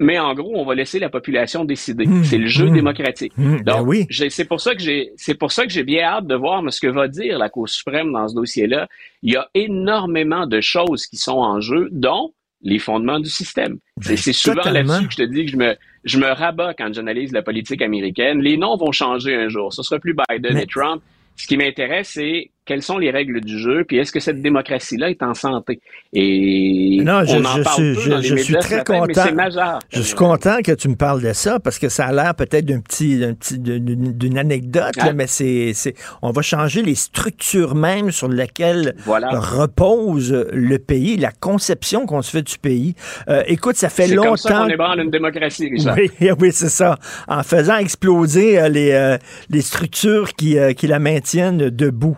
mais 0.00 0.18
en 0.18 0.34
gros, 0.34 0.52
on 0.56 0.64
va 0.64 0.74
laisser 0.74 0.98
la 0.98 1.08
population 1.08 1.64
décider. 1.64 2.06
Mmh, 2.06 2.24
c'est 2.24 2.38
le 2.38 2.46
jeu 2.46 2.66
mmh. 2.66 2.74
démocratique. 2.74 3.32
Mmh, 3.36 3.62
ben 3.62 3.78
Donc, 3.78 3.86
oui. 3.86 4.06
c'est 4.10 4.44
pour 4.44 4.60
ça 4.60 4.74
que 4.74 4.82
j'ai, 4.82 5.12
c'est 5.16 5.34
pour 5.34 5.52
ça 5.52 5.64
que 5.64 5.72
j'ai 5.72 5.84
bien 5.84 6.04
hâte 6.04 6.26
de 6.26 6.34
voir 6.34 6.62
ce 6.72 6.80
que 6.80 6.88
va 6.88 7.08
dire 7.08 7.38
la 7.38 7.48
Cour 7.48 7.68
suprême 7.68 8.12
dans 8.12 8.28
ce 8.28 8.34
dossier-là. 8.34 8.88
Il 9.22 9.32
y 9.32 9.36
a 9.36 9.48
énormément 9.54 10.46
de 10.46 10.60
choses 10.60 11.06
qui 11.06 11.16
sont 11.16 11.38
en 11.38 11.60
jeu, 11.60 11.88
dont 11.92 12.32
les 12.62 12.78
fondements 12.78 13.18
du 13.18 13.28
système. 13.28 13.78
Ben, 14.06 14.16
c'est 14.16 14.32
souvent 14.32 14.62
là-dessus 14.62 15.06
que 15.08 15.12
je 15.12 15.16
te 15.16 15.22
dis 15.22 15.44
que 15.46 15.50
je 15.50 15.56
me, 15.56 15.76
je 16.04 16.18
me 16.18 16.26
rabats 16.26 16.74
quand 16.74 16.92
j'analyse 16.92 17.32
la 17.32 17.42
politique 17.42 17.82
américaine. 17.82 18.40
Les 18.40 18.56
noms 18.56 18.76
vont 18.76 18.92
changer 18.92 19.34
un 19.34 19.48
jour. 19.48 19.72
Ce 19.72 19.82
sera 19.82 19.98
plus 19.98 20.14
Biden 20.28 20.56
et 20.56 20.66
Trump. 20.66 21.02
Ce 21.36 21.46
qui 21.46 21.56
m'intéresse, 21.56 22.10
c'est 22.14 22.50
quelles 22.64 22.82
sont 22.82 22.98
les 22.98 23.10
règles 23.10 23.40
du 23.40 23.58
jeu, 23.58 23.84
puis 23.84 23.98
est-ce 23.98 24.12
que 24.12 24.20
cette 24.20 24.40
démocratie-là 24.40 25.10
est 25.10 25.22
en 25.22 25.34
santé? 25.34 25.80
Et 26.12 27.00
non, 27.02 27.24
je, 27.24 27.36
on 27.36 27.44
en 27.44 27.62
parle 27.62 27.94
suis, 27.94 27.94
je, 28.22 28.36
suis 28.36 28.54
très 28.54 28.84
content. 28.84 29.34
majeur. 29.34 29.80
Je 29.90 30.00
suis 30.00 30.14
content 30.14 30.58
que 30.64 30.72
tu 30.72 30.88
me 30.88 30.94
parles 30.94 31.22
de 31.22 31.32
ça 31.32 31.58
parce 31.58 31.78
que 31.80 31.88
ça 31.88 32.06
a 32.06 32.12
l'air 32.12 32.34
peut-être 32.36 32.64
d'un 32.64 32.80
petit, 32.80 33.18
petit 33.38 33.58
d'une 33.58 34.38
anecdote, 34.38 34.94
mais 35.14 35.26
c'est, 35.26 35.74
on 36.22 36.30
va 36.30 36.42
changer 36.42 36.82
les 36.82 36.94
structures 36.94 37.74
même 37.74 38.10
sur 38.12 38.28
lesquelles 38.28 38.94
repose 39.06 40.32
le 40.52 40.78
pays, 40.78 41.16
la 41.16 41.32
conception 41.32 42.06
qu'on 42.06 42.22
se 42.22 42.30
fait 42.30 42.42
du 42.42 42.58
pays. 42.58 42.94
Euh, 43.28 43.42
écoute, 43.46 43.76
ça 43.76 43.88
fait 43.88 44.06
longtemps. 44.06 44.28
Comme 44.28 44.36
ça 44.36 44.66
qu'on 44.76 44.98
une 44.98 45.10
démocratie, 45.10 45.68
Richard. 45.68 45.96
Oui, 46.02 46.10
oui, 46.40 46.50
c'est 46.52 46.68
ça. 46.68 46.98
En 47.28 47.42
faisant 47.42 47.76
exploser 47.76 48.58
euh, 48.58 48.68
les, 48.68 48.92
euh, 48.92 49.18
les 49.50 49.60
structures 49.60 50.32
qui, 50.34 50.56
qui 50.76 50.86
la 50.86 50.98
maintiennent 50.98 51.70
debout. 51.70 52.16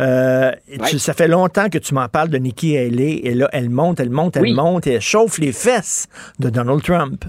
Euh, 0.00 0.52
ça 0.98 1.14
fait 1.14 1.28
longtemps 1.28 1.68
que 1.68 1.78
tu 1.78 1.94
m'en 1.94 2.08
parles 2.08 2.28
de 2.28 2.38
Nikki 2.38 2.76
Haley 2.76 3.20
et 3.22 3.34
là, 3.34 3.48
elle 3.52 3.70
monte, 3.70 4.00
elle 4.00 4.10
monte, 4.10 4.36
elle 4.36 4.54
monte 4.54 4.86
et 4.86 4.94
elle 4.94 5.00
chauffe 5.00 5.38
les 5.38 5.52
fesses 5.52 6.08
de 6.40 6.50
Donald 6.50 6.82
Trump. 6.82 7.24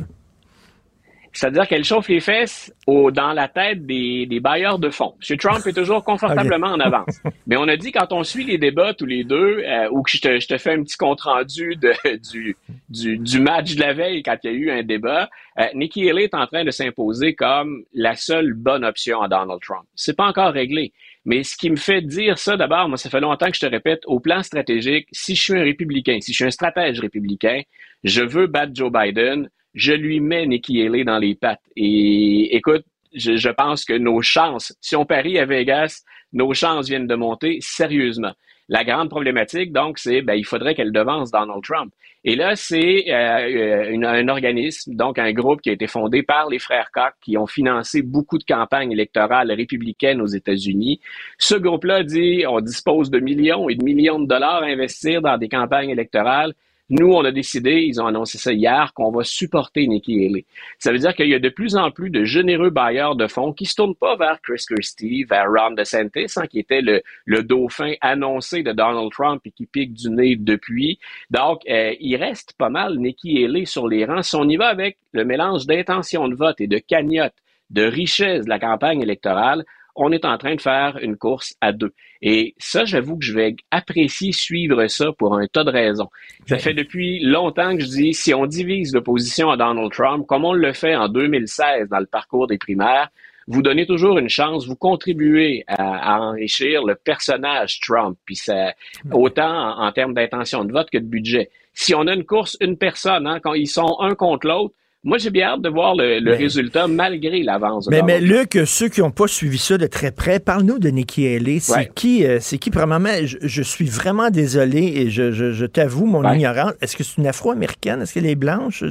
C'est-à-dire 1.35 1.67
qu'elle 1.67 1.83
chauffe 1.83 2.07
les 2.07 2.21
fesses 2.21 2.73
au, 2.87 3.11
dans 3.11 3.33
la 3.33 3.49
tête 3.49 3.85
des, 3.85 4.25
des, 4.25 4.39
bailleurs 4.39 4.79
de 4.79 4.89
fonds. 4.89 5.15
M. 5.29 5.37
Trump 5.37 5.67
est 5.67 5.73
toujours 5.73 6.01
confortablement 6.05 6.67
en 6.67 6.79
avance. 6.79 7.19
Mais 7.45 7.57
on 7.57 7.67
a 7.67 7.75
dit 7.75 7.91
quand 7.91 8.13
on 8.13 8.23
suit 8.23 8.45
les 8.45 8.57
débats 8.57 8.93
tous 8.93 9.05
les 9.05 9.25
deux, 9.25 9.59
euh, 9.59 9.89
ou 9.91 10.01
que 10.01 10.11
je 10.11 10.21
te, 10.21 10.39
je 10.39 10.47
te, 10.47 10.57
fais 10.57 10.73
un 10.73 10.83
petit 10.83 10.95
compte-rendu 10.95 11.75
du, 12.31 12.55
du, 12.87 13.17
du, 13.17 13.39
match 13.41 13.75
de 13.75 13.81
la 13.81 13.91
veille 13.91 14.23
quand 14.23 14.37
il 14.43 14.49
y 14.49 14.53
a 14.53 14.57
eu 14.57 14.71
un 14.71 14.83
débat, 14.83 15.29
euh, 15.59 15.65
Nikki 15.73 16.09
Haley 16.09 16.23
est 16.23 16.33
en 16.33 16.47
train 16.47 16.63
de 16.63 16.71
s'imposer 16.71 17.35
comme 17.35 17.83
la 17.93 18.15
seule 18.15 18.53
bonne 18.53 18.85
option 18.85 19.21
à 19.21 19.27
Donald 19.27 19.59
Trump. 19.61 19.83
C'est 19.93 20.15
pas 20.15 20.27
encore 20.27 20.53
réglé. 20.53 20.93
Mais 21.25 21.43
ce 21.43 21.57
qui 21.57 21.71
me 21.71 21.75
fait 21.75 22.01
dire 22.01 22.37
ça, 22.37 22.55
d'abord, 22.55 22.87
moi, 22.87 22.97
ça 22.97 23.09
fait 23.09 23.19
longtemps 23.19 23.49
que 23.49 23.55
je 23.55 23.61
te 23.61 23.65
répète, 23.65 24.01
au 24.05 24.19
plan 24.19 24.43
stratégique, 24.43 25.07
si 25.11 25.35
je 25.35 25.41
suis 25.41 25.53
un 25.53 25.63
républicain, 25.63 26.19
si 26.21 26.31
je 26.31 26.35
suis 26.35 26.45
un 26.45 26.51
stratège 26.51 26.99
républicain, 26.99 27.61
je 28.03 28.21
veux 28.21 28.47
battre 28.47 28.73
Joe 28.75 28.91
Biden, 28.91 29.49
je 29.73 29.93
lui 29.93 30.19
mets 30.19 30.45
Nikki 30.45 30.81
Haley 30.81 31.03
dans 31.03 31.17
les 31.17 31.35
pattes. 31.35 31.63
Et 31.75 32.55
écoute, 32.55 32.85
je, 33.13 33.35
je 33.35 33.49
pense 33.49 33.85
que 33.85 33.93
nos 33.93 34.21
chances, 34.21 34.75
si 34.81 34.95
on 34.95 35.05
parie 35.05 35.39
à 35.39 35.45
Vegas, 35.45 36.03
nos 36.31 36.53
chances 36.53 36.87
viennent 36.87 37.07
de 37.07 37.15
monter 37.15 37.57
sérieusement. 37.59 38.33
La 38.67 38.83
grande 38.83 39.09
problématique, 39.09 39.71
donc, 39.71 39.99
c'est 39.99 40.21
ben, 40.21 40.33
il 40.33 40.45
faudrait 40.45 40.73
qu'elle 40.73 40.91
devance 40.91 41.31
Donald 41.31 41.63
Trump. 41.63 41.93
Et 42.23 42.35
là, 42.35 42.55
c'est 42.55 43.05
euh, 43.09 43.93
euh 43.93 44.07
un 44.07 44.27
organisme, 44.27 44.95
donc 44.95 45.19
un 45.19 45.31
groupe 45.31 45.61
qui 45.61 45.69
a 45.69 45.73
été 45.73 45.85
fondé 45.85 46.23
par 46.23 46.49
les 46.49 46.57
frères 46.57 46.89
Koch, 46.91 47.13
qui 47.21 47.37
ont 47.37 47.45
financé 47.45 48.01
beaucoup 48.01 48.39
de 48.39 48.43
campagnes 48.43 48.91
électorales 48.91 49.51
républicaines 49.51 50.19
aux 50.21 50.25
États-Unis. 50.25 50.99
Ce 51.37 51.53
groupe-là 51.53 52.03
dit 52.03 52.43
on 52.47 52.61
dispose 52.61 53.11
de 53.11 53.19
millions 53.19 53.69
et 53.69 53.75
de 53.75 53.83
millions 53.83 54.19
de 54.19 54.27
dollars 54.27 54.63
à 54.63 54.65
investir 54.65 55.21
dans 55.21 55.37
des 55.37 55.49
campagnes 55.49 55.91
électorales. 55.91 56.55
Nous, 56.89 57.07
on 57.07 57.25
a 57.25 57.31
décidé, 57.31 57.81
ils 57.87 57.99
ont 57.99 58.05
annoncé 58.05 58.37
ça 58.37 58.53
hier, 58.53 58.93
qu'on 58.93 59.11
va 59.11 59.23
supporter 59.23 59.87
Nikki 59.87 60.23
Haley. 60.23 60.45
Ça 60.77 60.91
veut 60.91 60.99
dire 60.99 61.15
qu'il 61.15 61.27
y 61.27 61.33
a 61.33 61.39
de 61.39 61.49
plus 61.49 61.75
en 61.75 61.89
plus 61.89 62.11
de 62.11 62.23
généreux 62.23 62.69
bailleurs 62.69 63.15
de 63.15 63.25
fonds 63.25 63.53
qui 63.53 63.65
se 63.65 63.73
tournent 63.73 63.95
pas 63.95 64.15
vers 64.15 64.39
Chris 64.41 64.63
Christie, 64.69 65.23
vers 65.23 65.47
Ron 65.47 65.71
DeSantis, 65.71 66.33
hein, 66.35 66.45
qui 66.45 66.59
était 66.59 66.81
le, 66.81 67.01
dauphin 67.43 67.93
annoncé 68.01 68.61
de 68.61 68.71
Donald 68.71 69.11
Trump 69.11 69.41
et 69.45 69.51
qui 69.51 69.65
pique 69.65 69.93
du 69.93 70.11
nez 70.11 70.35
depuis. 70.35 70.99
Donc, 71.31 71.61
euh, 71.67 71.95
il 71.99 72.15
reste 72.17 72.53
pas 72.53 72.69
mal 72.69 72.99
Nikki 72.99 73.43
Haley 73.43 73.65
sur 73.65 73.87
les 73.87 74.05
rangs. 74.05 74.21
Si 74.21 74.35
on 74.35 74.47
y 74.47 74.55
va 74.55 74.67
avec 74.67 74.97
le 75.11 75.25
mélange 75.25 75.65
d'intention 75.65 76.27
de 76.27 76.35
vote 76.35 76.61
et 76.61 76.67
de 76.67 76.77
cagnotte, 76.77 77.33
de 77.71 77.83
richesse 77.83 78.45
de 78.45 78.49
la 78.49 78.59
campagne 78.59 79.01
électorale, 79.01 79.65
on 79.95 80.11
est 80.11 80.25
en 80.25 80.37
train 80.37 80.55
de 80.55 80.61
faire 80.61 80.97
une 81.01 81.17
course 81.17 81.55
à 81.61 81.71
deux. 81.71 81.93
Et 82.21 82.55
ça, 82.57 82.85
j'avoue 82.85 83.17
que 83.17 83.25
je 83.25 83.33
vais 83.33 83.55
apprécier 83.71 84.31
suivre 84.31 84.87
ça 84.87 85.11
pour 85.17 85.37
un 85.37 85.47
tas 85.47 85.63
de 85.63 85.71
raisons. 85.71 86.09
Ça 86.47 86.57
fait 86.57 86.73
depuis 86.73 87.19
longtemps 87.19 87.75
que 87.75 87.83
je 87.83 87.89
dis, 87.89 88.13
si 88.13 88.33
on 88.33 88.45
divise 88.45 88.93
l'opposition 88.93 89.49
à 89.49 89.57
Donald 89.57 89.91
Trump, 89.91 90.25
comme 90.27 90.45
on 90.45 90.53
le 90.53 90.73
fait 90.73 90.95
en 90.95 91.07
2016 91.07 91.89
dans 91.89 91.99
le 91.99 92.05
parcours 92.05 92.47
des 92.47 92.57
primaires, 92.57 93.09
vous 93.47 93.61
donnez 93.61 93.85
toujours 93.85 94.17
une 94.17 94.29
chance, 94.29 94.65
vous 94.65 94.75
contribuez 94.75 95.63
à, 95.67 96.19
enrichir 96.19 96.83
le 96.83 96.95
personnage 96.95 97.79
Trump, 97.79 98.17
puis 98.25 98.35
ça, 98.35 98.73
autant 99.11 99.79
en, 99.79 99.91
termes 99.91 100.13
d'intention 100.13 100.65
de 100.65 100.71
vote 100.71 100.89
que 100.89 100.97
de 100.97 101.05
budget. 101.05 101.51
Si 101.73 101.93
on 101.93 102.07
a 102.07 102.13
une 102.13 102.25
course, 102.25 102.57
une 102.59 102.77
personne, 102.77 103.27
hein, 103.27 103.39
quand 103.39 103.53
ils 103.53 103.67
sont 103.67 103.97
un 103.99 104.15
contre 104.15 104.47
l'autre, 104.47 104.73
moi, 105.05 105.19
j'ai 105.19 105.29
bien 105.29 105.49
hâte 105.49 105.61
de 105.61 105.69
voir 105.69 105.93
le, 105.95 106.33
résultat 106.33 106.87
malgré 106.87 107.43
l'avance. 107.43 107.87
Mais, 107.91 108.01
mais 108.01 108.19
Luc, 108.19 108.57
ceux 108.65 108.89
qui 108.89 109.01
n'ont 109.01 109.11
pas 109.11 109.27
suivi 109.27 109.59
ça 109.59 109.77
de 109.77 109.85
très 109.85 110.11
près, 110.11 110.39
parle-nous 110.39 110.79
de 110.79 110.89
Nikki 110.89 111.27
Haley. 111.27 111.59
C'est 111.59 111.93
qui, 111.93 112.25
euh, 112.25 112.39
c'est 112.41 112.57
qui, 112.57 112.71
premièrement, 112.71 113.11
je, 113.23 113.61
suis 113.61 113.85
vraiment 113.85 114.31
désolé 114.31 114.79
et 114.79 115.09
je, 115.11 115.65
t'avoue 115.67 116.07
mon 116.07 116.27
ignorance. 116.33 116.73
Est-ce 116.81 116.97
que 116.97 117.03
c'est 117.03 117.17
une 117.21 117.27
afro-américaine? 117.27 118.01
Est-ce 118.01 118.15
qu'elle 118.15 118.25
est 118.25 118.35
blanche? 118.35 118.83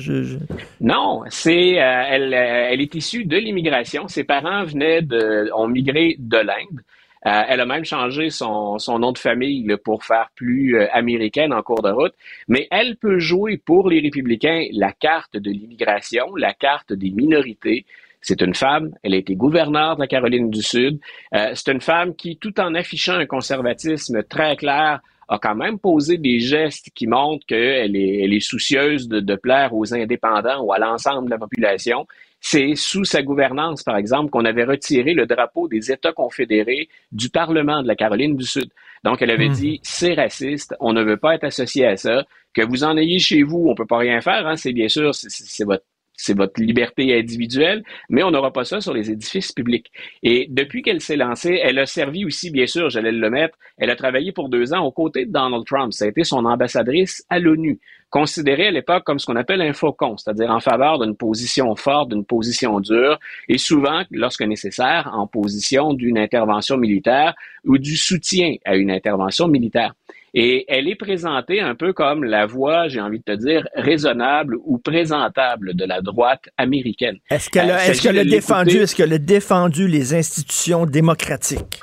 Non, 0.81 1.23
c'est, 1.31 1.83
euh, 1.83 2.03
elle, 2.09 2.33
euh, 2.33 2.69
elle 2.71 2.81
est 2.81 2.95
issue 2.95 3.25
de 3.25 3.37
l'immigration. 3.37 4.07
Ses 4.07 4.23
parents 4.23 4.65
venaient 4.65 5.03
de, 5.03 5.51
ont 5.57 5.67
migré 5.67 6.15
de 6.21 6.37
l'Inde. 6.37 6.81
Euh, 7.27 7.43
elle 7.49 7.61
a 7.61 7.67
même 7.67 7.85
changé 7.85 8.29
son, 8.29 8.77
nom 8.99 9.13
de 9.13 9.19
famille 9.19 9.75
pour 9.83 10.05
faire 10.05 10.29
plus 10.35 10.77
euh, 10.77 10.87
américaine 10.93 11.55
en 11.55 11.63
cours 11.63 11.83
de 11.83 11.91
route. 11.91 12.15
Mais 12.49 12.69
elle 12.71 12.97
peut 12.97 13.19
jouer 13.19 13.57
pour 13.57 13.89
les 13.89 14.01
républicains 14.01 14.67
la 14.73 14.93
carte 14.93 15.37
de 15.37 15.51
l'immigration, 15.51 16.37
la 16.37 16.53
carte 16.53 16.93
des 16.93 17.11
minorités. 17.11 17.87
C'est 18.21 18.43
une 18.43 18.55
femme, 18.55 18.91
elle 19.03 19.15
a 19.15 19.19
été 19.19 19.37
gouverneure 19.37 19.97
de 19.97 20.01
la 20.01 20.07
Caroline 20.07 20.51
du 20.51 20.63
Sud. 20.63 20.99
Euh, 21.35 21.53
c'est 21.55 21.73
une 21.73 21.81
femme 21.81 22.15
qui, 22.15 22.37
tout 22.37 22.59
en 22.61 22.75
affichant 22.75 23.15
un 23.15 23.27
conservatisme 23.27 24.23
très 24.23 24.57
clair, 24.57 25.01
a 25.29 25.39
quand 25.39 25.55
même 25.55 25.79
posé 25.79 26.19
des 26.19 26.39
gestes 26.39 26.91
qui 26.95 27.07
montrent 27.07 27.47
qu'elle 27.47 27.97
est, 27.97 28.41
soucieuse 28.41 29.09
de 29.09 29.37
plaire 29.37 29.75
aux 29.75 29.95
indépendants 29.95 30.63
ou 30.63 30.73
à 30.75 30.79
l'ensemble 30.79 31.27
de 31.27 31.31
la 31.31 31.39
population. 31.39 32.07
C'est 32.47 32.75
sous 32.75 33.07
sa 33.07 33.23
gouvernance, 33.23 33.83
par 33.83 33.97
exemple, 33.97 34.29
qu'on 34.31 34.45
avait 34.45 34.65
retiré 34.65 35.15
le 35.15 35.25
drapeau 35.25 35.67
des 35.67 35.91
États 35.91 36.13
confédérés 36.13 36.91
du 37.11 37.31
Parlement 37.31 37.83
de 37.83 37.89
la 37.89 37.97
Caroline 37.97 38.37
du 38.37 38.45
Sud. 38.45 38.69
Donc, 39.03 39.23
elle 39.23 39.31
avait 39.31 39.49
Hmm. 39.49 39.53
dit, 39.53 39.81
c'est 39.83 40.13
raciste, 40.13 40.75
on 40.79 40.93
ne 40.93 41.03
veut 41.03 41.17
pas 41.17 41.35
être 41.37 41.45
associé 41.45 41.87
à 41.87 41.97
ça, 41.97 42.27
que 42.53 42.61
vous 42.61 42.85
en 42.85 42.99
ayez 42.99 43.19
chez 43.19 43.43
vous, 43.45 43.67
on 43.71 43.75
peut 43.75 43.87
pas 43.87 43.97
rien 43.97 44.21
faire, 44.21 44.47
hein, 44.47 44.57
c'est 44.57 44.75
bien 44.75 44.89
sûr, 44.89 45.15
c'est- 45.15 45.65
votre 45.65 45.85
c'est 46.17 46.37
votre 46.37 46.61
liberté 46.61 47.19
individuelle, 47.19 47.83
mais 48.09 48.23
on 48.23 48.31
n'aura 48.31 48.53
pas 48.53 48.65
ça 48.65 48.81
sur 48.81 48.95
les 48.95 49.11
édifices 49.11 49.53
publics. 49.53 49.91
Et 50.23 50.47
depuis 50.49 50.83
qu'elle 50.83 51.01
s'est 51.01 51.17
lancée, 51.17 51.61
elle 51.63 51.79
a 51.79 51.87
servi 51.87 52.25
aussi, 52.25 52.51
bien 52.51 52.67
sûr, 52.67 52.91
j'allais 52.91 53.13
le 53.13 53.31
mettre, 53.31 53.59
elle 53.79 53.91
a 53.91 53.97
travaillé 53.97 54.33
pour 54.33 54.49
deux 54.49 54.73
ans 54.73 54.85
aux 54.85 54.93
côtés 54.93 55.27
de 55.27 55.33
Donald 55.33 55.65
Trump. 55.67 55.93
Ça 55.93 56.05
a 56.05 56.09
été 56.09 56.25
son 56.25 56.45
ambassadrice 56.45 57.25
à 57.29 57.39
l'ONU, 57.39 57.81
considérée 58.11 58.69
à 58.69 58.71
l'époque 58.71 59.05
comme 59.05 59.19
ce 59.19 59.27
qu'on 59.27 59.37
appelle 59.37 59.61
un 59.61 59.73
faucon, 59.73 60.17
c'est-à-dire 60.17 60.51
en 60.51 60.61
faveur 60.61 60.99
d'une 60.99 61.17
position 61.17 61.75
forte, 61.75 62.11
d'une 62.11 62.25
position 62.25 62.79
dure, 62.81 63.19
et 63.49 63.59
souvent, 63.59 64.03
lorsque 64.11 64.43
nécessaire, 64.43 65.11
en 65.13 65.27
position 65.27 65.95
d'une 65.95 66.19
intervention 66.19 66.77
militaire 66.77 67.35
ou 67.65 67.79
du 67.79 67.97
soutien 67.97 68.55
à 68.65 68.77
une 68.77 68.91
intervention 68.91 69.49
militaire. 69.49 69.95
Et 70.37 70.65
elle 70.67 70.89
est 70.89 70.97
présentée 70.97 71.61
un 71.61 71.77
peu 71.77 71.93
comme 71.93 72.25
la 72.25 72.45
voix, 72.45 72.89
j'ai 72.89 73.01
envie 73.01 73.21
de 73.21 73.25
te 73.25 73.37
dire, 73.37 73.67
raisonnable 73.77 74.57
ou 74.65 74.79
présentable 74.79 75.75
de 75.75 75.85
la 75.85 76.01
droite 76.01 76.49
américaine. 76.57 77.19
Est-ce 77.31 77.49
qu'elle 77.49 77.71
a, 77.71 77.77
Euh, 77.77 77.91
est-ce 77.91 78.03
qu'elle 78.03 78.19
a 78.19 78.23
s'agit 78.23 78.31
de 78.31 78.35
défendu, 78.37 78.77
est-ce 78.79 78.97
qu'elle 78.97 79.13
a 79.13 79.19
défendu 79.19 79.87
les 79.87 80.13
institutions 80.13 80.87
démocratiques? 80.87 81.83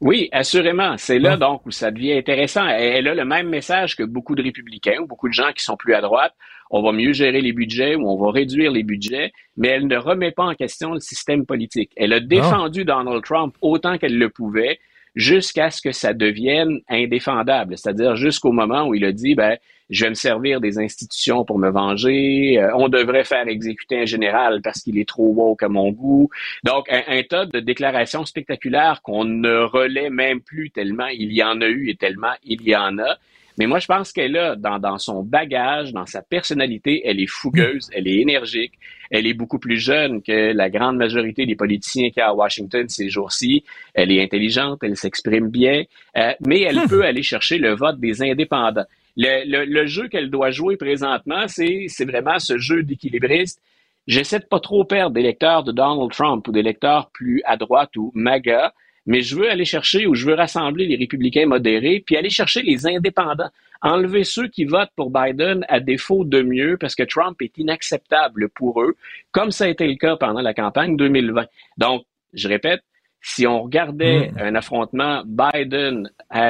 Oui, 0.00 0.28
assurément. 0.32 0.96
C'est 0.98 1.18
là 1.18 1.36
donc 1.36 1.64
où 1.66 1.70
ça 1.70 1.90
devient 1.90 2.14
intéressant. 2.14 2.66
Elle 2.66 3.08
a 3.08 3.14
le 3.14 3.24
même 3.24 3.48
message 3.48 3.96
que 3.96 4.02
beaucoup 4.02 4.34
de 4.34 4.42
républicains 4.42 4.98
ou 5.02 5.06
beaucoup 5.06 5.28
de 5.28 5.34
gens 5.34 5.52
qui 5.54 5.62
sont 5.64 5.76
plus 5.76 5.94
à 5.94 6.00
droite. 6.00 6.34
On 6.70 6.82
va 6.82 6.92
mieux 6.92 7.12
gérer 7.12 7.40
les 7.40 7.52
budgets 7.52 7.94
ou 7.94 8.08
on 8.08 8.16
va 8.16 8.30
réduire 8.32 8.72
les 8.72 8.82
budgets, 8.82 9.32
mais 9.56 9.68
elle 9.68 9.86
ne 9.86 9.96
remet 9.96 10.32
pas 10.32 10.44
en 10.44 10.54
question 10.54 10.94
le 10.94 11.00
système 11.00 11.46
politique. 11.46 11.92
Elle 11.96 12.12
a 12.12 12.20
défendu 12.20 12.84
Donald 12.84 13.22
Trump 13.22 13.54
autant 13.60 13.98
qu'elle 13.98 14.18
le 14.18 14.30
pouvait 14.30 14.78
jusqu'à 15.16 15.70
ce 15.70 15.80
que 15.80 15.92
ça 15.92 16.12
devienne 16.12 16.80
indéfendable, 16.88 17.76
c'est-à-dire 17.76 18.14
jusqu'au 18.16 18.52
moment 18.52 18.86
où 18.86 18.94
il 18.94 19.04
a 19.04 19.12
dit, 19.12 19.34
ben, 19.34 19.56
je 19.88 20.04
vais 20.04 20.10
me 20.10 20.14
servir 20.14 20.60
des 20.60 20.78
institutions 20.78 21.44
pour 21.44 21.58
me 21.58 21.70
venger, 21.70 22.58
euh, 22.58 22.70
on 22.74 22.88
devrait 22.88 23.24
faire 23.24 23.48
exécuter 23.48 24.00
un 24.00 24.04
général 24.04 24.60
parce 24.62 24.82
qu'il 24.82 24.98
est 24.98 25.08
trop 25.08 25.28
woke 25.32 25.62
à 25.62 25.68
mon 25.68 25.90
goût. 25.90 26.28
Donc, 26.64 26.86
un, 26.90 27.22
tas 27.22 27.46
de 27.46 27.60
déclarations 27.60 28.24
spectaculaires 28.24 29.00
qu'on 29.02 29.24
ne 29.24 29.58
relaie 29.58 30.10
même 30.10 30.40
plus 30.40 30.70
tellement 30.70 31.06
il 31.06 31.32
y 31.32 31.42
en 31.42 31.60
a 31.60 31.66
eu 31.66 31.88
et 31.88 31.96
tellement 31.96 32.34
il 32.44 32.62
y 32.62 32.76
en 32.76 32.98
a. 32.98 33.16
Mais 33.58 33.66
moi, 33.66 33.78
je 33.78 33.86
pense 33.86 34.12
qu'elle 34.12 34.36
a, 34.36 34.54
dans, 34.54 34.78
dans 34.78 34.98
son 34.98 35.22
bagage, 35.22 35.92
dans 35.92 36.04
sa 36.04 36.20
personnalité, 36.20 37.02
elle 37.06 37.20
est 37.20 37.30
fougueuse, 37.30 37.88
elle 37.92 38.06
est 38.06 38.16
énergique, 38.16 38.74
elle 39.10 39.26
est 39.26 39.34
beaucoup 39.34 39.58
plus 39.58 39.78
jeune 39.78 40.22
que 40.22 40.52
la 40.52 40.70
grande 40.70 40.96
majorité 40.96 41.46
des 41.46 41.56
politiciens 41.56 42.10
qu'il 42.10 42.20
y 42.20 42.22
a 42.22 42.28
à 42.28 42.34
Washington 42.34 42.88
ces 42.88 43.08
jours-ci. 43.10 43.64
Elle 43.94 44.12
est 44.12 44.22
intelligente, 44.22 44.80
elle 44.82 44.96
s'exprime 44.96 45.48
bien, 45.48 45.84
euh, 46.16 46.32
mais 46.46 46.62
elle 46.62 46.80
peut 46.88 47.04
aller 47.04 47.22
chercher 47.22 47.58
le 47.58 47.74
vote 47.74 47.98
des 48.00 48.22
indépendants. 48.22 48.84
Le, 49.16 49.44
le- 49.50 49.64
le 49.64 49.86
jeu 49.86 50.08
qu'elle 50.08 50.30
doit 50.30 50.50
jouer 50.50 50.76
présentement, 50.76 51.48
c'est 51.48 51.86
c'est 51.88 52.04
vraiment 52.04 52.38
ce 52.38 52.58
jeu 52.58 52.82
d'équilibriste. 52.82 53.60
J'essaie 54.06 54.38
de 54.38 54.44
pas 54.44 54.60
trop 54.60 54.84
perdre 54.84 55.14
des 55.14 55.22
lecteurs 55.22 55.64
de 55.64 55.72
Donald 55.72 56.12
Trump 56.12 56.46
ou 56.46 56.52
des 56.52 56.62
lecteurs 56.62 57.10
plus 57.12 57.42
à 57.44 57.56
droite 57.56 57.96
ou 57.96 58.12
MAGA, 58.14 58.72
mais 59.06 59.20
je 59.22 59.36
veux 59.36 59.50
aller 59.50 59.64
chercher 59.64 60.06
ou 60.06 60.14
je 60.14 60.26
veux 60.26 60.34
rassembler 60.34 60.86
les 60.86 60.96
républicains 60.96 61.46
modérés, 61.46 62.02
puis 62.06 62.16
aller 62.16 62.30
chercher 62.30 62.62
les 62.62 62.86
indépendants. 62.86 63.50
Enlever 63.82 64.24
ceux 64.24 64.48
qui 64.48 64.64
votent 64.64 64.90
pour 64.96 65.10
Biden 65.10 65.64
à 65.68 65.80
défaut 65.80 66.24
de 66.24 66.42
mieux 66.42 66.76
parce 66.78 66.94
que 66.94 67.02
Trump 67.02 67.40
est 67.42 67.56
inacceptable 67.58 68.48
pour 68.50 68.82
eux, 68.82 68.96
comme 69.32 69.50
ça 69.50 69.64
a 69.64 69.68
été 69.68 69.86
le 69.86 69.96
cas 69.96 70.16
pendant 70.16 70.40
la 70.40 70.54
campagne 70.54 70.96
2020. 70.96 71.44
Donc, 71.78 72.04
je 72.32 72.48
répète, 72.48 72.82
si 73.22 73.46
on 73.46 73.62
regardait 73.62 74.30
un 74.38 74.54
affrontement 74.54 75.22
Biden 75.26 76.08
à, 76.30 76.48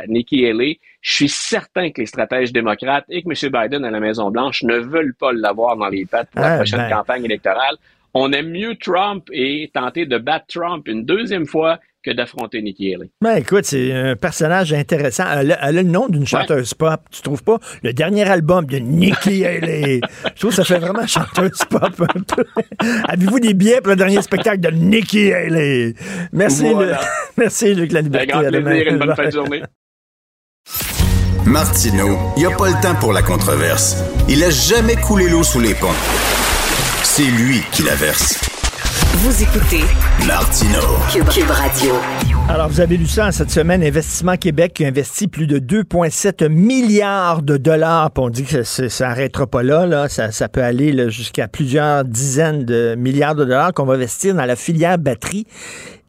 à 0.00 0.06
Nikki 0.06 0.46
Haley, 0.46 0.78
je 1.00 1.12
suis 1.14 1.28
certain 1.28 1.90
que 1.90 2.00
les 2.02 2.06
stratèges 2.06 2.52
démocrates 2.52 3.04
et 3.08 3.22
que 3.22 3.28
M. 3.28 3.52
Biden 3.52 3.84
à 3.84 3.90
la 3.90 4.00
Maison-Blanche 4.00 4.62
ne 4.64 4.76
veulent 4.76 5.14
pas 5.14 5.32
l'avoir 5.32 5.76
dans 5.76 5.88
les 5.88 6.04
pattes 6.04 6.28
pour 6.30 6.40
la 6.42 6.54
Ah, 6.54 6.56
prochaine 6.56 6.80
ben. 6.80 6.90
campagne 6.90 7.24
électorale. 7.24 7.76
On 8.12 8.32
aime 8.32 8.50
mieux 8.50 8.76
Trump 8.76 9.28
et 9.32 9.70
tenter 9.72 10.04
de 10.06 10.18
battre 10.18 10.46
Trump 10.48 10.86
une 10.88 11.04
deuxième 11.04 11.46
fois 11.46 11.78
que 12.04 12.10
d'affronter 12.10 12.60
Nikki 12.62 12.94
Haley. 12.94 13.10
Ben 13.22 13.36
écoute, 13.36 13.64
c'est 13.64 13.92
un 13.92 14.14
personnage 14.16 14.72
intéressant. 14.72 15.24
Elle 15.38 15.52
a, 15.52 15.68
elle 15.68 15.78
a 15.78 15.82
le 15.82 15.88
nom 15.88 16.08
d'une 16.08 16.26
chanteuse 16.26 16.74
pop, 16.74 17.00
tu 17.10 17.22
trouves 17.22 17.42
pas? 17.42 17.58
Le 17.82 17.92
dernier 17.94 18.24
album 18.28 18.66
de 18.66 18.76
Nikki 18.78 19.44
Haley. 19.46 20.00
Je 20.34 20.40
trouve 20.40 20.50
que 20.50 20.56
ça 20.56 20.64
fait 20.64 20.78
vraiment 20.78 21.06
chanteuse 21.06 21.58
pop. 21.70 21.82
un 22.00 22.20
peu. 22.20 22.44
Avez-vous 23.08 23.40
des 23.40 23.54
billets 23.54 23.80
pour 23.80 23.90
le 23.90 23.96
dernier 23.96 24.20
spectacle 24.22 24.60
de 24.60 24.68
Nikki 24.70 25.32
Haley? 25.32 25.94
Merci, 26.32 26.70
Voilà. 26.72 26.92
le- 27.00 27.06
merci 27.38 27.74
Luc 27.74 27.92
La 27.92 28.02
Liberté. 28.02 28.32
Un 28.32 28.36
grand 28.40 28.46
À 28.48 28.50
demain. 28.50 28.70
plaisir 28.70 28.86
et 28.86 28.90
une 28.90 28.98
bonne 28.98 29.08
Bye. 29.08 29.16
fin 29.16 29.26
de 29.26 29.30
journée. 29.32 29.62
Martineau, 31.46 32.16
il 32.36 32.40
n'y 32.40 32.46
a 32.52 32.56
pas 32.56 32.68
le 32.68 32.80
temps 32.82 32.94
pour 32.94 33.12
la 33.12 33.22
controverse. 33.22 33.96
Il 34.28 34.42
a 34.44 34.50
jamais 34.50 34.96
coulé 34.96 35.28
l'eau 35.28 35.42
sous 35.42 35.60
les 35.60 35.74
ponts. 35.74 35.88
C'est 37.02 37.22
lui 37.30 37.60
qui 37.72 37.82
la 37.82 37.94
verse. 37.94 38.40
Vous 39.16 39.42
écoutez 39.44 39.84
Martineau. 40.26 40.98
Cube, 41.12 41.28
Cube 41.28 41.48
Radio. 41.48 41.94
Alors, 42.48 42.68
vous 42.68 42.80
avez 42.80 42.96
lu 42.96 43.06
ça 43.06 43.30
cette 43.30 43.50
semaine, 43.50 43.84
Investissement 43.84 44.36
Québec 44.36 44.72
qui 44.74 44.84
a 44.84 44.88
investi 44.88 45.28
plus 45.28 45.46
de 45.46 45.60
2,7 45.60 46.48
milliards 46.48 47.42
de 47.42 47.56
dollars. 47.56 48.10
Puis 48.10 48.24
on 48.24 48.28
dit 48.28 48.42
que 48.42 48.64
ça 48.64 49.06
n'arrêtera 49.06 49.46
pas 49.46 49.62
là, 49.62 49.86
là. 49.86 50.08
Ça, 50.08 50.32
ça 50.32 50.48
peut 50.48 50.64
aller 50.64 50.90
là, 50.90 51.10
jusqu'à 51.10 51.46
plusieurs 51.46 52.04
dizaines 52.04 52.64
de 52.64 52.96
milliards 52.96 53.36
de 53.36 53.44
dollars 53.44 53.72
qu'on 53.72 53.84
va 53.84 53.94
investir 53.94 54.34
dans 54.34 54.46
la 54.46 54.56
filière 54.56 54.98
batterie. 54.98 55.46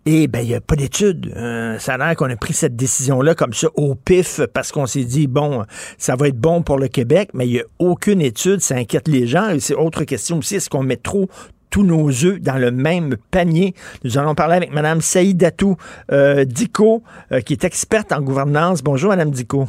Et 0.07 0.27
ben, 0.27 0.39
il 0.39 0.49
n'y 0.49 0.55
a 0.55 0.61
pas 0.61 0.75
d'études. 0.75 1.33
Euh, 1.35 1.79
ça 1.79 1.95
a 1.95 1.97
l'air 1.97 2.15
qu'on 2.15 2.29
a 2.29 2.35
pris 2.35 2.53
cette 2.53 2.75
décision-là 2.75 3.33
comme 3.33 3.53
ça 3.53 3.67
au 3.75 3.95
pif 3.95 4.39
parce 4.53 4.71
qu'on 4.71 4.85
s'est 4.85 5.03
dit, 5.03 5.25
bon, 5.25 5.63
ça 5.97 6.15
va 6.15 6.27
être 6.27 6.37
bon 6.37 6.61
pour 6.61 6.77
le 6.77 6.87
Québec, 6.87 7.29
mais 7.33 7.47
il 7.47 7.53
n'y 7.53 7.59
a 7.59 7.65
aucune 7.79 8.21
étude. 8.21 8.61
Ça 8.61 8.75
inquiète 8.75 9.07
les 9.07 9.25
gens. 9.25 9.49
Et 9.49 9.59
c'est 9.59 9.73
autre 9.73 10.03
question 10.03 10.37
aussi, 10.39 10.55
est-ce 10.55 10.69
qu'on 10.69 10.83
met 10.83 10.97
trop 10.97 11.27
tous 11.69 11.83
nos 11.83 12.09
œufs 12.25 12.39
dans 12.41 12.57
le 12.57 12.71
même 12.71 13.17
panier. 13.31 13.73
Nous 14.03 14.17
allons 14.17 14.35
parler 14.35 14.55
avec 14.55 14.71
Mme 14.73 15.01
Saïdatou 15.01 15.75
euh, 16.11 16.45
Dico, 16.45 17.03
euh, 17.31 17.41
qui 17.41 17.53
est 17.53 17.63
experte 17.63 18.11
en 18.11 18.21
gouvernance. 18.21 18.81
Bonjour, 18.83 19.09
Mme 19.09 19.31
Dico. 19.31 19.67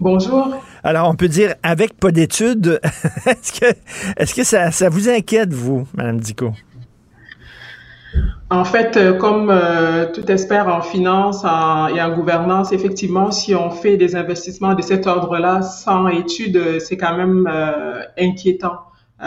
Bonjour. 0.00 0.60
Alors, 0.82 1.08
on 1.08 1.14
peut 1.14 1.28
dire 1.28 1.54
avec 1.62 1.98
pas 1.98 2.10
d'études. 2.10 2.80
est-ce 3.26 4.34
que, 4.34 4.44
ça, 4.44 4.70
ça 4.70 4.88
vous 4.88 5.08
inquiète, 5.08 5.52
vous, 5.52 5.86
Mme 5.96 6.18
Dico? 6.20 6.52
En 8.50 8.64
fait, 8.64 8.96
euh, 8.96 9.14
comme 9.14 9.50
euh, 9.50 10.06
tout 10.12 10.30
expert 10.30 10.68
en 10.68 10.80
finance 10.82 11.44
en- 11.44 11.88
et 11.88 12.00
en 12.00 12.14
gouvernance, 12.14 12.72
effectivement, 12.72 13.30
si 13.32 13.54
on 13.54 13.70
fait 13.70 13.96
des 13.96 14.14
investissements 14.14 14.74
de 14.74 14.82
cet 14.82 15.06
ordre-là 15.06 15.62
sans 15.62 16.06
études, 16.08 16.78
c'est 16.78 16.96
quand 16.96 17.16
même 17.16 17.48
euh, 17.52 18.02
inquiétant. 18.18 18.78
Euh, 19.20 19.24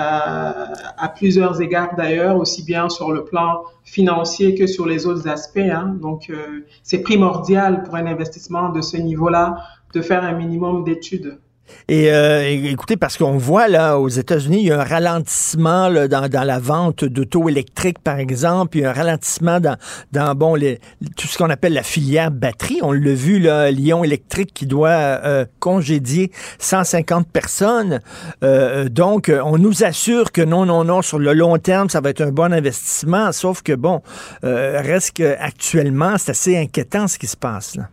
à 0.97 1.09
plusieurs 1.15 1.61
égards 1.61 1.95
d'ailleurs, 1.95 2.37
aussi 2.37 2.63
bien 2.63 2.89
sur 2.89 3.11
le 3.11 3.23
plan 3.23 3.63
financier 3.83 4.53
que 4.53 4.67
sur 4.67 4.85
les 4.85 5.05
autres 5.05 5.27
aspects. 5.27 5.57
hein. 5.57 5.97
Donc, 6.01 6.29
euh, 6.29 6.65
c'est 6.83 7.01
primordial 7.01 7.83
pour 7.83 7.95
un 7.95 8.05
investissement 8.05 8.69
de 8.69 8.81
ce 8.81 8.97
niveau-là 8.97 9.57
de 9.93 10.01
faire 10.01 10.23
un 10.23 10.33
minimum 10.33 10.83
d'études. 10.83 11.39
Et 11.87 12.11
euh, 12.11 12.43
écoutez, 12.47 12.97
parce 12.97 13.17
qu'on 13.17 13.37
voit 13.37 13.67
là 13.67 13.99
aux 13.99 14.09
États-Unis, 14.09 14.59
il 14.59 14.67
y 14.67 14.71
a 14.71 14.81
un 14.81 14.83
ralentissement 14.83 15.89
là, 15.89 16.07
dans, 16.07 16.27
dans 16.27 16.43
la 16.43 16.59
vente 16.59 17.05
d'auto 17.05 17.49
électriques, 17.49 17.99
par 17.99 18.19
exemple, 18.19 18.77
il 18.77 18.81
y 18.81 18.85
a 18.85 18.89
un 18.89 18.93
ralentissement 18.93 19.59
dans, 19.59 19.77
dans 20.11 20.35
bon 20.35 20.55
les, 20.55 20.79
tout 21.15 21.27
ce 21.27 21.37
qu'on 21.37 21.49
appelle 21.49 21.73
la 21.73 21.83
filière 21.83 22.31
batterie. 22.31 22.79
On 22.81 22.91
l'a 22.91 23.13
vu 23.13 23.39
là, 23.39 23.71
Lyon 23.71 24.03
Électrique 24.03 24.53
qui 24.53 24.65
doit 24.65 24.89
euh, 24.89 25.45
congédier 25.59 26.31
150 26.59 27.27
personnes. 27.27 28.01
Euh, 28.43 28.89
donc, 28.89 29.29
euh, 29.29 29.41
on 29.43 29.57
nous 29.57 29.83
assure 29.83 30.31
que 30.31 30.41
non, 30.41 30.65
non, 30.65 30.83
non, 30.83 31.01
sur 31.01 31.19
le 31.19 31.33
long 31.33 31.57
terme, 31.57 31.89
ça 31.89 32.01
va 32.01 32.09
être 32.09 32.21
un 32.21 32.31
bon 32.31 32.53
investissement. 32.53 33.31
Sauf 33.31 33.61
que 33.61 33.73
bon, 33.73 34.01
euh, 34.43 34.81
reste 34.81 35.11
qu'actuellement, 35.11 36.17
c'est 36.17 36.31
assez 36.31 36.57
inquiétant 36.57 37.07
ce 37.07 37.17
qui 37.17 37.27
se 37.27 37.37
passe 37.37 37.75
là. 37.75 37.89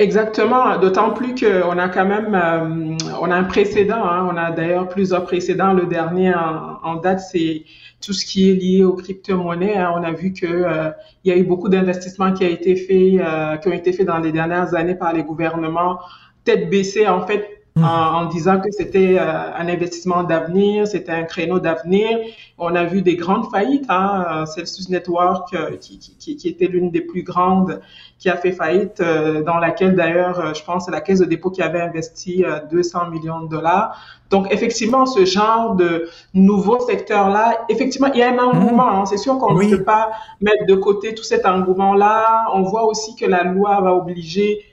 Exactement, 0.00 0.78
d'autant 0.78 1.12
plus 1.12 1.34
qu'on 1.34 1.76
a 1.76 1.88
quand 1.90 2.06
même, 2.06 2.34
euh, 2.34 2.96
on 3.20 3.30
a 3.30 3.36
un 3.36 3.44
précédent, 3.44 4.02
hein. 4.02 4.30
on 4.32 4.36
a 4.38 4.50
d'ailleurs 4.50 4.88
plusieurs 4.88 5.24
précédents. 5.24 5.74
Le 5.74 5.84
dernier 5.84 6.32
en, 6.34 6.96
date, 6.96 7.20
c'est 7.20 7.64
tout 8.00 8.14
ce 8.14 8.24
qui 8.24 8.48
est 8.48 8.54
lié 8.54 8.82
aux 8.82 8.94
crypto-monnaies. 8.94 9.76
Hein. 9.76 9.92
On 9.94 10.02
a 10.02 10.12
vu 10.12 10.32
que 10.32 10.46
euh, 10.46 10.90
il 11.22 11.30
y 11.30 11.34
a 11.34 11.36
eu 11.36 11.42
beaucoup 11.42 11.68
d'investissements 11.68 12.32
qui 12.32 12.44
euh, 12.46 13.56
qui 13.58 13.68
ont 13.68 13.72
été 13.72 13.92
faits 13.92 14.06
dans 14.06 14.20
les 14.20 14.32
dernières 14.32 14.74
années 14.74 14.94
par 14.94 15.12
les 15.12 15.22
gouvernements, 15.22 15.98
tête 16.44 16.70
baissée 16.70 17.06
en 17.06 17.26
fait 17.26 17.59
Mmh. 17.76 17.84
en, 17.84 18.24
disant 18.26 18.58
que 18.60 18.68
c'était 18.72 19.16
euh, 19.16 19.54
un 19.54 19.68
investissement 19.68 20.24
d'avenir, 20.24 20.88
c'était 20.88 21.12
un 21.12 21.22
créneau 21.22 21.60
d'avenir. 21.60 22.18
On 22.58 22.74
a 22.74 22.82
vu 22.82 23.00
des 23.00 23.14
grandes 23.14 23.48
faillites, 23.48 23.86
hein, 23.88 24.44
Celsius 24.46 24.88
Network 24.88 25.54
euh, 25.54 25.76
qui, 25.76 26.00
qui, 26.00 26.36
qui, 26.36 26.48
était 26.48 26.66
l'une 26.66 26.90
des 26.90 27.00
plus 27.00 27.22
grandes, 27.22 27.80
qui 28.18 28.28
a 28.28 28.36
fait 28.36 28.50
faillite, 28.50 29.00
euh, 29.00 29.44
dans 29.44 29.58
laquelle 29.58 29.94
d'ailleurs, 29.94 30.52
je 30.52 30.64
pense, 30.64 30.86
c'est 30.86 30.90
la 30.90 31.00
Caisse 31.00 31.20
de 31.20 31.26
dépôt 31.26 31.50
qui 31.50 31.62
avait 31.62 31.80
investi 31.80 32.44
200 32.72 33.08
millions 33.10 33.42
de 33.42 33.48
dollars. 33.48 33.96
Donc 34.30 34.52
effectivement, 34.52 35.06
ce 35.06 35.24
genre 35.24 35.76
de 35.76 36.08
nouveau 36.34 36.80
secteur-là, 36.80 37.66
effectivement, 37.68 38.08
il 38.12 38.18
y 38.18 38.22
a 38.24 38.32
un 38.32 38.38
engouement. 38.38 39.02
Hein. 39.02 39.06
C'est 39.06 39.16
sûr 39.16 39.38
qu'on 39.38 39.54
ne 39.54 39.76
peut 39.76 39.84
pas 39.84 40.10
mettre 40.40 40.66
de 40.66 40.74
côté 40.74 41.14
tout 41.14 41.24
cet 41.24 41.46
engouement-là. 41.46 42.46
On 42.52 42.62
voit 42.62 42.84
aussi 42.84 43.14
que 43.14 43.26
la 43.26 43.44
loi 43.44 43.80
va 43.80 43.94
obliger 43.94 44.64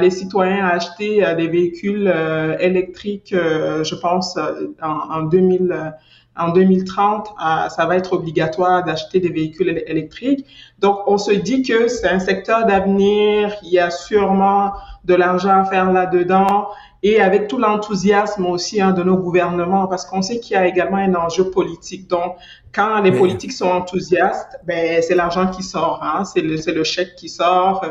les 0.00 0.10
citoyens 0.10 0.64
à 0.64 0.70
acheter 0.74 1.24
euh, 1.24 1.34
des 1.34 1.48
véhicules 1.48 2.10
euh, 2.14 2.56
électriques, 2.58 3.32
euh, 3.32 3.84
je 3.84 3.94
pense, 3.94 4.36
en, 4.82 4.88
en 4.88 5.22
2000 5.22 5.94
en 6.34 6.48
2030, 6.48 7.28
ça 7.68 7.84
va 7.84 7.94
être 7.94 8.14
obligatoire 8.14 8.82
d'acheter 8.84 9.20
des 9.20 9.28
véhicules 9.28 9.82
électriques. 9.86 10.46
Donc, 10.78 11.00
on 11.06 11.18
se 11.18 11.30
dit 11.30 11.60
que 11.60 11.88
c'est 11.88 12.08
un 12.08 12.20
secteur 12.20 12.64
d'avenir, 12.64 13.54
il 13.62 13.68
y 13.68 13.78
a 13.78 13.90
sûrement 13.90 14.72
de 15.04 15.14
l'argent 15.14 15.60
à 15.60 15.64
faire 15.66 15.92
là-dedans 15.92 16.68
et 17.02 17.20
avec 17.20 17.48
tout 17.48 17.58
l'enthousiasme 17.58 18.46
aussi 18.46 18.80
hein, 18.80 18.92
de 18.92 19.02
nos 19.02 19.16
gouvernements, 19.16 19.86
parce 19.88 20.04
qu'on 20.04 20.22
sait 20.22 20.38
qu'il 20.38 20.54
y 20.54 20.56
a 20.56 20.66
également 20.66 20.98
un 20.98 21.14
enjeu 21.14 21.50
politique. 21.50 22.08
Donc, 22.08 22.36
quand 22.72 23.00
les 23.00 23.12
politiques 23.12 23.52
sont 23.52 23.68
enthousiastes, 23.68 24.60
ben, 24.64 25.02
c'est 25.02 25.14
l'argent 25.14 25.48
qui 25.48 25.62
sort, 25.62 26.00
hein, 26.02 26.24
c'est 26.24 26.40
le, 26.40 26.56
le 26.72 26.84
chèque 26.84 27.16
qui 27.16 27.28
sort, 27.28 27.84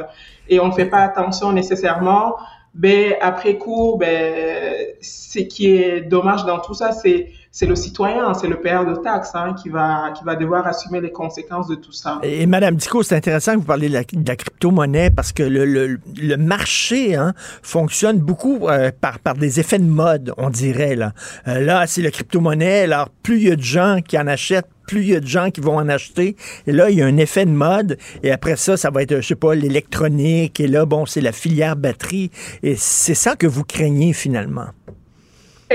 et 0.48 0.60
on 0.60 0.68
ne 0.68 0.72
fait 0.72 0.86
pas 0.86 1.00
attention 1.00 1.52
nécessairement, 1.52 2.38
ben, 2.74 3.16
après 3.22 3.58
coup, 3.58 3.98
ben, 4.00 4.76
ce 5.02 5.40
qui 5.40 5.76
est 5.76 6.02
dommage 6.02 6.46
dans 6.46 6.60
tout 6.60 6.74
ça, 6.74 6.94
c'est 6.94 7.32
c'est 7.54 7.66
le 7.66 7.76
citoyen, 7.76 8.34
c'est 8.34 8.48
le 8.48 8.62
payeur 8.62 8.86
de 8.86 8.96
taxes 8.96 9.32
hein, 9.34 9.54
qui 9.62 9.68
va 9.68 10.14
qui 10.18 10.24
va 10.24 10.38
devoir 10.38 10.66
assumer 10.66 11.02
les 11.02 11.12
conséquences 11.12 11.68
de 11.68 11.76
tout 11.76 11.92
ça. 11.92 12.20
Et, 12.24 12.46
Madame 12.46 12.76
Dico, 12.76 13.04
c'est 13.04 13.16
intéressant 13.16 13.54
que 13.54 13.58
vous 13.58 13.66
parliez 13.66 13.90
de 13.90 13.94
la, 13.94 14.36
crypto-monnaie 14.36 15.10
parce 15.10 15.34
que 15.34 15.44
le, 15.44 15.66
le, 15.66 16.00
le 16.18 16.38
marché 16.38 17.16
hein, 17.16 17.34
fonctionne 17.62 18.20
beaucoup 18.20 18.70
euh, 18.70 18.92
par 19.00 19.20
par 19.20 19.36
des 19.36 19.60
effets 19.60 19.80
de 19.80 19.84
mode, 19.84 20.34
on 20.38 20.50
dirait 20.50 20.96
là. 20.96 21.12
Euh, 21.50 21.60
là, 21.60 21.88
c'est 21.88 22.02
la 22.02 22.12
crypto-monnaie. 22.12 22.84
Alors, 22.84 23.10
plus 23.22 23.38
il 23.38 23.48
y 23.50 23.52
a 23.52 23.56
de 23.58 23.62
gens 23.62 24.00
qui 24.06 24.18
en 24.18 24.28
achètent, 24.28 24.70
plus 24.88 25.02
il 25.02 25.10
y 25.10 25.16
a 25.16 25.20
de 25.20 25.28
gens 25.28 25.52
qui 25.52 25.60
vont 25.60 25.76
en 25.76 25.90
acheter. 25.90 26.38
Et 26.68 26.72
là, 26.72 26.90
il 26.90 26.98
y 26.98 27.02
a 27.02 27.06
un 27.06 27.18
effet 27.18 27.46
de 27.46 27.52
mode. 27.52 27.98
Et 28.24 28.32
après 28.32 28.56
ça, 28.56 28.78
ça 28.78 28.90
va 28.92 29.04
être, 29.04 29.18
je 29.18 29.28
sais 29.28 29.36
pas, 29.36 29.56
l'électronique. 29.56 30.62
Et 30.62 30.68
là, 30.68 30.86
bon, 30.86 31.06
c'est 31.06 31.22
la 31.22 31.34
filière 31.34 31.76
batterie. 31.76 32.32
Et 32.64 32.76
c'est 32.78 33.14
ça 33.14 33.36
que 33.36 33.48
vous 33.48 33.66
craignez 33.66 34.14
finalement. 34.14 34.68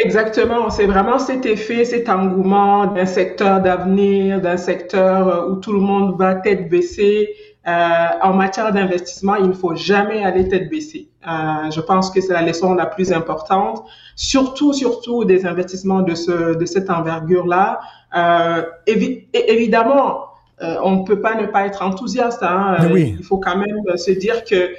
Exactement, 0.05 0.68
c'est 0.68 0.86
vraiment 0.86 1.18
cet 1.18 1.47
effet, 1.47 1.85
cet 1.85 2.09
engouement 2.09 2.86
d'un 2.86 3.06
secteur 3.06 3.60
d'avenir, 3.60 4.40
d'un 4.43 4.59
secteur 4.59 5.28
euh, 5.28 5.51
où 5.51 5.56
tout 5.56 5.73
le 5.73 5.81
monde 5.81 6.18
va 6.18 6.35
tête 6.35 6.68
baissée. 6.68 7.31
Euh, 7.66 8.09
en 8.23 8.35
matière 8.35 8.73
d'investissement, 8.73 9.35
il 9.36 9.48
ne 9.48 9.52
faut 9.52 9.74
jamais 9.74 10.23
aller 10.23 10.48
tête 10.48 10.68
baissée. 10.70 11.09
Euh, 11.27 11.70
je 11.70 11.81
pense 11.81 12.10
que 12.10 12.20
c'est 12.20 12.32
la 12.32 12.43
leçon 12.43 12.74
la 12.74 12.86
plus 12.86 13.12
importante, 13.12 13.82
surtout, 14.14 14.73
surtout 14.73 15.24
des 15.24 15.47
investissements 15.47 16.02
de, 16.02 16.14
ce, 16.14 16.56
de 16.56 16.66
cette 16.66 16.90
envergure-là. 16.90 17.81
Euh, 18.16 18.62
évidemment, 18.86 20.27
euh, 20.62 20.77
on 20.85 21.01
ne 21.01 21.05
peut 21.05 21.20
pas 21.20 21.35
ne 21.35 21.47
pas 21.47 21.66
être 21.66 21.82
enthousiaste. 21.82 22.43
Hein. 22.43 22.77
Il 22.94 23.24
faut 23.24 23.39
quand 23.39 23.56
même 23.56 23.82
se 23.97 24.12
dire 24.12 24.44
que 24.44 24.70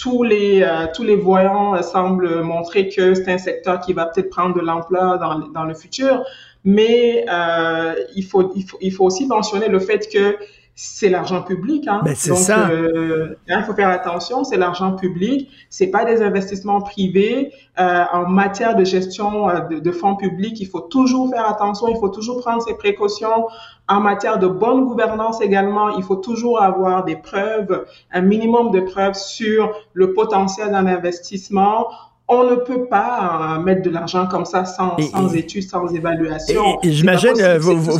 tous 0.00 0.22
les 0.22 0.62
euh, 0.62 0.86
tous 0.94 1.02
les 1.02 1.16
voyants 1.16 1.82
semblent 1.82 2.42
montrer 2.42 2.88
que 2.88 3.14
c'est 3.14 3.32
un 3.32 3.38
secteur 3.38 3.80
qui 3.80 3.92
va 3.92 4.06
peut-être 4.06 4.30
prendre 4.30 4.54
de 4.54 4.60
l'ampleur 4.60 5.18
dans, 5.18 5.38
dans 5.48 5.64
le 5.64 5.74
futur, 5.74 6.22
mais 6.64 7.24
euh, 7.30 7.94
il 8.14 8.24
faut 8.24 8.52
il 8.54 8.62
faut 8.64 8.78
il 8.80 8.92
faut 8.92 9.04
aussi 9.04 9.26
mentionner 9.26 9.68
le 9.68 9.80
fait 9.80 10.08
que 10.12 10.36
c'est 10.78 11.08
l'argent 11.08 11.42
public. 11.42 11.88
Hein. 11.88 12.02
Ben, 12.04 12.14
c'est 12.14 12.36
ça. 12.36 12.68
Euh, 12.68 13.34
il 13.48 13.62
faut 13.62 13.72
faire 13.72 13.88
attention, 13.88 14.44
c'est 14.44 14.58
l'argent 14.58 14.94
public, 14.94 15.50
c'est 15.70 15.86
pas 15.86 16.04
des 16.04 16.20
investissements 16.22 16.82
privés. 16.82 17.50
Euh, 17.80 18.04
en 18.12 18.28
matière 18.28 18.76
de 18.76 18.84
gestion 18.84 19.48
euh, 19.48 19.60
de, 19.60 19.78
de, 19.78 19.90
fonds 19.90 20.16
publics, 20.16 20.60
il 20.60 20.66
faut 20.66 20.82
toujours 20.82 21.30
faire 21.30 21.48
attention, 21.48 21.88
il 21.88 21.96
faut 21.96 22.10
toujours 22.10 22.42
prendre 22.42 22.62
ses 22.62 22.74
précautions. 22.74 23.46
En 23.88 24.00
matière 24.00 24.38
de 24.38 24.48
bonne 24.48 24.84
gouvernance 24.84 25.40
également, 25.40 25.96
il 25.96 26.02
faut 26.02 26.16
toujours 26.16 26.60
avoir 26.60 27.04
des 27.04 27.16
preuves, 27.16 27.86
un 28.12 28.20
minimum 28.20 28.70
de 28.70 28.80
preuves 28.80 29.14
sur 29.14 29.72
le 29.94 30.12
potentiel 30.12 30.72
d'un 30.72 30.86
investissement 30.86 31.86
on 32.28 32.50
ne 32.50 32.56
peut 32.56 32.86
pas 32.86 33.56
euh, 33.56 33.62
mettre 33.62 33.82
de 33.82 33.90
l'argent 33.90 34.26
comme 34.26 34.44
ça 34.44 34.64
sans, 34.64 34.96
sans 34.98 35.32
études, 35.32 35.62
sans 35.62 35.86
évaluation. 35.94 36.80
Et, 36.82 36.90
j'imagine, 36.90 37.34
euh, 37.40 37.56
vous, 37.58 37.76
vous, 37.76 37.98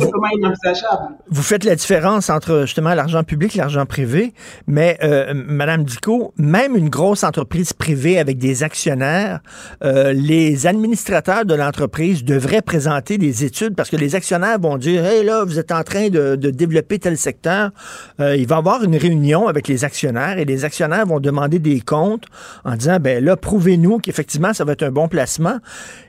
vous, 1.29 1.41
faites 1.41 1.63
la 1.63 1.75
différence 1.75 2.29
entre 2.29 2.63
justement 2.63 2.93
l'argent 2.93 3.23
public 3.23 3.55
et 3.55 3.59
l'argent 3.59 3.85
privé, 3.85 4.33
mais 4.67 4.97
euh, 5.01 5.33
Madame 5.33 5.85
Dico, 5.85 6.33
même 6.37 6.75
une 6.75 6.89
grosse 6.89 7.23
entreprise 7.23 7.71
privée 7.71 8.19
avec 8.19 8.37
des 8.37 8.63
actionnaires, 8.63 9.39
euh, 9.85 10.11
les 10.11 10.67
administrateurs 10.67 11.45
de 11.45 11.55
l'entreprise 11.55 12.25
devraient 12.25 12.61
présenter 12.61 13.17
des 13.17 13.45
études 13.45 13.75
parce 13.75 13.89
que 13.89 13.95
les 13.95 14.15
actionnaires 14.15 14.59
vont 14.59 14.77
dire, 14.77 15.05
hey 15.05 15.23
là, 15.23 15.45
vous 15.45 15.57
êtes 15.57 15.71
en 15.71 15.83
train 15.83 16.09
de, 16.09 16.35
de 16.35 16.49
développer 16.49 16.99
tel 16.99 17.17
secteur. 17.17 17.71
il 18.19 18.45
va 18.45 18.55
y 18.55 18.59
avoir 18.59 18.83
une 18.83 18.97
réunion 18.97 19.47
avec 19.47 19.69
les 19.69 19.85
actionnaires 19.85 20.37
et 20.37 20.43
les 20.43 20.65
actionnaires 20.65 21.05
vont 21.05 21.21
demander 21.21 21.59
des 21.59 21.79
comptes 21.79 22.25
en 22.65 22.75
disant, 22.75 22.97
ben 22.99 23.23
là, 23.23 23.37
prouvez-nous 23.37 23.99
qu'il 23.99 24.16
effectivement, 24.17 24.51
ça 24.51 24.65
va 24.65 24.71
être 24.71 24.83
un 24.83 24.91
bon 24.91 25.07
placement. 25.07 25.59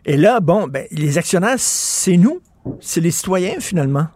Et 0.06 0.16
là, 0.16 0.40
bon, 0.40 0.66
ben, 0.66 0.86
les 0.90 1.18
actionnaires, 1.18 1.58
c'est 1.58 2.16
nous, 2.16 2.40
c'est 2.80 3.02
les 3.02 3.10
citoyens 3.10 3.60
finalement. 3.60 4.06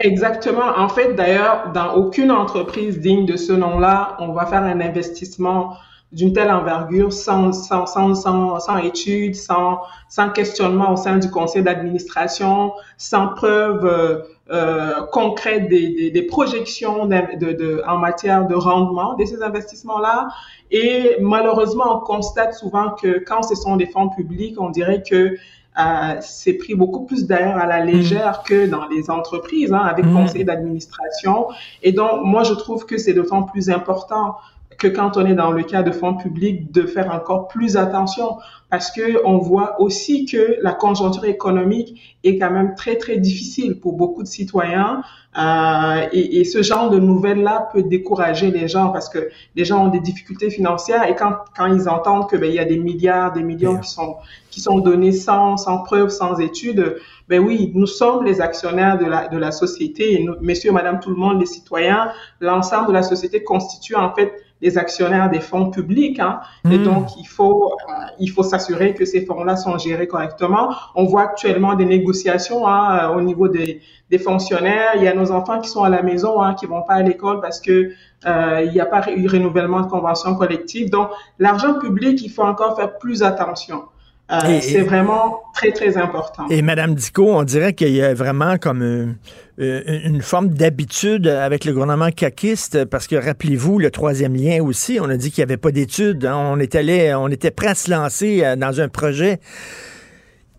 Exactement. 0.00 0.76
En 0.76 0.88
fait, 0.88 1.14
d'ailleurs, 1.14 1.72
dans 1.72 1.94
aucune 1.94 2.30
entreprise 2.30 3.00
digne 3.00 3.24
de 3.24 3.36
ce 3.36 3.52
nom-là, 3.52 4.16
on 4.18 4.32
va 4.32 4.44
faire 4.46 4.62
un 4.62 4.80
investissement 4.80 5.76
d'une 6.12 6.32
telle 6.32 6.50
envergure 6.50 7.12
sans, 7.12 7.52
sans, 7.52 7.86
sans, 7.86 8.14
sans, 8.14 8.76
études, 8.78 9.34
sans, 9.34 9.80
sans 10.08 10.30
questionnement 10.30 10.92
au 10.92 10.96
sein 10.96 11.18
du 11.18 11.30
conseil 11.30 11.62
d'administration, 11.62 12.72
sans 12.98 13.28
preuve 13.28 13.84
euh, 13.84 14.22
euh 14.50 15.02
concrète 15.12 15.68
des, 15.68 16.10
des, 16.10 16.22
projections 16.22 17.06
de, 17.06 17.52
de, 17.52 17.82
en 17.86 17.98
matière 17.98 18.46
de 18.46 18.54
rendement 18.54 19.14
de 19.14 19.24
ces 19.24 19.42
investissements-là. 19.42 20.28
Et 20.70 21.16
malheureusement, 21.20 21.96
on 21.96 22.00
constate 22.00 22.54
souvent 22.54 22.90
que 22.90 23.18
quand 23.18 23.42
ce 23.42 23.54
sont 23.54 23.76
des 23.76 23.86
fonds 23.86 24.08
publics, 24.08 24.60
on 24.60 24.70
dirait 24.70 25.02
que 25.02 25.36
euh, 25.78 26.16
c'est 26.20 26.54
pris 26.54 26.74
beaucoup 26.74 27.04
plus 27.06 27.26
d'ailleurs 27.26 27.56
à 27.56 27.66
la 27.66 27.84
légère 27.84 28.42
que 28.42 28.66
dans 28.66 28.86
les 28.88 29.08
entreprises, 29.08 29.72
hein, 29.72 29.82
avec 29.84 30.04
mmh. 30.04 30.12
conseil 30.14 30.44
d'administration. 30.44 31.48
Et 31.82 31.92
donc, 31.92 32.24
moi, 32.24 32.42
je 32.42 32.54
trouve 32.54 32.86
que 32.86 32.98
c'est 32.98 33.12
d'autant 33.12 33.44
plus 33.44 33.70
important 33.70 34.36
que 34.80 34.88
quand 34.88 35.16
on 35.16 35.26
est 35.26 35.34
dans 35.34 35.52
le 35.52 35.62
cas 35.62 35.82
de 35.82 35.92
fonds 35.92 36.14
publics, 36.14 36.72
de 36.72 36.82
faire 36.82 37.12
encore 37.14 37.48
plus 37.48 37.76
attention. 37.76 38.38
Parce 38.70 38.90
que 38.90 39.24
on 39.24 39.38
voit 39.38 39.80
aussi 39.80 40.24
que 40.26 40.56
la 40.62 40.72
conjoncture 40.72 41.24
économique 41.24 42.18
est 42.24 42.38
quand 42.38 42.50
même 42.50 42.74
très 42.76 42.96
très 42.96 43.16
difficile 43.16 43.78
pour 43.78 43.94
beaucoup 43.94 44.22
de 44.22 44.28
citoyens 44.28 45.02
euh, 45.38 46.06
et, 46.12 46.40
et, 46.40 46.44
ce 46.44 46.60
genre 46.62 46.90
de 46.90 46.98
nouvelles 46.98 47.42
là 47.42 47.68
peut 47.72 47.84
décourager 47.84 48.50
les 48.50 48.66
gens 48.66 48.90
parce 48.90 49.08
que 49.08 49.30
les 49.54 49.64
gens 49.64 49.86
ont 49.86 49.88
des 49.88 50.00
difficultés 50.00 50.50
financières 50.50 51.08
et 51.08 51.14
quand 51.14 51.34
quand 51.56 51.66
ils 51.66 51.88
entendent 51.88 52.28
que 52.28 52.36
ben 52.36 52.48
il 52.48 52.56
y 52.56 52.58
a 52.58 52.64
des 52.64 52.78
milliards 52.78 53.32
des 53.32 53.44
millions 53.44 53.78
qui 53.78 53.88
sont 53.88 54.16
qui 54.50 54.60
sont 54.60 54.80
donnés 54.80 55.12
sans 55.12 55.56
sans 55.56 55.78
preuve 55.84 56.08
sans 56.08 56.40
études 56.40 56.96
ben 57.28 57.40
oui 57.40 57.70
nous 57.76 57.86
sommes 57.86 58.24
les 58.24 58.40
actionnaires 58.40 58.98
de 58.98 59.04
la 59.06 59.28
de 59.28 59.38
la 59.38 59.52
société 59.52 60.20
et 60.20 60.24
nous, 60.24 60.34
messieurs 60.40 60.72
madame 60.72 60.98
tout 60.98 61.10
le 61.10 61.16
monde 61.16 61.38
les 61.38 61.46
citoyens 61.46 62.10
l'ensemble 62.40 62.88
de 62.88 62.92
la 62.92 63.04
société 63.04 63.44
constitue 63.44 63.94
en 63.94 64.12
fait 64.12 64.32
les 64.60 64.78
actionnaires 64.78 65.30
des 65.30 65.40
fonds 65.40 65.70
publics. 65.70 66.18
Hein, 66.18 66.40
Et 66.70 66.78
hmm. 66.78 66.84
donc, 66.84 67.16
il 67.18 67.26
faut, 67.26 67.72
euh, 67.72 67.92
il 68.18 68.28
faut 68.28 68.42
s'assurer 68.42 68.94
que 68.94 69.04
ces 69.04 69.24
fonds-là 69.24 69.56
sont 69.56 69.76
gérés 69.78 70.06
correctement. 70.06 70.74
On 70.94 71.04
voit 71.04 71.22
actuellement 71.22 71.74
des 71.74 71.86
négociations 71.86 72.66
hein, 72.66 73.10
euh, 73.10 73.16
au 73.16 73.22
niveau 73.22 73.48
des, 73.48 73.80
des 74.10 74.18
fonctionnaires. 74.18 74.92
Il 74.96 75.02
y 75.02 75.08
a 75.08 75.14
nos 75.14 75.30
enfants 75.32 75.60
qui 75.60 75.68
sont 75.68 75.82
à 75.82 75.88
la 75.88 76.02
maison, 76.02 76.42
hein, 76.42 76.54
qui 76.54 76.66
vont 76.66 76.82
pas 76.82 76.94
à 76.94 77.02
l'école 77.02 77.40
parce 77.40 77.60
que 77.60 77.92
euh, 78.26 78.62
il 78.64 78.72
n'y 78.72 78.80
a 78.80 78.86
pas 78.86 79.10
eu 79.10 79.26
renouvellement 79.26 79.80
de 79.80 79.86
convention 79.86 80.34
collective. 80.34 80.90
Donc, 80.90 81.08
l'argent 81.38 81.78
public, 81.78 82.20
il 82.22 82.30
faut 82.30 82.42
encore 82.42 82.76
faire 82.76 82.98
plus 82.98 83.22
attention. 83.22 83.84
Euh, 84.32 84.60
c'est 84.60 84.82
vraiment 84.82 85.40
très, 85.54 85.72
très 85.72 85.96
important. 85.96 86.46
Et 86.50 86.62
Madame 86.62 86.94
Dico, 86.94 87.34
on 87.34 87.42
dirait 87.42 87.74
qu'il 87.74 87.90
y 87.90 88.02
a 88.02 88.14
vraiment 88.14 88.58
comme 88.58 88.82
une, 88.82 89.16
une 89.58 90.22
forme 90.22 90.48
d'habitude 90.50 91.26
avec 91.26 91.64
le 91.64 91.72
gouvernement 91.72 92.10
caquiste, 92.10 92.84
parce 92.84 93.06
que 93.08 93.16
rappelez-vous, 93.16 93.78
le 93.78 93.90
troisième 93.90 94.34
lien 94.34 94.62
aussi, 94.62 94.98
on 95.00 95.08
a 95.08 95.16
dit 95.16 95.30
qu'il 95.32 95.42
n'y 95.42 95.50
avait 95.50 95.56
pas 95.56 95.72
d'études. 95.72 96.26
Hein. 96.26 96.36
On, 96.36 96.60
est 96.60 96.76
allé, 96.76 97.12
on 97.14 97.28
était 97.28 97.50
prêt 97.50 97.68
à 97.68 97.74
se 97.74 97.90
lancer 97.90 98.54
dans 98.56 98.80
un 98.80 98.88
projet 98.88 99.40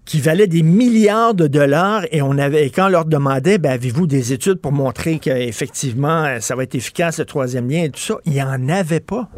qui 0.04 0.20
valait 0.20 0.48
des 0.48 0.64
milliards 0.64 1.34
de 1.34 1.48
dollars 1.48 2.04
et 2.12 2.22
on 2.22 2.38
avait 2.38 2.70
quand 2.70 2.88
on 2.88 2.90
leur 2.90 3.06
demandait 3.06 3.60
ben, 3.60 3.72
avez-vous 3.72 4.08
des 4.08 4.34
études 4.34 4.56
pour 4.56 4.72
montrer 4.72 5.20
qu'effectivement 5.20 6.40
ça 6.40 6.56
va 6.56 6.64
être 6.64 6.76
efficace 6.76 7.20
le 7.20 7.26
troisième 7.26 7.70
lien 7.70 7.84
et 7.84 7.90
tout 7.90 8.00
ça, 8.00 8.16
il 8.26 8.34
n'y 8.34 8.42
en 8.42 8.68
avait 8.68 9.00
pas. 9.00 9.30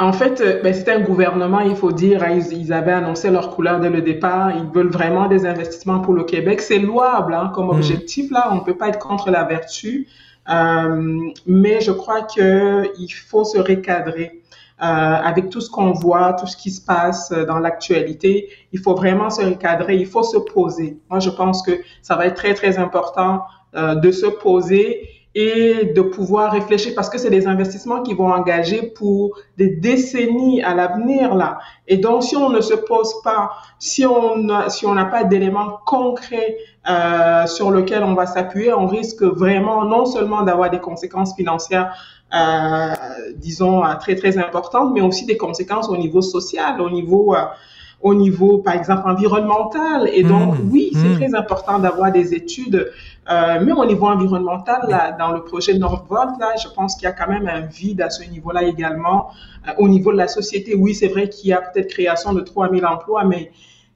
En 0.00 0.12
fait, 0.12 0.40
euh, 0.40 0.60
ben, 0.62 0.72
c'était 0.72 0.92
un 0.92 1.00
gouvernement, 1.00 1.60
il 1.60 1.74
faut 1.74 1.90
dire, 1.90 2.22
hein, 2.22 2.38
ils, 2.52 2.72
avaient 2.72 2.92
annoncé 2.92 3.30
leur 3.30 3.50
couleur 3.50 3.80
dès 3.80 3.90
le 3.90 4.00
départ. 4.00 4.52
Ils 4.56 4.70
veulent 4.72 4.92
vraiment 4.92 5.26
des 5.26 5.44
investissements 5.44 6.00
pour 6.00 6.14
le 6.14 6.22
Québec. 6.22 6.60
C'est 6.60 6.78
louable 6.78 7.34
hein, 7.34 7.50
comme 7.52 7.66
mm. 7.66 7.70
objectif. 7.70 8.30
Là, 8.30 8.48
on 8.52 8.56
ne 8.56 8.60
peut 8.60 8.76
pas 8.76 8.88
être 8.88 9.00
contre 9.00 9.30
la 9.30 9.42
vertu, 9.42 10.06
euh, 10.48 11.18
mais 11.46 11.80
je 11.80 11.90
crois 11.90 12.22
qu'il 12.22 13.12
faut 13.12 13.44
se 13.44 13.58
recadrer. 13.58 14.42
Euh, 14.80 14.84
avec 14.84 15.50
tout 15.50 15.60
ce 15.60 15.68
qu'on 15.68 15.90
voit, 15.90 16.34
tout 16.34 16.46
ce 16.46 16.56
qui 16.56 16.70
se 16.70 16.80
passe 16.80 17.32
dans 17.32 17.58
l'actualité, 17.58 18.48
il 18.72 18.78
faut 18.78 18.94
vraiment 18.94 19.28
se 19.28 19.42
recadrer, 19.42 19.96
il 19.96 20.06
faut 20.06 20.22
se 20.22 20.38
poser. 20.38 21.00
Moi, 21.10 21.18
je 21.18 21.30
pense 21.30 21.62
que 21.62 21.72
ça 22.00 22.14
va 22.14 22.26
être 22.26 22.36
très, 22.36 22.54
très 22.54 22.78
important 22.78 23.42
euh, 23.74 23.96
de 23.96 24.12
se 24.12 24.26
poser 24.26 25.08
et 25.40 25.92
de 25.94 26.02
pouvoir 26.02 26.50
réfléchir 26.50 26.94
parce 26.96 27.08
que 27.08 27.16
c'est 27.16 27.30
des 27.30 27.46
investissements 27.46 28.02
qui 28.02 28.12
vont 28.12 28.32
engager 28.32 28.82
pour 28.82 29.38
des 29.56 29.68
décennies 29.68 30.60
à 30.64 30.74
l'avenir 30.74 31.36
là. 31.36 31.58
Et 31.86 31.96
donc 31.96 32.24
si 32.24 32.34
on 32.34 32.50
ne 32.50 32.60
se 32.60 32.74
pose 32.74 33.14
pas, 33.22 33.52
si 33.78 34.04
on 34.04 34.48
si 34.68 34.84
on 34.84 34.94
n'a 34.94 35.04
pas 35.04 35.22
d'éléments 35.22 35.78
concrets 35.86 36.56
euh, 36.90 37.46
sur 37.46 37.70
lesquels 37.70 38.02
on 38.02 38.14
va 38.14 38.26
s'appuyer, 38.26 38.72
on 38.72 38.88
risque 38.88 39.22
vraiment 39.22 39.84
non 39.84 40.06
seulement 40.06 40.42
d'avoir 40.42 40.70
des 40.70 40.80
conséquences 40.80 41.36
financières 41.36 41.92
euh, 42.34 42.94
disons, 43.36 43.84
euh, 43.84 43.94
très, 43.94 44.14
très 44.14 44.36
importantes, 44.36 44.92
mais 44.92 45.00
aussi 45.00 45.24
des 45.24 45.38
conséquences 45.38 45.88
au 45.88 45.96
niveau 45.96 46.20
social, 46.20 46.78
au 46.80 46.90
niveau, 46.90 47.34
euh, 47.34 47.38
au 48.00 48.14
niveau, 48.14 48.58
par 48.58 48.74
exemple, 48.74 49.08
environnemental. 49.08 50.08
Et 50.12 50.22
donc, 50.22 50.54
mmh. 50.54 50.70
oui, 50.70 50.90
c'est 50.92 51.08
mmh. 51.08 51.16
très 51.16 51.34
important 51.34 51.78
d'avoir 51.78 52.12
des 52.12 52.32
études, 52.34 52.92
euh, 53.30 53.58
mais 53.64 53.72
au 53.72 53.84
niveau 53.84 54.06
environnemental, 54.06 54.82
là, 54.88 55.12
dans 55.12 55.32
le 55.32 55.42
projet 55.42 55.74
Nordvolt, 55.74 56.38
là, 56.38 56.54
je 56.62 56.68
pense 56.68 56.94
qu'il 56.94 57.04
y 57.04 57.06
a 57.08 57.12
quand 57.12 57.28
même 57.28 57.48
un 57.48 57.60
vide 57.60 58.00
à 58.00 58.10
ce 58.10 58.22
niveau-là 58.24 58.62
également. 58.62 59.30
au 59.78 59.88
niveau 59.88 60.12
de 60.12 60.16
la 60.16 60.28
société, 60.28 60.74
oui, 60.74 60.94
c'est 60.94 61.08
vrai 61.08 61.28
qu'il 61.28 61.50
y 61.50 61.52
a 61.52 61.60
peut-être 61.60 61.88
création 61.88 62.32
de 62.32 62.40
3000 62.40 62.86
emplois, 62.86 63.24
mais 63.24 63.50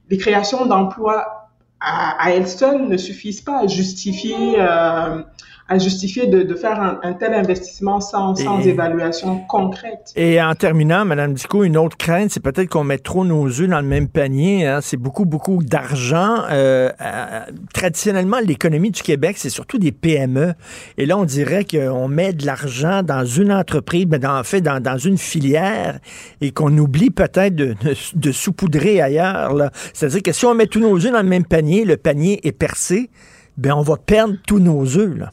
les 0.09 0.17
créations 0.17 0.65
d'emplois 0.65 1.49
à, 1.79 2.23
à, 2.23 2.31
elles 2.31 2.47
seules 2.47 2.87
ne 2.87 2.97
suffisent 2.97 3.41
pas 3.41 3.59
à 3.61 3.67
justifier 3.67 4.55
euh, 4.57 5.21
à 5.69 5.79
justifier 5.79 6.27
de, 6.27 6.43
de 6.43 6.55
faire 6.55 6.79
un, 6.81 6.99
un, 7.03 7.13
tel 7.13 7.33
investissement 7.33 8.01
sans, 8.01 8.35
sans 8.35 8.59
évaluation 8.61 9.39
concrète. 9.47 10.11
Et 10.15 10.41
en 10.41 10.53
terminant, 10.55 11.05
Madame 11.05 11.33
Dico, 11.33 11.63
une 11.63 11.77
autre 11.77 11.97
crainte, 11.97 12.31
c'est 12.31 12.41
peut-être 12.41 12.69
qu'on 12.69 12.83
met 12.83 12.97
trop 12.97 13.23
nos 13.23 13.47
œufs 13.47 13.69
dans 13.69 13.79
le 13.79 13.87
même 13.87 14.09
panier. 14.09 14.67
Hein. 14.67 14.79
C'est 14.81 14.97
beaucoup, 14.97 15.25
beaucoup 15.25 15.63
d'argent. 15.63 16.43
Euh, 16.51 16.91
euh, 17.01 17.39
traditionnellement, 17.73 18.37
l'économie 18.45 18.91
du 18.91 19.01
Québec, 19.01 19.37
c'est 19.37 19.49
surtout 19.49 19.77
des 19.77 19.91
PME. 19.93 20.53
Et 20.97 21.05
là, 21.05 21.17
on 21.17 21.25
dirait 21.25 21.65
qu'on 21.65 22.07
met 22.09 22.33
de 22.33 22.45
l'argent 22.45 23.01
dans 23.01 23.25
une 23.25 23.51
entreprise, 23.51 24.05
mais 24.09 24.19
dans, 24.19 24.37
en 24.37 24.43
fait, 24.43 24.61
dans, 24.61 24.81
dans 24.81 24.97
une 24.97 25.17
filière, 25.17 25.99
et 26.41 26.51
qu'on 26.51 26.77
oublie 26.77 27.09
peut-être 27.09 27.55
de, 27.55 27.75
de, 27.83 27.95
de 28.15 28.31
saupoudrer 28.31 29.01
ailleurs. 29.01 29.53
C'est-à-dire 29.93 30.23
que 30.23 30.31
si 30.33 30.45
on 30.45 30.55
met 30.55 30.67
tous 30.67 30.81
nos 30.81 30.97
œufs 30.97 31.11
dans 31.11 31.21
le 31.21 31.29
même 31.29 31.45
panier, 31.45 31.85
le 31.85 31.95
panier 31.95 32.45
est 32.45 32.51
percé, 32.51 33.09
ben 33.57 33.73
on 33.73 33.81
va 33.81 33.97
perdre 33.97 34.35
tous 34.45 34.59
nos 34.59 34.83
œufs. 34.97 35.17
Là. 35.17 35.31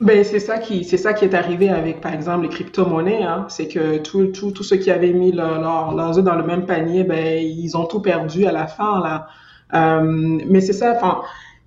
Ben, 0.00 0.22
c'est 0.22 0.38
ça 0.38 0.58
qui 0.58 0.84
c'est 0.84 0.96
ça 0.96 1.12
qui 1.12 1.24
est 1.24 1.34
arrivé 1.34 1.70
avec 1.70 2.00
par 2.00 2.14
exemple 2.14 2.42
les 2.42 2.48
crypto-monnaies 2.48 3.24
hein. 3.24 3.46
c'est 3.48 3.66
que 3.66 3.98
tous 3.98 4.26
tout, 4.28 4.52
tout 4.52 4.62
ceux 4.62 4.76
qui 4.76 4.92
avaient 4.92 5.12
mis 5.12 5.32
leurs 5.32 5.60
leur, 5.60 6.16
œufs 6.16 6.24
dans 6.24 6.36
le 6.36 6.44
même 6.44 6.66
panier 6.66 7.02
ben 7.02 7.36
ils 7.42 7.76
ont 7.76 7.84
tout 7.84 8.00
perdu 8.00 8.46
à 8.46 8.52
la 8.52 8.68
fin 8.68 9.02
là 9.02 9.26
euh, 9.74 10.38
mais 10.46 10.60
c'est 10.60 10.72
ça 10.72 10.94
enfin 10.96 11.22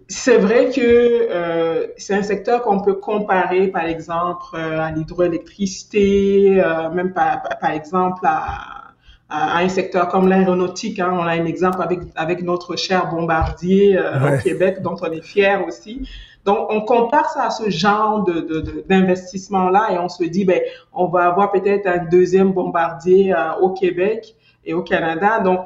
c'est 0.07 0.37
vrai 0.37 0.69
que 0.69 0.81
euh, 0.81 1.87
c'est 1.97 2.13
un 2.13 2.23
secteur 2.23 2.61
qu'on 2.61 2.79
peut 2.79 2.95
comparer 2.95 3.67
par 3.67 3.85
exemple 3.85 4.45
euh, 4.53 4.79
à 4.79 4.91
l'hydroélectricité 4.91 6.61
euh, 6.63 6.89
même 6.89 7.11
par, 7.11 7.41
par 7.59 7.71
exemple 7.71 8.21
à, 8.23 8.93
à, 9.29 9.59
un 9.59 9.69
secteur 9.69 10.07
comme 10.07 10.27
l'aéronautique 10.27 10.99
hein. 10.99 11.11
on 11.13 11.23
a 11.23 11.31
un 11.31 11.45
exemple 11.45 11.81
avec 11.81 11.99
avec 12.15 12.43
notre 12.43 12.75
cher 12.75 13.09
bombardier 13.09 13.97
euh, 13.97 14.37
au 14.37 14.41
Québec 14.41 14.81
dont 14.81 14.95
on 15.01 15.11
est 15.11 15.23
fier 15.23 15.65
aussi 15.65 16.07
donc, 16.45 16.67
on 16.69 16.81
compare 16.81 17.29
ça 17.29 17.45
à 17.45 17.49
ce 17.51 17.69
genre 17.69 18.23
de, 18.23 18.83
d'investissement-là 18.87 19.91
et 19.91 19.99
on 19.99 20.09
se 20.09 20.23
dit, 20.23 20.43
ben, 20.43 20.61
on 20.91 21.07
va 21.07 21.25
avoir 21.25 21.51
peut-être 21.51 21.87
un 21.87 22.05
deuxième 22.05 22.51
bombardier 22.51 23.33
euh, 23.33 23.53
au 23.61 23.69
Québec 23.69 24.35
et 24.65 24.73
au 24.73 24.81
Canada. 24.81 25.39
Donc, 25.39 25.61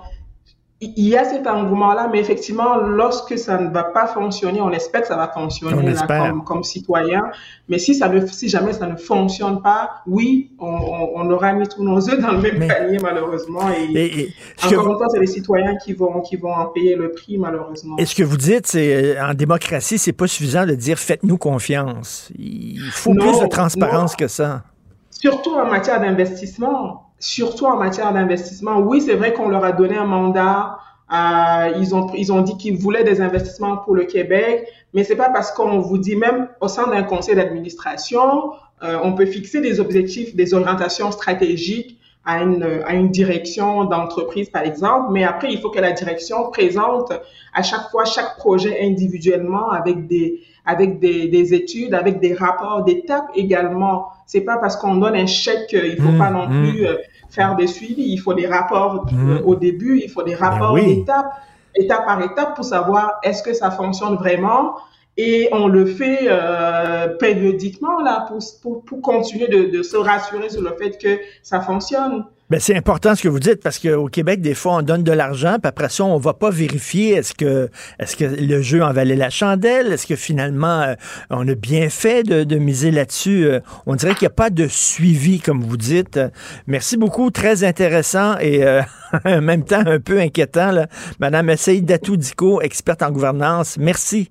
il 0.96 1.08
y 1.08 1.18
a 1.18 1.24
cet 1.24 1.48
engouement-là, 1.48 2.10
mais 2.12 2.20
effectivement, 2.20 2.78
lorsque 2.78 3.38
ça 3.38 3.58
ne 3.58 3.70
va 3.70 3.84
pas 3.84 4.08
fonctionner, 4.08 4.62
on 4.62 4.72
espère 4.72 5.02
que 5.02 5.08
ça 5.08 5.16
va 5.16 5.28
fonctionner 5.28 5.94
là, 5.94 6.08
comme, 6.08 6.44
comme, 6.44 6.64
citoyen. 6.64 7.24
Mais 7.70 7.80
si 7.80 7.96
ça 7.96 8.10
ne, 8.10 8.26
si 8.26 8.50
jamais 8.50 8.74
ça 8.74 8.88
ne 8.88 8.96
fonctionne 8.96 9.62
pas, 9.62 10.02
oui, 10.08 10.52
on, 10.60 10.68
on, 11.16 11.30
aura 11.30 11.54
mis 11.54 11.68
tous 11.68 11.84
nos 11.84 12.10
œufs 12.10 12.20
dans 12.20 12.32
le 12.32 12.42
même 12.42 12.68
panier 12.68 12.98
malheureusement. 13.02 13.70
Et, 13.72 14.34
encore 14.64 14.88
une 14.88 14.98
fois, 14.98 15.08
c'est 15.12 15.20
les 15.20 15.28
citoyens 15.28 15.76
qui 15.78 15.94
vont 15.94 16.22
qui 16.22 16.36
vont 16.36 16.54
en 16.54 16.66
payer 16.68 16.96
le 16.96 17.12
prix 17.12 17.38
malheureusement. 17.38 17.98
Et 17.98 18.06
ce 18.06 18.16
que 18.16 18.24
vous 18.24 18.38
dites, 18.38 18.68
c'est 18.68 19.20
en 19.20 19.34
démocratie, 19.34 19.98
c'est 19.98 20.14
pas 20.14 20.28
suffisant 20.28 20.66
de 20.66 20.76
dire 20.76 21.00
faites-nous 21.00 21.38
confiance. 21.38 22.32
Il 22.38 22.80
faut 22.92 23.14
plus 23.14 23.40
de 23.40 23.48
transparence 23.48 24.16
que 24.16 24.28
ça. 24.28 24.64
Surtout 25.20 25.56
en 25.56 25.66
matière 25.66 26.00
d'investissement 26.00 27.06
surtout 27.20 27.66
en 27.66 27.78
matière 27.78 28.14
d'investissement. 28.14 28.80
Oui, 28.80 29.02
c'est 29.02 29.16
vrai 29.16 29.34
qu'on 29.34 29.50
leur 29.50 29.64
a 29.64 29.72
donné 29.72 29.98
un 29.98 30.06
mandat. 30.06 30.78
Euh, 31.14 31.74
ils 31.80 31.94
ont 31.94 32.08
ils 32.16 32.32
ont 32.34 32.42
dit 32.42 32.58
qu'ils 32.58 32.78
voulaient 32.78 33.04
des 33.04 33.22
investissements 33.22 33.78
pour 33.78 33.94
le 33.96 34.06
Québec, 34.06 34.68
mais 34.94 35.04
c'est 35.04 35.16
pas 35.16 35.30
parce 35.30 35.52
qu'on 35.52 35.80
vous 35.80 36.00
dit 36.00 36.16
même 36.16 36.48
au 36.62 36.68
sein 36.68 36.88
d'un 36.88 37.04
conseil 37.04 37.36
d'administration, 37.36 38.54
euh, 38.84 38.98
on 39.04 39.14
peut 39.14 39.28
fixer 39.28 39.62
des 39.62 39.80
objectifs, 39.80 40.36
des 40.36 40.54
orientations 40.56 41.12
stratégiques 41.12 42.00
à 42.26 42.42
une, 42.42 42.64
à 42.88 42.96
une 42.96 43.12
direction 43.12 43.84
d'entreprise, 43.84 44.50
par 44.50 44.64
exemple, 44.64 45.12
mais 45.12 45.24
après, 45.24 45.54
il 45.54 45.62
faut 45.62 45.70
que 45.70 45.80
la 45.80 45.92
direction 45.92 46.50
présente 46.50 47.14
à 47.54 47.62
chaque 47.62 47.92
fois 47.92 48.04
chaque 48.06 48.38
projet 48.38 48.80
individuellement 48.82 49.70
avec 49.70 50.08
des, 50.08 50.42
avec 50.66 51.00
des, 51.00 51.28
des 51.28 51.54
études, 51.54 51.94
avec 51.94 52.20
des 52.20 52.34
rapports 52.34 52.84
d'étapes 52.84 53.30
également. 53.36 54.08
C'est 54.26 54.42
pas 54.42 54.58
parce 54.58 54.76
qu'on 54.78 54.96
donne 54.96 55.16
un 55.16 55.28
chèque 55.28 55.68
qu'il 55.68 55.98
faut 55.98 56.12
mmh, 56.12 56.18
pas 56.18 56.30
non 56.32 56.48
mmh. 56.48 56.64
plus 56.64 56.88
euh, 56.88 56.96
faire 57.30 57.56
des 57.56 57.68
suivis. 57.68 58.06
Il 58.08 58.18
faut 58.18 58.34
des 58.34 58.48
rapports 58.48 59.06
mmh. 59.12 59.42
au 59.46 59.56
début, 59.56 60.02
il 60.04 60.10
faut 60.10 60.24
des 60.24 60.36
ben 60.36 60.46
rapports 60.46 60.76
d'étapes, 60.76 61.32
étape 61.76 62.06
par 62.06 62.22
étape 62.22 62.56
pour 62.56 62.66
savoir 62.66 63.20
est-ce 63.24 63.44
que 63.44 63.54
ça 63.54 63.72
fonctionne 63.72 64.16
vraiment. 64.16 64.76
Et 65.18 65.48
on 65.54 65.68
le 65.68 65.86
fait 65.86 66.22
euh, 66.24 67.16
périodiquement 67.18 68.02
là 68.02 68.26
pour, 68.28 68.40
pour, 68.62 68.84
pour 68.84 69.02
continuer 69.02 69.48
de, 69.48 69.78
de 69.78 69.84
se 69.84 69.96
rassurer 69.96 70.50
sur 70.50 70.62
le 70.62 70.76
fait 70.78 70.98
que 70.98 71.20
ça 71.42 71.62
fonctionne. 71.62 72.26
Ben, 72.52 72.60
c'est 72.60 72.76
important 72.76 73.16
ce 73.16 73.24
que 73.24 73.28
vous 73.28 73.40
dites 73.40 73.64
parce 73.64 73.80
qu'au 73.80 74.08
Québec, 74.08 74.40
des 74.40 74.54
fois, 74.54 74.76
on 74.76 74.82
donne 74.84 75.04
de 75.04 75.12
l'argent, 75.12 75.58
puis 75.60 75.68
après 75.68 75.90
ça, 75.90 76.04
on 76.04 76.20
va 76.20 76.36
pas 76.36 76.52
vérifier 76.52 77.14
est-ce 77.14 77.34
que 77.34 77.70
est-ce 77.98 78.16
que 78.16 78.26
le 78.26 78.62
jeu 78.62 78.84
en 78.84 78.94
valait 78.94 79.16
la 79.16 79.32
chandelle, 79.32 79.92
est-ce 79.92 80.06
que 80.06 80.16
finalement 80.16 80.82
euh, 80.82 80.94
on 81.32 81.48
a 81.48 81.56
bien 81.56 81.90
fait 81.90 82.22
de, 82.22 82.56
miser 82.58 82.92
là-dessus? 82.92 83.48
Euh, 83.48 83.62
on 83.88 83.96
dirait 83.96 84.14
qu'il 84.14 84.28
n'y 84.28 84.32
a 84.32 84.36
pas 84.36 84.52
de 84.52 84.68
suivi, 84.68 85.40
comme 85.40 85.64
vous 85.64 85.78
dites. 85.78 86.20
Merci 86.68 86.98
beaucoup, 86.98 87.32
très 87.32 87.64
intéressant 87.64 88.38
et 88.38 88.64
euh, 88.64 88.84
en 89.26 89.42
même 89.42 89.64
temps 89.64 89.84
un 89.84 90.00
peu 90.00 90.20
inquiétant. 90.20 90.72
Là. 90.72 90.88
Madame 91.20 91.50
Essaï 91.50 91.82
Datou 91.82 92.16
Dico, 92.16 92.62
experte 92.62 93.02
en 93.02 93.10
gouvernance. 93.10 93.78
Merci. 93.80 94.30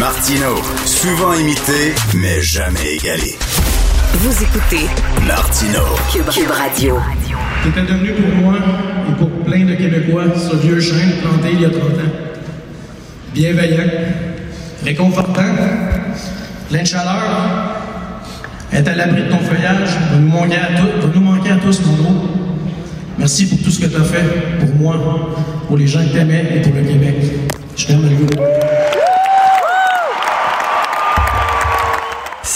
Martino, 0.00 0.56
souvent 0.84 1.32
imité, 1.34 1.94
mais 2.14 2.42
jamais 2.42 2.96
égalé. 2.96 3.36
Vous 4.18 4.42
écoutez 4.42 4.86
Martino 5.26 5.80
Cube, 6.10 6.48
Radio. 6.48 6.96
C'était 7.62 7.82
devenu 7.82 8.12
pour 8.12 8.34
moi 8.36 8.54
et 9.06 9.12
pour 9.12 9.28
plein 9.44 9.66
de 9.66 9.74
Québécois 9.74 10.24
ce 10.34 10.56
vieux 10.56 10.80
chêne 10.80 11.20
planté 11.20 11.50
il 11.52 11.60
y 11.60 11.64
a 11.66 11.68
30 11.68 11.82
ans. 11.82 12.12
Bienveillant, 13.34 13.90
réconfortant, 14.82 15.42
plein 16.70 16.80
de 16.80 16.86
chaleur, 16.86 17.82
est 18.72 18.88
à 18.88 18.94
l'abri 18.94 19.24
de 19.24 19.28
ton 19.28 19.38
feuillage, 19.38 19.90
va 20.10 20.16
nous 20.18 20.28
manquer 20.28 20.56
à, 20.56 20.80
tous, 20.80 21.08
nous 21.14 21.20
manquer 21.20 21.50
à 21.50 21.56
tous, 21.56 21.82
mon 21.84 21.92
gros. 22.02 22.26
Merci 23.18 23.46
pour 23.48 23.58
tout 23.58 23.70
ce 23.70 23.80
que 23.80 23.86
tu 23.86 23.96
as 23.96 24.04
fait 24.04 24.24
pour 24.60 24.74
moi, 24.76 25.36
pour 25.66 25.76
les 25.76 25.86
gens 25.86 26.02
que 26.02 26.14
t'aimais 26.16 26.52
et 26.54 26.60
pour 26.62 26.74
le 26.74 26.84
Québec. 26.84 27.16
Je 27.76 27.86
t'aime, 27.86 28.00
le 28.02 29.15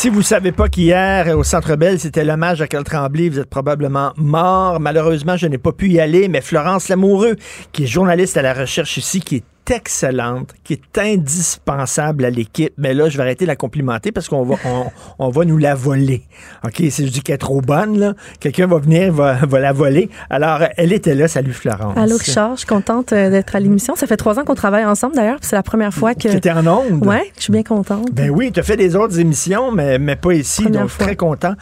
Si 0.00 0.08
vous 0.08 0.22
savez 0.22 0.50
pas 0.50 0.70
qu'hier, 0.70 1.36
au 1.36 1.44
Centre 1.44 1.76
Bell, 1.76 2.00
c'était 2.00 2.24
l'hommage 2.24 2.62
à 2.62 2.66
Carl 2.66 2.84
Tremblay, 2.84 3.28
vous 3.28 3.38
êtes 3.38 3.50
probablement 3.50 4.14
mort. 4.16 4.80
Malheureusement, 4.80 5.36
je 5.36 5.46
n'ai 5.46 5.58
pas 5.58 5.72
pu 5.72 5.90
y 5.90 6.00
aller, 6.00 6.26
mais 6.28 6.40
Florence 6.40 6.88
Lamoureux, 6.88 7.36
qui 7.72 7.84
est 7.84 7.86
journaliste 7.86 8.38
à 8.38 8.40
la 8.40 8.54
recherche 8.54 8.96
ici, 8.96 9.20
qui 9.20 9.36
est 9.36 9.44
excellente, 9.70 10.50
qui 10.64 10.74
est 10.74 10.98
indispensable 10.98 12.24
à 12.24 12.30
l'équipe. 12.30 12.72
Mais 12.76 12.94
là, 12.94 13.08
je 13.08 13.16
vais 13.16 13.22
arrêter 13.22 13.44
de 13.44 13.50
la 13.50 13.56
complimenter 13.56 14.12
parce 14.12 14.28
qu'on 14.28 14.44
va, 14.44 14.56
on, 14.64 14.86
on 15.18 15.28
va 15.30 15.44
nous 15.44 15.58
la 15.58 15.74
voler. 15.74 16.22
OK? 16.64 16.82
Si 16.90 17.06
je 17.06 17.12
dis 17.12 17.22
qu'elle 17.22 17.36
est 17.36 17.38
trop 17.38 17.60
bonne, 17.60 17.98
là, 17.98 18.14
quelqu'un 18.40 18.66
va 18.66 18.78
venir, 18.78 19.12
va, 19.12 19.34
va 19.34 19.60
la 19.60 19.72
voler. 19.72 20.10
Alors, 20.28 20.60
elle 20.76 20.92
était 20.92 21.14
là. 21.14 21.28
Salut, 21.28 21.52
Florence. 21.52 21.96
Allô, 21.96 22.16
Richard. 22.16 22.52
Je 22.54 22.60
suis 22.60 22.66
contente 22.66 23.12
euh, 23.12 23.30
d'être 23.30 23.54
à 23.54 23.60
l'émission. 23.60 23.94
Ça 23.96 24.06
fait 24.06 24.16
trois 24.16 24.38
ans 24.38 24.44
qu'on 24.44 24.54
travaille 24.54 24.84
ensemble, 24.84 25.14
d'ailleurs. 25.14 25.38
puis 25.38 25.48
C'est 25.48 25.56
la 25.56 25.62
première 25.62 25.92
fois 25.94 26.14
que. 26.14 26.28
Tu 26.28 26.36
étais 26.36 26.50
en 26.50 26.66
onde? 26.66 27.06
Oui, 27.06 27.18
je 27.36 27.42
suis 27.42 27.52
bien 27.52 27.62
contente. 27.62 28.08
Ben 28.12 28.30
oui, 28.30 28.52
tu 28.52 28.60
as 28.60 28.62
fait 28.62 28.76
des 28.76 28.96
autres 28.96 29.18
émissions, 29.18 29.72
mais, 29.72 29.98
mais 29.98 30.16
pas 30.16 30.34
ici. 30.34 30.62
Première 30.62 30.82
donc, 30.82 30.90
fois. 30.90 31.06
très 31.06 31.16
content. 31.16 31.54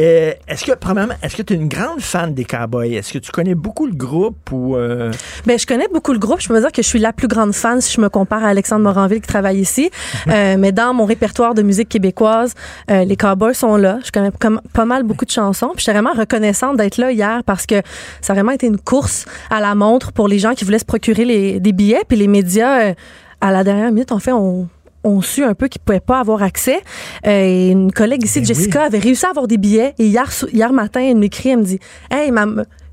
Euh, 0.00 0.32
est-ce 0.48 0.64
que, 0.64 0.72
premièrement, 0.72 1.14
est-ce 1.22 1.36
que 1.36 1.42
tu 1.42 1.52
es 1.54 1.56
une 1.56 1.68
grande 1.68 2.00
fan 2.00 2.34
des 2.34 2.44
Cowboys? 2.44 2.94
Est-ce 2.94 3.12
que 3.12 3.18
tu 3.18 3.30
connais 3.30 3.54
beaucoup 3.54 3.86
le 3.86 3.94
groupe 3.94 4.50
ou. 4.50 4.76
euh, 4.76 5.12
Ben, 5.46 5.58
je 5.58 5.66
connais 5.66 5.86
beaucoup 5.92 6.12
le 6.12 6.18
groupe. 6.18 6.40
Je 6.40 6.48
peux 6.48 6.54
me 6.54 6.60
dire 6.60 6.72
que 6.72 6.82
je 6.82 6.88
suis 6.88 6.98
la 6.98 7.12
plus 7.12 7.28
grande 7.28 7.52
fan 7.54 7.80
si 7.80 7.94
je 7.94 8.00
me 8.00 8.08
compare 8.08 8.42
à 8.44 8.48
Alexandre 8.48 8.82
Moranville 8.82 9.20
qui 9.20 9.28
travaille 9.28 9.58
ici. 9.58 9.90
Euh, 10.26 10.56
mais 10.58 10.72
dans 10.72 10.94
mon 10.94 11.04
répertoire 11.04 11.54
de 11.54 11.62
musique 11.62 11.88
québécoise, 11.90 12.54
euh, 12.90 13.04
les 13.04 13.16
Cowboys 13.16 13.54
sont 13.54 13.76
là. 13.76 13.98
Je 14.04 14.10
connais 14.10 14.30
comme 14.40 14.60
pas 14.72 14.84
mal 14.86 15.02
beaucoup 15.02 15.24
de 15.26 15.30
chansons. 15.30 15.68
Puis 15.74 15.84
j'étais 15.84 15.92
vraiment 15.92 16.18
reconnaissante 16.18 16.76
d'être 16.78 16.96
là 16.96 17.12
hier 17.12 17.42
parce 17.44 17.66
que 17.66 17.82
ça 18.22 18.32
a 18.32 18.34
vraiment 18.36 18.52
été 18.52 18.66
une 18.66 18.78
course 18.78 19.26
à 19.50 19.60
la 19.60 19.74
montre 19.74 20.12
pour 20.12 20.26
les 20.28 20.38
gens 20.38 20.54
qui 20.54 20.64
voulaient 20.64 20.78
se 20.78 20.84
procurer 20.84 21.24
les, 21.24 21.60
des 21.60 21.72
billets. 21.72 22.02
Puis 22.08 22.16
les 22.16 22.26
médias, 22.26 22.80
euh, 22.88 22.94
à 23.40 23.52
la 23.52 23.62
dernière 23.64 23.92
minute, 23.92 24.12
en 24.12 24.18
fait, 24.18 24.32
on 24.32 24.66
ont 25.04 25.20
su 25.22 25.44
un 25.44 25.54
peu 25.54 25.68
qu'ils 25.68 25.80
pouvaient 25.82 26.00
pas 26.00 26.20
avoir 26.20 26.42
accès. 26.42 26.80
Euh, 27.26 27.30
et 27.30 27.70
une 27.70 27.92
collègue 27.92 28.24
ici, 28.24 28.44
Jessica, 28.44 28.84
avait 28.84 28.98
réussi 28.98 29.26
à 29.26 29.30
avoir 29.30 29.46
des 29.46 29.58
billets. 29.58 29.94
Et 29.98 30.06
hier, 30.06 30.28
hier 30.52 30.72
matin, 30.72 31.00
elle 31.00 31.16
m'écrit, 31.16 31.50
elle 31.50 31.58
me 31.58 31.64
dit 31.64 31.78
Hey, 32.10 32.30
ma, 32.30 32.46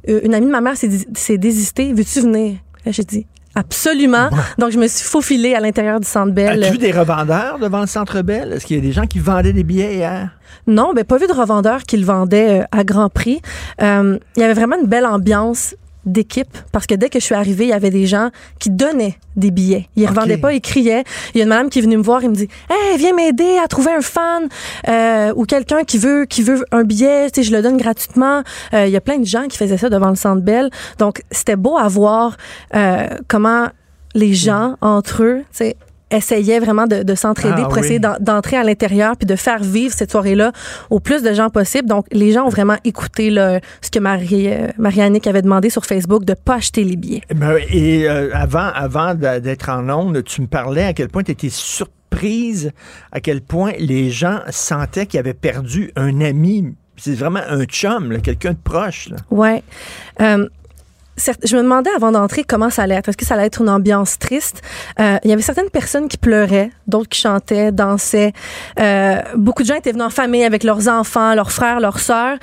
euh, 0.09 0.19
une 0.23 0.33
amie 0.33 0.45
de 0.47 0.51
ma 0.51 0.61
mère 0.61 0.77
s'est 0.77 0.87
dés- 0.87 1.07
s'est 1.15 1.37
désistée. 1.37 1.93
Veux-tu 1.93 2.21
venir 2.21 2.57
J'ai 2.85 3.03
dit 3.03 3.25
Absolument. 3.53 4.29
Donc, 4.57 4.71
je 4.71 4.77
me 4.79 4.87
suis 4.87 5.03
faufilée 5.05 5.55
à 5.55 5.59
l'intérieur 5.59 5.99
du 5.99 6.07
Centre 6.07 6.31
Bell. 6.31 6.63
As-tu 6.63 6.71
vu 6.73 6.77
des 6.77 6.91
revendeurs 6.93 7.59
devant 7.59 7.81
le 7.81 7.87
Centre 7.87 8.21
Bell? 8.21 8.53
Est-ce 8.53 8.65
qu'il 8.65 8.77
y 8.77 8.79
a 8.79 8.81
des 8.81 8.93
gens 8.93 9.07
qui 9.07 9.19
vendaient 9.19 9.51
des 9.51 9.63
billets 9.65 9.95
hier? 9.95 10.29
Non, 10.67 10.93
ben 10.93 11.03
pas 11.03 11.17
vu 11.17 11.27
de 11.27 11.33
revendeurs 11.33 11.83
qui 11.83 11.97
le 11.97 12.05
vendaient 12.05 12.61
euh, 12.61 12.65
à 12.71 12.85
grand 12.85 13.09
prix. 13.09 13.41
Euh, 13.81 14.17
Il 14.37 14.39
y 14.41 14.43
avait 14.43 14.53
vraiment 14.53 14.77
une 14.81 14.87
belle 14.87 15.05
ambiance 15.05 15.75
d'équipe 16.05 16.57
parce 16.71 16.87
que 16.87 16.95
dès 16.95 17.09
que 17.09 17.19
je 17.19 17.25
suis 17.25 17.35
arrivée, 17.35 17.65
il 17.65 17.69
y 17.69 17.73
avait 17.73 17.89
des 17.89 18.07
gens 18.07 18.29
qui 18.59 18.69
donnaient 18.69 19.17
des 19.35 19.51
billets. 19.51 19.87
Ils 19.95 20.03
ne 20.03 20.07
revendaient 20.09 20.37
pas, 20.37 20.53
ils 20.53 20.61
criaient. 20.61 21.03
Il 21.33 21.37
y 21.37 21.41
a 21.41 21.43
une 21.43 21.49
madame 21.49 21.69
qui 21.69 21.79
est 21.79 21.81
venue 21.81 21.97
me 21.97 22.03
voir 22.03 22.23
et 22.23 22.27
me 22.27 22.35
dit 22.35 22.47
"Hey, 22.69 22.97
viens 22.97 23.13
m'aider 23.13 23.57
à 23.63 23.67
trouver 23.67 23.91
un 23.91 24.01
fan 24.01 24.49
euh, 24.87 25.33
ou 25.35 25.45
quelqu'un 25.45 25.83
qui 25.83 25.97
veut 25.97 26.25
qui 26.25 26.41
veut 26.41 26.65
un 26.71 26.83
billet, 26.83 27.29
tu 27.31 27.41
sais, 27.41 27.49
je 27.49 27.55
le 27.55 27.61
donne 27.61 27.77
gratuitement." 27.77 28.43
Euh, 28.73 28.87
Il 28.87 28.91
y 28.91 28.97
a 28.97 29.01
plein 29.01 29.19
de 29.19 29.25
gens 29.25 29.47
qui 29.47 29.57
faisaient 29.57 29.77
ça 29.77 29.89
devant 29.89 30.09
le 30.09 30.15
Centre 30.15 30.41
Bell. 30.41 30.69
Donc, 30.97 31.21
c'était 31.31 31.55
beau 31.55 31.77
à 31.77 31.87
voir 31.87 32.37
euh, 32.75 33.07
comment 33.27 33.67
les 34.13 34.33
gens 34.33 34.75
entre 34.81 35.23
eux, 35.23 35.39
tu 35.51 35.57
sais, 35.57 35.75
essayaient 36.11 36.59
vraiment 36.59 36.85
de, 36.87 37.03
de 37.03 37.15
s'entraider 37.15 37.55
Ah 37.59 37.63
pour 37.65 37.73
oui. 37.73 37.79
essayer 37.79 37.99
d'en- 37.99 38.17
d'entrer 38.19 38.57
à 38.57 38.63
l'intérieur 38.63 39.15
puis 39.17 39.25
de 39.25 39.35
faire 39.35 39.63
vivre 39.63 39.93
cette 39.95 40.11
soirée-là 40.11 40.51
au 40.89 40.99
plus 40.99 41.23
de 41.23 41.33
gens 41.33 41.49
possible. 41.49 41.87
Donc, 41.87 42.05
les 42.11 42.31
gens 42.31 42.45
ont 42.45 42.49
vraiment 42.49 42.77
écouté 42.83 43.29
là, 43.29 43.59
ce 43.81 43.89
que 43.89 43.99
Marie, 43.99 44.49
euh, 44.51 44.67
Marie-Annick 44.77 45.25
avait 45.27 45.41
demandé 45.41 45.69
sur 45.69 45.85
Facebook 45.85 46.25
de 46.25 46.33
pas 46.33 46.55
acheter 46.55 46.83
les 46.83 46.95
billets. 46.95 47.21
Ben, 47.33 47.57
et 47.71 48.07
euh, 48.09 48.29
avant, 48.33 48.69
avant 48.73 49.15
d'être 49.15 49.69
en 49.69 49.89
onde, 49.89 50.23
tu 50.23 50.41
me 50.41 50.47
parlais 50.47 50.83
à 50.83 50.93
quel 50.93 51.07
point 51.09 51.23
tu 51.23 51.31
étais 51.31 51.49
surprise, 51.49 52.71
à 53.11 53.19
quel 53.19 53.41
point 53.41 53.71
les 53.79 54.09
gens 54.11 54.39
sentaient 54.49 55.05
qu'ils 55.05 55.19
avaient 55.19 55.33
perdu 55.33 55.91
un 55.95 56.21
ami. 56.21 56.75
C'est 56.97 57.15
vraiment 57.15 57.39
un 57.47 57.63
chum, 57.65 58.21
quelqu'un 58.21 58.51
de 58.51 58.57
proche. 58.63 59.09
là. 59.09 59.15
Ouais. 59.31 59.63
Euh, 60.21 60.47
je 61.43 61.55
me 61.55 61.61
demandais 61.61 61.89
avant 61.95 62.11
d'entrer 62.11 62.43
comment 62.43 62.69
ça 62.69 62.83
allait 62.83 62.95
être. 62.95 63.09
Est-ce 63.09 63.17
que 63.17 63.25
ça 63.25 63.35
allait 63.35 63.45
être 63.45 63.61
une 63.61 63.69
ambiance 63.69 64.17
triste? 64.19 64.61
Euh, 64.99 65.17
il 65.23 65.29
y 65.29 65.33
avait 65.33 65.41
certaines 65.41 65.69
personnes 65.69 66.07
qui 66.07 66.17
pleuraient, 66.17 66.71
d'autres 66.87 67.09
qui 67.09 67.19
chantaient, 67.19 67.71
dansaient. 67.71 68.33
Euh, 68.79 69.21
beaucoup 69.35 69.63
de 69.63 69.67
gens 69.67 69.75
étaient 69.75 69.91
venus 69.91 70.05
en 70.05 70.09
famille 70.09 70.43
avec 70.43 70.63
leurs 70.63 70.87
enfants, 70.87 71.35
leurs 71.35 71.51
frères, 71.51 71.79
leurs 71.79 71.99
sœurs. 71.99 72.37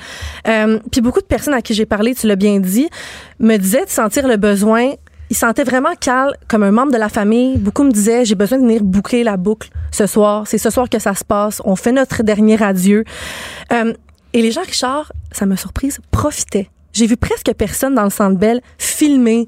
Euh, 0.47 0.79
puis 0.91 1.01
beaucoup 1.01 1.21
de 1.21 1.25
personnes 1.25 1.53
à 1.53 1.61
qui 1.61 1.73
j'ai 1.73 1.85
parlé, 1.85 2.15
tu 2.15 2.27
l'as 2.27 2.35
bien 2.35 2.59
dit, 2.59 2.89
me 3.39 3.57
disaient 3.57 3.85
de 3.85 3.89
sentir 3.89 4.27
le 4.27 4.37
besoin. 4.37 4.91
Ils 5.29 5.37
sentaient 5.37 5.63
vraiment 5.63 5.93
Carl 5.99 6.35
comme 6.47 6.63
un 6.63 6.71
membre 6.71 6.91
de 6.91 6.97
la 6.97 7.09
famille. 7.09 7.57
Beaucoup 7.57 7.83
me 7.83 7.91
disaient, 7.91 8.25
j'ai 8.25 8.35
besoin 8.35 8.57
de 8.57 8.63
venir 8.63 8.83
boucler 8.83 9.23
la 9.23 9.37
boucle 9.37 9.69
ce 9.91 10.07
soir. 10.07 10.47
C'est 10.47 10.57
ce 10.57 10.69
soir 10.69 10.89
que 10.89 10.97
ça 10.97 11.13
se 11.13 11.23
passe. 11.23 11.61
On 11.65 11.75
fait 11.75 11.91
notre 11.91 12.23
dernier 12.23 12.61
adieu. 12.63 13.03
Et 14.33 14.41
les 14.41 14.51
gens, 14.51 14.61
Richard, 14.61 15.11
ça 15.31 15.45
m'a 15.45 15.57
surprise, 15.57 15.99
profitaient. 16.11 16.69
J'ai 16.93 17.05
vu 17.07 17.17
presque 17.17 17.51
personne 17.57 17.93
dans 17.95 18.03
le 18.03 18.09
Centre 18.09 18.37
Bell 18.37 18.61
filmer 18.77 19.47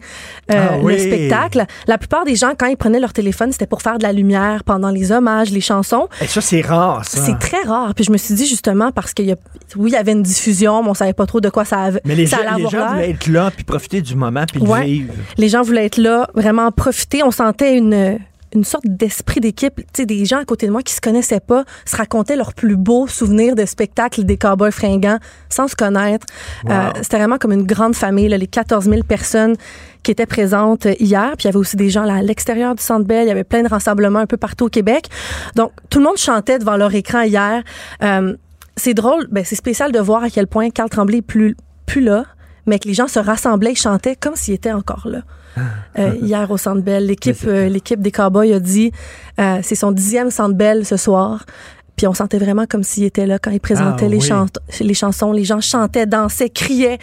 euh, 0.51 0.67
Ah 0.71 0.77
oui. 0.81 0.93
le 0.93 0.99
spectacle. 0.99 1.65
La 1.87 1.97
plupart 1.97 2.23
des 2.23 2.35
gens, 2.35 2.51
quand 2.57 2.67
ils 2.67 2.77
prenaient 2.77 2.99
leur 2.99 3.13
téléphone, 3.13 3.51
c'était 3.51 3.65
pour 3.67 3.81
faire 3.81 3.97
de 3.97 4.03
la 4.03 4.13
lumière 4.13 4.63
pendant 4.63 4.89
les 4.89 5.11
hommages, 5.11 5.49
les 5.51 5.61
chansons. 5.61 6.07
Et 6.21 6.27
ça, 6.27 6.39
c'est 6.41 6.61
rare, 6.61 7.03
ça. 7.05 7.19
C'est 7.21 7.37
très 7.39 7.61
rare. 7.67 7.93
Puis 7.95 8.05
je 8.05 8.11
me 8.11 8.17
suis 8.17 8.35
dit 8.35 8.45
justement 8.47 8.91
parce 8.91 9.13
qu'il 9.13 9.25
y 9.25 9.31
a, 9.31 9.35
oui, 9.75 9.89
il 9.91 9.93
y 9.93 9.97
avait 9.97 10.11
une 10.13 10.23
diffusion, 10.23 10.83
mais 10.83 10.89
on 10.89 10.93
savait 10.93 11.13
pas 11.13 11.25
trop 11.25 11.41
de 11.41 11.49
quoi 11.49 11.65
ça 11.65 11.81
avait. 11.81 12.01
Mais 12.05 12.15
les 12.15 12.27
ça 12.27 12.37
gens, 12.37 12.55
les 12.57 12.67
gens 12.69 12.89
voulaient 12.89 13.09
être 13.11 13.27
là 13.27 13.51
puis 13.51 13.63
profiter 13.63 14.01
du 14.01 14.15
moment 14.15 14.43
puis 14.49 14.61
le 14.61 14.67
Ouais. 14.67 14.85
vivre. 14.85 15.13
Les 15.37 15.49
gens 15.49 15.61
voulaient 15.63 15.85
être 15.85 15.97
là, 15.97 16.29
vraiment 16.35 16.67
en 16.67 16.71
profiter. 16.71 17.23
On 17.23 17.31
sentait 17.31 17.75
une, 17.77 18.19
une 18.53 18.63
sorte 18.63 18.85
d'esprit 18.85 19.39
d'équipe. 19.39 19.75
Tu 19.75 19.83
sais, 19.93 20.05
des 20.05 20.25
gens 20.25 20.39
à 20.39 20.45
côté 20.45 20.67
de 20.67 20.71
moi 20.71 20.81
qui 20.81 20.93
se 20.93 21.01
connaissaient 21.01 21.39
pas 21.39 21.63
se 21.85 21.95
racontaient 21.95 22.35
leurs 22.35 22.53
plus 22.53 22.75
beaux 22.75 23.07
souvenirs 23.07 23.55
de 23.55 23.65
spectacles 23.65 24.23
des 24.23 24.37
cowboys 24.37 24.71
fringants 24.71 25.19
sans 25.49 25.67
se 25.67 25.75
connaître. 25.75 26.25
Wow. 26.65 26.71
Euh, 26.71 26.89
C'était 27.01 27.17
vraiment 27.17 27.37
comme 27.37 27.53
une 27.53 27.65
grande 27.65 27.95
famille, 27.95 28.27
là, 28.27 28.37
les 28.37 28.47
14 28.47 28.89
000 28.89 29.03
personnes 29.03 29.55
qui 30.03 30.11
étaient 30.11 30.25
présentes 30.25 30.85
hier. 30.99 31.33
Puis 31.37 31.43
il 31.43 31.45
y 31.45 31.49
avait 31.49 31.57
aussi 31.57 31.77
des 31.77 31.89
gens 31.89 32.03
là, 32.03 32.15
à 32.15 32.21
l'extérieur 32.21 32.75
du 32.75 32.83
Centre 32.83 33.05
Bell. 33.05 33.25
Il 33.25 33.29
y 33.29 33.31
avait 33.31 33.43
plein 33.43 33.63
de 33.63 33.69
rassemblements 33.69 34.19
un 34.19 34.27
peu 34.27 34.37
partout 34.37 34.65
au 34.65 34.69
Québec. 34.69 35.07
Donc, 35.55 35.71
tout 35.89 35.99
le 35.99 36.05
monde 36.05 36.17
chantait 36.17 36.59
devant 36.59 36.77
leur 36.77 36.93
écran 36.93 37.21
hier. 37.21 37.63
Euh, 38.03 38.35
c'est 38.77 38.93
drôle, 38.93 39.27
ben, 39.31 39.43
c'est 39.45 39.55
spécial 39.55 39.91
de 39.91 39.99
voir 39.99 40.23
à 40.23 40.29
quel 40.29 40.47
point 40.47 40.69
Carl 40.69 40.89
Tremblay 40.89 41.17
est 41.17 41.21
plus, 41.21 41.55
plus 41.85 42.01
là, 42.01 42.25
mais 42.65 42.79
que 42.79 42.87
les 42.87 42.93
gens 42.93 43.07
se 43.07 43.19
rassemblaient 43.19 43.73
et 43.73 43.75
chantaient 43.75 44.15
comme 44.15 44.35
s'il 44.35 44.53
était 44.53 44.71
encore 44.71 45.07
là. 45.07 45.21
Euh, 45.99 46.13
hier 46.21 46.49
au 46.51 46.57
Centre 46.57 46.81
Bell, 46.81 47.05
l'équipe 47.05 47.37
euh, 47.45 47.67
l'équipe 47.69 48.01
des 48.01 48.11
Cowboys 48.11 48.53
a 48.53 48.59
dit 48.59 48.91
euh, 49.39 49.59
c'est 49.61 49.75
son 49.75 49.91
dixième 49.91 50.31
Centre 50.31 50.55
Bell 50.55 50.85
ce 50.85 50.97
soir. 50.97 51.45
Puis 51.97 52.07
on 52.07 52.13
sentait 52.13 52.39
vraiment 52.39 52.65
comme 52.67 52.83
s'il 52.83 53.03
était 53.03 53.25
là 53.27 53.37
quand 53.37 53.51
il 53.51 53.59
présentait 53.59 54.05
Ah, 54.05 54.09
les, 54.09 54.17
oui. 54.17 54.21
chant- 54.27 54.47
les 54.79 54.93
chansons. 54.93 55.31
Les 55.33 55.43
gens 55.43 55.61
chantaient, 55.61 56.05
dansaient, 56.05 56.49
criaient. 56.49 56.97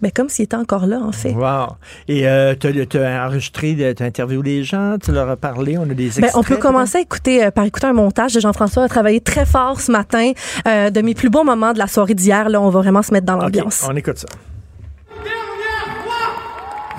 Ben, 0.00 0.12
comme 0.14 0.28
s'il 0.28 0.44
était 0.44 0.56
encore 0.56 0.86
là, 0.86 1.00
en 1.02 1.10
fait. 1.10 1.32
Wow. 1.32 1.74
Et 2.06 2.22
tu 2.60 2.98
as 2.98 3.26
enregistré, 3.26 3.74
tu 3.96 4.02
as 4.02 4.06
interviewé 4.06 4.42
les 4.48 4.64
gens, 4.64 4.96
tu 5.02 5.10
leur 5.10 5.28
as 5.28 5.36
parlé, 5.36 5.76
on 5.76 5.82
a 5.82 5.94
des 5.94 6.06
extraits. 6.06 6.32
Ben, 6.32 6.38
on 6.38 6.44
peut 6.44 6.56
commencer 6.56 6.98
à 6.98 7.00
écouter, 7.00 7.44
euh, 7.44 7.50
par 7.50 7.64
écouter 7.64 7.88
un 7.88 7.92
montage 7.94 8.32
de 8.32 8.38
Jean-François 8.40 8.84
a 8.84 8.88
travaillé 8.88 9.20
très 9.20 9.44
fort 9.44 9.80
ce 9.80 9.90
matin. 9.90 10.30
Euh, 10.68 10.90
de 10.90 11.00
mes 11.00 11.14
plus 11.14 11.30
beaux 11.30 11.42
moments 11.42 11.72
de 11.72 11.78
la 11.78 11.88
soirée 11.88 12.14
d'hier, 12.14 12.48
là, 12.48 12.60
on 12.60 12.70
va 12.70 12.80
vraiment 12.80 13.02
se 13.02 13.12
mettre 13.12 13.26
dans 13.26 13.36
l'ambiance. 13.36 13.84
on 13.90 13.96
écoute 13.96 14.18
ça. 14.18 14.28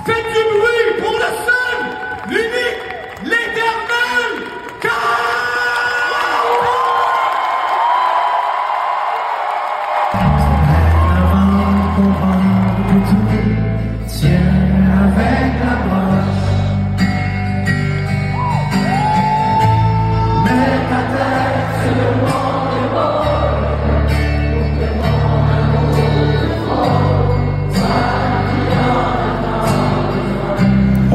Faites 0.05 0.38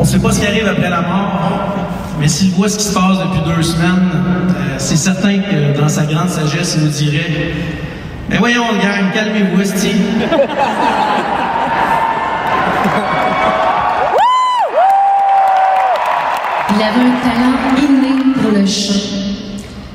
ne 0.04 0.08
sait 0.10 0.18
pas 0.18 0.32
ce 0.32 0.40
qui 0.40 0.46
arrive 0.46 0.68
après 0.68 0.90
la 0.90 1.00
mort, 1.00 1.40
mais 2.20 2.28
s'il 2.28 2.50
voit 2.50 2.68
ce 2.68 2.76
qui 2.76 2.84
se 2.84 2.92
passe 2.92 3.18
depuis 3.18 3.40
deux 3.56 3.62
semaines, 3.62 4.10
euh, 4.12 4.74
c'est 4.76 4.96
certain 4.96 5.38
que 5.38 5.78
dans 5.80 5.88
sa 5.88 6.04
grande 6.04 6.28
sagesse, 6.28 6.76
il 6.76 6.84
nous 6.84 6.90
dirait 6.90 7.54
Mais 8.28 8.36
voyons, 8.36 8.64
le 8.72 8.78
gang, 8.78 9.10
calmez-vous, 9.14 9.62
esti. 9.62 9.92
Il 16.76 16.82
avait 16.82 17.00
un 17.00 17.16
talent 17.22 17.56
inné 17.78 18.34
pour 18.42 18.50
le 18.50 18.66
chant. 18.66 18.92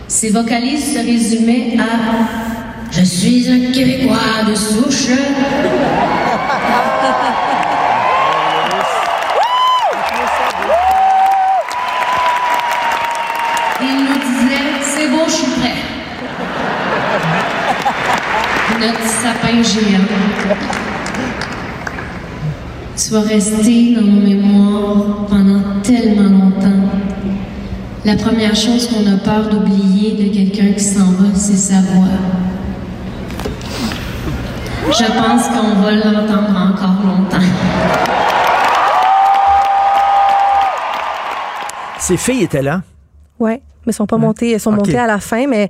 Ses 0.07 0.31
vocalises 0.31 0.95
se 0.95 0.99
résumaient 1.05 1.77
à 1.77 2.91
Je 2.91 3.03
suis 3.03 3.47
un 3.47 3.71
Québécois 3.71 4.43
de 4.49 4.55
souche. 4.55 5.09
notre 18.79 19.05
sapin 19.07 19.61
géant. 19.61 20.07
Tu 22.95 23.11
vas 23.11 23.21
rester 23.21 23.95
dans 23.95 24.01
nos 24.01 24.21
mémoires 24.21 25.25
pendant 25.29 25.81
tellement 25.83 26.29
longtemps. 26.29 26.89
La 28.05 28.15
première 28.15 28.55
chose 28.55 28.87
qu'on 28.87 29.05
a 29.11 29.17
peur 29.17 29.49
d'oublier 29.49 30.11
de 30.13 30.33
quelqu'un 30.33 30.73
qui 30.73 30.83
s'en 30.83 31.11
va, 31.11 31.33
c'est 31.33 31.57
sa 31.57 31.81
voix. 31.81 32.07
Je 34.87 35.05
pense 35.05 35.47
qu'on 35.49 35.81
va 35.81 35.91
l'entendre 35.91 36.73
encore 36.73 37.05
longtemps. 37.05 37.45
Ces 41.99 42.17
filles 42.17 42.43
étaient 42.43 42.63
là? 42.63 42.81
Oui, 43.39 43.51
mais 43.51 43.61
elles 43.87 43.93
sont 43.93 44.07
pas 44.07 44.17
montées. 44.17 44.51
Elles 44.51 44.59
sont 44.59 44.71
montées 44.71 44.97
à 44.97 45.07
la 45.07 45.19
fin, 45.19 45.45
mais 45.47 45.69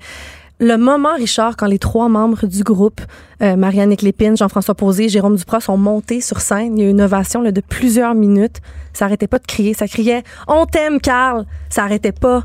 le 0.60 0.78
moment, 0.78 1.16
Richard, 1.16 1.56
quand 1.56 1.68
les 1.68 1.80
trois 1.80 2.10
membres 2.10 2.46
du 2.46 2.64
groupe, 2.64 3.02
euh, 3.42 3.56
Marianne 3.56 3.96
Lépine, 4.02 4.36
Jean-François 4.36 4.76
Posé, 4.76 5.08
Jérôme 5.08 5.38
Duprat, 5.38 5.62
sont 5.62 5.78
montés 5.78 6.20
sur 6.20 6.42
scène, 6.42 6.78
il 6.78 6.84
y 6.84 6.86
a 6.86 6.90
eu 6.90 6.92
une 6.92 7.02
ovation 7.02 7.42
là, 7.42 7.52
de 7.52 7.62
plusieurs 7.62 8.14
minutes. 8.14 8.58
Ça 8.92 9.06
arrêtait 9.06 9.28
pas 9.28 9.40
de 9.40 9.46
crier. 9.46 9.74
Ça 9.74 9.88
criait 9.88 10.24
«On 10.48 10.66
t'aime, 10.66 11.00
Carl!» 11.00 11.46
Ça 11.70 11.84
arrêtait 11.84 12.12
pas 12.12 12.44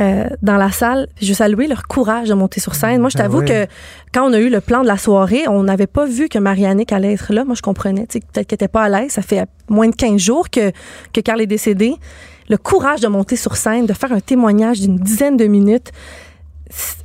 euh, 0.00 0.28
dans 0.42 0.56
la 0.56 0.70
salle. 0.70 1.08
Je 1.22 1.32
saluer 1.32 1.68
leur 1.68 1.88
courage 1.88 2.28
de 2.28 2.34
monter 2.34 2.60
sur 2.60 2.74
scène. 2.74 3.00
Moi, 3.00 3.08
je 3.10 3.16
Ah 3.18 3.22
t'avoue 3.22 3.42
que 3.42 3.66
quand 4.12 4.28
on 4.28 4.32
a 4.34 4.38
eu 4.38 4.50
le 4.50 4.60
plan 4.60 4.82
de 4.82 4.86
la 4.86 4.98
soirée, 4.98 5.48
on 5.48 5.62
n'avait 5.62 5.86
pas 5.86 6.04
vu 6.04 6.28
que 6.28 6.38
Mariannick 6.38 6.92
allait 6.92 7.14
être 7.14 7.32
là. 7.32 7.44
Moi, 7.44 7.54
je 7.54 7.62
comprenais. 7.62 8.06
tu 8.06 8.18
sais, 8.18 8.20
Peut-être 8.20 8.46
qu'elle 8.46 8.56
n'était 8.56 8.68
pas 8.68 8.82
à 8.82 8.88
l'aise. 8.88 9.12
Ça 9.12 9.22
fait 9.22 9.46
moins 9.68 9.88
de 9.88 9.96
15 9.96 10.20
jours 10.20 10.50
que, 10.50 10.70
que 11.14 11.20
Carl 11.20 11.40
est 11.40 11.46
décédé. 11.46 11.94
Le 12.48 12.58
courage 12.58 13.00
de 13.00 13.08
monter 13.08 13.36
sur 13.36 13.56
scène, 13.56 13.86
de 13.86 13.92
faire 13.92 14.12
un 14.12 14.20
témoignage 14.20 14.80
d'une 14.80 14.98
dizaine 14.98 15.36
de 15.36 15.46
minutes 15.46 15.92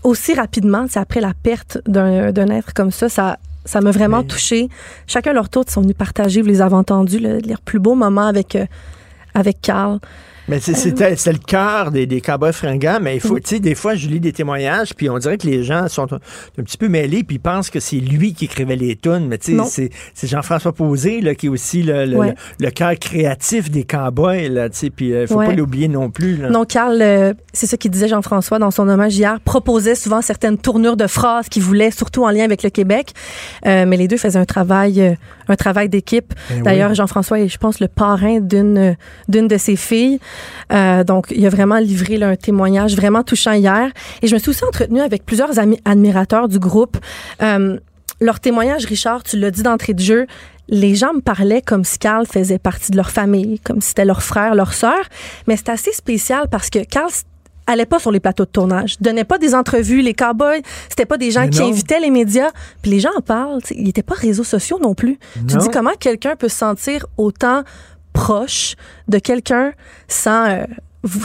aussi 0.03 0.33
rapidement, 0.33 0.85
c'est 0.89 0.99
après 0.99 1.21
la 1.21 1.33
perte 1.41 1.77
d'un 1.87 2.47
être 2.49 2.73
comme 2.73 2.91
ça, 2.91 3.09
ça 3.09 3.37
ça 3.65 3.79
m'a 3.79 3.91
vraiment 3.91 4.23
touché. 4.23 4.67
Chacun 5.07 5.31
leur 5.31 5.47
tour, 5.47 5.63
ils 5.65 5.71
sont 5.71 5.81
venus 5.81 5.95
partager, 5.95 6.41
vous 6.41 6.49
les 6.49 6.61
avez 6.61 6.75
entendus, 6.75 7.19
le- 7.19 7.39
leurs 7.39 7.61
plus 7.61 7.79
beaux 7.79 7.95
moments 7.95 8.27
avec, 8.27 8.55
euh, 8.57 8.65
avec 9.33 9.61
Carl. 9.61 9.99
Mais 10.49 10.59
c'est- 10.59 10.73
c'était 10.73 11.09
le 11.31 11.37
cœur 11.37 11.91
des, 11.91 12.05
des 12.05 12.19
cowboys 12.19 12.51
fringants, 12.51 12.99
mais 13.01 13.15
il 13.15 13.21
faut, 13.21 13.39
tu 13.39 13.47
sais, 13.55 13.59
des 13.59 13.75
fois, 13.75 13.95
je 13.95 14.07
lis 14.09 14.19
des 14.19 14.33
témoignages, 14.33 14.93
puis 14.93 15.09
on 15.09 15.17
dirait 15.17 15.37
que 15.37 15.47
les 15.47 15.63
gens 15.63 15.87
sont 15.87 16.11
un, 16.13 16.17
un 16.59 16.63
petit 16.63 16.77
peu 16.77 16.89
mêlés, 16.89 17.23
puis 17.23 17.37
ils 17.37 17.39
pensent 17.39 17.69
que 17.69 17.79
c'est 17.79 17.95
lui 17.97 18.33
qui 18.33 18.45
écrivait 18.45 18.75
les 18.75 18.95
tunes, 18.97 19.27
mais 19.29 19.37
tu 19.37 19.57
sais, 19.65 19.89
c'est- 20.13 20.27
Jean-François 20.27 20.73
Posé, 20.73 21.21
là, 21.21 21.33
qui 21.35 21.45
est 21.45 21.49
aussi 21.49 21.81
le, 21.83 22.05
le, 22.05 22.17
Ouais. 22.17 22.35
le- 22.59 22.65
le 22.65 22.71
cœur 22.71 22.93
créatif 22.99 23.71
des 23.71 23.83
cowboys, 23.85 24.49
là, 24.49 24.69
tu 24.69 24.77
sais, 24.77 24.89
puis 24.89 25.09
il 25.11 25.27
faut 25.27 25.35
Ouais. 25.35 25.47
pas 25.47 25.53
l'oublier 25.53 25.87
non 25.87 26.09
plus, 26.09 26.35
là. 26.37 26.49
Non, 26.49 26.65
Carl, 26.65 27.01
euh, 27.01 27.33
c'est 27.53 27.67
ce 27.67 27.75
qu'il 27.77 27.91
disait 27.91 28.07
Jean-François 28.09 28.59
dans 28.59 28.71
son 28.71 28.87
hommage 28.89 29.15
hier, 29.15 29.39
proposait 29.39 29.95
souvent 29.95 30.21
certaines 30.21 30.57
tournures 30.57 30.97
de 30.97 31.07
phrases 31.07 31.47
qu'il 31.49 31.63
voulait, 31.63 31.91
surtout 31.91 32.23
en 32.25 32.29
lien 32.29 32.43
avec 32.43 32.63
le 32.63 32.69
Québec. 32.69 33.13
Euh, 33.65 33.85
mais 33.85 33.95
les 33.97 34.07
deux 34.09 34.17
faisaient 34.17 34.39
un 34.39 34.45
travail, 34.45 35.01
euh, 35.01 35.13
un 35.47 35.55
travail 35.55 35.89
d'équipe. 35.89 36.33
Eh 36.51 36.61
D'ailleurs, 36.61 36.91
oui. 36.91 36.95
Jean-François 36.95 37.39
est, 37.39 37.47
je 37.47 37.57
pense, 37.57 37.79
le 37.79 37.87
parrain 37.87 38.39
d'une 38.39 38.95
d'une 39.27 39.47
de 39.47 39.57
ses 39.57 39.75
filles. 39.75 40.19
Euh, 40.71 41.03
donc, 41.03 41.27
il 41.31 41.45
a 41.45 41.49
vraiment 41.49 41.77
livré 41.77 42.17
là, 42.17 42.29
un 42.29 42.35
témoignage 42.35 42.95
vraiment 42.95 43.23
touchant 43.23 43.53
hier. 43.53 43.89
Et 44.21 44.27
je 44.27 44.33
me 44.33 44.39
suis 44.39 44.49
aussi 44.49 44.63
entretenue 44.65 45.01
avec 45.01 45.25
plusieurs 45.25 45.59
admirateurs 45.85 46.47
du 46.47 46.59
groupe. 46.59 46.97
Euh, 47.41 47.77
leur 48.21 48.39
témoignage, 48.39 48.85
Richard, 48.85 49.23
tu 49.23 49.37
l'as 49.37 49.51
dit 49.51 49.63
d'entrée 49.63 49.93
de 49.93 49.99
jeu, 49.99 50.27
les 50.69 50.95
gens 50.95 51.13
me 51.13 51.19
parlaient 51.21 51.61
comme 51.61 51.83
si 51.83 51.99
Carl 51.99 52.25
faisait 52.25 52.59
partie 52.59 52.91
de 52.91 52.97
leur 52.97 53.11
famille, 53.11 53.59
comme 53.59 53.81
si 53.81 53.89
c'était 53.89 54.05
leur 54.05 54.23
frère, 54.23 54.55
leur 54.55 54.73
sœur. 54.73 55.03
Mais 55.47 55.57
c'est 55.57 55.69
assez 55.69 55.91
spécial 55.91 56.47
parce 56.49 56.69
que 56.69 56.83
Carl 56.83 57.09
allait 57.67 57.85
pas 57.85 57.99
sur 57.99 58.11
les 58.11 58.19
plateaux 58.19 58.45
de 58.45 58.49
tournage, 58.49 58.97
donnait 58.99 59.23
pas 59.23 59.37
des 59.37 59.55
entrevues, 59.55 60.01
les 60.01 60.13
cowboys, 60.13 60.61
c'était 60.89 61.05
pas 61.05 61.17
des 61.17 61.31
gens 61.31 61.41
Mais 61.41 61.49
qui 61.49 61.59
non. 61.59 61.69
invitaient 61.69 61.99
les 61.99 62.09
médias, 62.09 62.49
puis 62.81 62.91
les 62.91 62.99
gens 62.99 63.09
en 63.17 63.21
parlent, 63.21 63.59
ils 63.71 63.89
étaient 63.89 64.03
pas 64.03 64.15
réseaux 64.15 64.43
sociaux 64.43 64.79
non 64.81 64.93
plus. 64.93 65.17
Tu 65.47 65.57
dis 65.57 65.69
comment 65.71 65.93
quelqu'un 65.99 66.35
peut 66.35 66.49
se 66.49 66.57
sentir 66.57 67.05
autant 67.17 67.63
proche 68.13 68.75
de 69.07 69.17
quelqu'un 69.19 69.71
sans 70.07 70.45
euh, 70.49 70.63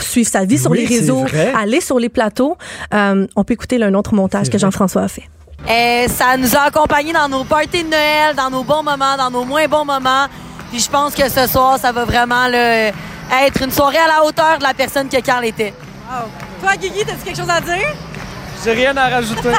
suivre 0.00 0.28
sa 0.28 0.44
vie 0.44 0.58
sur 0.58 0.70
Oui, 0.70 0.86
les 0.86 0.86
réseaux, 0.86 1.24
aller 1.56 1.80
sur 1.80 1.98
les 1.98 2.08
plateaux. 2.08 2.56
Euh, 2.94 3.26
on 3.36 3.44
peut 3.44 3.54
écouter 3.54 3.78
là, 3.78 3.86
un 3.86 3.94
autre 3.94 4.14
montage 4.14 4.48
que 4.50 4.58
Jean-François 4.58 5.02
a 5.02 5.08
fait. 5.08 5.28
Euh, 5.68 6.08
ça 6.08 6.36
nous 6.36 6.54
a 6.56 6.60
accompagnés 6.60 7.12
dans 7.12 7.28
nos 7.28 7.44
parties 7.44 7.82
de 7.82 7.88
Noël, 7.90 8.34
dans 8.36 8.48
nos 8.48 8.62
bons 8.62 8.82
moments, 8.82 9.16
dans 9.16 9.30
nos 9.30 9.44
moins 9.44 9.66
bons 9.66 9.84
moments. 9.84 10.26
Puis 10.70 10.80
je 10.80 10.88
pense 10.90 11.14
que 11.14 11.28
ce 11.28 11.46
soir, 11.46 11.78
ça 11.78 11.92
va 11.92 12.04
vraiment 12.04 12.46
là, 12.48 12.88
être 12.88 13.62
une 13.62 13.70
soirée 13.70 13.98
à 13.98 14.06
la 14.06 14.24
hauteur 14.24 14.58
de 14.58 14.62
la 14.62 14.74
personne 14.74 15.08
que 15.08 15.20
Carl 15.20 15.44
était. 15.44 15.74
Toi, 16.60 16.76
Guigui, 16.80 17.04
t'as-tu 17.04 17.24
quelque 17.24 17.36
chose 17.36 17.50
à 17.50 17.60
dire? 17.60 17.94
J'ai 18.64 18.72
rien 18.72 18.96
à 18.96 19.08
rajouter. 19.08 19.50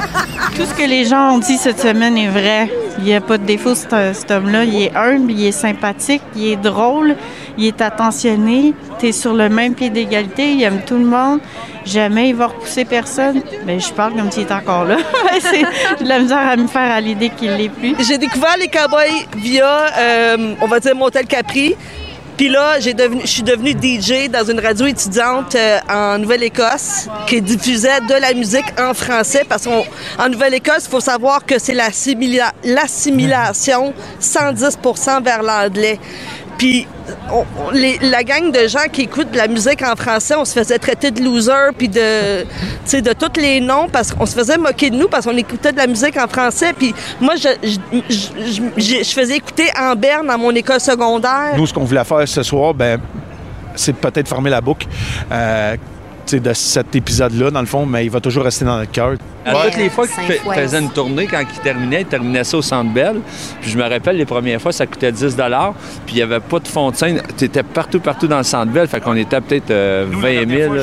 Tout 0.56 0.64
ce 0.64 0.74
que 0.74 0.88
les 0.88 1.04
gens 1.04 1.34
ont 1.34 1.38
dit 1.38 1.58
cette 1.58 1.80
semaine 1.80 2.16
est 2.16 2.28
vrai. 2.28 2.70
Il 2.98 3.04
n'y 3.04 3.14
a 3.14 3.20
pas 3.20 3.38
de 3.38 3.44
défaut, 3.44 3.74
cet, 3.74 3.90
cet 4.14 4.30
homme-là. 4.30 4.64
Il 4.64 4.82
est 4.82 4.96
humble, 4.96 5.32
il 5.32 5.46
est 5.46 5.52
sympathique, 5.52 6.22
il 6.36 6.52
est 6.52 6.56
drôle, 6.56 7.16
il 7.58 7.66
est 7.66 7.80
attentionné. 7.80 8.72
Tu 8.98 9.08
es 9.08 9.12
sur 9.12 9.34
le 9.34 9.48
même 9.48 9.74
pied 9.74 9.90
d'égalité, 9.90 10.52
il 10.52 10.62
aime 10.62 10.80
tout 10.86 10.96
le 10.96 11.04
monde. 11.04 11.40
Jamais 11.84 12.30
il 12.30 12.36
va 12.36 12.46
repousser 12.46 12.84
personne. 12.84 13.42
Mais 13.66 13.80
je 13.80 13.92
parle 13.92 14.14
comme 14.14 14.30
s'il 14.30 14.44
est 14.44 14.52
encore 14.52 14.84
là. 14.84 14.96
C'est 15.40 15.64
j'ai 15.98 16.04
de 16.04 16.08
la 16.08 16.20
misère 16.20 16.38
à 16.38 16.56
me 16.56 16.68
faire 16.68 16.90
à 16.92 17.00
l'idée 17.00 17.30
qu'il 17.30 17.50
l'est 17.50 17.68
plus. 17.68 17.94
J'ai 18.06 18.16
découvert 18.16 18.56
les 18.58 18.68
cowboys 18.68 19.26
via, 19.36 19.86
euh, 19.98 20.54
on 20.60 20.66
va 20.66 20.78
dire, 20.80 20.94
Montel 20.94 21.26
Capri. 21.26 21.74
Puis 22.36 22.50
là, 22.50 22.78
je 22.80 22.90
suis 23.26 23.42
devenue 23.42 23.70
DJ 23.72 24.28
dans 24.30 24.44
une 24.44 24.60
radio 24.60 24.84
étudiante 24.86 25.54
euh, 25.54 25.78
en 25.88 26.18
Nouvelle-Écosse 26.18 27.08
qui 27.26 27.40
diffusait 27.40 28.00
de 28.02 28.20
la 28.20 28.34
musique 28.34 28.66
en 28.78 28.92
français 28.92 29.44
parce 29.48 29.64
qu'en 29.66 30.28
Nouvelle-Écosse, 30.28 30.84
il 30.86 30.90
faut 30.90 31.00
savoir 31.00 31.46
que 31.46 31.58
c'est 31.58 31.72
l'assimila- 31.72 32.52
l'assimilation 32.62 33.94
110% 34.20 35.22
vers 35.24 35.42
l'anglais. 35.42 35.98
Puis 36.58 36.86
on- 37.32 37.70
les- 37.72 37.98
la 38.00 38.24
gang 38.24 38.50
de 38.50 38.66
gens 38.66 38.88
qui 38.90 39.02
écoutent 39.02 39.30
de 39.30 39.36
la 39.36 39.46
musique 39.48 39.82
en 39.82 39.94
français, 39.96 40.34
on 40.36 40.44
se 40.44 40.52
faisait 40.52 40.78
traiter 40.78 41.10
de 41.10 41.22
loser 41.22 41.72
puis 41.76 41.88
de, 41.88 42.42
de 43.00 43.12
tous 43.12 43.40
les 43.40 43.60
noms 43.60 43.88
parce 43.92 44.12
qu'on 44.12 44.26
se 44.26 44.34
faisait 44.34 44.56
moquer 44.58 44.90
de 44.90 44.96
nous 44.96 45.08
parce 45.08 45.26
qu'on 45.26 45.36
écoutait 45.36 45.72
de 45.72 45.76
la 45.76 45.86
musique 45.86 46.16
en 46.16 46.28
français. 46.28 46.72
Puis 46.72 46.94
moi, 47.20 47.34
je, 47.36 47.48
faisais 49.14 49.36
écouter 49.36 49.68
en 49.78 49.94
berne 49.94 50.26
dans 50.26 50.38
mon 50.38 50.50
école 50.52 50.80
secondaire. 50.80 51.52
Nous, 51.56 51.66
ce 51.66 51.74
qu'on 51.74 51.84
voulait 51.84 52.04
faire 52.04 52.26
ce 52.26 52.42
soir, 52.42 52.74
ben, 52.74 53.00
c'est 53.74 53.94
peut-être 53.94 54.28
fermer 54.28 54.50
la 54.50 54.60
boucle 54.60 54.86
euh, 55.30 55.76
de 56.34 56.52
cet 56.52 56.94
épisode-là, 56.96 57.50
dans 57.50 57.60
le 57.60 57.66
fond, 57.66 57.86
mais 57.86 58.04
il 58.04 58.10
va 58.10 58.20
toujours 58.20 58.44
rester 58.44 58.64
dans 58.64 58.78
notre 58.78 58.90
cœur. 58.90 59.14
À 59.44 59.52
Toutes 59.52 59.76
les 59.76 59.88
fois 59.90 60.06
qu'il 60.08 60.24
fait- 60.24 60.40
faisait 60.54 60.80
une 60.80 60.90
tournée, 60.90 61.26
quand 61.26 61.40
il 61.40 61.60
terminait, 61.60 62.00
il 62.00 62.06
terminait 62.06 62.42
ça 62.42 62.56
au 62.58 62.62
Centre 62.62 62.92
Bell. 62.92 63.20
Puis 63.60 63.70
je 63.70 63.78
me 63.78 63.88
rappelle, 63.88 64.16
les 64.16 64.24
premières 64.26 64.60
fois, 64.60 64.72
ça 64.72 64.86
coûtait 64.86 65.12
10 65.12 65.36
puis 65.36 66.14
il 66.14 66.16
n'y 66.16 66.22
avait 66.22 66.40
pas 66.40 66.58
de 66.58 66.66
fond 66.68 66.90
de 66.90 66.96
scène. 66.96 67.22
Tu 67.38 67.44
étais 67.44 67.62
partout, 67.62 68.00
partout 68.00 68.26
dans 68.26 68.38
le 68.38 68.42
Centre 68.44 68.72
Bell, 68.72 68.88
fait 68.88 69.00
qu'on 69.00 69.14
était 69.16 69.40
peut-être 69.40 69.70
euh, 69.70 70.06
20 70.10 70.48
000. 70.48 70.74
là. 70.74 70.82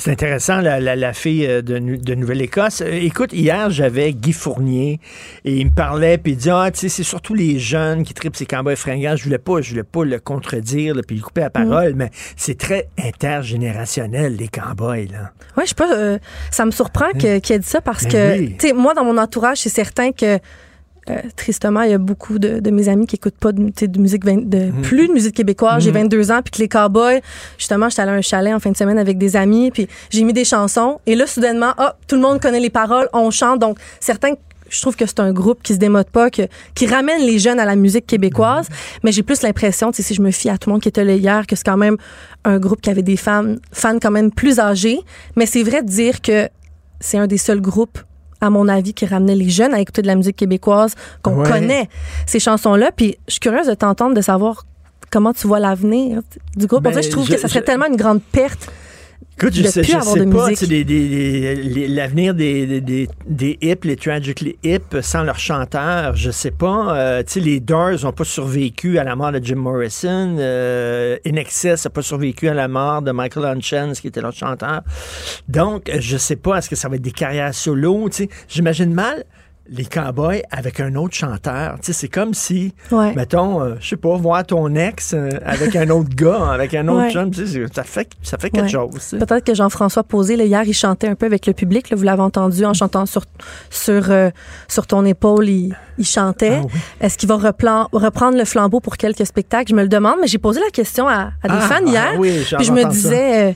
C'est 0.00 0.12
intéressant, 0.12 0.60
la, 0.60 0.78
la- 0.78 0.94
la 0.94 1.12
fille 1.12 1.44
euh, 1.44 1.60
de, 1.60 1.78
de 1.80 2.14
Nouvelle-Écosse. 2.14 2.82
Euh, 2.82 2.92
écoute, 2.92 3.32
hier, 3.32 3.68
j'avais 3.68 4.12
Guy 4.12 4.32
Fournier 4.32 5.00
et 5.44 5.56
il 5.56 5.66
me 5.66 5.72
parlait, 5.72 6.18
puis 6.18 6.32
il 6.32 6.38
dit 6.38 6.50
Ah, 6.50 6.70
tu 6.72 6.78
sais, 6.78 6.88
c'est 6.88 7.02
surtout 7.02 7.34
les 7.34 7.58
jeunes 7.58 8.04
qui 8.04 8.14
tripent 8.14 8.36
ces 8.36 8.46
cowboys 8.46 8.76
fringants. 8.76 9.16
Je 9.16 9.24
voulais 9.24 9.38
pas, 9.38 9.60
je 9.60 9.70
voulais 9.70 9.82
pas 9.82 10.04
le 10.04 10.20
contredire, 10.20 10.94
là, 10.94 11.02
puis 11.04 11.16
lui 11.16 11.22
couper 11.22 11.40
la 11.40 11.50
parole, 11.50 11.94
mais 11.96 12.10
c'est 12.36 12.56
très 12.56 12.88
intergénérationnel, 12.96 14.36
les 14.36 14.46
cowboys, 14.48 15.08
là. 15.10 15.32
Ouais, 15.56 15.64
je 15.64 15.70
sais 15.70 15.74
pas, 15.74 15.92
euh, 15.92 16.18
ça 16.52 16.64
me 16.64 16.70
surprend 16.70 17.10
que- 17.12 17.38
qu'il 17.40 17.56
ait 17.56 17.58
dit 17.58 17.66
ça 17.66 17.80
parce 17.80 18.04
Ben 18.04 18.10
que, 18.12 18.38
oui. 18.40 18.56
tu 18.56 18.68
sais, 18.68 18.72
moi, 18.72 18.94
dans 18.94 19.04
mon 19.04 19.18
entourage, 19.18 19.58
c'est 19.58 19.68
certain 19.68 20.12
que, 20.12 20.38
euh, 21.10 21.16
tristement, 21.36 21.82
il 21.82 21.90
y 21.90 21.94
a 21.94 21.98
beaucoup 21.98 22.38
de, 22.38 22.60
de 22.60 22.70
mes 22.70 22.88
amis 22.88 23.06
qui 23.06 23.16
écoutent 23.16 23.38
pas 23.38 23.52
de, 23.52 23.70
de 23.86 23.98
musique, 24.00 24.24
vingt- 24.24 24.48
de, 24.48 24.70
Mhm. 24.70 24.82
plus 24.82 25.08
de 25.08 25.12
musique 25.12 25.34
québécoise. 25.34 25.82
J'ai 25.82 25.90
Mhm. 25.90 26.02
22 26.08 26.30
ans, 26.30 26.40
puis 26.42 26.50
que 26.52 26.58
les 26.58 26.68
cowboys, 26.68 27.20
justement, 27.58 27.88
j'étais 27.88 28.02
allée 28.02 28.12
à 28.12 28.14
un 28.14 28.20
chalet 28.22 28.52
en 28.54 28.60
fin 28.60 28.70
de 28.70 28.76
semaine 28.76 28.98
avec 28.98 29.18
des 29.18 29.36
amis, 29.36 29.70
puis 29.70 29.88
j'ai 30.10 30.24
mis 30.24 30.32
des 30.32 30.44
chansons, 30.44 31.00
et 31.06 31.14
là, 31.14 31.26
soudainement, 31.26 31.72
ah, 31.78 31.96
tout 32.06 32.16
le 32.16 32.22
monde 32.22 32.40
connaît 32.40 32.60
les 32.60 32.70
paroles, 32.70 33.08
on 33.12 33.30
chante, 33.30 33.58
donc 33.60 33.78
certains 34.00 34.34
je 34.70 34.82
trouve 34.82 34.96
que 34.96 35.06
c'est 35.06 35.20
un 35.20 35.32
groupe 35.32 35.62
qui 35.62 35.72
se 35.72 35.78
démode 35.78 36.10
pas, 36.10 36.28
que, 36.28 36.42
qui 36.74 36.86
ramène 36.86 37.22
les 37.22 37.38
jeunes 37.38 37.58
à 37.58 37.64
la 37.64 37.74
musique 37.74 38.06
québécoise. 38.06 38.68
Mais 39.02 39.12
j'ai 39.12 39.22
plus 39.22 39.40
l'impression, 39.40 39.90
si 39.94 40.12
je 40.12 40.20
me 40.20 40.30
fie 40.30 40.50
à 40.50 40.58
tout 40.58 40.68
le 40.68 40.74
monde 40.74 40.82
qui 40.82 40.90
était 40.90 41.04
là 41.06 41.14
hier, 41.14 41.46
que 41.46 41.56
c'est 41.56 41.64
quand 41.64 41.78
même 41.78 41.96
un 42.44 42.58
groupe 42.58 42.82
qui 42.82 42.90
avait 42.90 43.00
des 43.00 43.16
fans, 43.16 43.54
fans 43.72 43.98
quand 43.98 44.10
même 44.10 44.30
plus 44.30 44.58
âgés. 44.60 45.00
Mais 45.36 45.46
c'est 45.46 45.62
vrai 45.62 45.82
de 45.82 45.88
dire 45.88 46.20
que 46.20 46.50
c'est 47.00 47.16
un 47.16 47.26
des 47.26 47.38
seuls 47.38 47.62
groupes 47.62 47.98
à 48.40 48.50
mon 48.50 48.68
avis, 48.68 48.94
qui 48.94 49.06
ramenait 49.06 49.34
les 49.34 49.50
jeunes 49.50 49.74
à 49.74 49.80
écouter 49.80 50.02
de 50.02 50.06
la 50.06 50.14
musique 50.14 50.36
québécoise, 50.36 50.94
qu'on 51.22 51.40
Ouais. 51.42 51.50
connaît 51.50 51.88
ces 52.26 52.38
chansons-là. 52.40 52.90
Puis 52.94 53.16
je 53.26 53.32
suis 53.34 53.40
curieuse 53.40 53.66
de 53.66 53.74
t'entendre, 53.74 54.14
de 54.14 54.20
savoir 54.20 54.64
comment 55.10 55.32
tu 55.32 55.46
vois 55.46 55.58
l'avenir 55.58 56.20
du 56.56 56.66
groupe. 56.66 56.82
Ben, 56.82 56.90
en 56.90 56.94
fait, 56.94 57.02
je 57.02 57.10
trouve 57.10 57.26
je- 57.26 57.32
que 57.32 57.38
ça 57.40 57.48
serait 57.48 57.60
je- 57.60 57.64
tellement 57.64 57.86
une 57.86 57.96
grande 57.96 58.20
perte 58.22 58.70
Écoute, 59.40 59.54
je 59.54 59.62
sais, 59.68 59.84
je 59.84 60.00
sais 60.00 60.18
de 60.18 60.32
pas, 60.32 60.48
tu 60.48 60.56
sais, 60.56 60.66
des- 60.66 60.82
des- 60.82 61.08
des- 61.08 61.54
les- 61.62 61.86
l'avenir 61.86 62.34
des, 62.34 62.80
des, 62.80 63.08
des, 63.24 63.56
hips, 63.62 63.84
les 63.84 63.94
tragically 63.94 64.58
hip, 64.64 64.96
sans 65.00 65.22
leurs 65.22 65.38
chanteurs, 65.38 66.16
je 66.16 66.32
sais 66.32 66.50
pas. 66.50 66.96
Euh, 66.96 67.22
tu 67.22 67.34
sais, 67.34 67.40
les 67.40 67.60
Doors 67.60 68.02
n'ont 68.02 68.10
pas 68.12 68.24
survécu 68.24 68.98
à 68.98 69.04
la 69.04 69.14
mort 69.14 69.30
de 69.30 69.38
Jim 69.40 69.54
Morrison. 69.54 70.34
Euh, 70.40 71.18
In 71.24 71.36
Excess 71.36 71.84
n'a 71.84 71.90
pas 71.90 72.02
survécu 72.02 72.48
à 72.48 72.54
la 72.54 72.66
mort 72.66 73.00
de 73.00 73.12
Michael 73.12 73.44
Hunchens, 73.46 73.92
qui 74.00 74.08
était 74.08 74.20
leur 74.20 74.32
chanteur. 74.32 74.80
Donc, 75.48 75.88
je 75.96 76.16
sais 76.16 76.34
pas, 76.36 76.56
est-ce 76.58 76.68
que 76.68 76.74
ça 76.76 76.88
va 76.88 76.96
être 76.96 77.02
des 77.02 77.12
carrières 77.12 77.54
solo? 77.54 78.08
Tu 78.08 78.16
sais, 78.24 78.28
j'imagine 78.48 78.92
mal 78.92 79.24
les 79.70 79.84
cowboys 79.84 80.42
avec 80.50 80.80
un 80.80 80.94
autre 80.94 81.14
chanteur. 81.14 81.74
Tu 81.80 81.86
sais, 81.86 81.92
c'est 81.92 82.08
comme 82.08 82.32
si, 82.34 82.74
Ouais. 82.90 83.14
mettons, 83.14 83.60
euh, 83.62 83.74
je 83.80 83.88
sais 83.90 83.96
pas, 83.96 84.16
voir 84.16 84.44
ton 84.46 84.74
ex 84.74 85.12
euh, 85.14 85.28
avec 85.44 85.76
un 85.76 85.90
autre 85.90 86.08
gars, 86.14 86.50
avec 86.52 86.72
un 86.74 86.88
autre 86.88 87.14
Ouais. 87.18 87.46
sais, 87.46 87.64
ça 87.74 87.84
fait, 87.84 88.08
ça 88.22 88.38
fait 88.38 88.50
quelque 88.50 88.64
Ouais. 88.64 88.68
chose. 88.70 89.10
Peut-être 89.18 89.44
que 89.44 89.54
Jean-François 89.54 90.04
Posé, 90.04 90.36
là, 90.36 90.44
hier, 90.44 90.62
il 90.64 90.72
chantait 90.72 91.08
un 91.08 91.14
peu 91.14 91.26
avec 91.26 91.46
le 91.46 91.52
public. 91.52 91.90
là, 91.90 91.96
vous 91.96 92.02
l'avez 92.02 92.22
entendu 92.22 92.64
en 92.64 92.72
chantant 92.72 93.04
sur, 93.06 93.24
sur, 93.70 94.10
euh, 94.10 94.30
sur 94.68 94.86
ton 94.86 95.04
épaule, 95.04 95.48
il, 95.48 95.76
il 95.98 96.06
chantait. 96.06 96.60
Est-ce 97.00 97.18
qu'il 97.18 97.28
va 97.28 97.36
replan- 97.36 97.88
reprendre 97.92 98.38
le 98.38 98.44
flambeau 98.44 98.80
pour 98.80 98.96
quelques 98.96 99.26
spectacles? 99.26 99.70
Je 99.70 99.74
me 99.74 99.82
le 99.82 99.88
demande, 99.88 100.16
mais 100.20 100.26
j'ai 100.28 100.38
posé 100.38 100.60
la 100.60 100.70
question 100.70 101.06
à, 101.08 101.32
à 101.42 101.48
des 101.48 101.54
Ah, 101.58 101.60
fans 101.60 101.74
ah, 101.86 101.90
hier. 101.90 102.14
oui, 102.18 102.42
puis 102.56 102.64
je 102.64 102.72
me 102.72 102.84
disais, 102.88 103.54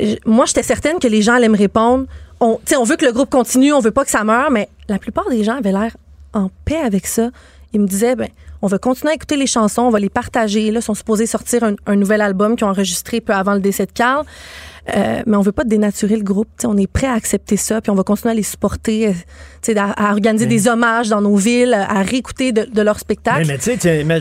euh, 0.00 0.14
moi, 0.24 0.46
j'étais 0.46 0.62
certaine 0.62 0.98
que 0.98 1.08
les 1.08 1.20
gens 1.20 1.34
allaient 1.34 1.48
me 1.48 1.58
répondre. 1.58 2.06
On, 2.40 2.58
on 2.76 2.84
veut 2.84 2.96
que 2.96 3.04
le 3.04 3.12
groupe 3.12 3.30
continue, 3.30 3.72
on 3.72 3.80
veut 3.80 3.90
pas 3.92 4.04
que 4.04 4.10
ça 4.10 4.24
meure, 4.24 4.50
mais 4.50 4.68
la 4.92 4.98
plupart 4.98 5.28
des 5.30 5.42
gens 5.42 5.56
avaient 5.56 5.72
l'air 5.72 5.96
en 6.34 6.50
paix 6.64 6.76
avec 6.76 7.06
ça. 7.06 7.30
Ils 7.72 7.80
me 7.80 7.86
disaient, 7.86 8.14
ben, 8.14 8.28
on 8.60 8.66
va 8.66 8.78
continuer 8.78 9.12
à 9.12 9.14
écouter 9.14 9.36
les 9.36 9.46
chansons, 9.46 9.82
on 9.82 9.90
va 9.90 9.98
les 9.98 10.10
partager. 10.10 10.70
Là, 10.70 10.80
ils 10.80 10.82
sont 10.82 10.94
supposés 10.94 11.26
sortir 11.26 11.62
un, 11.64 11.96
nouvel 11.96 12.20
album 12.20 12.54
qu'ils 12.54 12.66
ont 12.66 12.70
enregistré 12.70 13.20
peu 13.20 13.32
avant 13.32 13.54
le 13.54 13.60
décès 13.60 13.86
de 13.86 13.92
Carl. 13.92 14.26
Euh, 14.94 15.22
mais 15.26 15.36
on 15.36 15.40
veut 15.40 15.52
pas 15.52 15.64
dénaturer 15.64 16.16
le 16.16 16.22
groupe. 16.22 16.48
On 16.64 16.76
est 16.76 16.86
prêt 16.86 17.06
à 17.06 17.14
accepter 17.14 17.56
ça, 17.56 17.80
puis 17.80 17.90
on 17.90 17.94
va 17.94 18.02
continuer 18.02 18.32
à 18.32 18.34
les 18.34 18.42
supporter, 18.42 19.14
à, 19.76 19.90
à 19.92 20.12
organiser 20.12 20.46
des 20.46 20.68
hommages 20.68 21.08
dans 21.08 21.20
nos 21.20 21.36
villes, 21.36 21.74
à 21.74 22.02
réécouter 22.02 22.52
de, 22.52 22.64
de 22.64 22.82
leurs 22.82 22.98
spectacles. 22.98 23.46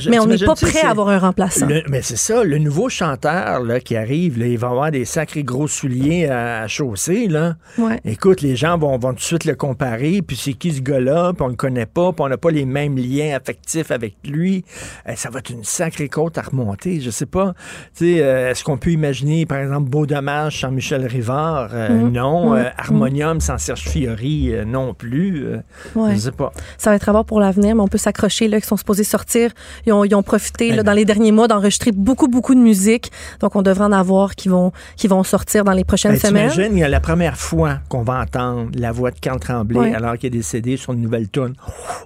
Mais, 0.09 0.19
on 0.19 0.25
n'est 0.27 0.37
pas 0.45 0.55
prêt 0.55 0.81
à 0.81 0.89
avoir 0.91 1.09
un 1.09 1.17
remplaçant. 1.19 1.65
Le- 1.67 1.83
mais 1.89 2.01
c'est 2.01 2.17
ça, 2.17 2.43
le 2.43 2.57
nouveau 2.57 2.89
chanteur 2.89 3.61
là, 3.61 3.79
qui 3.79 3.95
arrive, 3.95 4.39
là, 4.39 4.45
il 4.47 4.57
va 4.57 4.67
avoir 4.69 4.91
des 4.91 5.05
sacrés 5.05 5.43
gros 5.43 5.67
souliers 5.67 6.27
à, 6.27 6.61
à 6.61 6.67
chausser. 6.67 7.27
Là. 7.27 7.55
Ouais. 7.77 7.99
Écoute, 8.05 8.41
les 8.41 8.55
gens 8.55 8.77
vont, 8.77 8.97
vont 8.97 9.09
tout 9.09 9.15
de 9.15 9.21
suite 9.21 9.45
le 9.45 9.55
comparer, 9.55 10.21
puis 10.21 10.35
c'est 10.35 10.53
qui 10.53 10.71
ce 10.73 10.81
gars-là, 10.81 11.33
puis 11.33 11.43
on 11.43 11.47
le 11.47 11.55
connaît 11.55 11.85
pas, 11.85 12.11
puis 12.11 12.21
on 12.23 12.29
n'a 12.29 12.37
pas 12.37 12.51
les 12.51 12.65
mêmes 12.65 12.97
liens 12.97 13.35
affectifs 13.35 13.91
avec 13.91 14.15
lui. 14.23 14.63
Euh, 15.09 15.13
ça 15.15 15.29
va 15.29 15.39
être 15.39 15.49
une 15.49 15.63
sacrée 15.63 16.09
côte 16.09 16.37
à 16.37 16.41
remonter, 16.43 16.99
je 17.01 17.09
sais 17.09 17.25
pas. 17.25 17.53
Euh, 18.01 18.51
est-ce 18.51 18.63
qu'on 18.63 18.77
peut 18.77 18.91
imaginer, 18.91 19.45
par 19.45 19.57
exemple, 19.59 19.89
Beau 19.89 20.05
Dommage 20.05 20.61
sans 20.61 20.71
Michel 20.71 21.05
Rivard? 21.05 21.69
Euh, 21.73 21.89
Mhm. 21.89 22.11
Non. 22.11 22.55
Euh, 22.55 22.63
Harmonium 22.77 23.39
sans 23.41 23.57
Serge 23.57 23.87
Fiori? 23.89 24.51
Non 24.65 24.93
plus. 24.93 25.30
Euh, 25.39 25.57
Ouais. 25.95 26.15
Je 26.15 26.19
sais 26.19 26.31
pas. 26.31 26.51
Ça 26.77 26.89
va 26.91 26.95
être 26.95 27.07
à 27.09 27.11
voir 27.11 27.25
pour 27.25 27.39
l'avenir, 27.39 27.75
mais 27.75 27.81
on 27.81 27.87
peut 27.87 27.97
s'accrocher. 27.97 28.47
Là, 28.47 28.57
qu'ils 28.59 28.67
sont 28.67 28.77
supposés 28.77 29.03
sortir. 29.03 29.51
Ils 29.85 29.93
ont, 29.93 30.03
ils 30.03 30.13
ont 30.15 30.23
profité 30.23 30.71
là, 30.71 30.83
dans 30.83 30.93
les 30.93 31.05
derniers 31.05 31.31
mois 31.31 31.47
d'enregistrer 31.47 31.91
beaucoup, 31.91 32.27
beaucoup 32.27 32.55
de 32.55 32.59
musique. 32.59 33.11
Donc, 33.39 33.55
on 33.55 33.61
devrait 33.61 33.85
en 33.85 33.91
avoir 33.91 34.35
qui 34.35 34.49
vont, 34.49 34.71
qui 34.95 35.07
vont 35.07 35.23
sortir 35.23 35.63
dans 35.63 35.73
les 35.73 35.83
prochaines 35.83 36.13
Ben, 36.13 36.19
semaines. 36.19 36.49
T'imagines, 36.51 36.77
il 36.77 36.81
y 36.81 36.83
a 36.83 36.89
la 36.89 36.99
première 36.99 37.37
fois 37.37 37.79
qu'on 37.89 38.03
va 38.03 38.21
entendre 38.21 38.69
la 38.75 38.91
voix 38.91 39.11
de 39.11 39.19
Carl 39.19 39.39
Tremblay 39.39 39.79
Ouais. 39.79 39.95
alors 39.95 40.17
qu'il 40.17 40.27
est 40.27 40.29
décédé 40.37 40.77
sur 40.77 40.93
une 40.93 41.01
nouvelle 41.01 41.29
tune. 41.29 41.53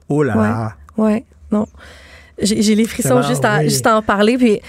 Oh 0.10 0.24
là 0.24 0.36
là. 0.36 0.74
Ouais, 0.98 1.04
ouais, 1.06 1.26
non. 1.52 1.66
J'ai 2.42 2.62
j'ai 2.62 2.76
les 2.76 2.86
frissons 2.86 3.22
juste 3.22 3.46
à, 3.46 3.60
oui. 3.60 3.70
juste 3.70 3.86
à 3.88 3.96
en 3.98 4.02
parler. 4.02 4.38
Puis, 4.38 4.60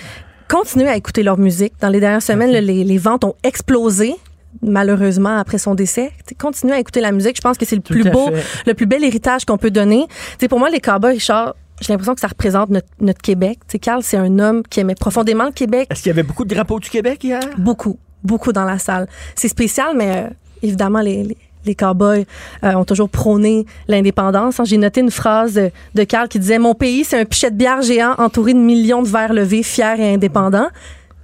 continuez 0.49 0.89
à 0.89 0.97
écouter 0.97 1.23
leur 1.23 1.37
musique. 1.39 1.73
Dans 1.81 1.89
les 1.89 1.99
dernières 2.01 2.23
semaines, 2.23 2.53
là, 2.53 2.61
les, 2.61 2.85
les 2.85 2.99
ventes 2.99 3.25
ont 3.25 3.35
explosé. 3.43 4.15
Malheureusement, 4.63 5.37
après 5.39 5.59
son 5.59 5.75
décès, 5.75 6.13
continuez 6.39 6.75
à 6.75 6.79
écouter 6.81 7.01
la 7.01 7.13
musique. 7.13 7.37
Je 7.37 7.41
pense 7.43 7.59
que 7.59 7.65
c'est 7.65 7.77
le 7.77 7.83
Tout 7.83 7.93
plus 7.95 8.09
beau, 8.11 8.27
fait. 8.31 8.43
le 8.67 8.75
plus 8.75 8.87
bel 8.87 9.05
héritage 9.05 9.45
qu'on 9.45 9.59
peut 9.59 9.71
donner. 9.71 10.07
T'sais, 10.39 10.49
pour 10.49 10.59
moi, 10.59 10.71
les 10.71 10.81
Cowboys, 10.81 11.13
Richard, 11.13 11.55
j'ai 11.81 11.93
l'impression 11.93 12.15
que 12.15 12.21
ça 12.21 12.29
représente 12.29 12.71
notre, 12.71 12.89
notre 13.01 13.21
Québec. 13.21 13.59
T'sais, 13.69 13.79
Carl, 13.79 14.03
c'est 14.03 14.17
un 14.17 14.39
homme 14.39 14.63
qui 14.69 14.81
aimait 14.81 14.95
profondément 14.95 15.45
le 15.45 15.53
Québec. 15.53 15.89
Est-ce 15.91 16.03
qu'il 16.03 16.11
y 16.11 16.13
avait 16.13 16.23
beaucoup 16.23 16.45
de 16.45 16.55
drapeaux 16.55 16.81
du 16.81 16.89
Québec 16.89 17.23
hier? 17.23 17.41
Beaucoup, 17.59 17.99
beaucoup 18.25 18.53
dans 18.53 18.65
la 18.65 18.79
salle. 18.79 19.07
C'est 19.35 19.49
spécial, 19.49 19.89
mais 19.97 20.17
euh, 20.17 20.29
évidemment, 20.63 21.01
les, 21.01 21.23
les, 21.23 21.37
les 21.67 21.75
cowboys 21.75 22.25
euh, 22.65 22.73
ont 22.75 22.85
toujours 22.85 23.11
prôné 23.11 23.67
l'indépendance. 23.89 24.61
J'ai 24.65 24.79
noté 24.79 25.01
une 25.01 25.11
phrase 25.11 25.55
de, 25.55 25.71
de 25.95 26.05
Carl 26.05 26.29
qui 26.29 26.39
disait 26.39 26.59
Mon 26.59 26.75
pays, 26.75 27.05
c'est 27.05 27.19
un 27.21 27.25
pichet 27.25 27.51
de 27.51 27.57
bière 27.57 27.83
géant 27.83 28.15
entouré 28.19 28.55
de 28.55 28.59
millions 28.59 29.03
de 29.03 29.09
verres 29.09 29.35
levés, 29.35 29.63
fiers 29.63 29.97
et 29.99 30.15
indépendants. 30.15 30.69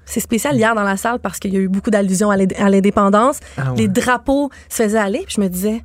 C'est 0.05 0.20
spécial 0.20 0.57
hier 0.57 0.74
dans 0.74 0.83
la 0.83 0.97
salle 0.97 1.19
parce 1.20 1.39
qu'il 1.39 1.53
y 1.55 1.57
a 1.57 1.61
eu 1.61 1.69
beaucoup 1.69 1.91
d'allusions 1.91 2.31
à 2.31 2.37
l'ind- 2.37 2.55
à 2.59 2.69
l'indépendance. 2.70 3.39
Ah 3.57 3.70
ouais. 3.73 3.79
Les 3.79 3.89
drapeaux 3.89 4.51
se 4.69 4.83
faisaient 4.83 4.99
aller. 4.99 5.23
Puis 5.27 5.37
je 5.37 5.41
me 5.41 5.49
disais, 5.49 5.83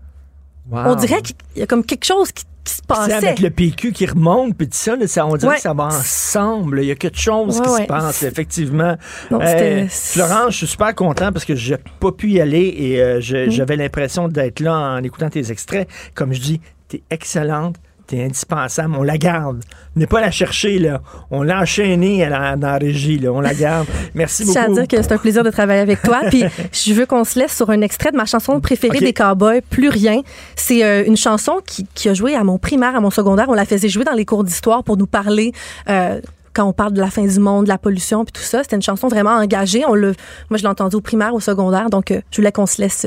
Wow. 0.70 0.80
on 0.88 0.96
dirait 0.96 1.22
qu'il 1.22 1.36
y 1.56 1.62
a 1.62 1.66
comme 1.68 1.86
quelque 1.86 2.04
chose 2.06 2.32
qui, 2.32 2.44
qui 2.66 2.74
se 2.74 2.82
passait. 2.82 3.14
avec 3.14 3.40
le 3.40 3.50
PQ 3.50 3.94
qui 3.94 4.06
remonte, 4.06 4.58
puis 4.58 4.68
tout 4.68 4.76
ça, 4.78 4.98
là, 4.98 5.08
ça, 5.08 5.26
on 5.26 5.38
dirait 5.38 5.52
Ouais. 5.52 5.56
que 5.56 5.62
ça 5.62 5.74
va 5.74 5.86
ensemble. 5.86 6.82
Il 6.82 6.88
y 6.88 6.92
a 6.92 6.96
quelque 6.96 7.18
chose 7.20 7.60
Ouais, 7.60 7.66
qui 7.66 7.84
se 7.84 7.88
passe, 7.88 8.24
effectivement. 8.24 8.98
Non, 9.32 9.40
Euh, 9.42 9.86
Florence, 9.90 10.52
je 10.52 10.58
suis 10.58 10.68
super 10.68 10.94
content 10.94 11.32
parce 11.32 11.46
que 11.46 11.56
j'ai 11.56 11.78
pas 12.02 12.12
pu 12.12 12.32
y 12.32 12.42
aller 12.42 12.76
et 12.78 13.02
euh, 13.02 13.20
Mm. 13.20 13.52
j'avais 13.52 13.78
l'impression 13.78 14.28
d'être 14.28 14.60
là 14.60 14.74
en 14.98 15.04
écoutant 15.04 15.30
tes 15.30 15.50
extraits. 15.52 15.88
Comme 16.16 16.34
je 16.34 16.42
dis, 16.42 16.62
t'es 16.90 17.02
excellente. 17.10 17.78
T'es 18.08 18.24
indispensable, 18.24 18.96
on 18.98 19.04
la 19.04 19.18
garde. 19.18 19.64
N'est 19.98 20.08
pas 20.08 20.22
la 20.22 20.32
chercher, 20.32 20.80
là. 20.80 21.02
On 21.30 21.44
l'a 21.44 21.60
enchaînée 21.60 22.26
dans 22.26 22.58
la 22.60 22.78
régie, 22.78 23.20
là. 23.20 23.34
On 23.34 23.42
la 23.42 23.54
garde. 23.54 23.86
Merci 24.16 24.46
Je 24.46 24.52
tiens 24.52 24.64
à 24.64 24.68
beaucoup. 24.68 24.80
dire 24.80 24.88
que 24.88 25.02
c'est 25.04 25.12
un 25.12 25.18
plaisir 25.18 25.44
de 25.44 25.50
travailler 25.50 25.82
avec 25.82 26.02
toi. 26.02 26.22
Puis 26.30 26.44
je 26.72 26.94
veux 26.94 27.06
qu'on 27.06 27.26
se 27.26 27.38
laisse 27.38 27.54
sur 27.56 27.70
un 27.70 27.82
extrait 27.82 28.12
de 28.12 28.18
ma 28.18 28.26
chanson 28.26 28.60
préférée 28.62 29.00
des 29.00 29.12
Cowboys, 29.14 29.62
Plus 29.70 29.90
rien. 29.90 30.22
C'est 30.56 30.86
euh, 30.86 31.04
une 31.06 31.18
chanson 31.18 31.60
qui, 31.66 31.86
qui 31.94 32.08
a 32.08 32.14
joué 32.14 32.34
à 32.34 32.44
mon 32.46 32.58
primaire, 32.58 32.96
à 32.96 33.02
mon 33.02 33.10
secondaire. 33.12 33.48
On 33.50 33.54
la 33.54 33.66
faisait 33.66 33.90
jouer 33.90 34.06
dans 34.06 34.14
les 34.14 34.26
cours 34.26 34.46
d'histoire 34.46 34.84
pour 34.86 34.96
nous 34.96 35.08
parler. 35.08 35.52
euh, 35.90 36.22
quand 36.54 36.66
on 36.66 36.74
parle 36.74 36.94
de 36.94 37.02
la 37.02 37.12
fin 37.12 37.24
du 37.24 37.40
monde, 37.40 37.66
de 37.66 37.70
la 37.70 37.78
pollution, 37.78 38.26
puis 38.26 38.32
tout 38.32 38.42
ça, 38.42 38.64
c'était 38.64 38.78
une 38.78 38.82
chanson 38.82 39.08
vraiment 39.10 39.30
engagée. 39.36 39.84
On 39.88 39.94
l'a, 39.94 40.08
moi, 40.50 40.58
je 40.58 40.64
l'ai 40.64 40.68
entendue 40.70 40.96
au 40.96 41.02
primaire, 41.02 41.36
au 41.36 41.40
secondaire, 41.40 41.92
donc 41.92 42.10
euh, 42.10 42.20
je 42.32 42.38
voulais 42.38 42.52
qu'on 42.52 42.66
se 42.66 42.82
laisse 42.82 43.06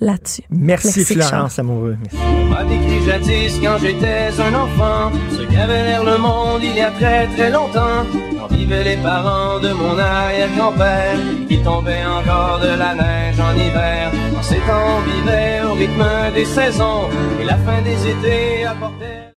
là-dessus. 0.00 0.42
Merci, 0.50 1.02
Richard. 1.02 1.28
Florence, 1.28 1.58
amoureux. 1.58 1.96
Merci. 2.02 2.18
On 2.40 2.44
m'a 2.46 2.64
décrit 2.64 3.04
jadis 3.06 3.60
quand 3.62 3.78
j'étais 3.78 4.28
un 4.38 4.54
enfant 4.54 5.12
Ce 5.30 5.42
qu'avait 5.42 5.84
l'air 5.84 6.04
le 6.04 6.18
monde 6.18 6.62
il 6.62 6.74
y 6.74 6.80
a 6.80 6.90
très 6.90 7.26
très 7.28 7.50
longtemps 7.50 8.04
Quand 8.38 8.54
vivaient 8.54 8.84
les 8.84 8.96
parents 8.96 9.60
de 9.60 9.72
mon 9.72 9.96
arrière-grand-père 9.96 11.18
Il 11.48 11.62
tombait 11.62 12.04
encore 12.04 12.58
de 12.60 12.68
la 12.68 12.94
neige 12.94 13.38
en 13.38 13.54
hiver 13.54 14.10
En 14.36 14.42
ces 14.42 14.56
temps 14.56 14.98
on 14.98 15.00
vivait 15.02 15.60
au 15.62 15.74
rythme 15.74 16.04
des 16.34 16.44
saisons 16.44 17.08
Et 17.40 17.44
la 17.44 17.56
fin 17.58 17.80
des 17.82 18.10
étés 18.10 18.64
apportait 18.64 19.32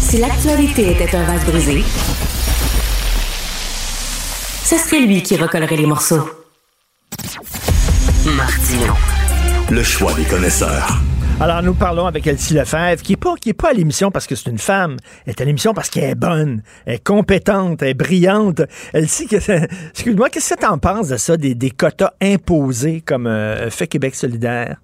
Si 0.00 0.18
l'actualité 0.18 0.92
était 0.92 1.16
un 1.16 1.24
vase 1.24 1.44
brisé, 1.44 1.84
ce 4.64 4.76
serait 4.78 5.00
lui 5.00 5.22
qui 5.22 5.36
recollerait 5.36 5.76
les 5.76 5.86
morceaux. 5.86 6.28
Martino. 8.26 8.94
Le 9.70 9.82
choix 9.82 10.12
des 10.14 10.24
connaisseurs. 10.24 10.96
Alors, 11.40 11.60
nous 11.60 11.74
parlons 11.74 12.06
avec 12.06 12.24
Elsie 12.24 12.54
Lefebvre, 12.54 13.02
qui 13.02 13.12
n'est 13.12 13.16
pas, 13.16 13.34
qui 13.34 13.48
est 13.48 13.52
pas 13.52 13.70
à 13.70 13.72
l'émission 13.72 14.12
parce 14.12 14.28
que 14.28 14.36
c'est 14.36 14.48
une 14.48 14.58
femme. 14.58 14.96
Elle 15.26 15.32
est 15.32 15.40
à 15.40 15.44
l'émission 15.44 15.74
parce 15.74 15.90
qu'elle 15.90 16.10
est 16.10 16.14
bonne, 16.14 16.62
elle 16.86 16.94
est 16.94 17.04
compétente, 17.04 17.82
elle 17.82 17.88
est 17.88 17.94
brillante. 17.94 18.62
Elsie, 18.92 19.26
excuse-moi, 19.90 20.30
qu'est-ce 20.30 20.54
que 20.54 20.60
tu 20.60 20.66
en 20.66 20.78
penses 20.78 21.08
de 21.08 21.16
ça, 21.16 21.36
des, 21.36 21.56
des 21.56 21.70
quotas 21.70 22.12
imposés 22.22 23.02
comme 23.04 23.26
euh, 23.26 23.70
fait 23.70 23.88
Québec 23.88 24.14
solidaire? 24.14 24.76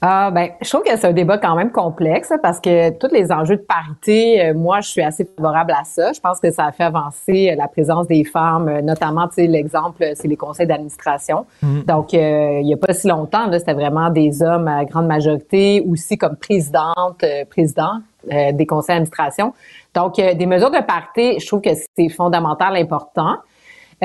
Ah 0.00 0.30
ben, 0.30 0.50
je 0.60 0.68
trouve 0.68 0.82
que 0.82 0.96
c'est 0.96 1.06
un 1.06 1.12
débat 1.12 1.38
quand 1.38 1.54
même 1.56 1.70
complexe 1.70 2.32
parce 2.42 2.60
que 2.60 2.90
tous 2.98 3.12
les 3.12 3.32
enjeux 3.32 3.56
de 3.56 3.62
parité, 3.62 4.42
euh, 4.42 4.54
moi, 4.54 4.80
je 4.80 4.88
suis 4.88 5.02
assez 5.02 5.24
favorable 5.36 5.72
à 5.72 5.84
ça. 5.84 6.12
Je 6.12 6.20
pense 6.20 6.40
que 6.40 6.50
ça 6.50 6.66
a 6.66 6.72
fait 6.72 6.84
avancer 6.84 7.50
euh, 7.50 7.56
la 7.56 7.68
présence 7.68 8.06
des 8.06 8.24
femmes, 8.24 8.68
euh, 8.68 8.82
notamment, 8.82 9.28
tu 9.28 9.34
sais, 9.34 9.46
l'exemple, 9.46 10.04
c'est 10.14 10.28
les 10.28 10.36
conseils 10.36 10.66
d'administration. 10.66 11.46
Mhm. 11.62 11.84
Donc, 11.84 12.14
euh, 12.14 12.58
il 12.60 12.66
n'y 12.66 12.74
a 12.74 12.76
pas 12.76 12.92
si 12.92 13.08
longtemps, 13.08 13.46
là, 13.46 13.58
c'était 13.58 13.74
vraiment 13.74 14.10
des 14.10 14.42
hommes 14.42 14.68
à 14.68 14.84
grande 14.84 15.06
majorité, 15.06 15.84
aussi 15.88 16.16
comme 16.16 16.36
présidente, 16.36 17.22
euh, 17.22 17.44
président 17.44 18.00
euh, 18.32 18.52
des 18.52 18.66
conseils 18.66 18.96
d'administration. 18.96 19.54
Donc, 19.94 20.16
des 20.16 20.46
mesures 20.46 20.70
de 20.70 20.82
parité, 20.82 21.38
je 21.40 21.46
trouve 21.46 21.60
que 21.60 21.70
c'est 21.96 22.08
fondamental, 22.08 22.76
important. 22.76 23.36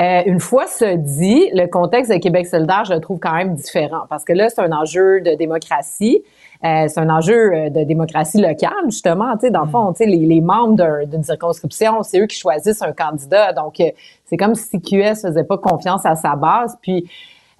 Euh, 0.00 0.22
une 0.26 0.40
fois 0.40 0.66
ce 0.66 0.96
dit, 0.96 1.50
le 1.52 1.66
contexte 1.66 2.10
de 2.10 2.18
Québec 2.18 2.46
solidaire, 2.46 2.84
je 2.84 2.94
le 2.94 3.00
trouve 3.00 3.20
quand 3.20 3.34
même 3.34 3.54
différent 3.54 4.02
parce 4.08 4.24
que 4.24 4.32
là, 4.32 4.48
c'est 4.50 4.60
un 4.60 4.72
enjeu 4.72 5.20
de 5.20 5.34
démocratie. 5.34 6.22
Euh, 6.64 6.86
c'est 6.88 6.98
un 6.98 7.10
enjeu 7.10 7.52
euh, 7.52 7.70
de 7.70 7.84
démocratie 7.84 8.40
locale, 8.40 8.72
justement. 8.86 9.32
Tu 9.34 9.40
sais, 9.46 9.50
dans 9.50 9.64
le 9.64 9.68
fond, 9.70 9.94
les, 10.00 10.06
les 10.06 10.40
membres 10.40 10.74
d'un- 10.74 11.04
d'une 11.04 11.22
circonscription, 11.22 12.02
c'est 12.02 12.18
eux 12.20 12.26
qui 12.26 12.36
choisissent 12.38 12.82
un 12.82 12.92
candidat. 12.92 13.52
Donc, 13.52 13.78
euh, 13.80 13.90
c'est 14.24 14.36
comme 14.36 14.54
si 14.54 14.80
QS 14.80 15.20
faisait 15.22 15.44
pas 15.44 15.58
confiance 15.58 16.04
à 16.06 16.16
sa 16.16 16.34
base. 16.34 16.76
Puis, 16.82 17.08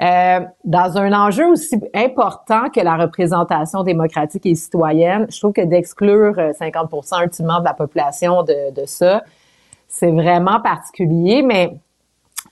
euh, 0.03 0.41
dans 0.65 0.99
un 0.99 1.13
enjeu 1.13 1.47
aussi 1.47 1.79
important 1.95 2.69
que 2.75 2.81
la 2.81 2.97
représentation 2.97 3.85
démocratique 3.85 4.45
et 4.47 4.55
citoyenne, 4.57 5.27
je 5.31 5.39
trouve 5.39 5.53
que 5.53 5.65
d'exclure 5.65 6.35
euh, 6.39 6.53
50 6.53 6.91
ultimement 7.23 7.61
de 7.61 7.65
la 7.65 7.75
population 7.75 8.43
de, 8.43 8.73
de 8.75 8.87
ça, 8.87 9.23
c'est 9.87 10.11
vraiment 10.11 10.61
particulier, 10.61 11.43
mais 11.43 11.77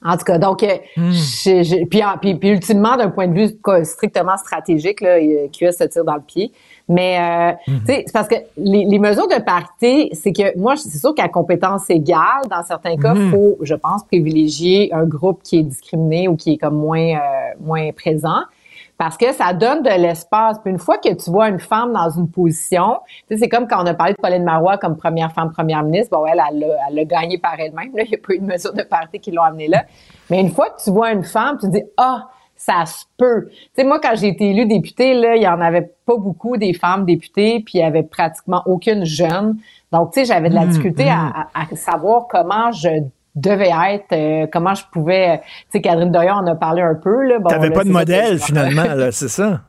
en 0.05 0.17
tout 0.17 0.25
cas, 0.25 0.39
donc, 0.39 0.63
euh, 0.63 0.77
je- 0.97 1.63
je- 1.63 1.85
puis, 1.87 2.03
puis, 2.21 2.35
puis 2.35 2.49
ultimement, 2.51 2.97
d'un 2.97 3.11
point 3.11 3.27
de 3.29 3.35
vue 3.35 3.49
strictement 3.85 4.37
stratégique, 4.37 5.01
là, 5.01 5.19
QS 5.53 5.73
se 5.79 5.85
tire 5.85 6.05
dans 6.05 6.15
le 6.17 6.21
pied. 6.23 6.53
Mais, 6.89 7.19
euh, 7.21 7.53
tu 7.67 7.73
sais, 7.87 8.03
c'est 8.07 8.13
parce 8.13 8.29
que 8.29 8.35
les, 8.57 8.85
les 8.85 8.99
mesures 8.99 9.29
de 9.29 9.41
parité, 9.41 10.11
c'est 10.13 10.33
que 10.33 10.59
moi, 10.59 10.75
c'est 10.77 10.99
sûr 10.99 11.15
qu'à 11.15 11.29
compétence 11.29 11.89
égale, 11.91 12.43
dans 12.51 12.63
certains 12.65 12.97
cas, 12.97 13.15
Mhm. 13.15 13.31
faut, 13.31 13.57
je 13.63 13.75
pense, 13.75 14.03
privilégier 14.05 14.93
un 14.93 15.05
groupe 15.05 15.41
qui 15.45 15.59
est 15.61 15.63
discriminé 15.63 16.27
ou 16.29 16.37
qui 16.37 16.55
est 16.55 16.59
comme 16.59 16.77
moins, 16.77 17.15
euh, 17.15 17.19
moins 17.61 17.91
présent. 17.93 18.41
Parce 19.03 19.17
que 19.17 19.33
ça 19.33 19.53
donne 19.53 19.83
de 19.83 19.91
l'espace. 19.91 20.61
Puis 20.63 20.71
une 20.71 20.79
fois 20.79 20.97
que 20.97 21.13
tu 21.13 21.29
vois 21.29 21.49
une 21.49 21.59
femme 21.59 21.93
dans 21.93 22.09
une 22.09 22.31
position, 22.31 23.01
tu 23.29 23.35
sais, 23.35 23.37
c'est 23.37 23.49
comme 23.49 23.67
quand 23.67 23.83
on 23.83 23.87
a 23.87 23.95
parlé 23.95 24.13
de 24.13 24.19
Pauline 24.23 24.45
Marois 24.45 24.79
comme 24.79 24.97
première 24.97 25.33
femme 25.33 25.51
première 25.51 25.83
ministre. 25.83 26.17
Bon, 26.17 26.25
elle, 26.25 26.41
elle, 26.53 26.63
a, 26.63 26.77
elle 26.89 27.01
a 27.01 27.05
gagné 27.05 27.37
par 27.37 27.59
elle-même. 27.59 27.91
Là, 27.97 28.05
il 28.05 28.11
n'y 28.11 28.15
a 28.15 28.19
pas 28.25 28.35
eu 28.35 28.39
de 28.39 28.45
mesure 28.45 28.73
de 28.73 28.85
parité 28.85 29.19
qui 29.19 29.33
l'ont 29.33 29.43
amenée 29.43 29.67
là. 29.67 29.87
Mais 30.31 30.41
une 30.41 30.51
fois 30.51 30.71
que 30.71 30.81
tu 30.85 30.93
vois 30.93 31.11
une 31.11 31.25
femme, 31.25 31.59
tu 31.61 31.67
te 31.67 31.73
dis 31.73 31.83
ah 31.97 32.29
ça 32.55 32.87
se 32.87 33.07
peut. 33.17 33.49
Tu 33.51 33.57
sais, 33.75 33.85
moi, 33.85 33.99
quand 33.99 34.15
j'ai 34.15 34.29
été 34.29 34.51
élue 34.51 34.67
députée, 34.67 35.15
là, 35.15 35.35
il 35.35 35.43
y 35.43 35.49
en 35.49 35.61
avait 35.61 35.91
pas 36.07 36.17
beaucoup 36.17 36.57
des 36.57 36.73
femmes 36.73 37.05
députées, 37.05 37.59
puis 37.59 37.79
il 37.79 37.81
y 37.81 37.83
avait 37.83 38.05
pratiquement 38.05 38.63
aucune 38.67 39.05
jeune. 39.05 39.57
Donc, 39.91 40.13
tu 40.13 40.21
sais, 40.21 40.27
j'avais 40.27 40.49
de 40.49 40.55
la 40.55 40.67
Mmh, 40.67 40.69
difficulté 40.69 41.07
mmh. 41.07 41.09
à, 41.09 41.49
à 41.55 41.75
savoir 41.75 42.29
comment 42.29 42.71
je 42.71 43.03
devais 43.35 43.71
être, 43.91 44.13
euh, 44.13 44.47
comment 44.53 44.75
je 44.75 44.85
pouvais... 44.93 45.41
Tu 45.41 45.45
sais, 45.73 45.81
Catherine 45.81 46.13
Doyon 46.13 46.35
en 46.35 46.47
a 46.47 46.55
parlé 46.55 46.83
un 46.83 46.95
peu. 46.95 47.23
Là. 47.27 47.39
Bon, 47.39 47.49
T'avais 47.49 47.69
là, 47.69 47.75
pas 47.75 47.85
de 47.85 47.89
ça 47.89 47.93
modèle, 47.93 48.39
finalement, 48.39 48.95
là, 48.95 49.13
c'est 49.13 49.29
ça? 49.29 49.61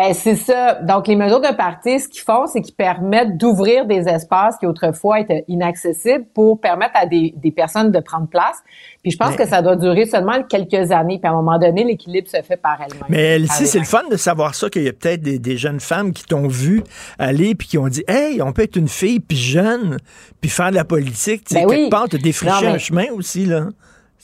Ben, 0.00 0.14
c'est 0.14 0.36
ça. 0.36 0.74
Donc, 0.74 1.08
les 1.08 1.16
mesures 1.16 1.40
de 1.40 1.52
parti, 1.56 1.98
ce 1.98 2.06
qu'ils 2.06 2.22
font, 2.22 2.46
c'est 2.46 2.60
qu'ils 2.60 2.74
permettent 2.76 3.36
d'ouvrir 3.36 3.84
des 3.84 4.06
espaces 4.08 4.56
qui 4.58 4.66
autrefois 4.66 5.18
étaient 5.18 5.44
inaccessibles 5.48 6.24
pour 6.34 6.60
permettre 6.60 6.92
à 6.94 7.04
des, 7.06 7.34
des 7.36 7.50
personnes 7.50 7.90
de 7.90 7.98
prendre 7.98 8.28
place. 8.28 8.58
Puis 9.02 9.10
je 9.10 9.16
pense 9.16 9.30
Mais- 9.30 9.36
que 9.38 9.46
ça 9.48 9.60
doit 9.60 9.74
durer 9.74 10.06
seulement 10.06 10.40
quelques 10.44 10.92
années. 10.92 11.18
Puis 11.18 11.26
à 11.28 11.32
un 11.32 11.34
moment 11.42 11.58
donné, 11.58 11.82
l'équilibre 11.82 12.28
se 12.28 12.40
fait 12.42 12.56
par 12.56 12.78
elle-même. 12.80 13.02
Mais 13.08 13.44
Par 13.44 13.56
c'est 13.56 13.78
le 13.78 13.84
fun 13.84 14.02
de 14.08 14.16
savoir 14.16 14.54
ça, 14.54 14.70
qu'il 14.70 14.84
y 14.84 14.88
a 14.88 14.92
peut-être 14.92 15.20
des, 15.20 15.40
des 15.40 15.56
jeunes 15.56 15.80
femmes 15.80 16.12
qui 16.12 16.24
t'ont 16.24 16.46
vu 16.46 16.84
aller 17.18 17.56
puis 17.56 17.66
qui 17.66 17.76
ont 17.78 17.88
dit 17.88 18.04
Hey, 18.06 18.40
on 18.40 18.52
peut 18.52 18.62
être 18.62 18.76
une 18.76 18.86
fille 18.88 19.18
puis 19.18 19.36
jeune, 19.36 19.96
puis 20.40 20.48
faire 20.48 20.70
de 20.70 20.76
la 20.76 20.84
politique. 20.84 21.44
Tu 21.44 21.54
sais, 21.54 21.60
Ben 21.62 21.68
quelque 21.68 21.82
oui. 21.84 21.90
part, 21.90 22.08
te 22.08 22.16
défricher 22.16 22.66
mais- 22.66 22.68
un 22.68 22.78
chemin 22.78 23.06
aussi, 23.16 23.46
là. 23.46 23.64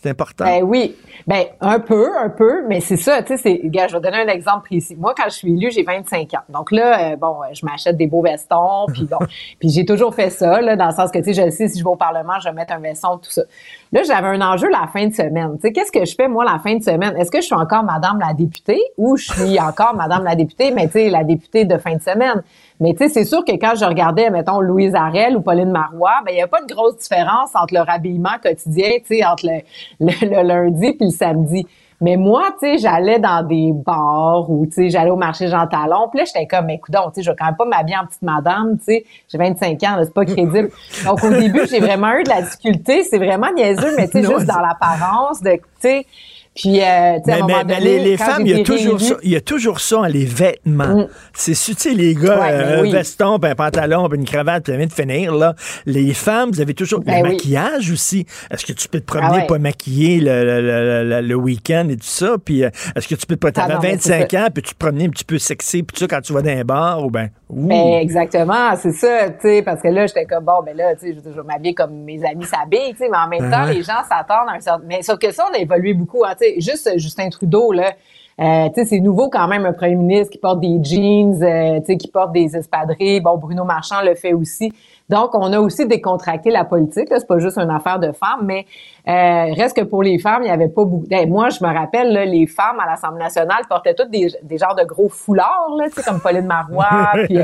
C'est 0.05 0.11
important. 0.11 0.45
Ben 0.45 0.63
oui. 0.63 0.95
Ben, 1.27 1.47
un 1.63 1.81
peu, 1.81 2.11
un 2.19 2.29
peu, 2.29 2.67
mais 2.69 2.81
c'est 2.81 2.99
ça, 2.99 3.23
tu 3.23 3.39
sais, 3.39 3.59
je 3.65 3.93
vais 3.95 4.01
donner 4.01 4.19
un 4.19 4.29
exemple 4.29 4.67
précis. 4.67 4.95
Moi, 4.97 5.15
quand 5.17 5.25
je 5.25 5.37
suis 5.37 5.51
élue, 5.51 5.71
j'ai 5.71 5.83
25 5.83 6.35
ans. 6.35 6.43
Donc 6.51 6.73
là, 6.73 7.13
euh, 7.13 7.17
bon, 7.17 7.39
euh, 7.41 7.55
je 7.55 7.65
m'achète 7.65 7.97
des 7.97 8.07
beaux 8.07 8.21
vestons, 8.21 8.85
puis 8.93 9.05
bon, 9.11 9.17
puis 9.59 9.71
j'ai 9.71 9.87
toujours 9.87 10.15
fait 10.15 10.29
ça, 10.29 10.61
là, 10.61 10.77
dans 10.77 10.89
le 10.89 10.93
sens 10.93 11.11
que, 11.11 11.21
tu 11.21 11.33
sais, 11.33 11.47
je 11.47 11.49
sais, 11.49 11.69
si 11.69 11.79
je 11.79 11.83
vais 11.83 11.89
au 11.89 11.97
Parlement, 11.97 12.35
je 12.39 12.51
vais 12.51 12.55
mettre 12.55 12.75
un 12.75 12.81
veston, 12.81 13.17
tout 13.17 13.31
ça. 13.31 13.45
Là, 13.93 14.03
j'avais 14.03 14.27
un 14.27 14.43
enjeu 14.43 14.69
la 14.69 14.87
fin 14.93 15.07
de 15.07 15.15
semaine. 15.15 15.55
Tu 15.55 15.63
sais, 15.63 15.73
qu'est-ce 15.73 15.91
que 15.91 16.05
je 16.05 16.15
fais, 16.15 16.29
moi, 16.29 16.45
la 16.45 16.59
fin 16.59 16.77
de 16.77 16.83
semaine? 16.83 17.17
Est-ce 17.17 17.31
que 17.31 17.41
je 17.41 17.47
suis 17.47 17.55
encore 17.55 17.85
Madame 17.85 18.21
la 18.21 18.35
députée 18.35 18.83
ou 18.99 19.17
je 19.17 19.33
suis 19.33 19.59
encore 19.59 19.95
Madame 19.95 20.25
la 20.25 20.35
députée, 20.35 20.71
mais 20.71 20.85
tu 20.89 20.93
sais, 20.93 21.09
la 21.09 21.25
députée 21.25 21.65
de 21.65 21.79
fin 21.79 21.95
de 21.95 22.03
semaine? 22.03 22.43
Mais 22.81 22.93
tu 22.93 22.99
sais, 22.99 23.09
c'est 23.09 23.25
sûr 23.25 23.45
que 23.45 23.53
quand 23.53 23.75
je 23.77 23.85
regardais, 23.85 24.31
mettons, 24.31 24.61
Louise 24.61 24.95
Arel 24.95 25.37
ou 25.37 25.41
Pauline 25.41 25.71
Marois, 25.71 26.21
ben 26.25 26.33
il 26.33 26.37
n'y 26.37 26.43
a 26.43 26.49
pas 26.49 26.61
de 26.61 26.73
grosse 26.73 26.97
différence 26.99 27.51
entre 27.55 27.73
leur 27.75 27.89
habillement 27.89 28.37
quotidien, 28.43 28.91
tu 29.07 29.17
sais, 29.17 29.25
entre 29.25 29.47
le, 29.47 29.61
le- 30.01 30.37
le 30.37 30.43
lundi 30.43 30.93
puis 30.93 31.07
le 31.07 31.11
samedi. 31.13 31.67
Mais 32.01 32.17
moi, 32.17 32.49
tu 32.61 32.67
sais, 32.67 32.79
j'allais 32.79 33.21
dans 33.21 33.47
des 33.47 33.71
bars 33.73 34.51
ou, 34.51 34.67
tu 34.67 34.73
sais, 34.73 34.91
j'allais 34.91 35.11
au 35.13 35.17
marché 35.17 35.47
Jean 35.47 35.67
Talon. 35.69 36.09
Puis 36.11 36.19
là, 36.19 36.25
j'étais 36.27 36.47
comme, 36.47 36.67
mais 36.67 36.75
écoute, 36.75 36.93
tu 36.95 37.01
sais, 37.15 37.23
je 37.23 37.31
vais 37.31 37.37
quand 37.39 37.47
même 37.47 37.57
pas 37.57 37.65
m'habiller 37.65 37.97
en 37.97 38.05
petite 38.07 38.21
madame, 38.23 38.77
tu 38.79 38.85
sais. 38.85 39.05
J'ai 39.29 39.39
25 39.39 39.83
ans, 39.85 39.97
c'est 40.03 40.13
pas 40.13 40.25
crédible. 40.25 40.71
Donc, 41.07 41.23
au 41.25 41.31
début, 41.31 41.67
j'ai 41.71 41.79
vraiment 41.81 42.13
eu 42.15 42.25
de 42.25 42.29
la 42.29 42.43
difficulté. 42.43 43.05
C'est 43.05 43.19
vraiment 43.19 43.51
niaiseux, 43.57 43.95
mais 43.97 44.09
tu 44.09 44.21
sais, 44.21 44.25
juste 44.29 44.47
dans 44.47 44.61
l'apparence, 44.61 45.41
de, 45.41 45.53
tu 45.53 45.61
sais. 45.79 46.07
Puis, 46.55 46.81
euh, 46.81 46.83
tu 46.83 46.83
sais, 46.85 46.85
à 46.85 47.19
Mais, 47.27 47.33
un 47.33 47.35
mais- 47.35 47.41
moment 47.41 47.65
mais 47.67 47.75
donné, 47.75 47.99
les, 47.99 48.05
les 48.11 48.17
quand 48.17 48.25
femmes, 48.27 48.47
il 48.47 48.57
y, 48.57 48.61
a 48.61 48.65
toujours 48.65 49.01
ça, 49.01 49.15
il 49.25 49.31
y 49.31 49.37
a 49.37 49.41
toujours 49.41 49.81
ça, 49.81 50.01
hein, 50.05 50.09
les 50.09 50.25
vêtements. 50.25 51.09
C'est 51.33 51.55
su- 51.55 51.75
tu 51.75 51.81
sais, 51.83 51.95
les 51.95 52.15
gars, 52.15 52.37
Mm. 52.37 52.41
Ouais, 52.41 52.53
mais 52.59 52.65
euh, 52.65 52.83
oui. 52.83 52.91
un 52.91 52.93
veston, 52.99 53.39
puis 53.41 53.51
un 53.51 53.55
pantalon, 53.57 54.09
puis 54.09 54.19
une 54.19 54.25
cravate, 54.25 54.63
puis 54.65 54.77
vient 54.77 54.87
de 54.87 54.93
finir, 54.93 55.35
là. 55.35 55.55
Les 55.85 56.15
femmes, 56.15 56.51
vous 56.53 56.61
avez 56.61 56.75
toujours... 56.75 57.01
Ben 57.01 57.17
le 57.19 57.23
oui. 57.25 57.35
maquillage 57.35 57.91
aussi. 57.91 58.25
Est-ce 58.53 58.65
que 58.67 58.73
tu 58.73 58.87
peux 58.89 59.01
te 59.01 59.05
promener 59.07 59.29
Ah 59.33 59.37
ouais. 59.39 59.47
pas 59.47 59.59
maquillé 59.59 60.21
le, 60.21 60.45
le- 60.45 61.21
le- 61.23 61.35
week-end 61.35 61.89
et 61.91 61.97
tout 61.97 62.05
ça? 62.05 62.37
Puis 62.45 62.63
euh, 62.65 62.71
est-ce 62.95 63.09
que 63.09 63.17
tu 63.17 63.27
peux 63.27 63.37
te... 63.37 63.47
Ah 63.61 63.67
mais 63.83 63.99
c'est 63.99 64.11
25 64.21 64.31
ça. 64.31 64.45
ans, 64.45 64.49
puis 64.55 64.63
tu 64.63 64.75
te 64.75 64.79
promenais 64.79 65.07
un 65.07 65.11
petit 65.11 65.25
peu 65.25 65.39
sexy, 65.39 65.83
puis 65.83 65.95
tout 65.95 66.01
ça, 66.01 66.07
quand 66.07 66.21
tu 66.21 66.33
vas 66.33 66.43
dans 66.43 66.51
un 66.51 66.63
bar, 66.65 67.05
ou 67.05 67.11
ben... 67.11 67.31
ouh. 67.51 67.67
Ben, 67.67 67.99
exactement, 68.01 68.77
c'est 68.81 68.93
ça, 68.93 69.31
tu 69.31 69.37
sais, 69.49 69.63
parce 69.63 69.83
que 69.83 69.89
là, 69.89 70.07
j'étais 70.07 70.25
comme, 70.25 70.45
bon, 70.45 70.63
ben 70.65 70.77
là, 70.77 70.95
tu 70.95 71.13
sais, 71.13 71.19
je 71.35 71.41
m'habiller 71.41 71.75
comme 71.75 72.05
mes 72.05 72.25
amis 72.25 72.45
s'habillent, 72.45 72.93
tu 72.93 72.99
sais, 72.99 73.09
mais 73.11 73.19
en 73.19 73.29
même 73.29 73.51
temps, 73.51 73.65
Ouais. 73.65 73.75
les 73.75 73.83
gens 73.83 74.03
s'attendent 74.09 74.49
à 74.49 74.53
un 74.57 74.61
certain... 74.61 74.85
Mais 74.87 75.03
sauf 75.03 75.19
que 75.19 75.33
ça, 75.33 75.45
on 75.51 75.55
a 75.55 75.59
évolué 75.59 75.95
beaucoup, 75.95 76.25
hein, 76.25 76.35
sais, 76.45 76.61
juste 76.61 76.87
euh, 76.87 76.99
Justin 76.99 77.29
Trudeau, 77.31 77.73
là, 77.73 77.93
euh, 78.41 78.69
c'est 78.75 78.99
nouveau 78.99 79.31
quand 79.31 79.47
même, 79.47 79.65
un 79.65 79.73
premier 79.73 79.95
ministre 79.95 80.33
qui 80.33 80.39
porte 80.39 80.61
des 80.61 80.83
jeans, 80.83 81.41
euh, 81.43 81.81
qui 81.81 82.09
porte 82.09 82.33
des 82.33 82.57
espadrilles, 82.57 83.21
bon, 83.21 83.37
Bruno 83.37 83.65
Marchand 83.65 84.03
le 84.03 84.15
fait 84.15 84.33
aussi. 84.33 84.73
Donc, 85.09 85.35
on 85.35 85.53
a 85.53 85.61
aussi 85.61 85.87
décontracté 85.87 86.51
la 86.51 86.65
politique, 86.65 87.09
c'est 87.11 87.27
pas 87.27 87.39
juste 87.39 87.59
une 87.59 87.71
affaire 87.71 87.99
de 87.99 88.11
femmes, 88.13 88.41
mais 88.43 88.67
euh, 89.07 89.53
reste 89.55 89.77
que 89.77 89.83
pour 89.83 90.03
les 90.03 90.19
femmes, 90.19 90.43
il 90.43 90.49
y 90.49 90.51
avait 90.51 90.69
pas 90.69 90.85
beaucoup... 90.85 91.07
Ben, 91.09 91.29
moi, 91.29 91.51
je 91.51 91.63
me 91.63 91.73
rappelle, 91.73 92.13
là, 92.13 92.25
les 92.25 92.47
femmes 92.47 92.81
à 92.81 92.87
l'Assemblée 92.87 93.23
nationale 93.23 93.63
portaient 93.69 93.95
toutes 93.95 94.11
des, 94.11 94.29
des 94.43 94.59
genres 94.59 94.75
de 94.75 94.85
gros 94.85 95.11
foulards, 95.11 95.77
là, 95.79 95.85
comme 96.05 96.21
Pauline 96.21 96.47
Marois, 96.47 97.11
puis 97.25 97.39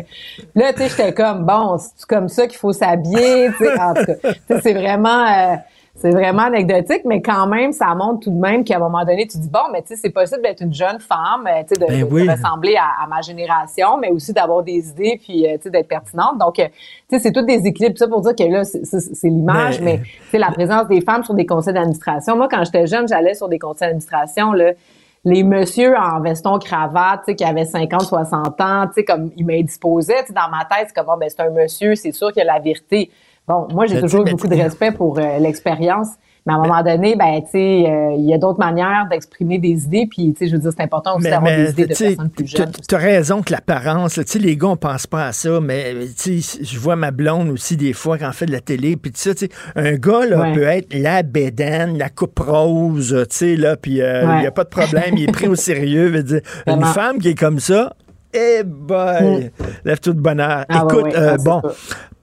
là, 0.55 0.73
tu 0.73 0.79
sais, 0.79 0.89
j'étais 0.89 1.13
comme, 1.13 1.45
bon, 1.45 1.77
c'est 1.79 2.07
comme 2.07 2.29
ça 2.29 2.47
qu'il 2.47 2.59
faut 2.59 2.73
s'habiller, 2.73 3.51
en 3.79 3.95
tout 3.95 4.05
cas. 4.07 4.59
C'est 4.61 4.75
vraiment... 4.75 5.59
c'est 6.01 6.11
vraiment 6.11 6.45
anecdotique, 6.45 7.03
mais 7.05 7.21
quand 7.21 7.47
même, 7.47 7.73
ça 7.73 7.95
montre 7.95 8.21
tout 8.21 8.31
de 8.31 8.41
même 8.41 8.65
qu'à 8.65 8.77
un 8.77 8.79
moment 8.79 9.05
donné, 9.05 9.27
tu 9.27 9.37
dis, 9.39 9.49
bon, 9.51 9.61
mais 9.73 9.83
tu 9.83 9.89
sais, 9.89 9.97
c'est 9.97 10.11
possible 10.11 10.41
d'être 10.43 10.63
une 10.63 10.73
jeune 10.73 10.99
femme, 10.99 11.47
euh, 11.47 11.61
tu 11.69 11.75
sais, 11.75 11.81
de, 11.81 11.87
Ben 11.87 12.01
de- 12.01 12.05
oui. 12.11 12.27
de 12.27 12.31
ressembler 12.33 12.75
à, 12.77 13.05
à 13.05 13.07
ma 13.07 13.21
génération, 13.21 13.99
mais 13.99 14.09
aussi 14.11 14.33
d'avoir 14.33 14.63
des 14.63 14.89
idées, 14.89 15.21
puis, 15.23 15.47
euh, 15.47 15.57
tu 15.57 15.65
sais, 15.65 15.71
d'être 15.71 15.89
pertinente. 15.89 16.39
Donc, 16.39 16.59
euh, 16.59 16.69
tu 17.09 17.17
sais, 17.17 17.19
c'est 17.19 17.33
tout 17.33 17.43
des 17.43 17.67
équilibres. 17.67 17.99
Ça 17.99 18.09
pour 18.09 18.23
dire 18.23 18.35
que 18.35 18.45
là, 18.45 18.65
c'est- 18.65 19.29
l'image, 19.29 19.81
Mais- 19.81 19.99
mais, 19.99 20.03
tu 20.03 20.31
sais, 20.31 20.39
la 20.39 20.51
présence 20.51 20.89
des 20.89 21.03
femmes 21.03 21.23
sur 21.23 21.35
des 21.35 21.45
conseils 21.47 21.75
d'administration. 21.75 22.35
Moi, 22.37 22.49
quand 22.51 22.65
j'étais 22.65 22.87
jeune, 22.87 23.07
j'allais 23.07 23.35
sur 23.35 23.49
des 23.49 23.59
conseils 23.59 23.89
d'administration, 23.89 24.53
là, 24.53 24.73
les 25.23 25.43
messieurs 25.43 25.95
en 25.99 26.19
veston 26.21 26.59
cravate, 26.59 27.21
tu 27.27 27.33
sais, 27.33 27.35
qui 27.37 27.45
avaient 27.45 27.67
50, 27.67 28.03
60 28.05 28.59
ans, 28.63 28.87
tu 28.87 28.95
sais, 28.95 29.05
comme 29.05 29.31
ils 29.37 29.45
m'indisposaient, 29.45 30.21
tu 30.23 30.29
sais, 30.29 30.33
dans 30.33 30.49
ma 30.51 30.65
tête, 30.65 30.87
c'est 30.89 30.95
comme, 30.95 31.05
bon, 31.13 31.19
ben, 31.19 31.29
c'est 31.29 31.43
un 31.43 31.51
monsieur, 31.51 31.95
c'est 31.95 32.13
sûr 32.13 32.33
qu'il 32.33 32.41
a 32.41 32.47
la 32.55 32.59
vérité. 32.59 33.11
Bon, 33.51 33.67
moi, 33.75 33.87
j'ai 33.87 34.01
toujours 34.01 34.25
eu 34.27 34.31
beaucoup 34.31 34.47
de 34.47 34.55
respect 34.55 34.93
pour 34.93 35.19
euh, 35.19 35.39
l'expérience. 35.41 36.07
Mais 36.47 36.55
à 36.55 36.57
un 36.57 36.63
moment 36.63 36.83
donné, 36.83 37.17
ben, 37.17 37.43
tu 37.43 37.51
sais, 37.51 37.85
euh, 37.87 38.15
il 38.17 38.25
y 38.27 38.33
a 38.33 38.39
d'autres 38.39 38.59
manières 38.61 39.07
d'exprimer 39.11 39.59
des 39.59 39.85
idées, 39.85 40.07
puis, 40.11 40.33
tu 40.33 40.39
sais, 40.39 40.47
je 40.51 40.55
veux 40.57 40.63
dire, 40.63 40.71
c'est 40.75 40.83
important 40.83 41.17
aussi 41.19 41.29
d'avoir 41.29 41.55
des 41.55 41.71
idées 41.71 41.83
de 41.87 41.95
personnes 41.95 42.31
plus 42.31 42.47
jeunes. 42.47 42.73
tu 42.89 42.95
as 42.95 42.99
raison 42.99 43.43
que 43.43 43.53
l'apparence, 43.53 44.15
tu 44.15 44.23
sais, 44.25 44.39
les 44.39 44.57
gars, 44.57 44.69
on 44.69 44.77
pense 44.77 45.07
pas 45.07 45.27
à 45.27 45.33
ça, 45.33 45.61
mais 45.61 45.95
tu 46.17 46.41
sais, 46.41 46.59
je 46.65 46.79
vois 46.79 46.97
ma 46.97 47.11
blonde 47.11 47.51
aussi 47.51 47.77
des 47.77 47.93
fois 47.93 48.17
quand 48.17 48.29
elle 48.29 48.33
fait 48.33 48.47
de 48.47 48.53
la 48.53 48.61
télé, 48.63 48.97
puis 48.97 49.11
tout 49.13 49.19
tu 49.35 49.37
sais, 49.37 49.49
un 49.77 49.97
gars, 49.97 50.25
là, 50.27 50.41
Ouais. 50.41 50.53
peut 50.55 50.63
être 50.63 50.95
la 50.95 51.23
bédaine, 51.23 51.99
la 51.99 52.09
coupe 52.09 52.39
rose, 52.39 53.15
tu 53.29 53.37
sais, 53.37 53.57
là, 53.57 53.77
puis 53.77 54.01
euh, 54.01 54.23
il 54.23 54.29
Ouais. 54.29 54.41
n'y 54.41 54.47
a 54.47 54.51
pas 54.53 54.65
de 54.65 54.71
problème, 54.71 55.17
il 55.19 55.25
est 55.25 55.33
pris 55.33 55.47
au 55.49 55.55
sérieux, 55.57 56.07
veut 56.09 56.23
dire, 56.23 56.41
une 56.67 56.85
femme 56.87 57.19
qui 57.19 57.29
est 57.29 57.39
comme 57.39 57.59
ça, 57.59 57.93
eh 58.33 58.63
boy, 58.65 59.51
lève-toi 59.85 60.13
de 60.15 60.21
bonheur. 60.21 60.65
Ah, 60.69 60.85
Écoute, 60.89 61.03
ouais, 61.05 61.17
euh, 61.19 61.37
bon. 61.45 61.61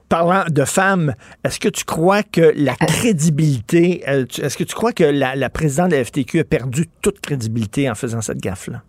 Parlant 0.08 0.44
de 0.48 0.64
femmes, 0.64 1.14
est-ce 1.44 1.60
que 1.60 1.68
tu 1.68 1.84
crois 1.84 2.22
que 2.22 2.52
la 2.56 2.74
crédibilité, 2.76 4.02
euh, 4.08 4.24
tu- 4.24 4.40
est-ce 4.40 4.56
que 4.56 4.64
tu 4.64 4.74
crois 4.74 4.92
que 4.92 5.04
la, 5.04 5.34
la 5.36 5.50
présidente 5.50 5.90
de 5.90 5.96
la 5.96 6.04
FTQ 6.04 6.40
a 6.40 6.44
perdu 6.44 6.88
toute 7.02 7.20
crédibilité 7.20 7.90
en 7.90 7.94
faisant 7.94 8.20
cette 8.22 8.38
gaffe-là? 8.40 8.80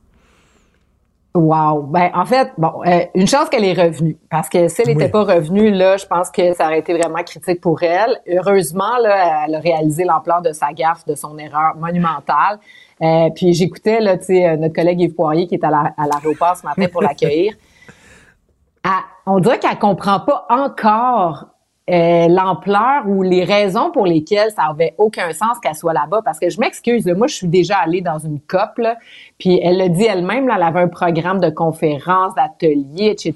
Wow. 1.36 1.84
Ben, 1.84 2.10
en 2.16 2.26
fait, 2.26 2.50
bon, 2.58 2.82
euh, 2.88 3.02
une 3.14 3.28
chance 3.28 3.50
qu'elle 3.50 3.64
est 3.66 3.74
revenue. 3.80 4.18
Parce 4.32 4.50
que 4.50 4.68
si 4.68 4.82
elle 4.82 4.88
n'était 4.88 5.06
Oui. 5.06 5.12
pas 5.12 5.24
revenue, 5.26 5.70
là, 5.72 5.96
je 5.98 6.06
pense 6.06 6.32
que 6.32 6.54
ça 6.54 6.66
aurait 6.66 6.80
été 6.80 6.98
vraiment 6.98 7.22
critique 7.24 7.62
pour 7.62 7.84
elle. 7.84 8.20
Heureusement, 8.28 8.98
là, 9.02 9.46
elle 9.48 9.56
a 9.56 9.60
réalisé 9.60 10.06
l'ampleur 10.06 10.42
de 10.42 10.54
sa 10.54 10.72
gaffe, 10.74 11.06
de 11.06 11.14
son 11.16 11.38
erreur 11.38 11.76
monumentale. 11.78 12.60
Euh, 13.02 13.30
puis 13.36 13.54
j'écoutais, 13.54 14.00
là, 14.00 14.18
tu 14.18 14.26
sais, 14.26 14.58
notre 14.58 14.74
collègue 14.74 15.00
Yves 15.02 15.14
Poirier 15.14 15.48
qui 15.48 15.56
est 15.56 15.64
à 15.64 15.70
la- 15.70 15.94
à 15.98 16.08
l'aéroport 16.08 16.58
ce 16.58 16.66
matin 16.66 16.88
pour 16.92 17.02
l'accueillir. 17.02 17.54
On 19.26 19.40
dirait 19.40 19.60
qu'elle 19.60 19.78
comprend 19.78 20.20
pas 20.20 20.46
encore 20.50 21.46
euh, 21.90 22.28
l'ampleur 22.28 23.08
ou 23.08 23.24
les 23.24 23.44
raisons 23.44 23.90
pour 23.90 24.06
lesquelles 24.06 24.52
ça 24.52 24.66
avait 24.70 24.94
aucun 25.00 25.32
sens 25.34 25.58
qu'elle 25.60 25.74
soit 25.74 25.94
là-bas. 25.94 26.22
Parce 26.24 26.40
que 26.40 26.50
je 26.50 26.60
m'excuse, 26.60 27.08
moi, 27.08 27.26
je 27.26 27.34
suis 27.34 27.48
déjà 27.48 27.78
allée 27.78 28.02
dans 28.02 28.20
une 28.20 28.40
COP, 28.40 28.78
là, 28.78 28.98
puis 29.40 29.60
elle 29.64 29.78
l'a 29.78 29.90
dit 29.90 30.04
elle-même, 30.04 30.48
là, 30.48 30.56
elle 30.58 30.64
avait 30.64 30.82
un 30.82 30.88
programme 30.88 31.40
de 31.40 31.50
conférences, 31.50 32.36
d'ateliers, 32.36 33.10
etc. 33.10 33.34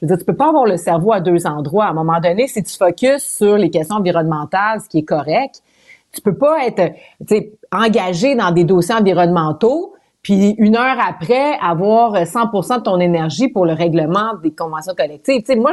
Je 0.00 0.06
veux 0.06 0.08
dire, 0.08 0.18
tu 0.18 0.24
peux 0.24 0.34
pas 0.34 0.48
avoir 0.48 0.64
le 0.64 0.76
cerveau 0.76 1.12
à 1.12 1.20
deux 1.20 1.46
endroits. 1.46 1.84
À 1.84 1.90
un 1.90 1.94
moment 1.94 2.18
donné, 2.18 2.48
si 2.48 2.60
tu 2.62 2.76
focuses 2.76 3.22
sur 3.22 3.56
les 3.56 3.70
questions 3.70 3.96
environnementales, 3.96 4.80
ce 4.80 4.88
qui 4.88 4.98
est 4.98 5.04
correct, 5.04 5.62
tu 6.12 6.20
peux 6.20 6.36
pas 6.36 6.66
être 6.66 6.92
engagé 7.70 8.34
dans 8.34 8.50
des 8.50 8.64
dossiers 8.64 8.96
environnementaux 8.96 9.95
puis 10.26 10.56
une 10.58 10.74
heure 10.74 10.96
après 10.98 11.56
avoir 11.62 12.14
100% 12.14 12.78
de 12.78 12.82
ton 12.82 12.98
énergie 12.98 13.46
pour 13.46 13.64
le 13.64 13.74
règlement 13.74 14.34
des 14.42 14.50
conventions 14.50 14.92
collectives. 14.92 15.38
Tu 15.42 15.52
sais, 15.52 15.54
moi, 15.54 15.70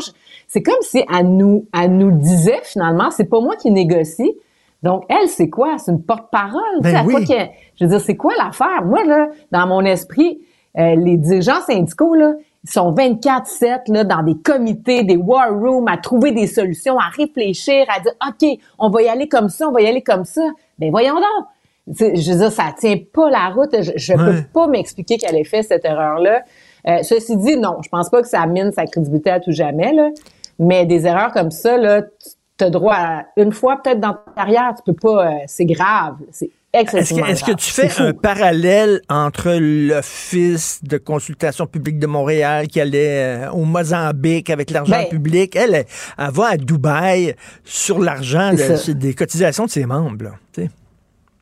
c'est 0.47 0.61
comme 0.61 0.77
si 0.81 1.03
elle 1.11 1.35
nous, 1.35 1.65
elle 1.73 1.97
nous 1.97 2.11
disait 2.11 2.59
finalement, 2.61 3.09
c'est 3.09 3.23
pas 3.25 3.39
moi 3.39 3.55
qui 3.55 3.71
négocie. 3.71 4.31
Donc 4.83 5.05
elle, 5.09 5.27
c'est 5.27 5.49
quoi? 5.49 5.79
C'est 5.79 5.91
une 5.91 6.03
porte-parole. 6.03 6.61
tu 6.83 6.87
sais, 6.87 6.93
Ben 6.93 6.95
à 6.97 7.03
quoi 7.03 7.21
je 7.25 7.83
veux 7.83 7.89
dire, 7.89 7.99
c'est 7.99 8.15
quoi 8.15 8.33
l'affaire? 8.37 8.85
Moi 8.85 9.03
là, 9.05 9.29
dans 9.51 9.65
mon 9.65 9.83
esprit, 9.85 10.39
euh, 10.77 10.93
les 10.97 11.17
dirigeants 11.17 11.61
syndicaux 11.65 12.13
là, 12.13 12.33
ils 12.63 12.69
sont 12.69 12.91
24/7 12.93 13.91
là 13.91 14.03
dans 14.03 14.21
des 14.21 14.35
comités, 14.37 15.03
des 15.03 15.17
war 15.17 15.49
rooms 15.49 15.87
à 15.87 15.97
trouver 15.97 16.31
des 16.31 16.45
solutions, 16.45 16.99
à 16.99 17.09
réfléchir, 17.09 17.87
à 17.89 17.99
dire 18.01 18.13
OK, 18.27 18.59
on 18.77 18.91
va 18.91 19.01
y 19.01 19.07
aller 19.07 19.27
comme 19.27 19.49
ça, 19.49 19.67
on 19.67 19.71
va 19.71 19.81
y 19.81 19.87
aller 19.87 20.03
comme 20.03 20.25
ça. 20.25 20.43
Ben 20.77 20.91
voyons 20.91 21.15
donc. 21.15 21.47
Je 21.87 22.31
veux 22.31 22.37
dire, 22.37 22.51
ça 22.51 22.73
tient 22.77 22.97
pas 23.13 23.29
la 23.29 23.49
route. 23.49 23.75
Je, 23.95 24.13
ne 24.13 24.17
peux 24.17 24.43
pas 24.53 24.67
m'expliquer 24.67 25.17
qu'elle 25.17 25.35
ait 25.35 25.43
fait 25.43 25.63
cette 25.63 25.85
erreur-là. 25.85 26.41
Euh, 26.87 27.03
ceci 27.03 27.37
dit, 27.37 27.57
non, 27.57 27.77
je 27.83 27.89
pense 27.89 28.09
pas 28.09 28.21
que 28.21 28.27
ça 28.27 28.45
mine 28.45 28.71
sa 28.71 28.85
crédibilité 28.85 29.31
à 29.31 29.39
tout 29.39 29.51
jamais, 29.51 29.93
là. 29.93 30.09
Mais 30.59 30.85
des 30.85 31.05
erreurs 31.05 31.31
comme 31.31 31.51
ça, 31.51 31.77
là, 31.77 32.03
tu 32.57 32.63
as 32.63 32.69
droit 32.69 32.95
à 32.95 33.23
une 33.37 33.51
fois 33.51 33.81
peut-être 33.81 33.99
dans 33.99 34.13
ta 34.13 34.31
carrière, 34.35 34.73
tu 34.75 34.83
peux 34.93 34.99
pas, 34.99 35.27
euh, 35.27 35.37
c'est 35.47 35.65
grave. 35.65 36.15
C'est 36.31 36.51
est-ce 36.73 37.13
que, 37.13 37.29
est 37.29 37.45
que, 37.45 37.51
tu 37.51 37.69
fais 37.69 38.01
un 38.01 38.13
parallèle 38.13 39.01
entre 39.07 39.51
l'Office 39.59 40.79
de 40.83 40.97
consultation 40.97 41.67
publique 41.67 41.99
de 41.99 42.07
Montréal 42.07 42.67
qui 42.67 42.81
allait 42.81 43.45
euh, 43.45 43.51
au 43.51 43.63
Mozambique 43.63 44.49
avec 44.49 44.71
l'argent 44.71 44.95
Ben- 44.95 45.07
public? 45.07 45.55
Elle, 45.55 45.75
elle, 45.75 45.85
elle 46.17 46.31
va 46.31 46.47
à 46.47 46.57
Dubaï 46.57 47.35
sur 47.63 47.99
l'argent 47.99 48.53
de- 48.53 48.91
des 48.93 49.13
cotisations 49.13 49.65
de 49.65 49.69
ses 49.69 49.85
membres. 49.85 50.23
là. 50.23 50.63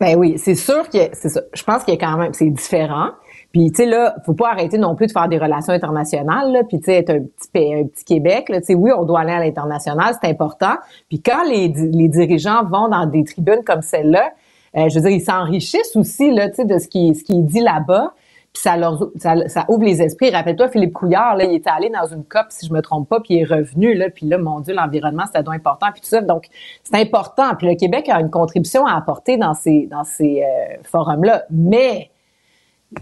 Ben 0.02 0.18
oui, 0.18 0.40
c'est 0.40 0.56
sûr 0.56 0.90
que 0.90 0.98
c'est 1.14 1.30
ça. 1.30 1.42
Je 1.54 1.64
pense 1.64 1.84
qu'il 1.84 1.94
y 1.94 1.98
a 1.98 2.00
quand 2.00 2.18
même, 2.18 2.34
c'est 2.34 2.50
différent. 2.50 3.10
Puis 3.52 3.72
tu 3.72 3.84
sais 3.84 3.86
là, 3.86 4.16
faut 4.26 4.34
pas 4.34 4.50
arrêter 4.50 4.80
non 4.80 4.96
plus 4.96 5.06
de 5.06 5.12
faire 5.12 5.28
des 5.28 5.38
relations 5.38 5.74
internationales. 5.74 6.52
Là. 6.52 6.64
Puis 6.64 6.80
tu 6.80 6.86
sais, 6.86 6.96
être 6.96 7.12
un 7.12 7.20
petit 7.20 7.74
un 7.76 7.84
petit 7.86 8.04
Québec. 8.04 8.46
Tu 8.48 8.64
sais, 8.64 8.74
oui, 8.74 8.90
on 8.98 9.04
doit 9.06 9.20
aller 9.20 9.34
à 9.34 9.40
l'international, 9.40 10.16
c'est 10.20 10.28
important. 10.28 10.74
Puis 11.08 11.22
quand 11.22 11.44
les, 11.48 11.68
les 11.68 12.08
dirigeants 12.08 12.64
vont 12.64 12.88
dans 12.88 13.06
des 13.06 13.24
tribunes 13.24 13.64
comme 13.64 13.84
celle-là, 13.84 14.32
euh, 14.76 14.90
je 14.90 14.96
veux 14.96 15.02
dire, 15.02 15.12
ils 15.12 15.22
s'enrichissent 15.22 15.96
aussi 15.96 16.32
là, 16.32 16.50
tu 16.50 16.56
sais, 16.56 16.66
de 16.66 16.80
ce 16.80 16.88
qui, 16.88 17.14
ce 17.14 17.24
qui 17.24 17.34
est 17.34 17.44
dit 17.44 17.60
là-bas. 17.60 18.12
Puis 18.54 18.64
ça 18.64 18.76
leur 18.76 19.00
ça, 19.16 19.48
ça 19.48 19.66
ouvre 19.70 19.86
les 19.86 20.02
esprits. 20.02 20.30
Rappelle-toi, 20.30 20.68
Philippe 20.68 20.94
Couillard, 20.94 21.38
là, 21.38 21.46
il 21.46 21.56
était 21.56 21.70
allé 21.70 21.90
dans 21.90 22.06
une 22.06 22.26
COP, 22.26 22.48
si 22.50 22.68
je 22.68 22.74
me 22.74 22.82
trompe 22.82 23.08
pas, 23.08 23.22
puis 23.22 23.36
il 23.36 23.42
est 23.42 23.46
revenu, 23.46 23.94
là, 23.94 24.10
puis 24.10 24.26
là, 24.26 24.38
mon 24.38 24.60
Dieu, 24.60 24.74
l'environnement, 24.74 25.24
c'était 25.26 25.44
donc 25.44 25.56
important, 25.56 25.88
puis 25.94 26.02
tout 26.02 26.10
ça. 26.10 26.22
Donc, 26.22 26.48
c'est 26.84 26.98
important. 26.98 27.56
Puis 27.58 27.68
le 27.68 27.76
Québec 27.76 28.10
a 28.10 28.20
une 28.20 28.30
contribution 28.30 28.86
à 28.86 28.98
apporter 28.98 29.38
dans 29.38 29.54
ces, 29.54 29.88
dans 29.90 30.04
ces 30.04 30.44
euh, 30.44 30.76
forums-là. 30.84 31.46
Mais, 31.50 32.12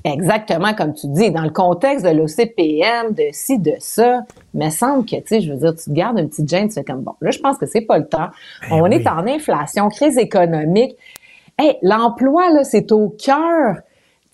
exactement 0.04 0.74
comme 0.74 0.94
tu 0.94 1.08
dis, 1.08 1.32
dans 1.32 1.44
le 1.44 1.50
contexte 1.50 2.06
de 2.06 2.12
l'OCPM, 2.12 3.14
de 3.14 3.30
ci, 3.32 3.58
de 3.58 3.74
ça, 3.80 4.22
me 4.54 4.70
semble 4.70 5.06
que, 5.06 5.16
tu 5.16 5.24
sais, 5.26 5.42
je 5.42 5.52
veux 5.52 5.58
dire, 5.58 5.74
tu 5.76 5.86
te 5.86 5.92
gardes 5.92 6.20
une 6.20 6.30
petite 6.30 6.48
gêne, 6.48 6.68
tu 6.68 6.76
fais 6.76 6.84
comme, 6.84 7.02
bon, 7.02 7.16
là, 7.22 7.32
je 7.32 7.40
pense 7.40 7.58
que 7.58 7.66
c'est 7.66 7.82
pas 7.82 7.98
le 7.98 8.08
temps. 8.08 8.30
On 8.70 8.86
est 8.92 9.08
en 9.08 9.26
inflation, 9.26 9.90
crise 9.90 10.20
économique. 10.20 10.96
Hey, 11.58 11.78
l'emploi, 11.82 12.52
là, 12.52 12.64
c'est 12.64 12.92
au 12.92 13.10
cœur, 13.10 13.78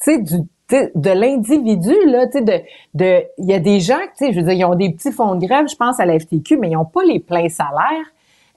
tu 0.04 0.12
sais, 0.12 0.18
du 0.20 0.40
de 0.70 1.12
l'individu 1.12 1.94
là, 2.08 2.28
tu 2.28 2.40
sais, 2.40 2.42
de 2.44 2.62
de 2.94 3.24
il 3.38 3.46
y 3.46 3.54
a 3.54 3.60
des 3.60 3.80
gens, 3.80 4.00
tu 4.18 4.26
sais, 4.26 4.34
je 4.34 4.40
veux 4.40 4.46
dire, 4.46 4.54
ils 4.54 4.66
ont 4.66 4.76
des 4.76 4.92
petits 4.92 5.12
fonds 5.12 5.36
de 5.36 5.46
grève, 5.46 5.68
je 5.70 5.76
pense 5.76 6.00
à 6.00 6.06
la 6.06 6.18
FTQ, 6.20 6.58
mais 6.58 6.70
ils 6.70 6.74
n'ont 6.74 6.86
pas 6.86 7.04
les 7.04 7.20
pleins 7.20 7.50
salaires. 7.50 8.06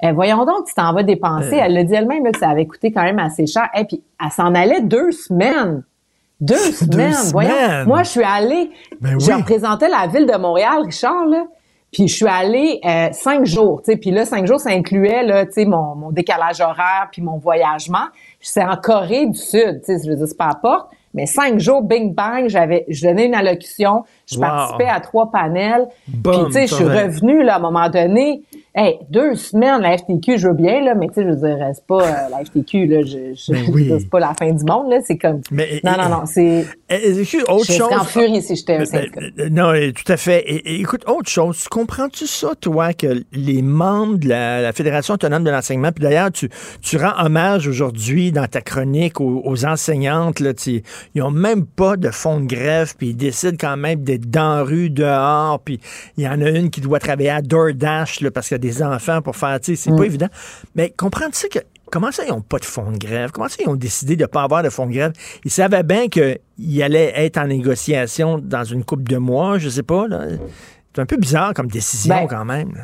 Euh, 0.04 0.12
voyons 0.12 0.44
donc, 0.44 0.66
tu 0.66 0.74
t'en 0.74 0.92
vas 0.92 1.02
dépenser. 1.02 1.54
Euh. 1.54 1.64
Elle 1.64 1.74
l'a 1.74 1.84
dit 1.84 1.94
elle-même 1.94 2.30
que 2.30 2.38
ça 2.38 2.48
avait 2.48 2.66
coûté 2.66 2.92
quand 2.92 3.02
même 3.02 3.18
assez 3.18 3.46
cher. 3.46 3.68
Et 3.76 3.84
puis, 3.84 4.02
elle 4.22 4.30
s'en 4.30 4.54
allait 4.54 4.80
deux 4.80 5.10
semaines. 5.10 5.82
Deux 6.40 6.54
semaines. 6.72 7.14
Voyons. 7.32 7.84
Moi, 7.86 8.04
je 8.04 8.10
suis 8.10 8.22
allée. 8.22 8.70
Ben 9.00 9.18
je 9.18 9.26
oui. 9.26 9.32
représentais 9.34 9.88
la 9.88 10.06
ville 10.06 10.26
de 10.26 10.36
Montréal, 10.36 10.82
Richard, 10.84 11.26
là. 11.26 11.46
Puis 11.90 12.06
je 12.06 12.14
suis 12.14 12.28
allée 12.28 12.80
euh, 12.84 13.08
cinq 13.12 13.46
jours, 13.46 13.80
tu 13.82 13.92
sais. 13.92 13.98
Puis 13.98 14.10
là, 14.10 14.26
cinq 14.26 14.46
jours, 14.46 14.60
ça 14.60 14.70
incluait 14.70 15.24
là, 15.24 15.46
tu 15.46 15.52
sais, 15.52 15.64
mon, 15.64 15.94
mon 15.94 16.10
décalage 16.10 16.60
horaire 16.60 17.08
puis 17.10 17.22
mon 17.22 17.38
voyagement. 17.38 18.06
C'est 18.40 18.62
en 18.62 18.76
Corée 18.76 19.26
du 19.26 19.38
Sud, 19.38 19.80
tu 19.84 19.96
sais. 19.96 20.04
Je 20.04 20.10
veux 20.10 20.16
dire, 20.16 20.28
c'est 20.28 20.36
pas 20.36 20.50
à 20.50 20.54
porte. 20.54 20.90
Mais 21.14 21.26
cinq 21.26 21.58
jours, 21.58 21.82
bing 21.82 22.14
bang, 22.14 22.48
j'avais, 22.48 22.84
je 22.88 23.06
donnais 23.06 23.26
une 23.26 23.34
allocution, 23.34 24.04
je 24.26 24.36
Wow. 24.36 24.42
participais 24.42 24.88
à 24.88 25.00
trois 25.00 25.30
panels. 25.30 25.88
Puis 26.06 26.12
tu 26.46 26.52
sais, 26.52 26.66
je 26.66 26.74
suis 26.74 26.84
revenue 26.84 27.42
là 27.42 27.54
à 27.54 27.56
un 27.56 27.60
moment 27.60 27.88
donné. 27.88 28.42
Hey, 28.80 28.96
deux 29.10 29.34
semaines 29.34 29.80
la 29.82 29.98
FTQ, 29.98 30.38
je 30.38 30.46
veux 30.46 30.54
bien 30.54 30.80
là, 30.84 30.94
mais 30.94 31.08
tu 31.08 31.14
sais, 31.14 31.24
je 31.24 31.30
veux 31.30 31.34
dire, 31.48 31.58
c'est 31.74 31.84
pas 31.84 32.00
euh, 32.00 32.28
la 32.30 32.44
FTQ 32.44 32.86
là, 32.86 33.00
je, 33.02 33.34
je, 33.34 33.52
Ben 33.52 33.64
oui. 33.72 33.92
c'est 33.98 34.08
pas 34.08 34.20
la 34.20 34.34
fin 34.38 34.52
du 34.52 34.64
monde 34.64 34.88
là, 34.88 34.98
c'est 35.04 35.18
comme. 35.18 35.40
Mais- 35.50 35.80
non, 35.82 35.96
non, 35.98 36.08
non, 36.08 36.22
c'est. 36.26 36.64
Eh, 36.88 37.20
écoute, 37.20 37.44
autre 37.48 37.64
je 37.66 37.72
serais 37.72 37.78
chose. 37.92 38.00
en 38.00 38.04
furie 38.04 38.40
si 38.40 38.54
j'étais 38.54 38.74
un 38.76 38.78
Ben, 38.78 38.86
syndicat. 38.86 39.20
euh, 39.40 39.48
Non, 39.50 39.70
euh, 39.74 39.90
tout 39.90 40.12
à 40.12 40.16
fait. 40.16 40.44
Et, 40.46 40.74
et 40.76 40.80
écoute, 40.80 41.02
autre 41.08 41.28
chose, 41.28 41.58
tu 41.60 41.68
comprends-tu 41.68 42.28
ça, 42.28 42.50
toi, 42.60 42.92
que 42.92 43.24
les 43.32 43.62
membres 43.62 44.18
de 44.18 44.28
la, 44.28 44.62
la 44.62 44.72
Fédération 44.72 45.14
autonome 45.14 45.42
de 45.42 45.50
l'enseignement, 45.50 45.90
puis 45.90 46.04
d'ailleurs, 46.04 46.30
tu, 46.30 46.48
tu 46.80 46.98
rends 46.98 47.20
hommage 47.20 47.66
aujourd'hui 47.66 48.30
dans 48.30 48.46
ta 48.46 48.60
chronique 48.60 49.20
aux, 49.20 49.42
aux 49.44 49.64
enseignantes, 49.64 50.38
là, 50.38 50.54
tu- 50.54 50.82
ils 51.16 51.22
ont 51.22 51.32
même 51.32 51.66
pas 51.66 51.96
de 51.96 52.10
fonds 52.10 52.38
de 52.38 52.46
grève, 52.46 52.94
puis 52.96 53.08
ils 53.08 53.16
décident 53.16 53.56
quand 53.58 53.76
même 53.76 54.04
d'être 54.04 54.30
dans 54.30 54.58
la 54.58 54.62
rue, 54.62 54.88
dehors, 54.88 55.58
puis 55.64 55.80
il 56.16 56.22
y 56.22 56.28
en 56.28 56.40
a 56.42 56.48
une 56.48 56.70
qui 56.70 56.80
doit 56.80 57.00
travailler 57.00 57.30
à 57.30 57.42
DoorDash, 57.42 58.20
là, 58.20 58.30
parce 58.30 58.46
qu'il 58.46 58.54
y 58.54 58.56
a 58.56 58.58
des 58.60 58.67
enfants 58.82 59.22
pour 59.22 59.36
faire, 59.36 59.58
tu 59.60 59.76
sais, 59.76 59.82
c'est 59.84 59.90
Mm. 59.90 59.96
pas 59.96 60.04
évident. 60.04 60.28
Mais 60.74 60.90
comprends-tu 60.96 61.48
que 61.48 61.58
Comment 61.90 62.12
ça, 62.12 62.22
ils 62.26 62.28
n'ont 62.28 62.42
pas 62.42 62.58
de 62.58 62.66
fonds 62.66 62.90
de 62.92 62.98
grève? 62.98 63.30
Comment 63.32 63.48
ça, 63.48 63.56
ils 63.64 63.66
ont 63.70 63.74
décidé 63.74 64.14
de 64.14 64.20
ne 64.20 64.26
pas 64.26 64.42
avoir 64.42 64.62
de 64.62 64.68
fonds 64.68 64.84
de 64.84 64.92
grève? 64.92 65.14
Ils 65.46 65.50
savaient 65.50 65.82
bien 65.82 66.08
qu'ils 66.08 66.82
allaient 66.82 67.14
être 67.16 67.38
en 67.38 67.46
négociation 67.46 68.36
dans 68.36 68.62
une 68.62 68.84
couple 68.84 69.04
de 69.04 69.16
mois, 69.16 69.56
je 69.56 69.70
sais 69.70 69.82
pas. 69.82 70.04
C'est 70.94 71.00
un 71.00 71.06
peu 71.06 71.16
bizarre 71.16 71.54
comme 71.54 71.68
décision 71.68 72.14
Ben, 72.14 72.26
quand 72.28 72.44
même. 72.44 72.74
là. 72.74 72.82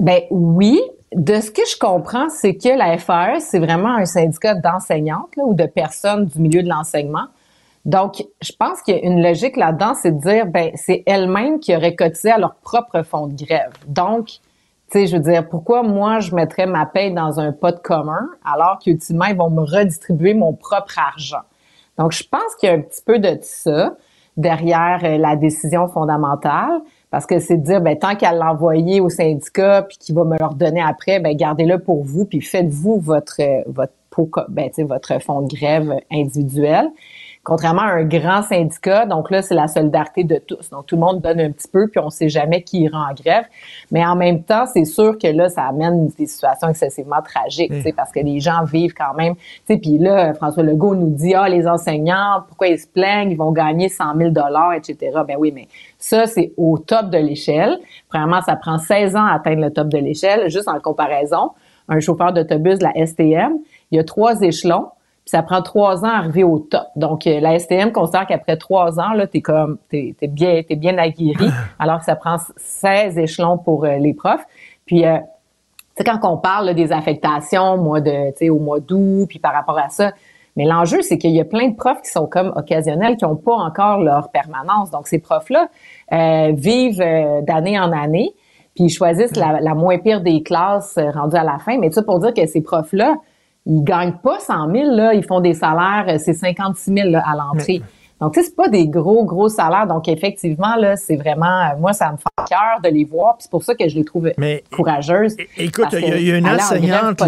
Ben 0.00 0.22
oui. 0.30 0.80
De 1.14 1.40
ce 1.42 1.50
que 1.50 1.60
je 1.70 1.78
comprends, 1.78 2.30
c'est 2.30 2.54
que 2.54 2.70
la 2.70 2.96
FAE, 2.96 3.40
c'est 3.40 3.58
vraiment 3.58 3.94
un 3.96 4.06
syndicat 4.06 4.54
d'enseignantes 4.54 5.28
ou 5.36 5.52
de 5.52 5.66
personnes 5.66 6.24
du 6.24 6.38
milieu 6.40 6.62
de 6.62 6.68
l'enseignement. 6.70 7.26
Donc, 7.88 8.22
je 8.42 8.52
pense 8.52 8.82
qu'il 8.82 8.96
y 8.96 8.98
a 8.98 9.02
une 9.02 9.22
logique 9.22 9.56
là-dedans, 9.56 9.94
c'est 9.94 10.12
de 10.12 10.20
dire, 10.20 10.44
ben, 10.44 10.70
c'est 10.74 11.02
elles-mêmes 11.06 11.58
qui 11.58 11.74
auraient 11.74 11.94
cotisé 11.94 12.30
à 12.30 12.36
leur 12.36 12.56
propre 12.56 13.02
fonds 13.02 13.28
de 13.28 13.34
grève. 13.34 13.72
Donc, 13.86 14.26
tu 14.26 14.40
sais, 14.90 15.06
je 15.06 15.16
veux 15.16 15.22
dire, 15.22 15.48
pourquoi 15.48 15.82
moi, 15.82 16.20
je 16.20 16.34
mettrais 16.34 16.66
ma 16.66 16.84
paye 16.84 17.14
dans 17.14 17.40
un 17.40 17.50
pot 17.50 17.80
commun 17.80 18.28
alors 18.44 18.78
qu'ultimement, 18.78 19.24
ils 19.24 19.36
vont 19.36 19.48
me 19.48 19.62
redistribuer 19.62 20.34
mon 20.34 20.52
propre 20.52 20.98
argent? 20.98 21.40
Donc, 21.96 22.12
je 22.12 22.24
pense 22.24 22.54
qu'il 22.60 22.68
y 22.68 22.72
a 22.72 22.74
un 22.74 22.82
petit 22.82 23.00
peu 23.00 23.18
de 23.18 23.38
ça 23.40 23.96
derrière 24.36 25.00
euh, 25.04 25.16
la 25.16 25.34
décision 25.34 25.88
fondamentale, 25.88 26.82
parce 27.10 27.24
que 27.24 27.38
c'est 27.38 27.56
de 27.56 27.62
dire, 27.62 27.80
ben, 27.80 27.98
tant 27.98 28.16
qu'à 28.16 28.34
l'envoyer 28.34 29.00
au 29.00 29.08
syndicat 29.08 29.86
puis 29.88 29.96
qu'il 29.96 30.14
va 30.14 30.24
me 30.24 30.36
le 30.38 30.44
redonner 30.44 30.82
après, 30.82 31.20
ben, 31.20 31.34
gardez-le 31.34 31.78
pour 31.78 32.04
vous 32.04 32.26
puis 32.26 32.42
faites-vous 32.42 33.00
votre, 33.00 33.40
euh, 33.40 33.62
votre, 33.66 33.94
ben, 34.50 34.70
votre 34.76 35.22
fonds 35.22 35.40
de 35.40 35.48
grève 35.48 35.90
individuel. 36.12 36.90
Contrairement 37.48 37.80
à 37.80 37.92
un 37.92 38.04
grand 38.04 38.42
syndicat, 38.42 39.06
donc 39.06 39.30
là, 39.30 39.40
c'est 39.40 39.54
la 39.54 39.68
solidarité 39.68 40.22
de 40.22 40.36
tous. 40.36 40.68
Donc, 40.68 40.84
tout 40.84 40.96
le 40.96 41.00
monde 41.00 41.22
donne 41.22 41.40
un 41.40 41.50
petit 41.50 41.66
peu, 41.66 41.88
puis 41.88 41.98
on 41.98 42.10
sait 42.10 42.28
jamais 42.28 42.60
qui 42.60 42.82
ira 42.82 43.08
en 43.10 43.14
grève. 43.14 43.46
Mais 43.90 44.04
en 44.04 44.16
même 44.16 44.42
temps, 44.42 44.66
c'est 44.66 44.84
sûr 44.84 45.16
que 45.16 45.28
là, 45.28 45.48
ça 45.48 45.62
amène 45.62 46.08
des 46.08 46.26
situations 46.26 46.68
excessivement 46.68 47.22
tragiques, 47.22 47.72
parce 47.96 48.12
que 48.12 48.20
les 48.20 48.38
gens 48.38 48.64
vivent 48.64 48.92
quand 48.92 49.14
même. 49.14 49.32
Puis 49.66 49.96
là, 49.96 50.34
François 50.34 50.62
Legault 50.62 50.94
nous 50.94 51.08
dit, 51.08 51.32
ah, 51.34 51.48
les 51.48 51.66
enseignants, 51.66 52.42
pourquoi 52.46 52.68
ils 52.68 52.78
se 52.78 52.86
plaignent, 52.86 53.30
ils 53.30 53.38
vont 53.38 53.52
gagner 53.52 53.88
100 53.88 54.18
000 54.18 54.28
dollars, 54.28 54.74
etc. 54.74 55.22
Ben 55.26 55.36
oui, 55.38 55.50
mais 55.54 55.68
ça, 55.96 56.26
c'est 56.26 56.52
au 56.58 56.76
top 56.76 57.08
de 57.08 57.16
l'échelle. 57.16 57.78
Premièrement, 58.10 58.42
ça 58.42 58.56
prend 58.56 58.76
16 58.76 59.16
ans 59.16 59.24
à 59.24 59.36
atteindre 59.36 59.62
le 59.62 59.72
top 59.72 59.88
de 59.88 59.96
l'échelle. 59.96 60.50
Juste 60.50 60.68
en 60.68 60.80
comparaison, 60.80 61.52
un 61.88 62.00
chauffeur 62.00 62.34
d'autobus 62.34 62.78
de 62.78 62.84
la 62.84 63.06
STM, 63.06 63.56
il 63.90 63.96
y 63.96 63.98
a 63.98 64.04
trois 64.04 64.42
échelons 64.42 64.88
puis 65.28 65.36
ça 65.36 65.42
prend 65.42 65.60
trois 65.60 66.06
ans 66.06 66.08
à 66.08 66.16
arriver 66.16 66.42
au 66.42 66.58
top. 66.58 66.86
Donc, 66.96 67.26
euh, 67.26 67.38
la 67.38 67.58
STM 67.58 67.92
considère 67.92 68.26
qu'après 68.26 68.56
trois 68.56 68.98
ans, 68.98 69.12
là, 69.12 69.26
t'es 69.26 69.42
comme, 69.42 69.76
t'es, 69.90 70.14
t'es 70.18 70.26
bien, 70.26 70.62
t'es 70.66 70.74
bien 70.74 70.96
aguerri, 70.96 71.50
alors 71.78 71.98
que 71.98 72.06
ça 72.06 72.16
prend 72.16 72.38
16 72.56 73.18
échelons 73.18 73.58
pour 73.58 73.84
euh, 73.84 73.98
les 73.98 74.14
profs. 74.14 74.46
Puis, 74.86 75.04
euh, 75.04 75.18
tu 75.18 75.24
sais, 75.98 76.04
quand 76.04 76.18
on 76.22 76.38
parle 76.38 76.64
là, 76.64 76.72
des 76.72 76.92
affectations, 76.92 77.76
moi, 77.76 78.00
de, 78.00 78.30
tu 78.30 78.36
sais, 78.38 78.48
au 78.48 78.58
mois 78.58 78.80
d'août, 78.80 79.26
puis 79.28 79.38
par 79.38 79.52
rapport 79.52 79.78
à 79.78 79.90
ça, 79.90 80.12
mais 80.56 80.64
l'enjeu, 80.64 81.02
c'est 81.02 81.18
qu'il 81.18 81.32
y 81.32 81.40
a 81.42 81.44
plein 81.44 81.68
de 81.68 81.76
profs 81.76 82.00
qui 82.00 82.10
sont 82.10 82.26
comme 82.26 82.54
occasionnels, 82.56 83.18
qui 83.18 83.26
n'ont 83.26 83.36
pas 83.36 83.54
encore 83.54 83.98
leur 83.98 84.30
permanence. 84.30 84.90
Donc, 84.90 85.08
ces 85.08 85.18
profs-là 85.18 85.68
euh, 86.10 86.52
vivent 86.54 87.02
euh, 87.02 87.42
d'année 87.42 87.78
en 87.78 87.92
année, 87.92 88.32
puis 88.74 88.84
ils 88.84 88.88
choisissent 88.90 89.36
la, 89.36 89.60
la 89.60 89.74
moins 89.74 89.98
pire 89.98 90.22
des 90.22 90.42
classes 90.42 90.98
rendues 91.12 91.36
à 91.36 91.44
la 91.44 91.58
fin. 91.58 91.76
Mais 91.76 91.90
ça 91.90 92.02
pour 92.02 92.18
dire 92.18 92.32
que 92.32 92.46
ces 92.46 92.62
profs-là, 92.62 93.16
ils 93.68 93.84
gagnent 93.84 94.16
pas 94.22 94.40
100 94.40 94.72
000, 94.72 94.96
là, 94.96 95.14
ils 95.14 95.24
font 95.24 95.40
des 95.40 95.52
salaires, 95.52 96.06
euh, 96.08 96.16
c'est 96.18 96.32
56 96.32 96.92
000 96.92 97.10
là, 97.10 97.22
à 97.24 97.36
l'entrée. 97.36 97.82
Donc, 98.20 98.34
tu 98.34 98.40
sais, 98.40 98.46
c'est 98.46 98.56
pas 98.56 98.68
des 98.68 98.88
gros, 98.88 99.24
gros 99.24 99.48
salaires. 99.48 99.86
Donc, 99.86 100.08
effectivement, 100.08 100.74
là, 100.76 100.96
c'est 100.96 101.16
vraiment, 101.16 101.60
euh, 101.62 101.76
moi, 101.78 101.92
ça 101.92 102.10
me 102.10 102.16
fait 102.16 102.24
cœur 102.48 102.80
de 102.82 102.88
les 102.88 103.04
voir. 103.04 103.34
Puis 103.36 103.44
c'est 103.44 103.50
pour 103.50 103.62
ça 103.62 103.74
que 103.74 103.88
je 103.88 103.94
les 103.94 104.04
trouve 104.04 104.30
courageuses. 104.72 105.36
Écoute, 105.56 105.86
il 105.92 106.00
y, 106.00 106.10
a- 106.12 106.16
il 106.18 106.26
y 106.28 106.32
a 106.32 106.36
une 106.38 106.46
enseignante, 106.48 107.22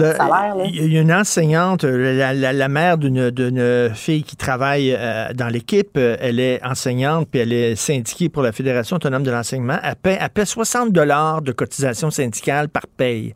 il 0.65 0.93
y 0.93 0.99
a 0.99 1.01
une 1.03 1.13
enseignante, 1.13 1.85
la, 1.85 2.33
la- 2.35 2.53
la 2.53 2.69
mère 2.69 2.99
d'une 2.99 3.91
fille 3.95 4.23
qui 4.25 4.37
travaille 4.37 4.95
euh, 4.99 5.33
dans 5.35 5.49
l'équipe, 5.49 5.91
euh, 5.97 6.17
elle 6.21 6.41
est 6.41 6.65
enseignante, 6.65 7.29
puis 7.31 7.41
elle 7.41 7.53
est 7.53 7.77
syndiquée 7.77 8.29
pour 8.29 8.43
la 8.43 8.53
Fédération 8.53 8.97
autonome 8.97 9.23
de 9.23 9.31
l'enseignement. 9.31 9.77
Elle 9.83 9.95
paie, 9.97 10.19
elle 10.21 10.29
paie 10.31 10.45
60 10.45 10.91
dollars 10.93 11.43
de 11.43 11.53
cotisation 11.53 12.11
syndicale 12.11 12.69
par 12.69 12.87
paye. 12.87 13.35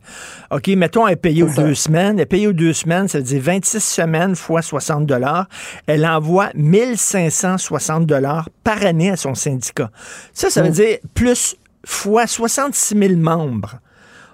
OK, 0.51 0.67
mettons, 0.69 1.07
elle 1.07 1.13
est 1.13 1.17
payée 1.17 1.43
aux 1.43 1.53
deux 1.53 1.75
semaines. 1.75 2.15
Elle 2.17 2.23
est 2.23 2.25
payée 2.25 2.47
aux 2.47 2.53
deux 2.53 2.73
semaines, 2.73 3.07
ça 3.07 3.19
veut 3.19 3.23
dire 3.23 3.41
26 3.41 3.79
semaines 3.81 4.35
fois 4.35 4.61
60 4.61 5.05
dollars. 5.05 5.47
Elle 5.87 6.05
envoie 6.05 6.49
1560 7.45 8.05
dollars 8.05 8.49
par 8.63 8.85
année 8.85 9.09
à 9.11 9.15
son 9.15 9.33
syndicat. 9.35 9.89
Ça, 10.33 10.49
ça 10.49 10.61
veut 10.61 10.69
Mm. 10.69 10.73
dire 10.73 10.97
plus 11.13 11.55
fois 11.85 12.27
66 12.27 12.97
000 12.97 13.15
membres. 13.15 13.75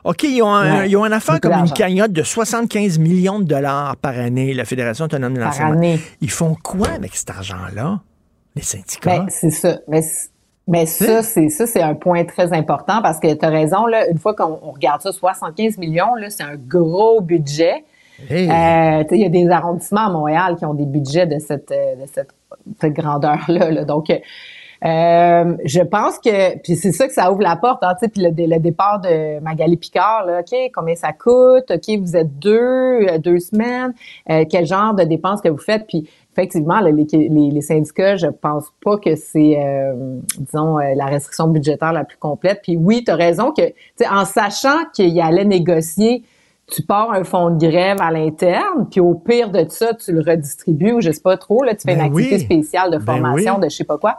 OK, 0.03 0.23
ils 0.23 0.41
ont, 0.41 0.47
un, 0.51 0.79
Ouais. 0.79 0.89
ils 0.89 0.97
ont 0.97 1.05
une 1.05 1.13
affaire 1.13 1.39
comme 1.39 1.53
une 1.53 1.71
cagnotte 1.71 2.11
de 2.11 2.23
75 2.23 2.97
millions 2.97 3.39
de 3.39 3.43
dollars 3.45 3.95
par 3.97 4.17
année, 4.17 4.53
la 4.53 4.65
Fédération 4.65 5.05
autonome 5.05 5.35
de 5.35 5.41
l'enseignement. 5.41 5.97
Ils 6.21 6.31
font 6.31 6.55
quoi 6.63 6.87
avec 6.89 7.15
cet 7.15 7.29
argent-là, 7.29 7.99
les 8.55 8.63
syndicats? 8.63 9.19
Ben, 9.19 9.25
c'est 9.29 9.51
ça. 9.51 9.77
Mais, 9.87 10.01
c- 10.01 10.29
mais 10.67 10.87
ça, 10.87 11.21
c'est 11.21 11.49
ça, 11.49 11.67
c'est 11.67 11.83
un 11.83 11.93
point 11.93 12.23
très 12.23 12.51
important 12.51 13.01
parce 13.03 13.19
que 13.19 13.31
tu 13.31 13.45
as 13.45 13.49
raison, 13.49 13.85
là, 13.85 14.09
une 14.09 14.17
fois 14.17 14.33
qu'on 14.33 14.57
on 14.63 14.71
regarde 14.71 15.01
ça, 15.03 15.11
75 15.11 15.77
millions, 15.77 16.07
c'est 16.29 16.43
un 16.43 16.55
gros 16.55 17.21
budget. 17.21 17.83
Hey. 18.29 18.49
Euh, 18.49 19.03
il 19.11 19.21
y 19.21 19.25
a 19.25 19.29
des 19.29 19.49
arrondissements 19.49 20.07
à 20.07 20.09
Montréal 20.09 20.55
qui 20.57 20.65
ont 20.65 20.73
des 20.73 20.85
budgets 20.85 21.27
de 21.27 21.37
cette, 21.39 21.71
euh, 21.71 21.95
de 21.95 22.07
cette, 22.11 22.29
cette 22.79 22.93
grandeur-là. 22.93 23.71
là. 23.71 23.85
Donc, 23.85 24.09
euh, 24.09 24.17
euh, 24.83 25.57
je 25.63 25.81
pense 25.81 26.17
que, 26.17 26.57
puis 26.59 26.75
c'est 26.75 26.91
ça 26.91 27.07
que 27.07 27.13
ça 27.13 27.31
ouvre 27.31 27.43
la 27.43 27.55
porte, 27.55 27.83
hein, 27.83 27.93
puis 28.01 28.09
le, 28.23 28.31
le 28.35 28.59
départ 28.59 28.99
de 28.99 29.39
Magali 29.39 29.77
Picard, 29.77 30.25
là, 30.25 30.39
OK, 30.39 30.71
combien 30.73 30.95
ça 30.95 31.13
coûte? 31.13 31.69
OK, 31.69 31.99
vous 31.99 32.15
êtes 32.15 32.39
deux, 32.39 33.05
euh, 33.07 33.17
deux 33.19 33.37
semaines, 33.37 33.93
euh, 34.31 34.43
quel 34.49 34.65
genre 34.65 34.95
de 34.95 35.03
dépenses 35.03 35.41
que 35.41 35.49
vous 35.49 35.59
faites? 35.59 35.85
Puis 35.87 36.09
effectivement, 36.31 36.79
là, 36.79 36.89
les 36.91 37.61
syndicats, 37.61 38.15
je 38.15 38.27
pense 38.27 38.73
pas 38.83 38.97
que 38.97 39.15
c'est, 39.15 39.61
euh, 39.61 40.19
disons, 40.39 40.79
euh, 40.79 40.95
la 40.95 41.05
restriction 41.05 41.47
budgétaire 41.47 41.93
la 41.93 42.03
plus 42.03 42.17
complète. 42.17 42.61
Puis 42.63 42.75
oui, 42.75 43.03
tu 43.05 43.11
as 43.11 43.15
raison 43.15 43.51
que, 43.51 43.67
tu 43.67 43.73
sais, 43.97 44.07
en 44.07 44.25
sachant 44.25 44.85
qu'il 44.95 45.19
allait 45.21 45.45
négocier 45.45 46.23
tu 46.71 46.81
pars 46.81 47.11
un 47.11 47.23
fonds 47.23 47.49
de 47.49 47.67
grève 47.67 47.97
à 47.99 48.11
l'interne, 48.11 48.87
puis 48.89 49.01
au 49.01 49.13
pire 49.13 49.49
de 49.49 49.65
ça, 49.69 49.93
tu 49.93 50.13
le 50.13 50.21
redistribues 50.21 50.93
ou 50.93 51.01
je 51.01 51.11
sais 51.11 51.21
pas 51.21 51.37
trop, 51.37 51.63
là, 51.63 51.75
tu 51.75 51.81
fais 51.85 51.95
Ben 51.95 52.05
une 52.05 52.11
activité 52.11 52.39
spéciale 52.39 52.91
de 52.91 52.97
Ben 52.97 53.05
formation 53.05 53.55
oui. 53.55 53.65
de 53.65 53.69
je 53.69 53.75
sais 53.75 53.83
pas 53.83 53.97
quoi. 53.97 54.17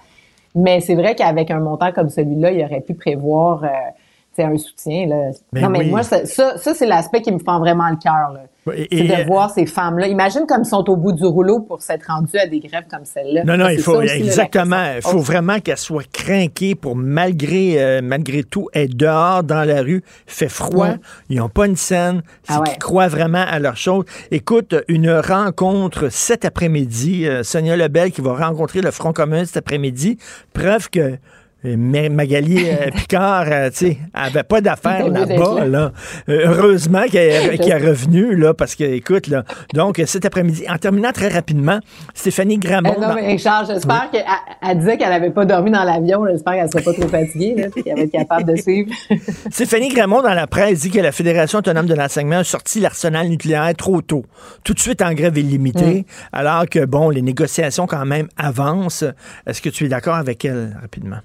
Mais 0.55 0.81
c'est 0.81 0.95
vrai 0.95 1.15
qu'avec 1.15 1.51
un 1.51 1.61
montant 1.61 1.93
comme 1.93 2.11
celui-là, 2.11 2.53
il 2.53 2.63
aurait 2.63 2.83
pu 2.83 2.95
prévoir 2.95 3.65
euh, 3.65 4.43
un 4.45 4.59
soutien. 4.59 5.07
Là. 5.07 5.31
Ben 5.53 5.63
non, 5.63 5.71
mais 5.71 5.81
oui. 5.81 5.91
moi, 5.91 6.03
ça, 6.03 6.27
ça, 6.27 6.59
ça, 6.59 6.75
c'est 6.75 6.87
l'aspect 6.87 7.23
qui 7.23 7.33
me 7.33 7.39
fend 7.39 7.59
vraiment 7.59 7.89
le 7.89 7.97
cœur. 7.97 8.35
Et- 8.73 8.87
C'est 9.09 9.23
de 9.23 9.27
voir 9.27 9.51
ces 9.51 9.67
femmes-là. 9.67 10.07
Imagine 10.07 10.43
comme 10.47 10.63
ils 10.63 10.69
sont 10.69 10.89
au 10.89 10.97
bout 10.97 11.11
du 11.13 11.25
rouleau 11.25 11.61
pour 11.61 11.83
s'être 11.83 12.07
rendus 12.07 12.39
à 12.39 12.47
des 12.47 12.61
grèves 12.61 12.85
comme 12.89 13.05
celle-là. 13.05 13.43
Non, 13.45 13.57
non, 13.57 13.65
Ça, 13.65 13.73
il 13.73 13.77
c'est 13.79 13.83
faut 13.83 14.01
exactement. 14.03 14.85
Il 14.97 15.03
faut 15.03 15.17
Oh. 15.19 15.21
vraiment 15.21 15.59
qu'elle 15.59 15.77
soit 15.79 16.09
craquée 16.13 16.77
pour 16.77 16.95
malgré 16.95 17.83
euh, 17.83 18.01
malgré 18.03 18.45
tout 18.45 18.69
être 18.73 18.95
dehors 18.97 19.43
dans 19.43 19.65
la 19.67 19.83
rue. 19.83 20.03
fait 20.27 20.49
froid. 20.49 20.91
Ils 21.29 21.39
n'ont 21.39 21.49
pas 21.49 21.67
une 21.67 21.75
scène. 21.77 22.23
C'est 22.45 22.55
Ah 22.55 22.61
ouais. 22.61 22.69
qu'ils 22.71 22.79
croient 22.79 23.09
vraiment 23.09 23.45
à 23.49 23.59
leur 23.59 23.77
chose. 23.77 24.05
Écoute, 24.31 24.77
une 24.87 25.11
rencontre 25.11 26.09
cet 26.11 26.45
après-midi. 26.45 27.27
euh, 27.27 27.43
Sonia 27.43 27.77
Lebel 27.77 28.13
qui 28.13 28.21
va 28.21 28.35
rencontrer 28.35 28.81
le 28.81 28.91
Front 28.93 29.13
commun 29.13 29.45
cet 29.45 29.57
après-midi. 29.57 30.19
Preuve 30.53 30.89
que 30.89 31.17
euh, 31.65 31.77
Ma- 31.77 32.09
Magali 32.09 32.69
euh, 32.69 32.91
Picard, 32.95 33.45
euh, 33.49 33.71
tu 33.71 33.77
sais, 33.77 33.99
avait 34.15 34.43
pas 34.43 34.61
d'affaires 34.61 35.09
là-bas, 35.09 35.61
là. 35.61 35.67
là. 35.67 35.93
Euh, 36.29 36.47
heureusement 36.47 37.05
qu'elle 37.11 37.59
qu'elle 37.59 37.83
est 37.83 37.89
revenue, 37.89 38.37
là, 38.37 38.55
parce 38.55 38.75
que, 38.75 38.85
écoute, 38.85 39.27
là, 39.29 39.45
donc, 39.75 39.99
euh, 39.99 40.07
cet 40.07 40.25
après-midi, 40.25 40.65
en 40.69 40.79
terminant 40.79 41.13
très 41.13 41.29
rapidement, 41.29 41.79
Stéphanie 42.15 42.59
Gramont... 42.59 42.95
Eh 42.97 43.01
non, 43.01 43.15
mais 43.15 43.27
Richard, 43.27 43.67
j'espère 43.67 44.11
qu'elle 44.11 44.25
elle 44.63 44.79
disait 44.79 44.97
qu'elle 44.97 45.13
avait 45.13 45.31
pas 45.31 45.45
dormi 45.45 45.71
dans 45.71 45.85
l'avion. 45.85 46.25
J'espère 46.27 46.55
qu'elle 46.55 46.71
sera 46.71 46.83
pas 46.83 46.93
trop 46.99 47.09
fatiguée, 47.09 47.55
là, 47.57 47.69
puis 47.73 47.83
qu'elle 47.83 47.97
va 47.97 48.03
être 48.03 48.13
capable 48.13 48.45
de 48.45 48.57
suivre. 48.57 48.91
Stéphanie 49.51 49.89
Gramont, 49.89 50.23
dans 50.23 50.35
la 50.35 50.47
presse, 50.47 50.81
dit 50.81 50.91
que 50.91 51.01
la 51.01 51.13
Fédération 51.13 51.59
autonome 51.61 51.87
de 51.87 51.95
l'enseignement 51.95 52.39
a 52.39 52.45
sorti 52.45 52.81
l'arsenal 52.81 53.29
nucléaire 53.29 53.73
trop 53.77 54.03
tôt, 54.03 54.25
tout 54.65 54.75
de 54.75 54.81
suite 54.81 55.03
en 55.03 55.13
grève 55.13 55.37
illimitée, 55.39 56.07
alors 56.33 56.67
que, 56.69 56.85
bon, 56.85 57.11
les 57.11 57.23
négociations 57.23 57.87
quand 57.87 58.05
même 58.05 58.29
avancent. 58.37 59.05
Est-ce 59.47 59.61
que 59.63 59.69
tu 59.69 59.85
es 59.85 59.89
d'accord 59.89 60.17
avec 60.17 60.45
elle, 60.45 60.77
rapidement? 60.81 61.19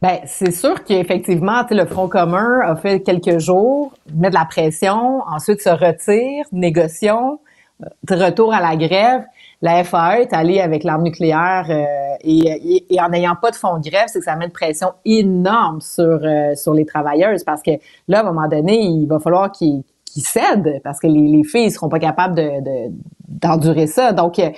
Ben, 0.00 0.18
c'est 0.26 0.52
sûr 0.52 0.84
qu'effectivement, 0.84 1.62
le 1.70 1.84
Front 1.84 2.08
commun 2.08 2.60
a 2.62 2.76
fait 2.76 3.00
quelques 3.00 3.38
jours, 3.38 3.92
met 4.14 4.28
de 4.30 4.34
la 4.34 4.44
pression, 4.44 5.22
ensuite 5.28 5.60
se 5.60 5.70
retire, 5.70 6.44
négocions, 6.52 7.40
euh, 7.82 7.86
retour 8.08 8.54
à 8.54 8.60
la 8.60 8.76
grève. 8.76 9.24
La 9.60 9.82
FAE 9.82 10.20
est 10.22 10.32
allée 10.32 10.60
avec 10.60 10.84
l'arme 10.84 11.02
nucléaire 11.02 11.66
euh, 11.68 11.84
et, 12.20 12.38
et- 12.76 12.94
et 12.94 13.00
en 13.00 13.08
n'ayant 13.08 13.34
pas 13.34 13.50
de 13.50 13.56
fonds 13.56 13.78
de 13.78 13.88
grève, 13.90 14.04
c'est 14.06 14.20
que 14.20 14.24
ça 14.24 14.36
met 14.36 14.44
une 14.44 14.52
pression 14.52 14.92
énorme 15.04 15.80
sur 15.80 16.20
euh, 16.22 16.54
sur 16.54 16.74
les 16.74 16.86
travailleuses 16.86 17.42
parce 17.42 17.62
que 17.62 17.72
là, 18.06 18.18
à 18.18 18.20
un 18.22 18.24
moment 18.32 18.46
donné, 18.46 18.78
il 18.80 19.06
va 19.06 19.18
falloir 19.18 19.50
qu'ils 19.50 19.82
cèdent 20.14 20.80
parce 20.84 21.00
que 21.00 21.08
les, 21.08 21.26
les 21.26 21.42
filles 21.42 21.66
ne 21.66 21.70
seront 21.70 21.88
pas 21.88 21.98
capables 21.98 22.36
de, 22.36 22.60
de- 22.60 22.92
d'endurer 23.28 23.86
ça. 23.88 24.12
Donc, 24.12 24.38
euh, 24.38 24.50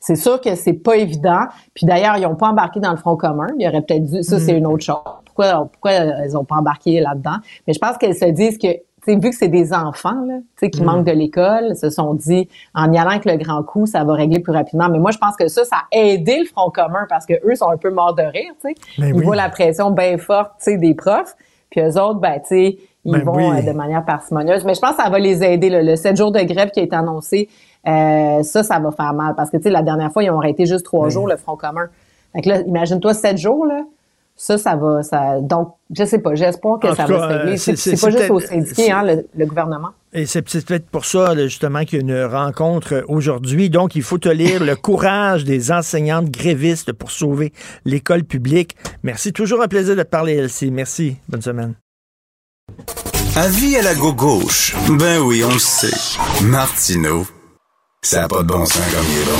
c'est 0.00 0.16
sûr 0.16 0.40
que 0.40 0.54
c'est 0.54 0.72
pas 0.72 0.96
évident. 0.96 1.42
Puis 1.74 1.86
d'ailleurs, 1.86 2.16
ils 2.16 2.22
n'ont 2.22 2.34
pas 2.36 2.48
embarqué 2.48 2.80
dans 2.80 2.90
le 2.90 2.96
Front 2.96 3.16
commun. 3.16 3.46
Il 3.58 3.66
aurait 3.68 3.82
peut-être 3.82 4.04
dû... 4.04 4.22
Ça, 4.22 4.38
c'est 4.38 4.52
une 4.56 4.66
autre 4.66 4.84
chose. 4.84 4.96
Pourquoi, 5.24 5.68
pourquoi 5.72 5.92
elles 5.92 6.32
n'ont 6.32 6.44
pas 6.44 6.56
embarqué 6.56 7.00
là-dedans? 7.00 7.36
Mais 7.66 7.72
je 7.72 7.78
pense 7.78 7.96
qu'elles 7.98 8.16
se 8.16 8.24
disent 8.26 8.58
que, 8.58 8.68
vu 9.06 9.30
que 9.30 9.34
c'est 9.36 9.48
des 9.48 9.72
enfants, 9.72 10.20
là, 10.26 10.68
qui 10.68 10.82
Mm. 10.82 10.84
manquent 10.84 11.04
de 11.06 11.12
l'école, 11.12 11.74
se 11.76 11.88
sont 11.90 12.14
dit, 12.14 12.48
en 12.74 12.92
y 12.92 12.98
allant 12.98 13.10
avec 13.10 13.24
le 13.24 13.36
grand 13.36 13.62
coup, 13.62 13.86
ça 13.86 14.04
va 14.04 14.12
régler 14.14 14.40
plus 14.40 14.52
rapidement. 14.52 14.88
Mais 14.90 14.98
moi, 14.98 15.12
je 15.12 15.18
pense 15.18 15.34
que 15.36 15.48
ça, 15.48 15.64
ça 15.64 15.76
a 15.92 15.96
aidé 15.98 16.38
le 16.40 16.44
Front 16.46 16.70
commun 16.70 17.06
parce 17.08 17.24
que 17.24 17.34
eux 17.48 17.54
sont 17.54 17.68
un 17.70 17.76
peu 17.76 17.90
morts 17.90 18.14
de 18.14 18.22
rire. 18.22 18.52
Ben 18.64 18.72
Ils 18.98 19.14
oui. 19.14 19.24
voient 19.24 19.36
la 19.36 19.48
pression 19.48 19.90
bien 19.92 20.18
forte, 20.18 20.52
des 20.66 20.94
profs. 20.94 21.34
Puis 21.70 21.80
eux 21.80 22.00
autres, 22.00 22.20
ben, 22.20 22.40
ils 22.50 22.76
Ben 23.04 23.22
vont 23.24 23.36
oui. 23.36 23.44
euh, 23.44 23.62
de 23.72 23.76
manière 23.76 24.04
parcimonieuse. 24.04 24.64
Mais 24.64 24.74
je 24.74 24.80
pense 24.80 24.96
que 24.96 25.02
ça 25.02 25.08
va 25.08 25.18
les 25.18 25.42
aider. 25.44 25.70
là. 25.70 25.82
Le 25.82 25.96
7 25.96 26.16
jours 26.16 26.32
de 26.32 26.40
grève 26.40 26.70
qui 26.70 26.80
a 26.80 26.82
été 26.82 26.96
annoncé, 26.96 27.48
euh, 27.88 28.42
ça, 28.42 28.62
ça 28.62 28.78
va 28.78 28.90
faire 28.92 29.14
mal. 29.14 29.34
Parce 29.34 29.50
que, 29.50 29.56
tu 29.56 29.64
sais, 29.64 29.70
la 29.70 29.82
dernière 29.82 30.12
fois, 30.12 30.22
ils 30.22 30.30
ont 30.30 30.38
arrêté 30.38 30.66
juste 30.66 30.84
trois 30.84 31.08
jours, 31.08 31.26
le 31.26 31.36
Front 31.36 31.56
commun. 31.56 31.86
Fait 32.34 32.42
que 32.42 32.48
là, 32.50 32.60
imagine-toi 32.60 33.14
7 33.14 33.38
jours, 33.38 33.64
là. 33.66 33.82
Ça, 34.40 34.56
ça 34.56 34.76
va, 34.76 35.02
ça, 35.02 35.40
donc, 35.40 35.74
je 35.92 36.04
sais 36.04 36.20
pas, 36.20 36.32
j'espère 36.36 36.78
que 36.80 36.86
En 36.86 36.94
ça 36.94 37.06
va 37.06 37.18
se 37.18 37.24
régler. 37.38 37.52
euh, 37.54 37.56
C'est 37.56 37.74
c'est- 37.74 37.90
c'est 37.90 37.96
c'est 37.96 38.06
pas 38.12 38.16
juste 38.16 38.30
aux 38.30 38.38
syndiqués, 38.38 38.92
hein, 38.92 39.02
le, 39.02 39.26
le 39.36 39.46
gouvernement. 39.46 39.88
Et 40.12 40.26
c'est 40.26 40.42
peut-être 40.42 40.86
pour 40.90 41.06
ça, 41.06 41.34
là, 41.34 41.48
justement, 41.48 41.80
qu'il 41.84 41.94
y 41.94 42.12
a 42.12 42.24
une 42.24 42.24
rencontre 42.32 43.02
aujourd'hui. 43.08 43.68
Donc, 43.68 43.96
il 43.96 44.02
faut 44.02 44.18
te 44.18 44.28
lire 44.28 44.62
Le 44.62 44.76
courage 44.76 45.42
des 45.44 45.72
enseignantes 45.72 46.30
grévistes 46.30 46.92
pour 46.92 47.10
sauver 47.10 47.52
l'école 47.84 48.22
publique. 48.22 48.76
Merci. 49.02 49.32
Toujours 49.32 49.60
un 49.60 49.66
plaisir 49.66 49.96
de 49.96 50.02
te 50.04 50.08
parler, 50.08 50.34
Elsie. 50.34 50.70
Merci. 50.70 51.16
Bonne 51.28 51.42
semaine. 51.42 51.74
Avis 53.36 53.76
à 53.76 53.82
la 53.82 53.94
gauche. 53.96 54.76
Ben 55.00 55.18
oui, 55.20 55.42
on 55.44 55.52
le 55.52 55.58
sait. 55.58 55.90
Martineau, 56.44 57.24
ça 58.02 58.20
n'a 58.20 58.28
pas 58.28 58.42
de 58.42 58.46
bon 58.46 58.64
sens 58.64 58.80
comme 58.94 59.04
il 59.10 59.18
est 59.18 59.24
bon. 59.24 59.38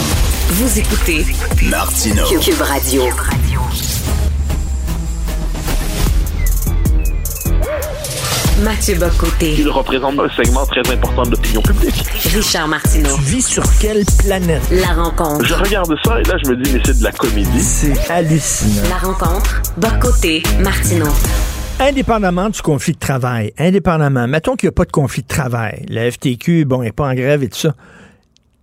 Vous 0.49 0.79
écoutez 0.81 1.25
Martineau. 1.71 2.25
Cube 2.41 2.61
Radio. 2.61 3.03
Mathieu 8.65 8.97
Bocoté. 8.97 9.55
Il 9.57 9.69
représente 9.69 10.19
un 10.19 10.29
segment 10.31 10.67
très 10.67 10.81
important 10.93 11.23
de 11.23 11.31
l'opinion 11.31 11.63
publique. 11.63 12.05
Richard 12.35 12.67
Martineau. 12.67 13.15
Tu 13.15 13.23
vis 13.23 13.47
sur 13.47 13.63
quelle 13.79 14.05
planète? 14.19 14.63
La 14.73 14.93
rencontre. 15.05 15.45
Je 15.45 15.55
regarde 15.55 15.95
ça 16.05 16.21
et 16.21 16.25
là, 16.25 16.35
je 16.43 16.51
me 16.51 16.57
dis, 16.57 16.73
mais 16.73 16.81
c'est 16.85 16.99
de 16.99 17.05
la 17.05 17.13
comédie. 17.13 17.61
C'est 17.61 18.11
hallucinant. 18.11 18.89
La 18.91 18.99
rencontre. 18.99 19.63
Bocoté. 19.77 20.43
Martineau. 20.59 21.07
Indépendamment 21.79 22.49
du 22.49 22.61
conflit 22.61 22.95
de 22.95 22.99
travail, 22.99 23.53
indépendamment, 23.57 24.27
mettons 24.27 24.57
qu'il 24.57 24.67
n'y 24.67 24.71
a 24.71 24.75
pas 24.75 24.85
de 24.85 24.91
conflit 24.91 25.23
de 25.23 25.29
travail, 25.29 25.87
la 25.89 26.11
FTQ, 26.11 26.65
bon, 26.65 26.83
n'est 26.83 26.91
pas 26.91 27.07
en 27.07 27.15
grève 27.15 27.45
et 27.45 27.49
tout 27.49 27.57
ça, 27.57 27.75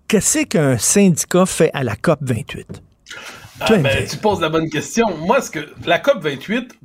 qu'est-ce 0.08 0.46
qu'un 0.46 0.78
syndicat 0.78 1.46
fait 1.46 1.72
à 1.74 1.84
la 1.84 1.96
COP 1.96 2.20
28? 2.22 2.82
Ah, 3.60 3.78
ben, 3.78 4.06
tu 4.08 4.18
poses 4.18 4.42
la 4.42 4.50
bonne 4.50 4.70
question. 4.70 5.06
Moi, 5.18 5.42
ce 5.42 5.50
que 5.50 5.60
la 5.86 6.00
COP 6.00 6.22
28, 6.22 6.78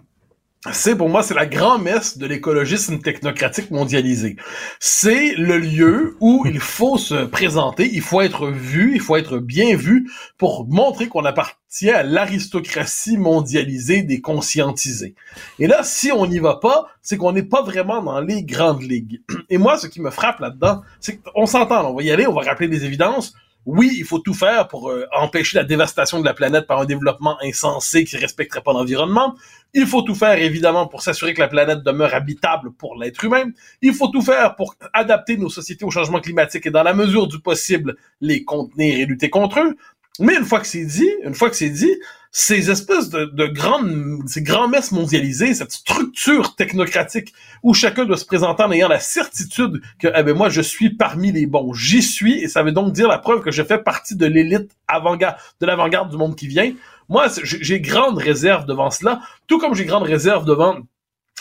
c'est 0.73 0.95
pour 0.95 1.09
moi, 1.09 1.23
c'est 1.23 1.32
la 1.32 1.47
grand-messe 1.47 2.19
de 2.19 2.27
l'écologisme 2.27 2.99
technocratique 2.99 3.70
mondialisé. 3.70 4.37
C'est 4.78 5.32
le 5.37 5.57
lieu 5.57 6.19
où 6.20 6.45
il 6.45 6.61
faut 6.61 6.99
se 6.99 7.24
présenter, 7.24 7.89
il 7.91 8.03
faut 8.03 8.20
être 8.20 8.49
vu, 8.49 8.95
il 8.95 9.01
faut 9.01 9.16
être 9.16 9.39
bien 9.39 9.74
vu 9.74 10.11
pour 10.37 10.66
montrer 10.69 11.09
qu'on 11.09 11.24
appartient 11.24 11.89
à 11.89 12.03
l'aristocratie 12.03 13.16
mondialisée 13.16 14.03
des 14.03 14.20
conscientisés. 14.20 15.15
Et 15.59 15.66
là, 15.66 15.82
si 15.82 16.12
on 16.12 16.27
n'y 16.27 16.41
va 16.41 16.57
pas, 16.57 16.89
c'est 17.01 17.16
qu'on 17.16 17.32
n'est 17.32 17.43
pas 17.43 17.62
vraiment 17.62 18.03
dans 18.03 18.20
les 18.20 18.43
grandes 18.45 18.82
ligues. 18.82 19.23
Et 19.49 19.57
moi, 19.57 19.78
ce 19.78 19.87
qui 19.87 20.03
me 20.03 20.11
frappe 20.11 20.41
là-dedans, 20.41 20.82
c'est 21.01 21.23
qu'on 21.23 21.47
s'entend, 21.47 21.91
on 21.91 21.95
va 21.95 22.03
y 22.03 22.11
aller, 22.11 22.27
on 22.27 22.35
va 22.35 22.43
rappeler 22.43 22.69
des 22.69 22.85
évidences. 22.85 23.32
Oui, 23.66 23.95
il 23.99 24.05
faut 24.05 24.19
tout 24.19 24.32
faire 24.32 24.69
pour 24.69 24.91
euh, 24.91 25.07
empêcher 25.12 25.59
la 25.59 25.65
dévastation 25.65 26.19
de 26.19 26.24
la 26.24 26.32
planète 26.32 26.66
par 26.66 26.81
un 26.81 26.87
développement 26.87 27.37
insensé 27.43 28.05
qui 28.05 28.16
respecterait 28.16 28.62
pas 28.62 28.73
l'environnement. 28.73 29.35
Il 29.74 29.87
faut 29.87 30.03
tout 30.03 30.15
faire, 30.15 30.39
évidemment, 30.39 30.87
pour 30.87 31.03
s'assurer 31.03 31.35
que 31.35 31.41
la 31.41 31.49
planète 31.49 31.82
demeure 31.82 32.15
habitable 32.15 32.73
pour 32.73 32.97
l'être 32.97 33.23
humain. 33.23 33.51
Il 33.82 33.93
faut 33.93 34.09
tout 34.09 34.23
faire 34.23 34.57
pour 34.57 34.77
adapter 34.95 35.37
nos 35.37 35.51
sociétés 35.51 35.85
au 35.85 35.91
changement 35.91 36.20
climatique 36.20 36.66
et, 36.66 36.70
dans 36.70 36.82
la 36.82 36.95
mesure 36.95 37.27
du 37.27 37.39
possible, 37.39 37.97
les 38.20 38.45
contenir 38.45 38.99
et 38.99 39.05
lutter 39.05 39.28
contre 39.28 39.61
eux. 39.61 39.77
Mais 40.19 40.37
une 40.37 40.45
fois 40.45 40.61
que 40.61 40.66
c'est 40.66 40.85
dit, 40.85 41.11
une 41.24 41.35
fois 41.35 41.51
que 41.51 41.57
c'est 41.57 41.70
dit, 41.70 41.95
ces 42.32 42.70
espèces 42.70 43.11
de, 43.11 43.24
de 43.24 43.47
grandes, 43.47 44.28
ces 44.28 44.43
grands-messes 44.43 44.93
mondialisées, 44.93 45.52
cette 45.55 45.73
structure 45.73 46.55
technocratique 46.55 47.32
où 47.62 47.74
chacun 47.74 48.05
doit 48.05 48.16
se 48.16 48.24
présenter 48.24 48.62
en 48.62 48.70
ayant 48.70 48.89
la 48.89 49.01
certitude 49.01 49.81
que, 49.98 50.09
eh 50.15 50.23
ben, 50.23 50.36
moi, 50.36 50.48
je 50.48 50.61
suis 50.61 50.90
parmi 50.90 51.32
les 51.32 51.47
bons. 51.47 51.73
J'y 51.73 52.02
suis, 52.02 52.39
et 52.40 52.48
ça 52.48 52.62
veut 52.62 52.73
donc 52.73 52.93
dire 52.93 53.09
la 53.09 53.19
preuve 53.19 53.43
que 53.43 53.51
je 53.51 53.62
fais 53.62 53.78
partie 53.78 54.15
de 54.15 54.27
l'élite 54.27 54.70
avant-garde, 54.86 55.36
de 55.61 55.66
l'avant-garde 55.66 56.11
du 56.11 56.16
monde 56.16 56.36
qui 56.36 56.47
vient. 56.47 56.73
Moi, 57.09 57.27
j'ai 57.43 57.81
grande 57.81 58.19
réserve 58.19 58.66
devant 58.66 58.90
cela, 58.90 59.20
tout 59.48 59.59
comme 59.59 59.74
j'ai 59.74 59.85
grande 59.85 60.05
réserve 60.05 60.44
devant 60.44 60.78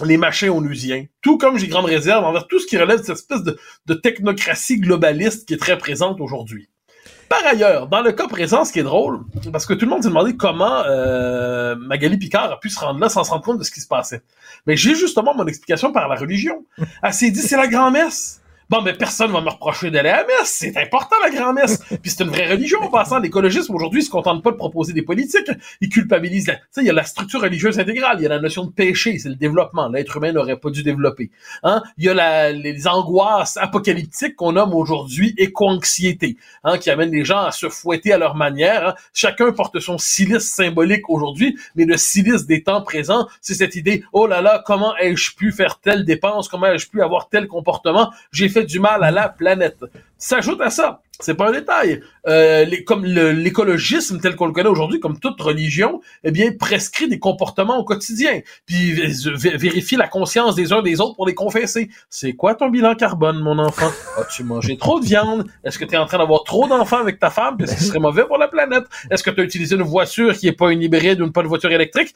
les 0.04 0.18
machins 0.18 0.50
onusiens, 0.50 1.06
tout 1.22 1.38
comme 1.38 1.58
j'ai 1.60 1.68
grande 1.68 1.86
réserve 1.86 2.24
envers 2.24 2.48
tout 2.48 2.60
ce 2.60 2.66
qui 2.66 2.78
relève 2.78 3.00
de 3.00 3.04
cette 3.04 3.18
espèce 3.18 3.44
de, 3.44 3.60
de 3.86 3.94
technocratie 3.94 4.80
globaliste 4.80 5.48
qui 5.48 5.54
est 5.54 5.58
très 5.58 5.78
présente 5.78 6.20
aujourd'hui. 6.20 6.70
Par 7.30 7.46
ailleurs, 7.46 7.88
dans 7.88 8.02
le 8.02 8.12
cas 8.12 8.28
présent, 8.28 8.66
ce 8.66 8.74
qui 8.74 8.80
est 8.80 8.84
drôle, 8.84 9.20
parce 9.52 9.68
que 9.68 9.76
tout 9.76 9.86
le 9.86 9.92
monde 9.92 10.02
s'est 10.02 10.10
demandé 10.10 10.36
comment 10.36 10.84
euh, 10.88 11.76
Magali 11.76 12.18
Picard 12.18 12.52
a 12.52 12.60
pu 12.60 12.70
se 12.70 12.80
rendre 12.80 13.00
là 13.00 13.08
sans 13.08 13.24
se 13.24 13.30
rendre 13.30 13.44
compte 13.44 13.60
de 13.60 13.64
ce 13.64 13.70
qui 13.70 13.82
se 13.82 13.88
passait. 13.88 14.24
Mais 14.66 14.76
j'ai 14.76 14.96
justement 14.96 15.36
mon 15.36 15.46
explication 15.46 15.92
par 15.92 16.08
la 16.08 16.16
religion. 16.16 16.66
Elle 17.04 17.14
s'est 17.14 17.30
dit, 17.30 17.42
c'est 17.42 17.56
la 17.56 17.68
grand-messe. 17.68 18.39
Bon, 18.70 18.82
mais 18.82 18.94
personne 18.94 19.32
va 19.32 19.42
me 19.42 19.50
reprocher 19.50 19.90
d'aller 19.90 20.10
à 20.10 20.18
la 20.18 20.28
messe. 20.28 20.58
C'est 20.60 20.78
important, 20.78 21.16
la 21.24 21.32
grand-messe. 21.32 21.84
Puis 22.02 22.12
c'est 22.12 22.24
une 22.24 22.30
vraie 22.30 22.50
religion, 22.50 22.80
en 22.82 22.90
passant. 22.90 23.20
L'écologisme, 23.20 23.74
aujourd'hui, 23.74 24.04
se 24.04 24.10
contente 24.10 24.44
pas 24.44 24.52
de 24.52 24.58
proposer 24.58 24.94
des 24.94 25.02
politiques. 25.02 25.50
Il 25.82 25.90
culpabilise 25.90 26.48
la... 26.48 26.56
Tu 26.56 26.62
sais, 26.72 26.82
il 26.82 26.88
y 26.88 26.90
a 26.90 26.94
la 26.94 27.04
structure 27.04 27.42
religieuse 27.42 27.80
intégrale. 27.80 28.18
Il 28.20 28.24
y 28.24 28.26
a 28.26 28.30
la 28.30 28.40
notion 28.40 28.66
de 28.66 28.72
péché. 28.72 29.18
C'est 29.18 29.30
le 29.30 29.36
développement. 29.36 29.90
L'être 29.90 30.18
humain 30.18 30.32
n'aurait 30.32 30.60
pas 30.60 30.70
dû 30.70 30.84
développer. 30.84 31.32
Hein? 31.64 31.82
Il 31.98 32.06
y 32.06 32.10
a 32.10 32.14
la... 32.14 32.52
les 32.52 32.88
angoisses 32.88 33.58
apocalyptiques 33.58 34.36
qu'on 34.36 34.52
nomme 34.52 34.74
aujourd'hui 34.74 35.34
éco-anxiété, 35.38 36.38
hein, 36.64 36.78
qui 36.78 36.90
amènent 36.90 37.12
les 37.12 37.26
gens 37.26 37.40
à 37.40 37.52
se 37.52 37.70
fouetter 37.70 38.14
à 38.14 38.18
leur 38.18 38.36
manière. 38.36 38.90
Hein? 38.90 38.96
Chacun 39.14 39.52
porte 39.52 39.80
son 39.80 39.98
silice 39.98 40.54
symbolique 40.54 41.10
aujourd'hui, 41.10 41.58
mais 41.76 41.86
le 41.86 41.98
silice 41.98 42.46
des 42.46 42.64
temps 42.64 42.82
présents, 42.82 43.28
c'est 43.42 43.56
cette 43.56 43.76
idée, 43.76 44.04
oh 44.14 44.28
là 44.28 44.42
là, 44.42 44.62
comment 44.66 44.96
ai-je 44.98 45.36
pu 45.36 45.52
faire 45.52 45.80
telle 45.80 46.06
dépense? 46.06 46.48
Comment 46.48 46.68
ai-je 46.68 46.90
pu 46.90 47.02
avoir 47.02 47.30
tel 47.30 47.48
comportement? 47.48 48.12
J'ai 48.32 48.50
fait 48.50 48.59
du 48.66 48.80
mal 48.80 49.04
à 49.04 49.12
la 49.12 49.30
planète. 49.30 49.78
S'ajoute 50.18 50.60
à 50.62 50.70
ça, 50.70 51.02
c'est 51.22 51.34
pas 51.34 51.50
un 51.50 51.52
détail, 51.52 52.02
euh, 52.28 52.66
les, 52.66 52.84
comme 52.84 53.06
l'écologisme 53.06 54.20
tel 54.20 54.36
qu'on 54.36 54.48
le 54.48 54.52
connaît 54.52 54.70
aujourd'hui, 54.70 55.00
comme 55.00 55.18
toute 55.18 55.40
religion, 55.42 56.02
eh 56.24 56.32
bien, 56.32 56.52
prescrit 56.58 57.08
des 57.08 57.20
comportements 57.20 57.78
au 57.78 57.86
quotidien, 57.86 58.42
puis 58.66 58.92
vérifie 58.94 59.96
la 59.96 60.08
conscience 60.08 60.56
des 60.56 60.74
uns 60.74 60.82
des 60.82 61.00
autres 61.00 61.16
pour 61.16 61.26
les 61.26 61.36
confesser. 61.36 61.90
C'est 62.10 62.34
quoi 62.34 62.56
ton 62.56 62.70
bilan 62.70 62.96
carbone, 62.96 63.40
mon 63.40 63.60
enfant? 63.60 63.92
As-tu 64.18 64.44
mangé 64.44 64.78
trop 64.78 65.00
de 65.00 65.06
viande? 65.06 65.46
Est-ce 65.64 65.80
que 65.80 65.86
tu 65.86 65.96
es 65.96 65.98
en 65.98 66.06
train 66.06 66.18
d'avoir 66.18 66.44
trop 66.44 66.68
d'enfants 66.68 67.00
avec 67.00 67.20
ta 67.20 67.30
femme? 67.30 67.56
Est-ce 67.60 67.76
que 67.76 67.80
ce 67.82 67.88
serait 67.88 68.00
mauvais 68.00 68.26
pour 68.26 68.38
la 68.38 68.48
planète? 68.48 68.84
Est-ce 69.10 69.24
que 69.24 69.30
tu 69.30 69.40
as 69.40 69.44
utilisé 69.44 69.76
une 69.76 69.84
voiture 69.84 70.34
qui 70.38 70.48
est 70.48 70.54
pas 70.54 70.72
une 70.72 70.82
hybride 70.82 71.22
ou 71.22 71.26
une 71.26 71.32
pas 71.32 71.42
une 71.42 71.48
voiture 71.48 71.72
électrique? 71.72 72.14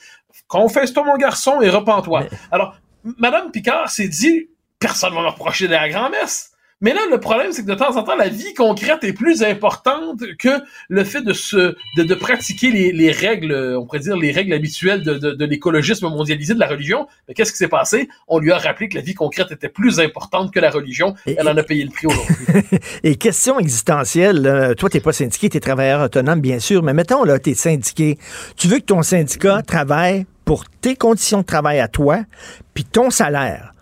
Confesse-toi, 0.47 1.03
mon 1.05 1.17
garçon, 1.17 1.61
et 1.61 1.69
repens-toi. 1.69 2.25
Alors, 2.51 2.75
Madame 3.17 3.51
Picard 3.51 3.89
s'est 3.89 4.07
dit, 4.07 4.47
personne 4.83 5.13
va 5.13 5.21
me 5.21 5.27
reprocher 5.27 5.67
de 5.67 5.71
la 5.71 5.87
grand-messe. 5.87 6.49
Mais 6.81 6.93
là, 6.93 6.99
le 7.09 7.17
problème, 7.17 7.53
c'est 7.53 7.61
que 7.61 7.71
de 7.71 7.75
temps 7.75 7.95
en 7.95 8.03
temps, 8.03 8.17
la 8.17 8.27
vie 8.27 8.53
concrète 8.53 9.05
est 9.05 9.13
plus 9.13 9.41
importante 9.41 10.21
que 10.37 10.49
le 10.89 11.05
fait 11.05 11.21
de 11.21 11.31
se, 11.31 11.77
de, 11.95 12.13
pratiquer 12.15 12.71
les, 12.71 13.11
règles, 13.11 13.77
on 13.79 13.85
pourrait 13.85 13.99
dire 13.99 14.17
les 14.17 14.33
règles 14.33 14.51
habituelles 14.51 15.01
de, 15.01 15.45
l'écologisme 15.45 16.09
mondialisé 16.09 16.53
de 16.53 16.59
la 16.59 16.67
religion. 16.67 17.07
Mais 17.27 17.33
qu'est-ce 17.33 17.53
qui 17.53 17.57
s'est 17.57 17.69
passé? 17.69 18.09
On 18.27 18.37
lui 18.39 18.51
a 18.51 18.57
rappelé 18.57 18.89
que 18.89 18.95
la 18.95 19.01
vie 19.01 19.13
concrète 19.13 19.49
était 19.53 19.69
plus 19.69 20.01
importante 20.01 20.53
que 20.53 20.59
la 20.59 20.71
religion. 20.71 21.15
Elle 21.25 21.47
en 21.47 21.55
a 21.55 21.63
payé 21.63 21.85
le 21.85 21.91
prix 21.91 22.07
aujourd'hui. 22.07 22.79
et 23.03 23.15
question 23.15 23.59
existentielle, 23.59 24.43
toi, 24.43 24.75
toi, 24.75 24.89
t'es 24.89 24.99
pas 24.99 25.13
syndiqué, 25.13 25.47
t'es 25.47 25.61
travailleur 25.61 26.01
autonome, 26.01 26.41
bien 26.41 26.59
sûr, 26.59 26.83
mais 26.83 26.93
mettons, 26.93 27.23
là, 27.23 27.39
t'es 27.39 27.53
syndiqué. 27.53 28.17
Tu 28.57 28.67
veux 28.67 28.79
que 28.79 28.85
ton 28.85 29.03
syndicat 29.03 29.61
travaille 29.61 30.25
pour 30.43 30.65
tes 30.81 30.97
conditions 30.97 31.39
de 31.39 31.45
travail 31.45 31.79
à 31.79 31.87
toi, 31.87 32.25
puis 32.73 32.83
ton 32.83 33.09
salaire 33.09 33.73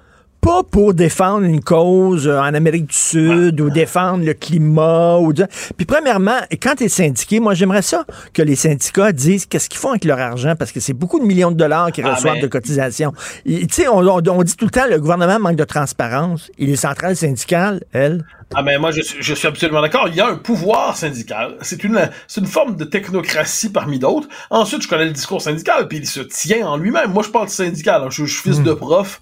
pas 0.42 0.64
pour 0.64 0.96
défendre 0.96 1.46
une 1.46 1.64
cause 1.64 2.28
euh, 2.28 2.40
en 2.40 2.54
Amérique 2.56 2.88
du 2.88 2.96
Sud 2.96 3.62
ou 3.62 3.70
défendre 3.70 4.26
le 4.26 4.34
climat. 4.34 5.18
Ou 5.20 5.34
Puis 5.78 5.86
premièrement, 5.86 6.40
quand 6.62 6.76
tu 6.76 6.86
es 6.86 6.90
syndiqué, 6.90 7.40
moi 7.40 7.54
j'aimerais 7.54 7.84
ça 7.84 8.06
que 8.34 8.42
les 8.42 8.56
syndicats 8.56 9.12
disent 9.12 9.46
qu'est-ce 9.46 9.70
qu'ils 9.70 9.80
font 9.80 9.92
avec 9.92 10.04
leur 10.04 10.20
argent 10.20 10.56
parce 10.58 10.72
que 10.72 10.80
c'est 10.80 10.94
beaucoup 10.94 11.20
de 11.20 11.26
millions 11.26 11.52
de 11.52 11.58
dollars 11.58 11.92
qu'ils 11.92 12.06
ah, 12.06 12.16
reçoivent 12.16 12.42
de 12.42 12.48
cotisations. 12.48 13.14
Tu 13.46 13.68
sais, 13.70 13.88
on, 13.88 14.00
on, 14.00 14.44
dit 14.44 14.58
tout 14.58 14.66
le 14.66 14.72
temps 14.72 14.88
le 14.90 15.00
gouvernement 15.00 15.40
manque 15.40 15.58
de 15.58 15.64
transparence 15.64 16.50
et 16.58 16.66
les 16.66 16.76
centrales 16.76 17.16
syndicales, 17.16 17.82
elles, 17.94 18.24
ah 18.54 18.64
ben 18.64 18.80
moi 18.80 18.92
je 18.92 19.02
suis, 19.02 19.22
je 19.22 19.34
suis 19.34 19.48
absolument 19.48 19.82
d'accord. 19.82 20.10
Il 20.10 20.16
y 20.16 20.20
a 20.20 20.28
un 20.28 20.36
pouvoir 20.36 20.98
syndical. 20.98 21.58
C'est 21.62 21.84
une 21.86 22.10
c'est 22.28 22.42
une 22.42 22.48
forme 22.48 22.76
de 22.76 22.84
technocratie 22.84 23.70
parmi 23.70 23.98
d'autres. 23.98 24.28
Ensuite, 24.50 24.82
je 24.82 24.90
connais 24.90 25.06
le 25.06 25.12
discours 25.12 25.42
syndical, 25.42 25.88
puis 25.88 26.00
il 26.00 26.08
se 26.08 26.20
tient 26.20 26.68
en 26.68 26.76
lui-même. 26.76 27.12
Moi, 27.12 27.24
je 27.24 27.30
parle 27.30 27.46
de 27.46 27.52
syndical. 27.52 28.04
Hein. 28.04 28.10
Je, 28.10 28.26
suis 28.26 28.42
fils 28.42 28.60
hmm. 28.60 28.64
de 28.64 28.74
prof. 28.74 29.22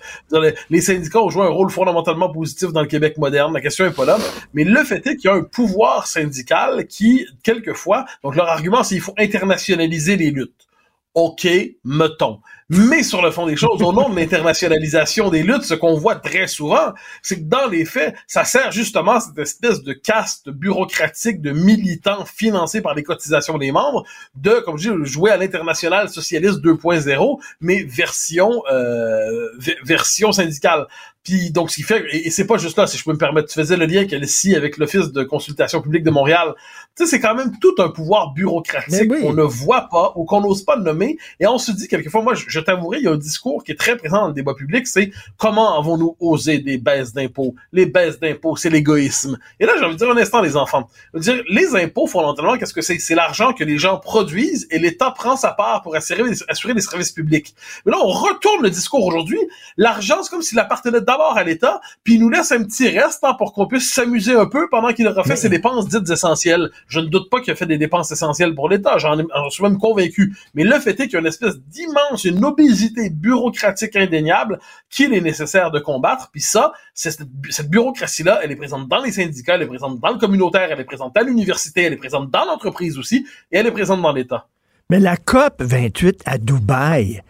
Les, 0.70 0.82
syndicats 0.82 1.22
ont 1.22 1.30
joué 1.30 1.44
un 1.44 1.50
rôle 1.50 1.70
fondamentalement 1.70 2.32
positif 2.32 2.72
dans 2.72 2.82
le 2.82 2.88
Québec 2.88 3.18
moderne. 3.18 3.54
La 3.54 3.62
question 3.62 3.86
est 3.86 3.96
pas 3.96 4.06
là. 4.06 4.18
Mais 4.54 4.64
le 4.64 4.84
fait 4.84 5.06
est 5.06 5.16
qu'il 5.16 5.30
y 5.30 5.34
a 5.34 5.36
un 5.36 5.44
pouvoir 5.44 6.08
syndical 6.08 6.88
qui, 6.88 7.28
quelquefois, 7.44 8.06
donc 8.24 8.36
leur 8.36 8.50
argument, 8.50 8.84
c'est 8.84 8.96
qu'il 8.96 9.04
faut 9.04 9.16
internationaliser 9.18 10.18
les 10.18 10.32
luttes. 10.32 10.68
OK, 11.14 11.48
mettons. 11.84 12.40
Mais 12.72 13.02
sur 13.02 13.24
le 13.24 13.32
fond 13.32 13.48
des 13.48 13.56
choses, 13.56 13.82
au 13.82 13.92
nom 13.92 14.10
de 14.10 14.16
l'internationalisation 14.16 15.30
des 15.30 15.42
luttes, 15.42 15.64
ce 15.64 15.74
qu'on 15.74 15.98
voit 15.98 16.16
très 16.16 16.46
souvent, 16.46 16.94
c'est 17.24 17.38
que 17.38 17.50
dans 17.50 17.68
les 17.68 17.84
faits, 17.84 18.14
ça 18.28 18.44
sert 18.44 18.72
justement 18.72 19.14
à 19.14 19.20
cette 19.22 19.40
espèce 19.40 19.82
de 19.82 19.92
caste 19.92 20.50
bureaucratique 20.50 21.42
de 21.42 21.52
militants 21.52 22.26
financés 22.26 22.82
par 22.82 22.94
les 22.94 23.02
cotisations 23.02 23.58
des 23.58 23.72
membres 23.72 24.04
de, 24.36 24.60
comme 24.60 24.78
je 24.78 24.92
dis, 24.92 25.12
jouer 25.12 25.32
à 25.32 25.38
l'international 25.38 26.10
socialiste 26.10 26.60
2.0, 26.60 27.40
mais 27.60 27.84
version 27.84 28.62
euh, 28.72 29.48
version 29.84 30.32
syndicale. 30.32 30.86
Puis 31.24 31.52
donc 31.52 31.70
ce 31.70 31.76
qui 31.76 31.84
fait 31.84 32.06
et, 32.12 32.30
c'est 32.30 32.48
pas 32.48 32.58
juste 32.58 32.78
là 32.78 32.88
si 32.88 32.98
je 32.98 33.04
peux 33.04 33.12
me 33.12 33.18
permettre, 33.18 33.50
tu 33.50 33.56
faisais 33.56 33.78
le 33.78 33.86
lien 33.86 34.06
qu'elle 34.06 34.24
ici 34.24 34.56
avec 34.56 34.78
l'office 34.78 35.12
de 35.12 35.24
consultation 35.24 35.82
publique 35.82 36.04
de 36.04 36.12
Montréal. 36.12 36.54
Tu 37.00 37.06
sais 37.06 37.12
c'est 37.12 37.22
quand 37.22 37.34
même 37.34 37.58
tout 37.60 37.76
un 37.78 37.88
pouvoir 37.88 38.34
bureaucratique 38.34 39.08
qu'on 39.22 39.32
ne 39.32 39.44
voit 39.44 39.88
pas 39.90 40.12
ou 40.18 40.26
qu'on 40.26 40.42
n'ose 40.42 40.64
pas 40.64 40.76
nommer 40.76 41.18
et 41.40 41.48
on 41.48 41.58
se 41.58 41.72
dit 41.72 41.88
quelquefois 41.88 42.22
moi 42.22 42.34
je, 42.34 42.60
t'avouerai 42.60 42.98
il 42.98 43.06
y 43.06 43.08
a 43.08 43.12
un 43.12 43.18
discours 43.18 43.64
qui 43.64 43.72
est 43.72 43.80
très 43.80 43.96
présent 43.96 44.24
dans 44.24 44.28
le 44.28 44.34
débat 44.34 44.54
public, 44.54 44.86
c'est 44.86 45.12
comment 45.38 45.80
avons-nous 45.80 46.18
osé 46.20 46.60
des 46.60 46.78
baisses 46.78 47.14
d'impôts? 47.14 47.56
Les 47.72 47.86
baisses 47.86 48.20
d'impôts, 48.20 48.58
c'est 48.58 48.70
l'égoïsme. 48.70 49.40
Et 49.62 49.66
là 49.66 49.76
j'ai 49.80 49.86
envie 49.86 49.94
de 49.94 50.00
dire 50.00 50.12
un 50.12 50.18
instant 50.18 50.42
les 50.42 50.58
enfants. 50.58 50.90
Je 51.14 51.20
veux 51.20 51.24
dire 51.24 51.44
les 51.48 51.74
impôts 51.78 52.06
fondamentalement 52.06 52.58
qu'est-ce 52.58 52.74
que 52.74 52.82
c'est? 52.82 53.00
C'est 53.00 53.16
l'argent 53.16 53.54
que 53.54 53.64
les 53.64 53.78
gens 53.78 53.98
produisent 53.98 54.68
et 54.70 54.78
l'État 54.78 55.12
prend 55.12 55.38
sa 55.38 55.52
part 55.52 55.82
pour 55.84 55.96
assurer, 55.96 56.24
assurer 56.50 56.74
des 56.74 56.82
services 56.82 57.14
publics. 57.14 57.56
Mais 57.86 57.94
là 57.94 58.00
on 58.02 58.10
retourne 58.10 58.62
le 58.62 58.70
discours 58.70 59.06
aujourd'hui, 59.06 59.40
l'argent 59.78 60.22
c'est 60.22 60.32
comme 60.32 60.42
s'il 60.42 60.60
appartenait 60.60 61.00
d'abord 61.00 61.38
à 61.38 61.46
l'État, 61.46 61.80
puis 62.04 62.16
il 62.16 62.20
nous 62.20 62.30
laisse 62.30 62.52
un 62.52 62.62
petit 62.62 62.90
reste 62.90 63.24
hein, 63.24 63.36
pour 63.38 63.54
qu'on 63.54 63.68
puisse 63.68 63.90
s'amuser 63.90 64.34
un 64.34 64.48
peu 64.48 64.68
pendant 64.70 64.92
qu'il 64.92 65.08
refait 65.08 65.38
ses 65.38 65.48
dépenses 65.48 65.88
dites 65.88 66.10
essentielles. 66.10 66.70
Je 66.90 67.00
ne 67.00 67.06
doute 67.06 67.30
pas 67.30 67.40
qu'il 67.40 67.54
a 67.54 67.56
fait 67.56 67.68
des 67.68 67.78
dépenses 67.78 68.12
essentielles 68.12 68.56
pour 68.56 68.68
l'État, 68.68 68.98
j'en 68.98 69.50
suis 69.50 69.64
même 69.64 69.78
convaincu. 69.78 70.36
Mais 70.56 70.64
le 70.64 70.78
fait 70.80 71.00
est 71.00 71.04
qu'il 71.06 71.14
y 71.14 71.16
a 71.18 71.20
une 71.20 71.28
espèce 71.28 71.58
d'immense, 71.60 72.26
une 72.26 72.44
obésité 72.44 73.12
bureaucratique 73.12 73.96
indéniable 73.96 74.60
qu'il 74.90 75.14
est 75.14 75.22
nécessaire 75.22 75.70
de 75.70 75.80
combattre, 75.80 76.30
puis 76.32 76.42
ça, 76.42 76.74
cette, 76.96 77.22
cette 77.52 77.70
bureaucratie-là, 77.70 78.40
elle 78.44 78.52
est 78.52 78.56
présente 78.56 78.90
dans 78.90 79.02
les 79.02 79.12
syndicats, 79.12 79.56
elle 79.56 79.62
est 79.62 79.68
présente 79.68 80.00
dans 80.00 80.12
le 80.12 80.18
communautaire, 80.18 80.68
elle 80.72 80.80
est 80.80 80.84
présente 80.84 81.16
à 81.16 81.22
l'université, 81.22 81.84
elle 81.84 81.94
est 81.94 81.98
présente 81.98 82.32
dans 82.32 82.46
l'entreprise 82.46 82.98
aussi, 82.98 83.26
et 83.52 83.58
elle 83.58 83.68
est 83.68 83.72
présente 83.72 84.02
dans 84.02 84.12
l'État. 84.12 84.48
Mais 84.90 85.00
la 85.00 85.16
COP 85.16 85.62
28 85.62 86.24
à 86.26 86.40
Dubaï, 86.40 87.22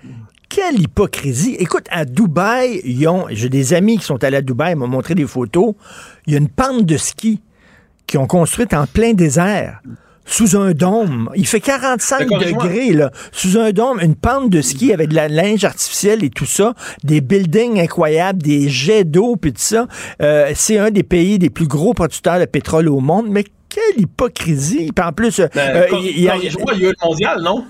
quelle 0.47 0.79
hypocrisie. 0.79 1.55
Écoute, 1.59 1.85
à 1.91 2.05
Dubaï, 2.05 2.81
j'ai 3.31 3.49
des 3.49 3.73
amis 3.73 3.97
qui 3.97 4.05
sont 4.05 4.23
allés 4.23 4.37
à 4.37 4.41
Dubaï, 4.41 4.71
ils 4.71 4.77
m'ont 4.77 4.87
montré 4.87 5.15
des 5.15 5.27
photos. 5.27 5.75
Il 6.25 6.33
y 6.33 6.35
a 6.37 6.39
une 6.39 6.47
pente 6.47 6.85
de 6.85 6.95
ski 6.95 7.41
qui 8.09 8.17
ont 8.17 8.25
construite 8.25 8.73
en 8.73 8.87
plein 8.87 9.13
désert 9.13 9.81
sous 10.25 10.57
un 10.57 10.71
dôme. 10.71 11.29
Il 11.35 11.45
fait 11.45 11.59
45 11.59 12.27
degrés, 12.27 12.91
là. 12.91 13.11
Sous 13.31 13.57
un 13.57 13.71
dôme, 13.71 13.99
une 14.01 14.15
pente 14.15 14.49
de 14.49 14.61
ski 14.61 14.93
avec 14.93 15.09
de 15.09 15.15
la 15.15 15.27
linge 15.27 15.63
artificielle 15.63 16.23
et 16.23 16.29
tout 16.29 16.45
ça, 16.45 16.73
des 17.03 17.21
buildings 17.21 17.79
incroyables, 17.79 18.41
des 18.41 18.67
jets 18.67 19.03
d'eau, 19.03 19.35
puis 19.35 19.53
tout 19.53 19.61
ça. 19.61 19.87
Euh, 20.21 20.51
c'est 20.55 20.79
un 20.79 20.89
des 20.89 21.03
pays 21.03 21.37
des 21.37 21.49
plus 21.49 21.67
gros 21.67 21.93
producteurs 21.93 22.39
de 22.39 22.45
pétrole 22.45 22.89
au 22.89 22.99
monde, 22.99 23.27
mais 23.29 23.43
quelle 23.69 24.01
hypocrisie. 24.01 24.91
Puis 24.95 25.05
en 25.05 25.11
plus, 25.11 25.39
ben, 25.39 25.49
euh, 25.57 25.87
il 26.01 26.19
y 26.19 26.29
a 26.29 26.37
eu 26.37 26.49
le 26.49 26.93
mondial, 27.03 27.41
non? 27.41 27.63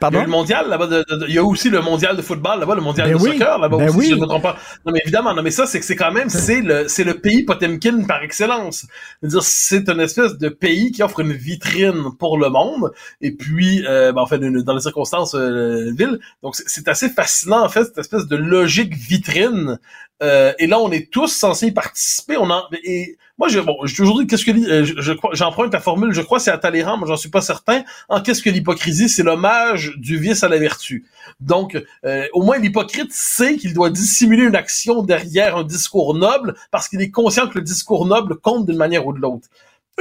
Il 0.00 0.14
y 0.14 0.16
a 0.16 0.22
le 0.22 0.28
mondial 0.28 0.68
là-bas. 0.68 0.88
il 1.28 1.34
y 1.34 1.38
a 1.38 1.44
aussi 1.44 1.70
le 1.70 1.80
mondial 1.80 2.16
de 2.16 2.22
football 2.22 2.60
là-bas, 2.60 2.74
le 2.74 2.80
mondial 2.80 3.08
ben 3.08 3.16
de 3.16 3.18
soccer 3.18 3.58
là-bas 3.58 3.76
ben 3.76 3.88
aussi, 3.90 4.02
si 4.02 4.10
je 4.10 4.14
ne 4.14 4.20
me 4.20 4.26
trompe 4.26 4.42
pas. 4.42 4.56
Non, 4.86 4.92
mais 4.92 5.00
évidemment, 5.02 5.34
non, 5.34 5.42
mais 5.42 5.50
ça, 5.50 5.66
c'est 5.66 5.80
que 5.80 5.84
c'est 5.84 5.96
quand 5.96 6.12
même, 6.12 6.28
c'est 6.28 6.60
le, 6.60 6.88
c'est 6.88 7.04
le 7.04 7.14
pays 7.14 7.44
Potemkin 7.44 8.04
par 8.04 8.22
excellence. 8.22 8.86
C'est-à-dire, 9.20 9.42
c'est 9.42 9.88
une 9.88 10.00
espèce 10.00 10.38
de 10.38 10.48
pays 10.48 10.92
qui 10.92 11.02
offre 11.02 11.20
une 11.20 11.32
vitrine 11.32 12.12
pour 12.18 12.38
le 12.38 12.48
monde. 12.48 12.92
Et 13.20 13.32
puis, 13.32 13.84
euh, 13.86 14.12
ben, 14.12 14.22
en 14.22 14.26
fait, 14.26 14.38
dans 14.38 14.74
les 14.74 14.80
circonstances, 14.80 15.34
euh, 15.34 15.92
ville. 15.96 16.18
Donc, 16.42 16.56
c'est 16.56 16.88
assez 16.88 17.08
fascinant, 17.08 17.64
en 17.64 17.68
fait, 17.68 17.84
cette 17.84 17.98
espèce 17.98 18.26
de 18.26 18.36
logique 18.36 18.94
vitrine. 18.94 19.78
Euh, 20.22 20.52
et 20.58 20.66
là, 20.66 20.78
on 20.78 20.90
est 20.90 21.10
tous 21.10 21.28
censés 21.28 21.68
y 21.68 21.72
participer. 21.72 22.36
On 22.36 22.50
en, 22.50 22.64
et, 22.84 23.16
moi, 23.38 23.46
je, 23.48 23.60
bon, 23.60 23.78
je 23.84 24.24
qu'est-ce 24.24 24.44
que 24.44 24.50
euh, 24.50 24.84
je, 24.84 25.12
crois, 25.12 25.30
j'emprunte 25.32 25.72
la 25.72 25.80
formule, 25.80 26.12
je 26.12 26.20
crois 26.20 26.40
c'est 26.40 26.50
à 26.50 26.58
Talleyrand, 26.58 26.98
mais 26.98 27.06
j'en 27.06 27.16
suis 27.16 27.30
pas 27.30 27.40
certain. 27.40 27.84
En 28.08 28.20
qu'est-ce 28.20 28.42
que 28.42 28.50
l'hypocrisie, 28.50 29.08
c'est 29.08 29.22
l'hommage 29.22 29.92
du 29.96 30.18
vice 30.18 30.42
à 30.42 30.48
la 30.48 30.58
vertu? 30.58 31.06
Donc, 31.38 31.80
euh, 32.04 32.26
au 32.32 32.42
moins 32.42 32.58
l'hypocrite 32.58 33.12
sait 33.12 33.56
qu'il 33.56 33.74
doit 33.74 33.90
dissimuler 33.90 34.42
une 34.42 34.56
action 34.56 35.02
derrière 35.02 35.56
un 35.56 35.62
discours 35.62 36.14
noble 36.14 36.56
parce 36.72 36.88
qu'il 36.88 37.00
est 37.00 37.10
conscient 37.10 37.46
que 37.46 37.58
le 37.58 37.64
discours 37.64 38.06
noble 38.06 38.36
compte 38.36 38.66
d'une 38.66 38.76
manière 38.76 39.06
ou 39.06 39.12
de 39.12 39.20
l'autre. 39.20 39.48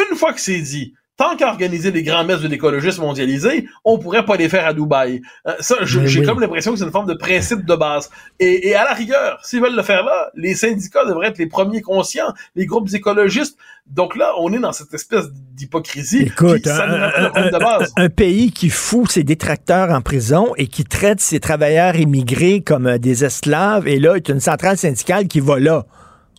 Une 0.10 0.18
fois 0.18 0.34
que 0.34 0.42
c'est 0.42 0.60
dit, 0.60 0.96
tant 1.18 1.36
qu'à 1.36 1.50
organiser 1.50 1.92
les 1.92 2.04
grands 2.04 2.24
messes 2.24 2.42
de 2.42 2.48
l'écologisme 2.48 3.02
mondialisé, 3.02 3.68
on 3.84 3.98
pourrait 3.98 4.24
pas 4.24 4.38
les 4.38 4.48
faire 4.48 4.66
à 4.66 4.74
Dubaï. 4.74 5.22
Euh, 5.48 5.54
ça, 5.60 5.76
j'ai 5.82 6.22
comme 6.24 6.40
l'impression 6.40 6.72
que 6.72 6.78
c'est 6.78 6.86
une 6.86 6.92
forme 6.92 7.08
de 7.08 7.16
principe 7.16 7.66
de 7.66 7.76
base. 7.76 8.10
Et, 8.40 8.70
et 8.70 8.76
à 8.76 8.86
la 8.86 8.94
rigueur, 8.94 9.40
s'ils 9.44 9.62
veulent 9.62 9.76
le 9.76 9.84
faire 9.84 10.04
là, 10.04 10.30
les 10.36 10.56
syndicats 10.56 11.06
devraient 11.06 11.28
être 11.30 11.40
les 11.40 11.48
premiers 11.48 11.82
conscients, 11.82 12.34
les 12.56 12.66
groupes 12.66 12.94
écologistes. 12.94 13.58
Donc 13.88 14.16
là, 14.16 14.34
on 14.40 14.52
est 14.54 14.60
dans 14.60 14.74
cette 14.74 14.94
espèce 14.94 15.26
d'hypocrisie. 15.54 16.24
Écoute, 16.24 16.68
un, 16.68 18.10
pays 18.10 18.52
qui 18.52 18.70
fout 18.70 19.10
ses 19.10 19.24
détracteurs 19.24 19.92
en 19.92 20.02
prison 20.02 20.54
et 20.58 20.68
qui 20.68 20.84
traite 20.84 21.20
ses 21.20 21.40
travailleurs 21.40 21.96
immigrés 21.96 22.62
comme 22.62 22.88
euh, 22.88 22.98
des 22.98 23.26
esclaves, 23.26 23.88
et 23.88 24.00
là, 24.00 24.18
il 24.18 24.28
y 24.28 24.32
a 24.32 24.34
une 24.34 24.40
centrale 24.40 24.78
syndicale 24.78 25.28
qui 25.28 25.40
va 25.40 25.60
là. 25.60 25.86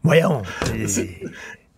Voyons. 0.05 0.43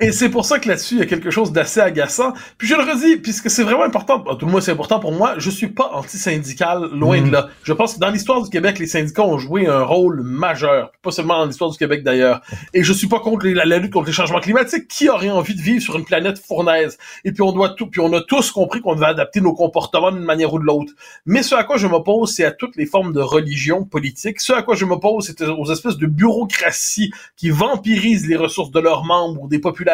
Et 0.02 0.12
c'est 0.12 0.30
pour 0.30 0.46
ça 0.46 0.58
que 0.58 0.66
là-dessus, 0.66 0.94
il 0.94 1.00
y 1.00 1.02
a 1.02 1.06
quelque 1.06 1.30
chose 1.30 1.52
d'assez 1.52 1.78
agaçant. 1.78 2.32
Puis 2.56 2.66
je 2.66 2.74
le 2.74 2.80
redis, 2.80 3.18
puisque 3.18 3.50
c'est 3.50 3.62
vraiment 3.62 3.82
important, 3.82 4.20
tout 4.20 4.46
le 4.46 4.52
monde 4.52 4.62
c'est 4.62 4.72
important 4.72 4.98
pour 4.98 5.12
moi, 5.12 5.34
je 5.36 5.50
suis 5.50 5.66
pas 5.68 5.90
anti-syndical, 5.92 6.88
loin 6.94 7.20
de 7.20 7.26
mm. 7.26 7.32
là. 7.32 7.48
Je 7.64 7.74
pense 7.74 7.94
que 7.94 8.00
dans 8.00 8.08
l'histoire 8.08 8.42
du 8.42 8.48
Québec, 8.48 8.78
les 8.78 8.86
syndicats 8.86 9.24
ont 9.26 9.36
joué 9.36 9.66
un 9.66 9.82
rôle 9.82 10.22
majeur, 10.22 10.90
pas 11.02 11.10
seulement 11.10 11.40
dans 11.40 11.44
l'histoire 11.44 11.70
du 11.70 11.76
Québec 11.76 12.02
d'ailleurs. 12.02 12.40
Et 12.72 12.82
je 12.82 12.94
suis 12.94 13.08
pas 13.08 13.20
contre 13.20 13.46
la, 13.46 13.78
lutte 13.78 13.92
contre 13.92 14.06
les 14.06 14.14
changements 14.14 14.40
climatiques. 14.40 14.88
Qui 14.88 15.10
aurait 15.10 15.28
envie 15.28 15.54
de 15.54 15.60
vivre 15.60 15.82
sur 15.82 15.98
une 15.98 16.06
planète 16.06 16.38
fournaise? 16.38 16.96
Et 17.26 17.32
puis 17.32 17.42
on 17.42 17.52
doit 17.52 17.68
tout, 17.68 17.86
puis 17.86 18.00
on 18.00 18.10
a 18.14 18.22
tous 18.22 18.52
compris 18.52 18.80
qu'on 18.80 18.94
devait 18.94 19.04
adapter 19.06 19.42
nos 19.42 19.52
comportements 19.52 20.12
d'une 20.12 20.24
manière 20.24 20.54
ou 20.54 20.58
de 20.58 20.64
l'autre. 20.64 20.94
Mais 21.26 21.42
ce 21.42 21.54
à 21.54 21.64
quoi 21.64 21.76
je 21.76 21.86
m'oppose, 21.86 22.32
c'est 22.32 22.46
à 22.46 22.52
toutes 22.52 22.76
les 22.76 22.86
formes 22.86 23.12
de 23.12 23.20
religion 23.20 23.84
politique. 23.84 24.40
Ce 24.40 24.54
à 24.54 24.62
quoi 24.62 24.76
je 24.76 24.86
m'oppose, 24.86 25.26
c'est 25.26 25.42
aux 25.42 25.70
espèces 25.70 25.98
de 25.98 26.06
bureaucraties 26.06 27.10
qui 27.36 27.50
vampirisent 27.50 28.26
les 28.26 28.36
ressources 28.36 28.70
de 28.70 28.80
leurs 28.80 29.04
membres 29.04 29.42
ou 29.42 29.48
des 29.48 29.58
populations 29.58 29.89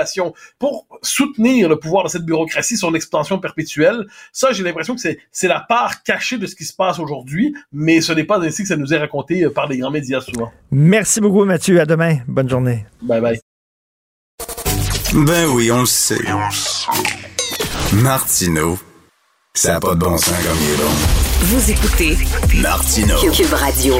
pour 0.58 0.86
soutenir 1.02 1.68
le 1.68 1.78
pouvoir 1.78 2.04
de 2.04 2.08
cette 2.08 2.24
bureaucratie 2.24 2.76
sur 2.76 2.90
l'expansion 2.90 3.38
perpétuelle. 3.38 4.06
Ça, 4.32 4.52
j'ai 4.52 4.62
l'impression 4.62 4.94
que 4.94 5.00
c'est 5.00 5.48
la 5.48 5.60
part 5.60 6.02
cachée 6.02 6.38
de 6.38 6.46
ce 6.46 6.54
qui 6.54 6.64
se 6.64 6.74
passe 6.74 6.98
aujourd'hui, 6.98 7.54
mais 7.72 8.00
ce 8.00 8.12
n'est 8.12 8.24
pas 8.24 8.38
ainsi 8.40 8.62
que 8.62 8.68
ça 8.68 8.76
nous 8.76 8.92
est 8.92 8.98
raconté 8.98 9.44
euh, 9.44 9.50
par 9.50 9.68
les 9.68 9.78
grands 9.78 9.90
médias 9.90 10.20
souvent. 10.20 10.50
Merci 10.70 11.20
beaucoup, 11.20 11.44
Mathieu. 11.44 11.80
À 11.80 11.86
demain. 11.86 12.18
Bonne 12.26 12.48
journée. 12.48 12.86
Bye 13.02 13.20
bye. 13.20 13.40
Ben 15.12 15.46
oui, 15.48 15.70
on 15.70 15.80
le 15.80 15.86
sait. 15.86 16.18
Martineau, 17.92 18.78
ça 19.54 19.74
n'a 19.74 19.80
pas 19.80 19.94
de 19.94 20.00
bon 20.00 20.16
sens 20.18 20.34
comme 20.44 20.58
il 20.60 20.72
est 20.72 20.76
bon. 20.76 20.90
Vous 21.42 21.70
écoutez 21.70 22.16
Martineau. 22.60 23.16
Cube 23.32 23.52
Radio. 23.52 23.94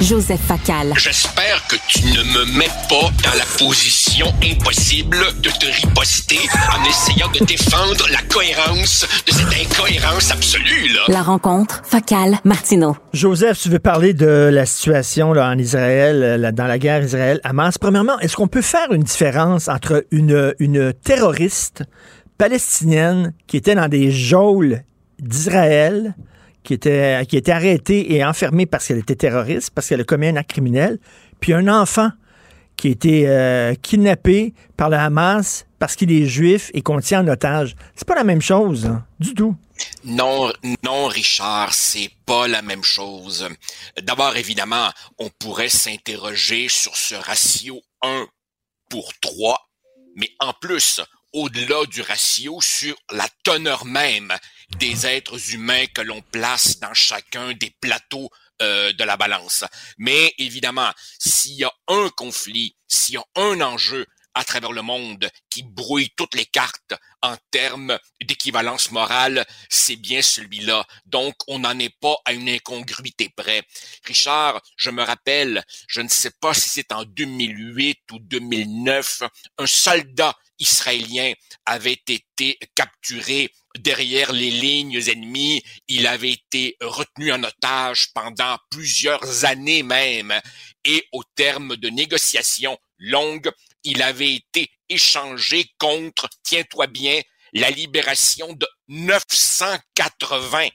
Joseph 0.00 0.40
Facal. 0.40 0.92
J'espère 0.96 1.66
que 1.66 1.74
tu 1.88 2.04
ne 2.04 2.22
me 2.22 2.56
mets 2.56 2.70
pas 2.88 3.10
dans 3.24 3.36
la 3.36 3.44
position 3.58 4.26
impossible 4.44 5.16
de 5.42 5.50
te 5.50 5.66
riposter 5.66 6.38
en 6.72 6.88
essayant 6.88 7.26
de 7.32 7.44
défendre 7.44 8.06
la 8.12 8.22
cohérence 8.28 9.06
de 9.26 9.32
cette 9.32 9.46
incohérence 9.46 10.30
absolue, 10.30 10.88
là. 10.94 11.00
La 11.08 11.22
rencontre, 11.22 11.82
Facal, 11.84 12.38
Martineau. 12.44 12.96
Joseph, 13.12 13.58
tu 13.60 13.70
veux 13.70 13.80
parler 13.80 14.14
de 14.14 14.48
la 14.52 14.66
situation 14.66 15.32
là, 15.32 15.50
en 15.50 15.58
Israël, 15.58 16.52
dans 16.54 16.66
la 16.66 16.78
guerre 16.78 17.02
Israël-Hamas. 17.02 17.78
Premièrement, 17.78 18.20
est-ce 18.20 18.36
qu'on 18.36 18.48
peut 18.48 18.62
faire 18.62 18.92
une 18.92 19.02
différence 19.02 19.66
entre 19.66 20.04
une, 20.12 20.54
une 20.60 20.92
terroriste 20.92 21.82
palestinienne 22.38 23.34
qui 23.48 23.56
était 23.56 23.74
dans 23.74 23.88
des 23.88 24.12
geôles 24.12 24.84
d'Israël 25.18 26.14
qui 26.62 26.74
était, 26.74 27.24
qui 27.26 27.36
était 27.36 27.52
arrêtée 27.52 28.14
et 28.14 28.24
enfermée 28.24 28.66
parce 28.66 28.86
qu'elle 28.86 28.98
était 28.98 29.16
terroriste, 29.16 29.70
parce 29.70 29.88
qu'elle 29.88 30.00
a 30.00 30.04
commis 30.04 30.28
un 30.28 30.36
acte 30.36 30.50
criminel, 30.50 30.98
puis 31.40 31.52
un 31.52 31.68
enfant 31.68 32.10
qui 32.76 32.88
a 32.88 32.90
été 32.92 33.28
euh, 33.28 33.74
kidnappé 33.74 34.54
par 34.76 34.88
le 34.88 34.96
Hamas 34.96 35.66
parce 35.78 35.96
qu'il 35.96 36.10
est 36.12 36.26
juif 36.26 36.70
et 36.74 36.82
qu'on 36.82 37.00
tient 37.00 37.20
en 37.20 37.28
otage. 37.28 37.74
C'est 37.94 38.06
pas 38.06 38.14
la 38.14 38.24
même 38.24 38.40
chose, 38.40 38.86
hein, 38.86 39.04
du 39.18 39.34
tout. 39.34 39.56
Non, 40.04 40.52
non, 40.84 41.06
Richard, 41.06 41.74
c'est 41.74 42.10
pas 42.24 42.48
la 42.48 42.62
même 42.62 42.82
chose. 42.82 43.48
D'abord, 44.02 44.36
évidemment, 44.36 44.90
on 45.18 45.28
pourrait 45.38 45.68
s'interroger 45.68 46.68
sur 46.68 46.96
ce 46.96 47.14
ratio 47.14 47.80
1 48.02 48.26
pour 48.90 49.12
3, 49.20 49.68
mais 50.16 50.30
en 50.40 50.52
plus, 50.52 51.00
au-delà 51.32 51.84
du 51.86 52.02
ratio, 52.02 52.60
sur 52.60 52.96
la 53.12 53.26
teneur 53.44 53.84
même 53.84 54.32
des 54.76 55.06
êtres 55.06 55.52
humains 55.54 55.86
que 55.86 56.02
l'on 56.02 56.20
place 56.20 56.78
dans 56.78 56.94
chacun 56.94 57.52
des 57.54 57.74
plateaux 57.80 58.30
euh, 58.60 58.92
de 58.92 59.04
la 59.04 59.16
balance. 59.16 59.64
Mais 59.98 60.34
évidemment, 60.38 60.90
s'il 61.18 61.54
y 61.54 61.64
a 61.64 61.72
un 61.88 62.08
conflit, 62.10 62.76
s'il 62.86 63.14
y 63.14 63.18
a 63.18 63.24
un 63.36 63.60
enjeu 63.60 64.06
à 64.34 64.44
travers 64.44 64.72
le 64.72 64.82
monde 64.82 65.28
qui 65.50 65.62
brouille 65.62 66.10
toutes 66.16 66.36
les 66.36 66.46
cartes 66.46 66.94
en 67.22 67.36
termes 67.50 67.98
d'équivalence 68.22 68.92
morale, 68.92 69.44
c'est 69.68 69.96
bien 69.96 70.22
celui-là. 70.22 70.86
Donc, 71.06 71.34
on 71.48 71.60
n'en 71.60 71.76
est 71.78 71.96
pas 72.00 72.16
à 72.24 72.32
une 72.32 72.48
incongruité 72.48 73.30
près. 73.36 73.62
Richard, 74.04 74.62
je 74.76 74.90
me 74.90 75.02
rappelle, 75.02 75.64
je 75.88 76.00
ne 76.00 76.08
sais 76.08 76.30
pas 76.40 76.54
si 76.54 76.68
c'est 76.68 76.92
en 76.92 77.04
2008 77.04 77.98
ou 78.12 78.20
2009, 78.20 79.22
un 79.58 79.66
soldat 79.66 80.36
israélien 80.58 81.32
avait 81.66 82.00
été 82.08 82.58
capturé 82.74 83.50
derrière 83.78 84.32
les 84.32 84.50
lignes 84.50 85.00
ennemies. 85.08 85.62
Il 85.88 86.06
avait 86.06 86.32
été 86.32 86.76
retenu 86.80 87.32
en 87.32 87.42
otage 87.42 88.12
pendant 88.12 88.56
plusieurs 88.70 89.44
années 89.44 89.82
même. 89.82 90.34
Et 90.84 91.06
au 91.12 91.22
terme 91.34 91.76
de 91.76 91.88
négociations 91.88 92.78
longues, 92.98 93.50
il 93.84 94.02
avait 94.02 94.34
été 94.34 94.70
échangé 94.88 95.66
contre, 95.78 96.28
tiens-toi 96.42 96.86
bien, 96.86 97.20
la 97.52 97.70
libération 97.70 98.52
de 98.52 98.66
980 98.88 100.68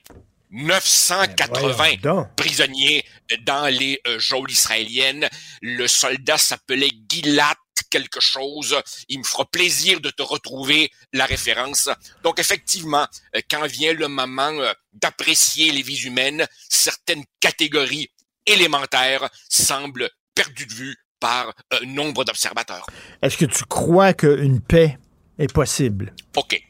980 0.50 1.94
ben, 2.00 2.30
prisonniers 2.36 3.04
dans 3.42 3.66
les 3.66 4.00
euh, 4.06 4.20
geôles 4.20 4.52
israéliennes. 4.52 5.28
Le 5.62 5.88
soldat 5.88 6.38
s'appelait 6.38 6.90
Gilad 7.10 7.56
quelque 7.94 8.20
chose. 8.20 8.76
Il 9.08 9.20
me 9.20 9.24
fera 9.24 9.44
plaisir 9.44 10.00
de 10.00 10.10
te 10.10 10.22
retrouver 10.22 10.90
la 11.12 11.26
référence. 11.26 11.88
Donc 12.24 12.40
effectivement, 12.40 13.06
euh, 13.36 13.40
quand 13.48 13.64
vient 13.66 13.92
le 13.92 14.08
moment 14.08 14.54
euh, 14.58 14.72
d'apprécier 14.92 15.70
les 15.70 15.82
vies 15.82 16.02
humaines, 16.08 16.44
certaines 16.68 17.24
catégories 17.38 18.10
élémentaires 18.46 19.30
semblent 19.48 20.10
perdues 20.34 20.66
de 20.66 20.74
vue 20.74 20.96
par 21.20 21.54
un 21.70 21.86
nombre 21.86 22.24
d'observateurs. 22.24 22.84
Est-ce 23.22 23.36
que 23.36 23.44
tu 23.44 23.64
crois 23.64 24.12
qu'une 24.12 24.60
paix 24.60 24.98
est 25.38 25.52
possible? 25.52 26.12
OK. 26.36 26.60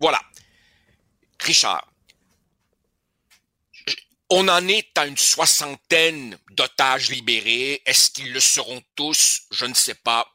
Voilà. 0.00 0.20
Richard, 1.40 1.86
on 4.30 4.48
en 4.48 4.66
est 4.68 4.96
à 4.96 5.06
une 5.06 5.16
soixantaine 5.16 6.38
d'otages 6.52 7.10
libérés. 7.10 7.82
Est-ce 7.86 8.10
qu'ils 8.10 8.32
le 8.32 8.40
seront 8.40 8.82
tous? 8.94 9.42
Je 9.50 9.66
ne 9.66 9.74
sais 9.74 9.94
pas. 9.94 10.26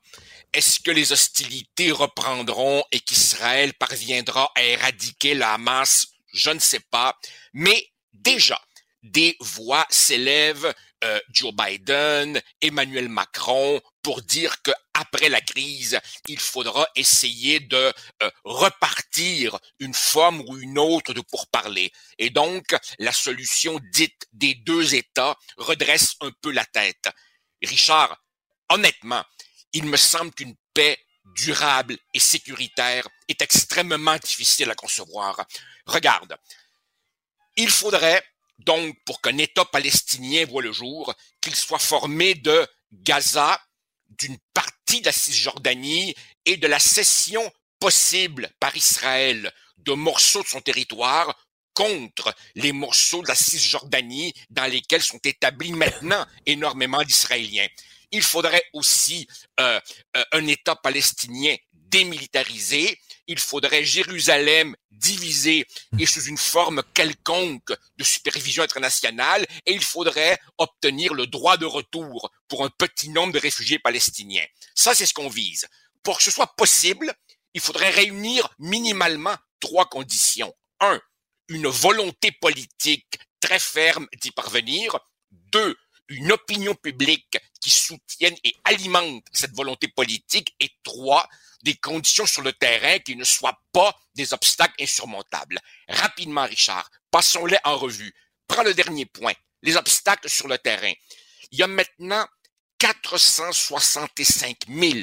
Est-ce 0.54 0.80
que 0.80 0.92
les 0.92 1.12
hostilités 1.12 1.92
reprendront 1.92 2.84
et 2.92 3.00
qu'Israël 3.00 3.74
parviendra 3.74 4.52
à 4.56 4.64
éradiquer 4.64 5.34
la 5.34 5.54
Hamas? 5.54 6.10
Je 6.32 6.52
ne 6.52 6.60
sais 6.60 6.82
pas. 6.92 7.18
Mais 7.54 7.92
déjà, 8.14 8.62
des 9.02 9.36
voix 9.40 9.86
s'élèvent, 9.90 10.72
euh, 11.04 11.20
Joe 11.30 11.54
Biden, 11.54 12.40
Emmanuel 12.62 13.10
Macron, 13.10 13.82
pour 14.04 14.22
dire 14.22 14.62
que 14.62 14.72
après 14.94 15.28
la 15.28 15.42
crise, 15.42 16.00
il 16.28 16.40
faudra 16.40 16.88
essayer 16.96 17.60
de 17.60 17.92
euh, 18.22 18.32
repartir 18.44 19.58
une 19.80 19.94
forme 19.94 20.42
ou 20.48 20.58
une 20.58 20.78
autre 20.78 21.14
de 21.14 21.22
pourparler. 21.22 21.92
Et 22.20 22.30
donc, 22.30 22.76
la 23.00 23.12
solution 23.12 23.80
dite 23.92 24.28
des 24.32 24.54
deux 24.54 24.94
États 24.94 25.36
redresse 25.58 26.16
un 26.22 26.32
peu 26.42 26.52
la 26.52 26.66
tête. 26.66 27.10
Richard, 27.62 28.18
honnêtement, 28.70 29.24
il 29.74 29.86
me 29.86 29.98
semble 29.98 30.34
qu'une 30.34 30.56
paix 30.74 31.00
durable 31.36 31.98
et 32.14 32.20
sécuritaire 32.20 33.08
est 33.28 33.42
extrêmement 33.42 34.18
difficile 34.18 34.70
à 34.70 34.76
concevoir. 34.76 35.46
Regarde, 35.86 36.38
il 37.56 37.70
faudrait 37.70 38.24
donc, 38.60 38.96
pour 39.06 39.22
qu'un 39.22 39.38
État 39.38 39.66
palestinien 39.66 40.46
voit 40.46 40.62
le 40.62 40.72
jour, 40.72 41.14
qu'il 41.42 41.56
soit 41.56 41.80
formé 41.80 42.36
de 42.36 42.68
Gaza, 42.92 43.60
d'une 44.10 44.38
partie 44.54 45.02
de 45.02 45.08
la 45.08 45.12
Cisjordanie 45.12 46.14
et 46.46 46.58
de 46.58 46.68
la 46.68 46.80
cession 46.80 47.52
possible 47.80 48.50
par 48.60 48.76
Israël 48.76 49.52
de 49.78 49.94
morceaux 49.94 50.44
de 50.44 50.48
son 50.48 50.62
territoire 50.62 51.36
contre 51.74 52.34
les 52.56 52.72
morceaux 52.72 53.24
de 53.24 53.28
la 53.28 53.36
Cisjordanie 53.36 54.34
dans 54.52 54.72
lesquels 54.72 55.02
sont 55.02 55.20
établis 55.24 55.74
maintenant 55.74 56.26
énormément 56.46 57.04
d'Israéliens. 57.04 57.68
Il 58.14 58.22
faudrait 58.22 58.64
aussi 58.74 59.28
euh, 59.60 59.80
euh, 60.16 60.24
un 60.32 60.46
État 60.46 60.76
palestinien 60.76 61.56
démilitarisé, 61.72 63.00
il 63.28 63.40
faudrait 63.40 63.84
Jérusalem 63.84 64.76
divisée 64.92 65.66
et 66.00 66.06
sous 66.06 66.24
une 66.26 66.38
forme 66.38 66.84
quelconque 66.94 67.74
de 67.98 68.04
supervision 68.04 68.64
internationale, 68.64 69.46
et 69.66 69.74
il 69.74 69.84
faudrait 69.84 70.40
obtenir 70.60 71.16
le 71.16 71.26
droit 71.26 71.58
de 71.58 71.66
retour 71.66 72.32
pour 72.48 72.64
un 72.64 72.70
petit 72.70 73.10
nombre 73.10 73.34
de 73.34 73.40
réfugiés 73.40 73.80
palestiniens. 73.80 74.46
Ça, 74.76 74.94
c'est 74.94 75.08
ce 75.08 75.14
qu'on 75.14 75.30
vise. 75.30 75.68
Pour 76.04 76.18
que 76.18 76.24
ce 76.24 76.32
soit 76.32 76.56
possible, 76.56 77.12
il 77.56 77.62
faudrait 77.62 77.90
réunir 77.90 78.54
minimalement 78.60 79.36
trois 79.60 79.86
conditions. 79.86 80.54
Un, 80.80 81.02
une 81.48 81.68
volonté 81.68 82.32
politique 82.32 83.18
très 83.40 83.60
ferme 83.60 84.08
d'y 84.22 84.32
parvenir. 84.32 85.00
Deux, 85.32 85.76
une 86.10 86.32
opinion 86.32 86.76
publique 86.76 87.38
qui 87.64 87.70
soutienne 87.70 88.36
et 88.44 88.54
alimente 88.66 89.26
cette 89.32 89.56
volonté 89.56 89.88
politique. 89.88 90.54
Et 90.60 90.70
trois, 90.84 91.28
des 91.64 91.76
conditions 91.76 92.26
sur 92.26 92.42
le 92.42 92.52
terrain 92.52 93.00
qui 93.00 93.16
ne 93.16 93.24
soient 93.24 93.58
pas 93.72 93.98
des 94.16 94.34
obstacles 94.34 94.84
insurmontables. 94.84 95.58
Rapidement, 95.88 96.46
Richard, 96.46 96.90
passons-les 97.10 97.58
en 97.64 97.78
revue. 97.78 98.14
Prends 98.48 98.64
le 98.64 98.74
dernier 98.74 99.06
point, 99.06 99.34
les 99.62 99.78
obstacles 99.78 100.30
sur 100.30 100.50
le 100.50 100.58
terrain. 100.58 100.92
Il 101.52 101.60
y 101.60 101.64
a 101.64 101.68
maintenant 101.68 102.28
465 102.80 104.58
000 104.68 104.94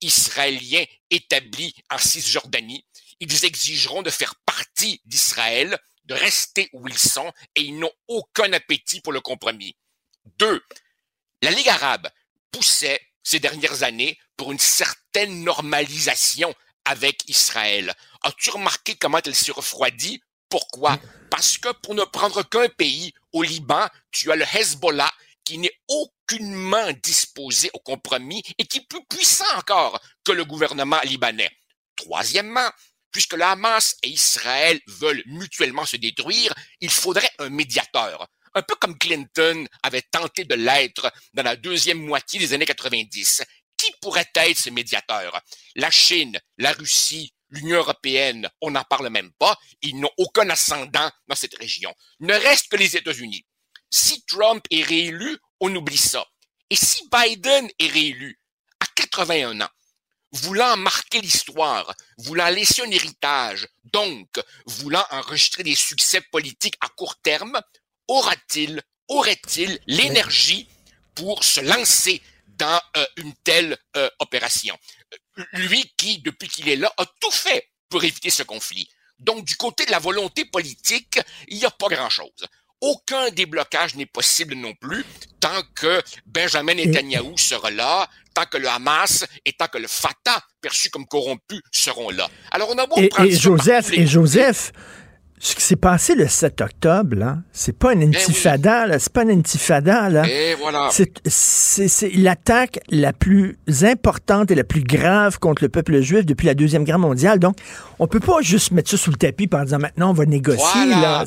Israéliens 0.00 0.84
établis 1.10 1.74
en 1.90 1.98
Cisjordanie. 1.98 2.86
Ils 3.20 3.44
exigeront 3.44 4.02
de 4.02 4.10
faire 4.10 4.34
partie 4.46 5.02
d'Israël, 5.04 5.78
de 6.04 6.14
rester 6.14 6.70
où 6.72 6.88
ils 6.88 6.96
sont, 6.96 7.30
et 7.54 7.60
ils 7.60 7.78
n'ont 7.78 7.92
aucun 8.08 8.50
appétit 8.54 9.02
pour 9.02 9.12
le 9.12 9.20
compromis. 9.20 9.76
Deux, 10.38 10.62
la 11.42 11.50
Ligue 11.50 11.68
arabe 11.68 12.08
poussait 12.50 13.00
ces 13.22 13.40
dernières 13.40 13.82
années 13.82 14.18
pour 14.36 14.52
une 14.52 14.58
certaine 14.58 15.42
normalisation 15.42 16.54
avec 16.84 17.28
Israël. 17.28 17.92
As-tu 18.22 18.50
remarqué 18.50 18.94
comment 18.96 19.20
elle 19.24 19.34
s'est 19.34 19.52
refroidie? 19.52 20.22
Pourquoi? 20.48 20.98
Parce 21.30 21.58
que 21.58 21.72
pour 21.82 21.94
ne 21.94 22.04
prendre 22.04 22.42
qu'un 22.48 22.68
pays, 22.68 23.12
au 23.32 23.42
Liban, 23.42 23.86
tu 24.12 24.30
as 24.30 24.36
le 24.36 24.44
Hezbollah 24.54 25.10
qui 25.44 25.58
n'est 25.58 25.78
aucunement 25.88 26.92
disposé 27.02 27.70
au 27.74 27.78
compromis 27.78 28.42
et 28.58 28.66
qui 28.66 28.78
est 28.78 28.88
plus 28.88 29.04
puissant 29.06 29.44
encore 29.56 30.00
que 30.24 30.32
le 30.32 30.44
gouvernement 30.44 31.00
libanais. 31.04 31.50
Troisièmement, 31.96 32.70
puisque 33.10 33.34
le 33.34 33.42
Hamas 33.42 33.96
et 34.02 34.08
Israël 34.08 34.80
veulent 34.86 35.22
mutuellement 35.26 35.86
se 35.86 35.96
détruire, 35.96 36.54
il 36.80 36.90
faudrait 36.90 37.30
un 37.38 37.48
médiateur. 37.48 38.28
Un 38.56 38.62
peu 38.62 38.74
comme 38.76 38.96
Clinton 38.96 39.66
avait 39.82 40.00
tenté 40.10 40.44
de 40.44 40.54
l'être 40.54 41.12
dans 41.34 41.42
la 41.42 41.56
deuxième 41.56 41.98
moitié 41.98 42.40
des 42.40 42.54
années 42.54 42.64
90. 42.64 43.42
Qui 43.76 43.92
pourrait 44.00 44.30
être 44.34 44.58
ce 44.58 44.70
médiateur? 44.70 45.38
La 45.74 45.90
Chine, 45.90 46.40
la 46.56 46.72
Russie, 46.72 47.34
l'Union 47.50 47.76
européenne, 47.76 48.48
on 48.62 48.70
n'en 48.70 48.84
parle 48.84 49.10
même 49.10 49.30
pas. 49.38 49.58
Ils 49.82 50.00
n'ont 50.00 50.10
aucun 50.16 50.48
ascendant 50.48 51.10
dans 51.28 51.36
cette 51.36 51.54
région. 51.58 51.94
Ne 52.20 52.32
reste 52.32 52.68
que 52.68 52.76
les 52.76 52.96
États-Unis. 52.96 53.44
Si 53.90 54.24
Trump 54.24 54.64
est 54.70 54.82
réélu, 54.82 55.36
on 55.60 55.76
oublie 55.76 55.98
ça. 55.98 56.26
Et 56.70 56.76
si 56.76 57.06
Biden 57.12 57.68
est 57.78 57.92
réélu 57.92 58.40
à 58.80 58.86
81 58.94 59.60
ans, 59.60 59.68
voulant 60.32 60.78
marquer 60.78 61.20
l'histoire, 61.20 61.94
voulant 62.16 62.48
laisser 62.48 62.80
un 62.80 62.90
héritage, 62.90 63.68
donc 63.84 64.28
voulant 64.64 65.04
enregistrer 65.10 65.62
des 65.62 65.74
succès 65.74 66.22
politiques 66.32 66.78
à 66.80 66.88
court 66.88 67.16
terme, 67.20 67.60
aura-t-il, 68.08 68.82
aurait-il 69.08 69.78
l'énergie 69.86 70.68
pour 71.14 71.44
se 71.44 71.60
lancer 71.60 72.22
dans 72.46 72.80
euh, 72.96 73.04
une 73.16 73.34
telle 73.44 73.76
euh, 73.96 74.08
opération? 74.18 74.76
Lui 75.52 75.92
qui, 75.96 76.18
depuis 76.18 76.48
qu'il 76.48 76.68
est 76.68 76.76
là, 76.76 76.92
a 76.96 77.06
tout 77.20 77.30
fait 77.30 77.68
pour 77.88 78.02
éviter 78.04 78.30
ce 78.30 78.42
conflit. 78.42 78.88
Donc, 79.18 79.44
du 79.44 79.56
côté 79.56 79.86
de 79.86 79.90
la 79.90 79.98
volonté 79.98 80.44
politique, 80.44 81.18
il 81.48 81.58
n'y 81.58 81.64
a 81.64 81.70
pas 81.70 81.88
grand-chose. 81.88 82.46
Aucun 82.80 83.30
déblocage 83.30 83.94
n'est 83.94 84.06
possible 84.06 84.54
non 84.54 84.74
plus 84.74 85.04
tant 85.40 85.62
que 85.74 86.02
Benjamin 86.26 86.74
Netanyahu 86.74 87.38
sera 87.38 87.70
là, 87.70 88.08
tant 88.34 88.44
que 88.44 88.58
le 88.58 88.68
Hamas 88.68 89.24
et 89.44 89.52
tant 89.52 89.68
que 89.68 89.78
le 89.78 89.88
Fatah, 89.88 90.42
perçu 90.60 90.90
comme 90.90 91.06
corrompu, 91.06 91.62
seront 91.70 92.10
là. 92.10 92.28
Alors 92.50 92.68
on 92.70 92.78
a 92.78 92.86
beau 92.86 92.96
et, 92.98 93.08
prendre 93.08 93.30
et 93.30 93.36
Joseph, 93.36 93.92
et 93.92 94.06
Joseph, 94.06 94.72
ce 95.38 95.54
qui 95.54 95.62
s'est 95.62 95.76
passé 95.76 96.14
le 96.14 96.26
7 96.28 96.60
octobre, 96.62 97.14
là, 97.16 97.38
c'est 97.52 97.76
pas 97.78 97.92
une 97.92 98.02
intifada, 98.02 98.86
là, 98.86 98.98
c'est 98.98 99.12
pas 99.12 99.22
une 99.22 99.30
intifada, 99.30 100.08
là. 100.08 100.24
Voilà. 100.58 100.88
C'est 100.90 102.10
l'attaque 102.14 102.80
la 102.88 103.12
plus 103.12 103.58
importante 103.82 104.50
et 104.50 104.54
la 104.54 104.64
plus 104.64 104.82
grave 104.82 105.38
contre 105.38 105.62
le 105.62 105.68
peuple 105.68 106.00
juif 106.00 106.24
depuis 106.24 106.46
la 106.46 106.54
Deuxième 106.54 106.84
Guerre 106.84 106.98
mondiale. 106.98 107.38
Donc, 107.38 107.56
on 107.98 108.06
peut 108.06 108.20
pas 108.20 108.40
juste 108.40 108.70
mettre 108.70 108.90
ça 108.90 108.96
sous 108.96 109.10
le 109.10 109.16
tapis 109.16 109.46
par 109.46 109.64
disant 109.64 109.78
maintenant 109.78 110.10
on 110.10 110.14
va 110.14 110.24
négocier, 110.26 110.62
Voilà. 110.86 111.00
là. 111.00 111.24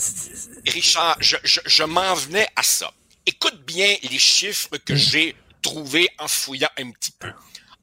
Richard, 0.68 1.18
je, 1.20 1.38
je, 1.44 1.60
je 1.66 1.84
m'en 1.84 2.14
venais 2.16 2.48
à 2.56 2.64
ça. 2.64 2.92
Écoute 3.26 3.62
bien 3.66 3.94
les 4.10 4.18
chiffres 4.20 4.70
que 4.86 4.96
j'ai 4.96 5.36
trouvés 5.62 6.10
en 6.18 6.28
fouillant 6.28 6.70
un 6.80 6.90
petit 6.92 7.12
peu. 7.12 7.28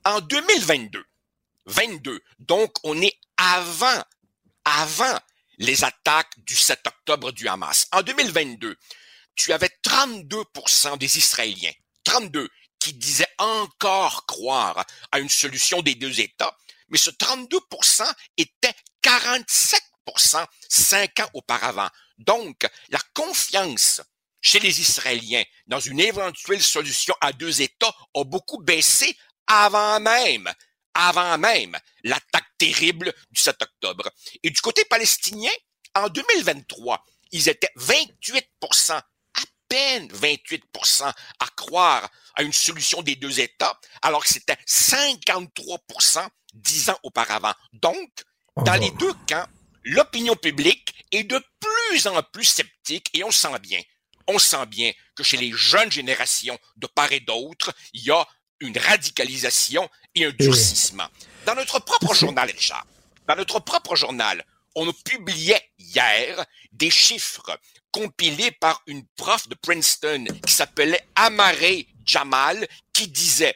En 0.04 0.20
2022, 0.20 0.98
22, 1.66 2.20
donc 2.40 2.70
on 2.84 3.00
est 3.00 3.14
avant, 3.36 4.02
avant 4.64 5.18
les 5.58 5.84
attaques 5.84 6.32
du 6.38 6.54
7 6.54 6.80
octobre 6.86 7.32
du 7.32 7.48
Hamas. 7.48 7.88
En 7.92 8.02
2022, 8.02 8.76
tu 9.34 9.52
avais 9.52 9.70
32% 9.84 10.98
des 10.98 11.18
Israéliens, 11.18 11.72
32, 12.04 12.48
qui 12.78 12.94
disaient 12.94 13.34
encore 13.38 14.26
croire 14.26 14.84
à 15.12 15.18
une 15.18 15.28
solution 15.28 15.82
des 15.82 15.94
deux 15.94 16.20
États, 16.20 16.56
mais 16.88 16.98
ce 16.98 17.10
32% 17.10 18.10
était 18.36 18.74
47% 19.02 20.46
cinq 20.68 21.20
ans 21.20 21.30
auparavant. 21.34 21.88
Donc, 22.18 22.66
la 22.90 23.00
confiance 23.14 24.00
chez 24.40 24.60
les 24.60 24.80
Israéliens 24.80 25.42
dans 25.66 25.80
une 25.80 26.00
éventuelle 26.00 26.62
solution 26.62 27.14
à 27.20 27.32
deux 27.32 27.62
États 27.62 27.94
a 28.14 28.24
beaucoup 28.24 28.58
baissé 28.62 29.16
avant 29.46 30.00
même, 30.00 30.52
avant 30.96 31.36
même 31.38 31.76
l'attaque 32.04 32.48
terrible 32.58 33.12
du 33.30 33.40
7 33.40 33.62
octobre. 33.62 34.10
Et 34.42 34.50
du 34.50 34.60
côté 34.60 34.84
palestinien, 34.86 35.50
en 35.94 36.08
2023, 36.08 37.04
ils 37.32 37.48
étaient 37.48 37.70
28 37.76 38.46
à 39.34 39.42
peine 39.68 40.08
28% 40.08 41.04
à 41.04 41.46
croire 41.56 42.08
à 42.34 42.42
une 42.42 42.52
solution 42.52 43.02
des 43.02 43.16
deux 43.16 43.40
États, 43.40 43.78
alors 44.02 44.22
que 44.22 44.30
c'était 44.30 44.56
53% 44.66 46.26
dix 46.54 46.88
ans 46.88 46.98
auparavant. 47.02 47.52
Donc, 47.72 48.10
dans 48.64 48.80
les 48.80 48.90
deux 48.92 49.12
camps, 49.28 49.46
l'opinion 49.84 50.34
publique 50.36 51.04
est 51.12 51.24
de 51.24 51.42
plus 51.60 52.06
en 52.06 52.22
plus 52.22 52.44
sceptique 52.44 53.10
et 53.14 53.22
on 53.24 53.30
sent 53.30 53.58
bien, 53.60 53.80
on 54.26 54.38
sent 54.38 54.66
bien 54.66 54.92
que 55.14 55.22
chez 55.22 55.36
les 55.36 55.52
jeunes 55.52 55.92
générations 55.92 56.58
de 56.76 56.86
part 56.86 57.12
et 57.12 57.20
d'autre, 57.20 57.74
il 57.92 58.04
y 58.04 58.10
a 58.10 58.26
une 58.60 58.78
radicalisation 58.78 59.88
et 60.16 60.24
un 60.24 60.32
durcissement. 60.32 61.06
Dans 61.44 61.54
notre 61.54 61.78
propre 61.78 62.12
journal, 62.14 62.50
Richard, 62.50 62.84
dans 63.28 63.36
notre 63.36 63.60
propre 63.60 63.94
journal, 63.94 64.44
on 64.74 64.92
publiait 64.92 65.70
hier 65.78 66.44
des 66.72 66.90
chiffres 66.90 67.60
compilés 67.92 68.50
par 68.50 68.82
une 68.86 69.06
prof 69.16 69.48
de 69.48 69.54
Princeton 69.54 70.24
qui 70.44 70.52
s'appelait 70.52 71.06
Amaré 71.14 71.86
Jamal, 72.04 72.66
qui 72.92 73.06
disait 73.08 73.54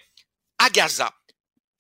à 0.59 0.71
Gaza, 0.71 1.13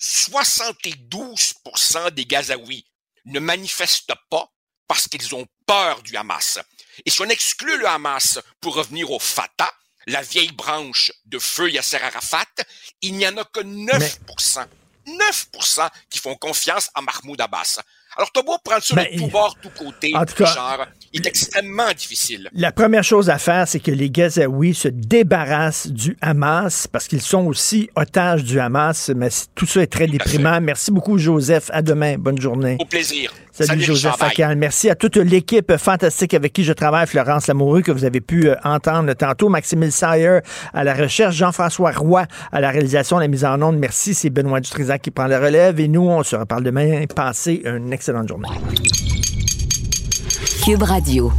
72% 0.01 2.11
des 2.11 2.27
Gazaouis 2.27 2.85
ne 3.27 3.39
manifestent 3.39 4.15
pas 4.31 4.51
parce 4.89 5.07
qu'ils 5.09 5.35
ont 5.35 5.47
peur 5.67 6.03
du 6.03 6.17
Hamas. 6.17 6.59
Et 7.05 7.11
si 7.11 7.21
on 7.23 7.29
exclut 7.29 7.79
le 7.79 7.87
Hamas 7.87 8.41
pour 8.61 8.75
revenir 8.75 9.11
au 9.11 9.19
Fatah, 9.19 9.73
la 10.07 10.23
vieille 10.23 10.53
branche 10.53 11.13
de 11.27 11.39
feu 11.39 11.71
Yasser 11.71 11.99
Arafat, 12.03 12.47
il 13.03 13.17
n'y 13.17 13.27
en 13.27 13.37
a 13.37 13.45
que 13.45 13.61
9%. 13.61 14.67
9% 15.07 15.91
qui 16.09 16.19
font 16.19 16.37
confiance 16.37 16.91
à 16.95 17.01
Mahmoud 17.01 17.41
Abbas. 17.41 17.81
Alors, 18.17 18.31
t'as 18.33 18.43
beau 18.43 18.57
prendre 18.63 18.83
ça 18.83 18.97
Ben, 18.97 19.07
de 19.13 19.19
tout 19.19 19.29
bord, 19.29 19.57
tout 19.63 19.71
côté, 19.77 20.13
en 20.15 20.25
tout 20.25 20.35
cas, 20.35 20.47
Richard, 20.47 20.89
il 21.13 21.21
est 21.21 21.27
extrêmement 21.27 21.91
difficile. 21.97 22.49
La 22.53 22.73
première 22.73 23.05
chose 23.05 23.31
à 23.31 23.39
faire, 23.39 23.67
c'est 23.67 23.81
que 23.81 23.91
les 23.91 24.11
Gazaouis 24.11 24.75
se 24.75 24.89
débarrassent 24.89 25.89
du 25.89 26.17
Hamas 26.21 26.87
parce 26.87 27.09
qu'ils 27.09 27.21
sont 27.21 27.47
aussi 27.47 27.89
otages 27.97 28.45
du 28.45 28.61
Hamas. 28.61 29.11
Mais 29.15 29.29
tout 29.55 29.67
ça 29.67 29.83
est 29.83 29.87
très 29.87 30.07
déprimant. 30.07 30.61
Merci 30.61 30.91
beaucoup, 30.91 31.19
Joseph. 31.19 31.71
À 31.73 31.83
demain. 31.83 32.17
Bonne 32.19 32.41
journée. 32.41 32.77
Au 32.81 32.85
plaisir. 32.85 33.33
Salut, 33.53 33.83
Joseph 33.83 34.13
Richard, 34.13 34.19
bye. 34.19 34.29
Facal. 34.31 34.57
Merci 34.57 34.89
à 34.91 34.95
toute 34.95 35.17
l'équipe 35.17 35.77
fantastique 35.77 36.35
avec 36.35 36.53
qui 36.53 36.65
je 36.65 36.73
travaille, 36.73 37.07
Florence 37.07 37.47
Lamoureux, 37.49 37.83
que 37.83 37.93
vous 37.93 38.05
avez 38.05 38.21
pu 38.21 38.49
euh, 38.49 38.55
entendre 38.65 39.13
tantôt, 39.15 39.49
Maxime 39.49 39.91
Sayer 39.91 40.39
à 40.73 40.85
la 40.85 40.95
recherche, 40.95 41.35
Jean-François 41.35 41.91
Roy 41.91 42.27
à 42.53 42.61
la 42.61 42.71
réalisation, 42.71 43.19
la 43.19 43.29
mise 43.29 43.45
en 43.45 43.61
onde. 43.61 43.77
Merci, 43.77 44.15
c'est 44.15 44.31
Benoît 44.31 44.61
Dutrisac 44.61 45.03
qui 45.03 45.11
prend 45.11 45.27
la 45.27 45.41
relève. 45.41 45.81
Et 45.81 45.89
nous, 45.89 46.09
on 46.09 46.23
se 46.23 46.37
reparle 46.37 46.63
demain. 46.63 47.05
Passez 47.15 47.63
une 47.65 47.93
excellente 48.01 48.29
journée. 48.29 48.49
Cube 50.65 50.83
Radio. 50.85 51.31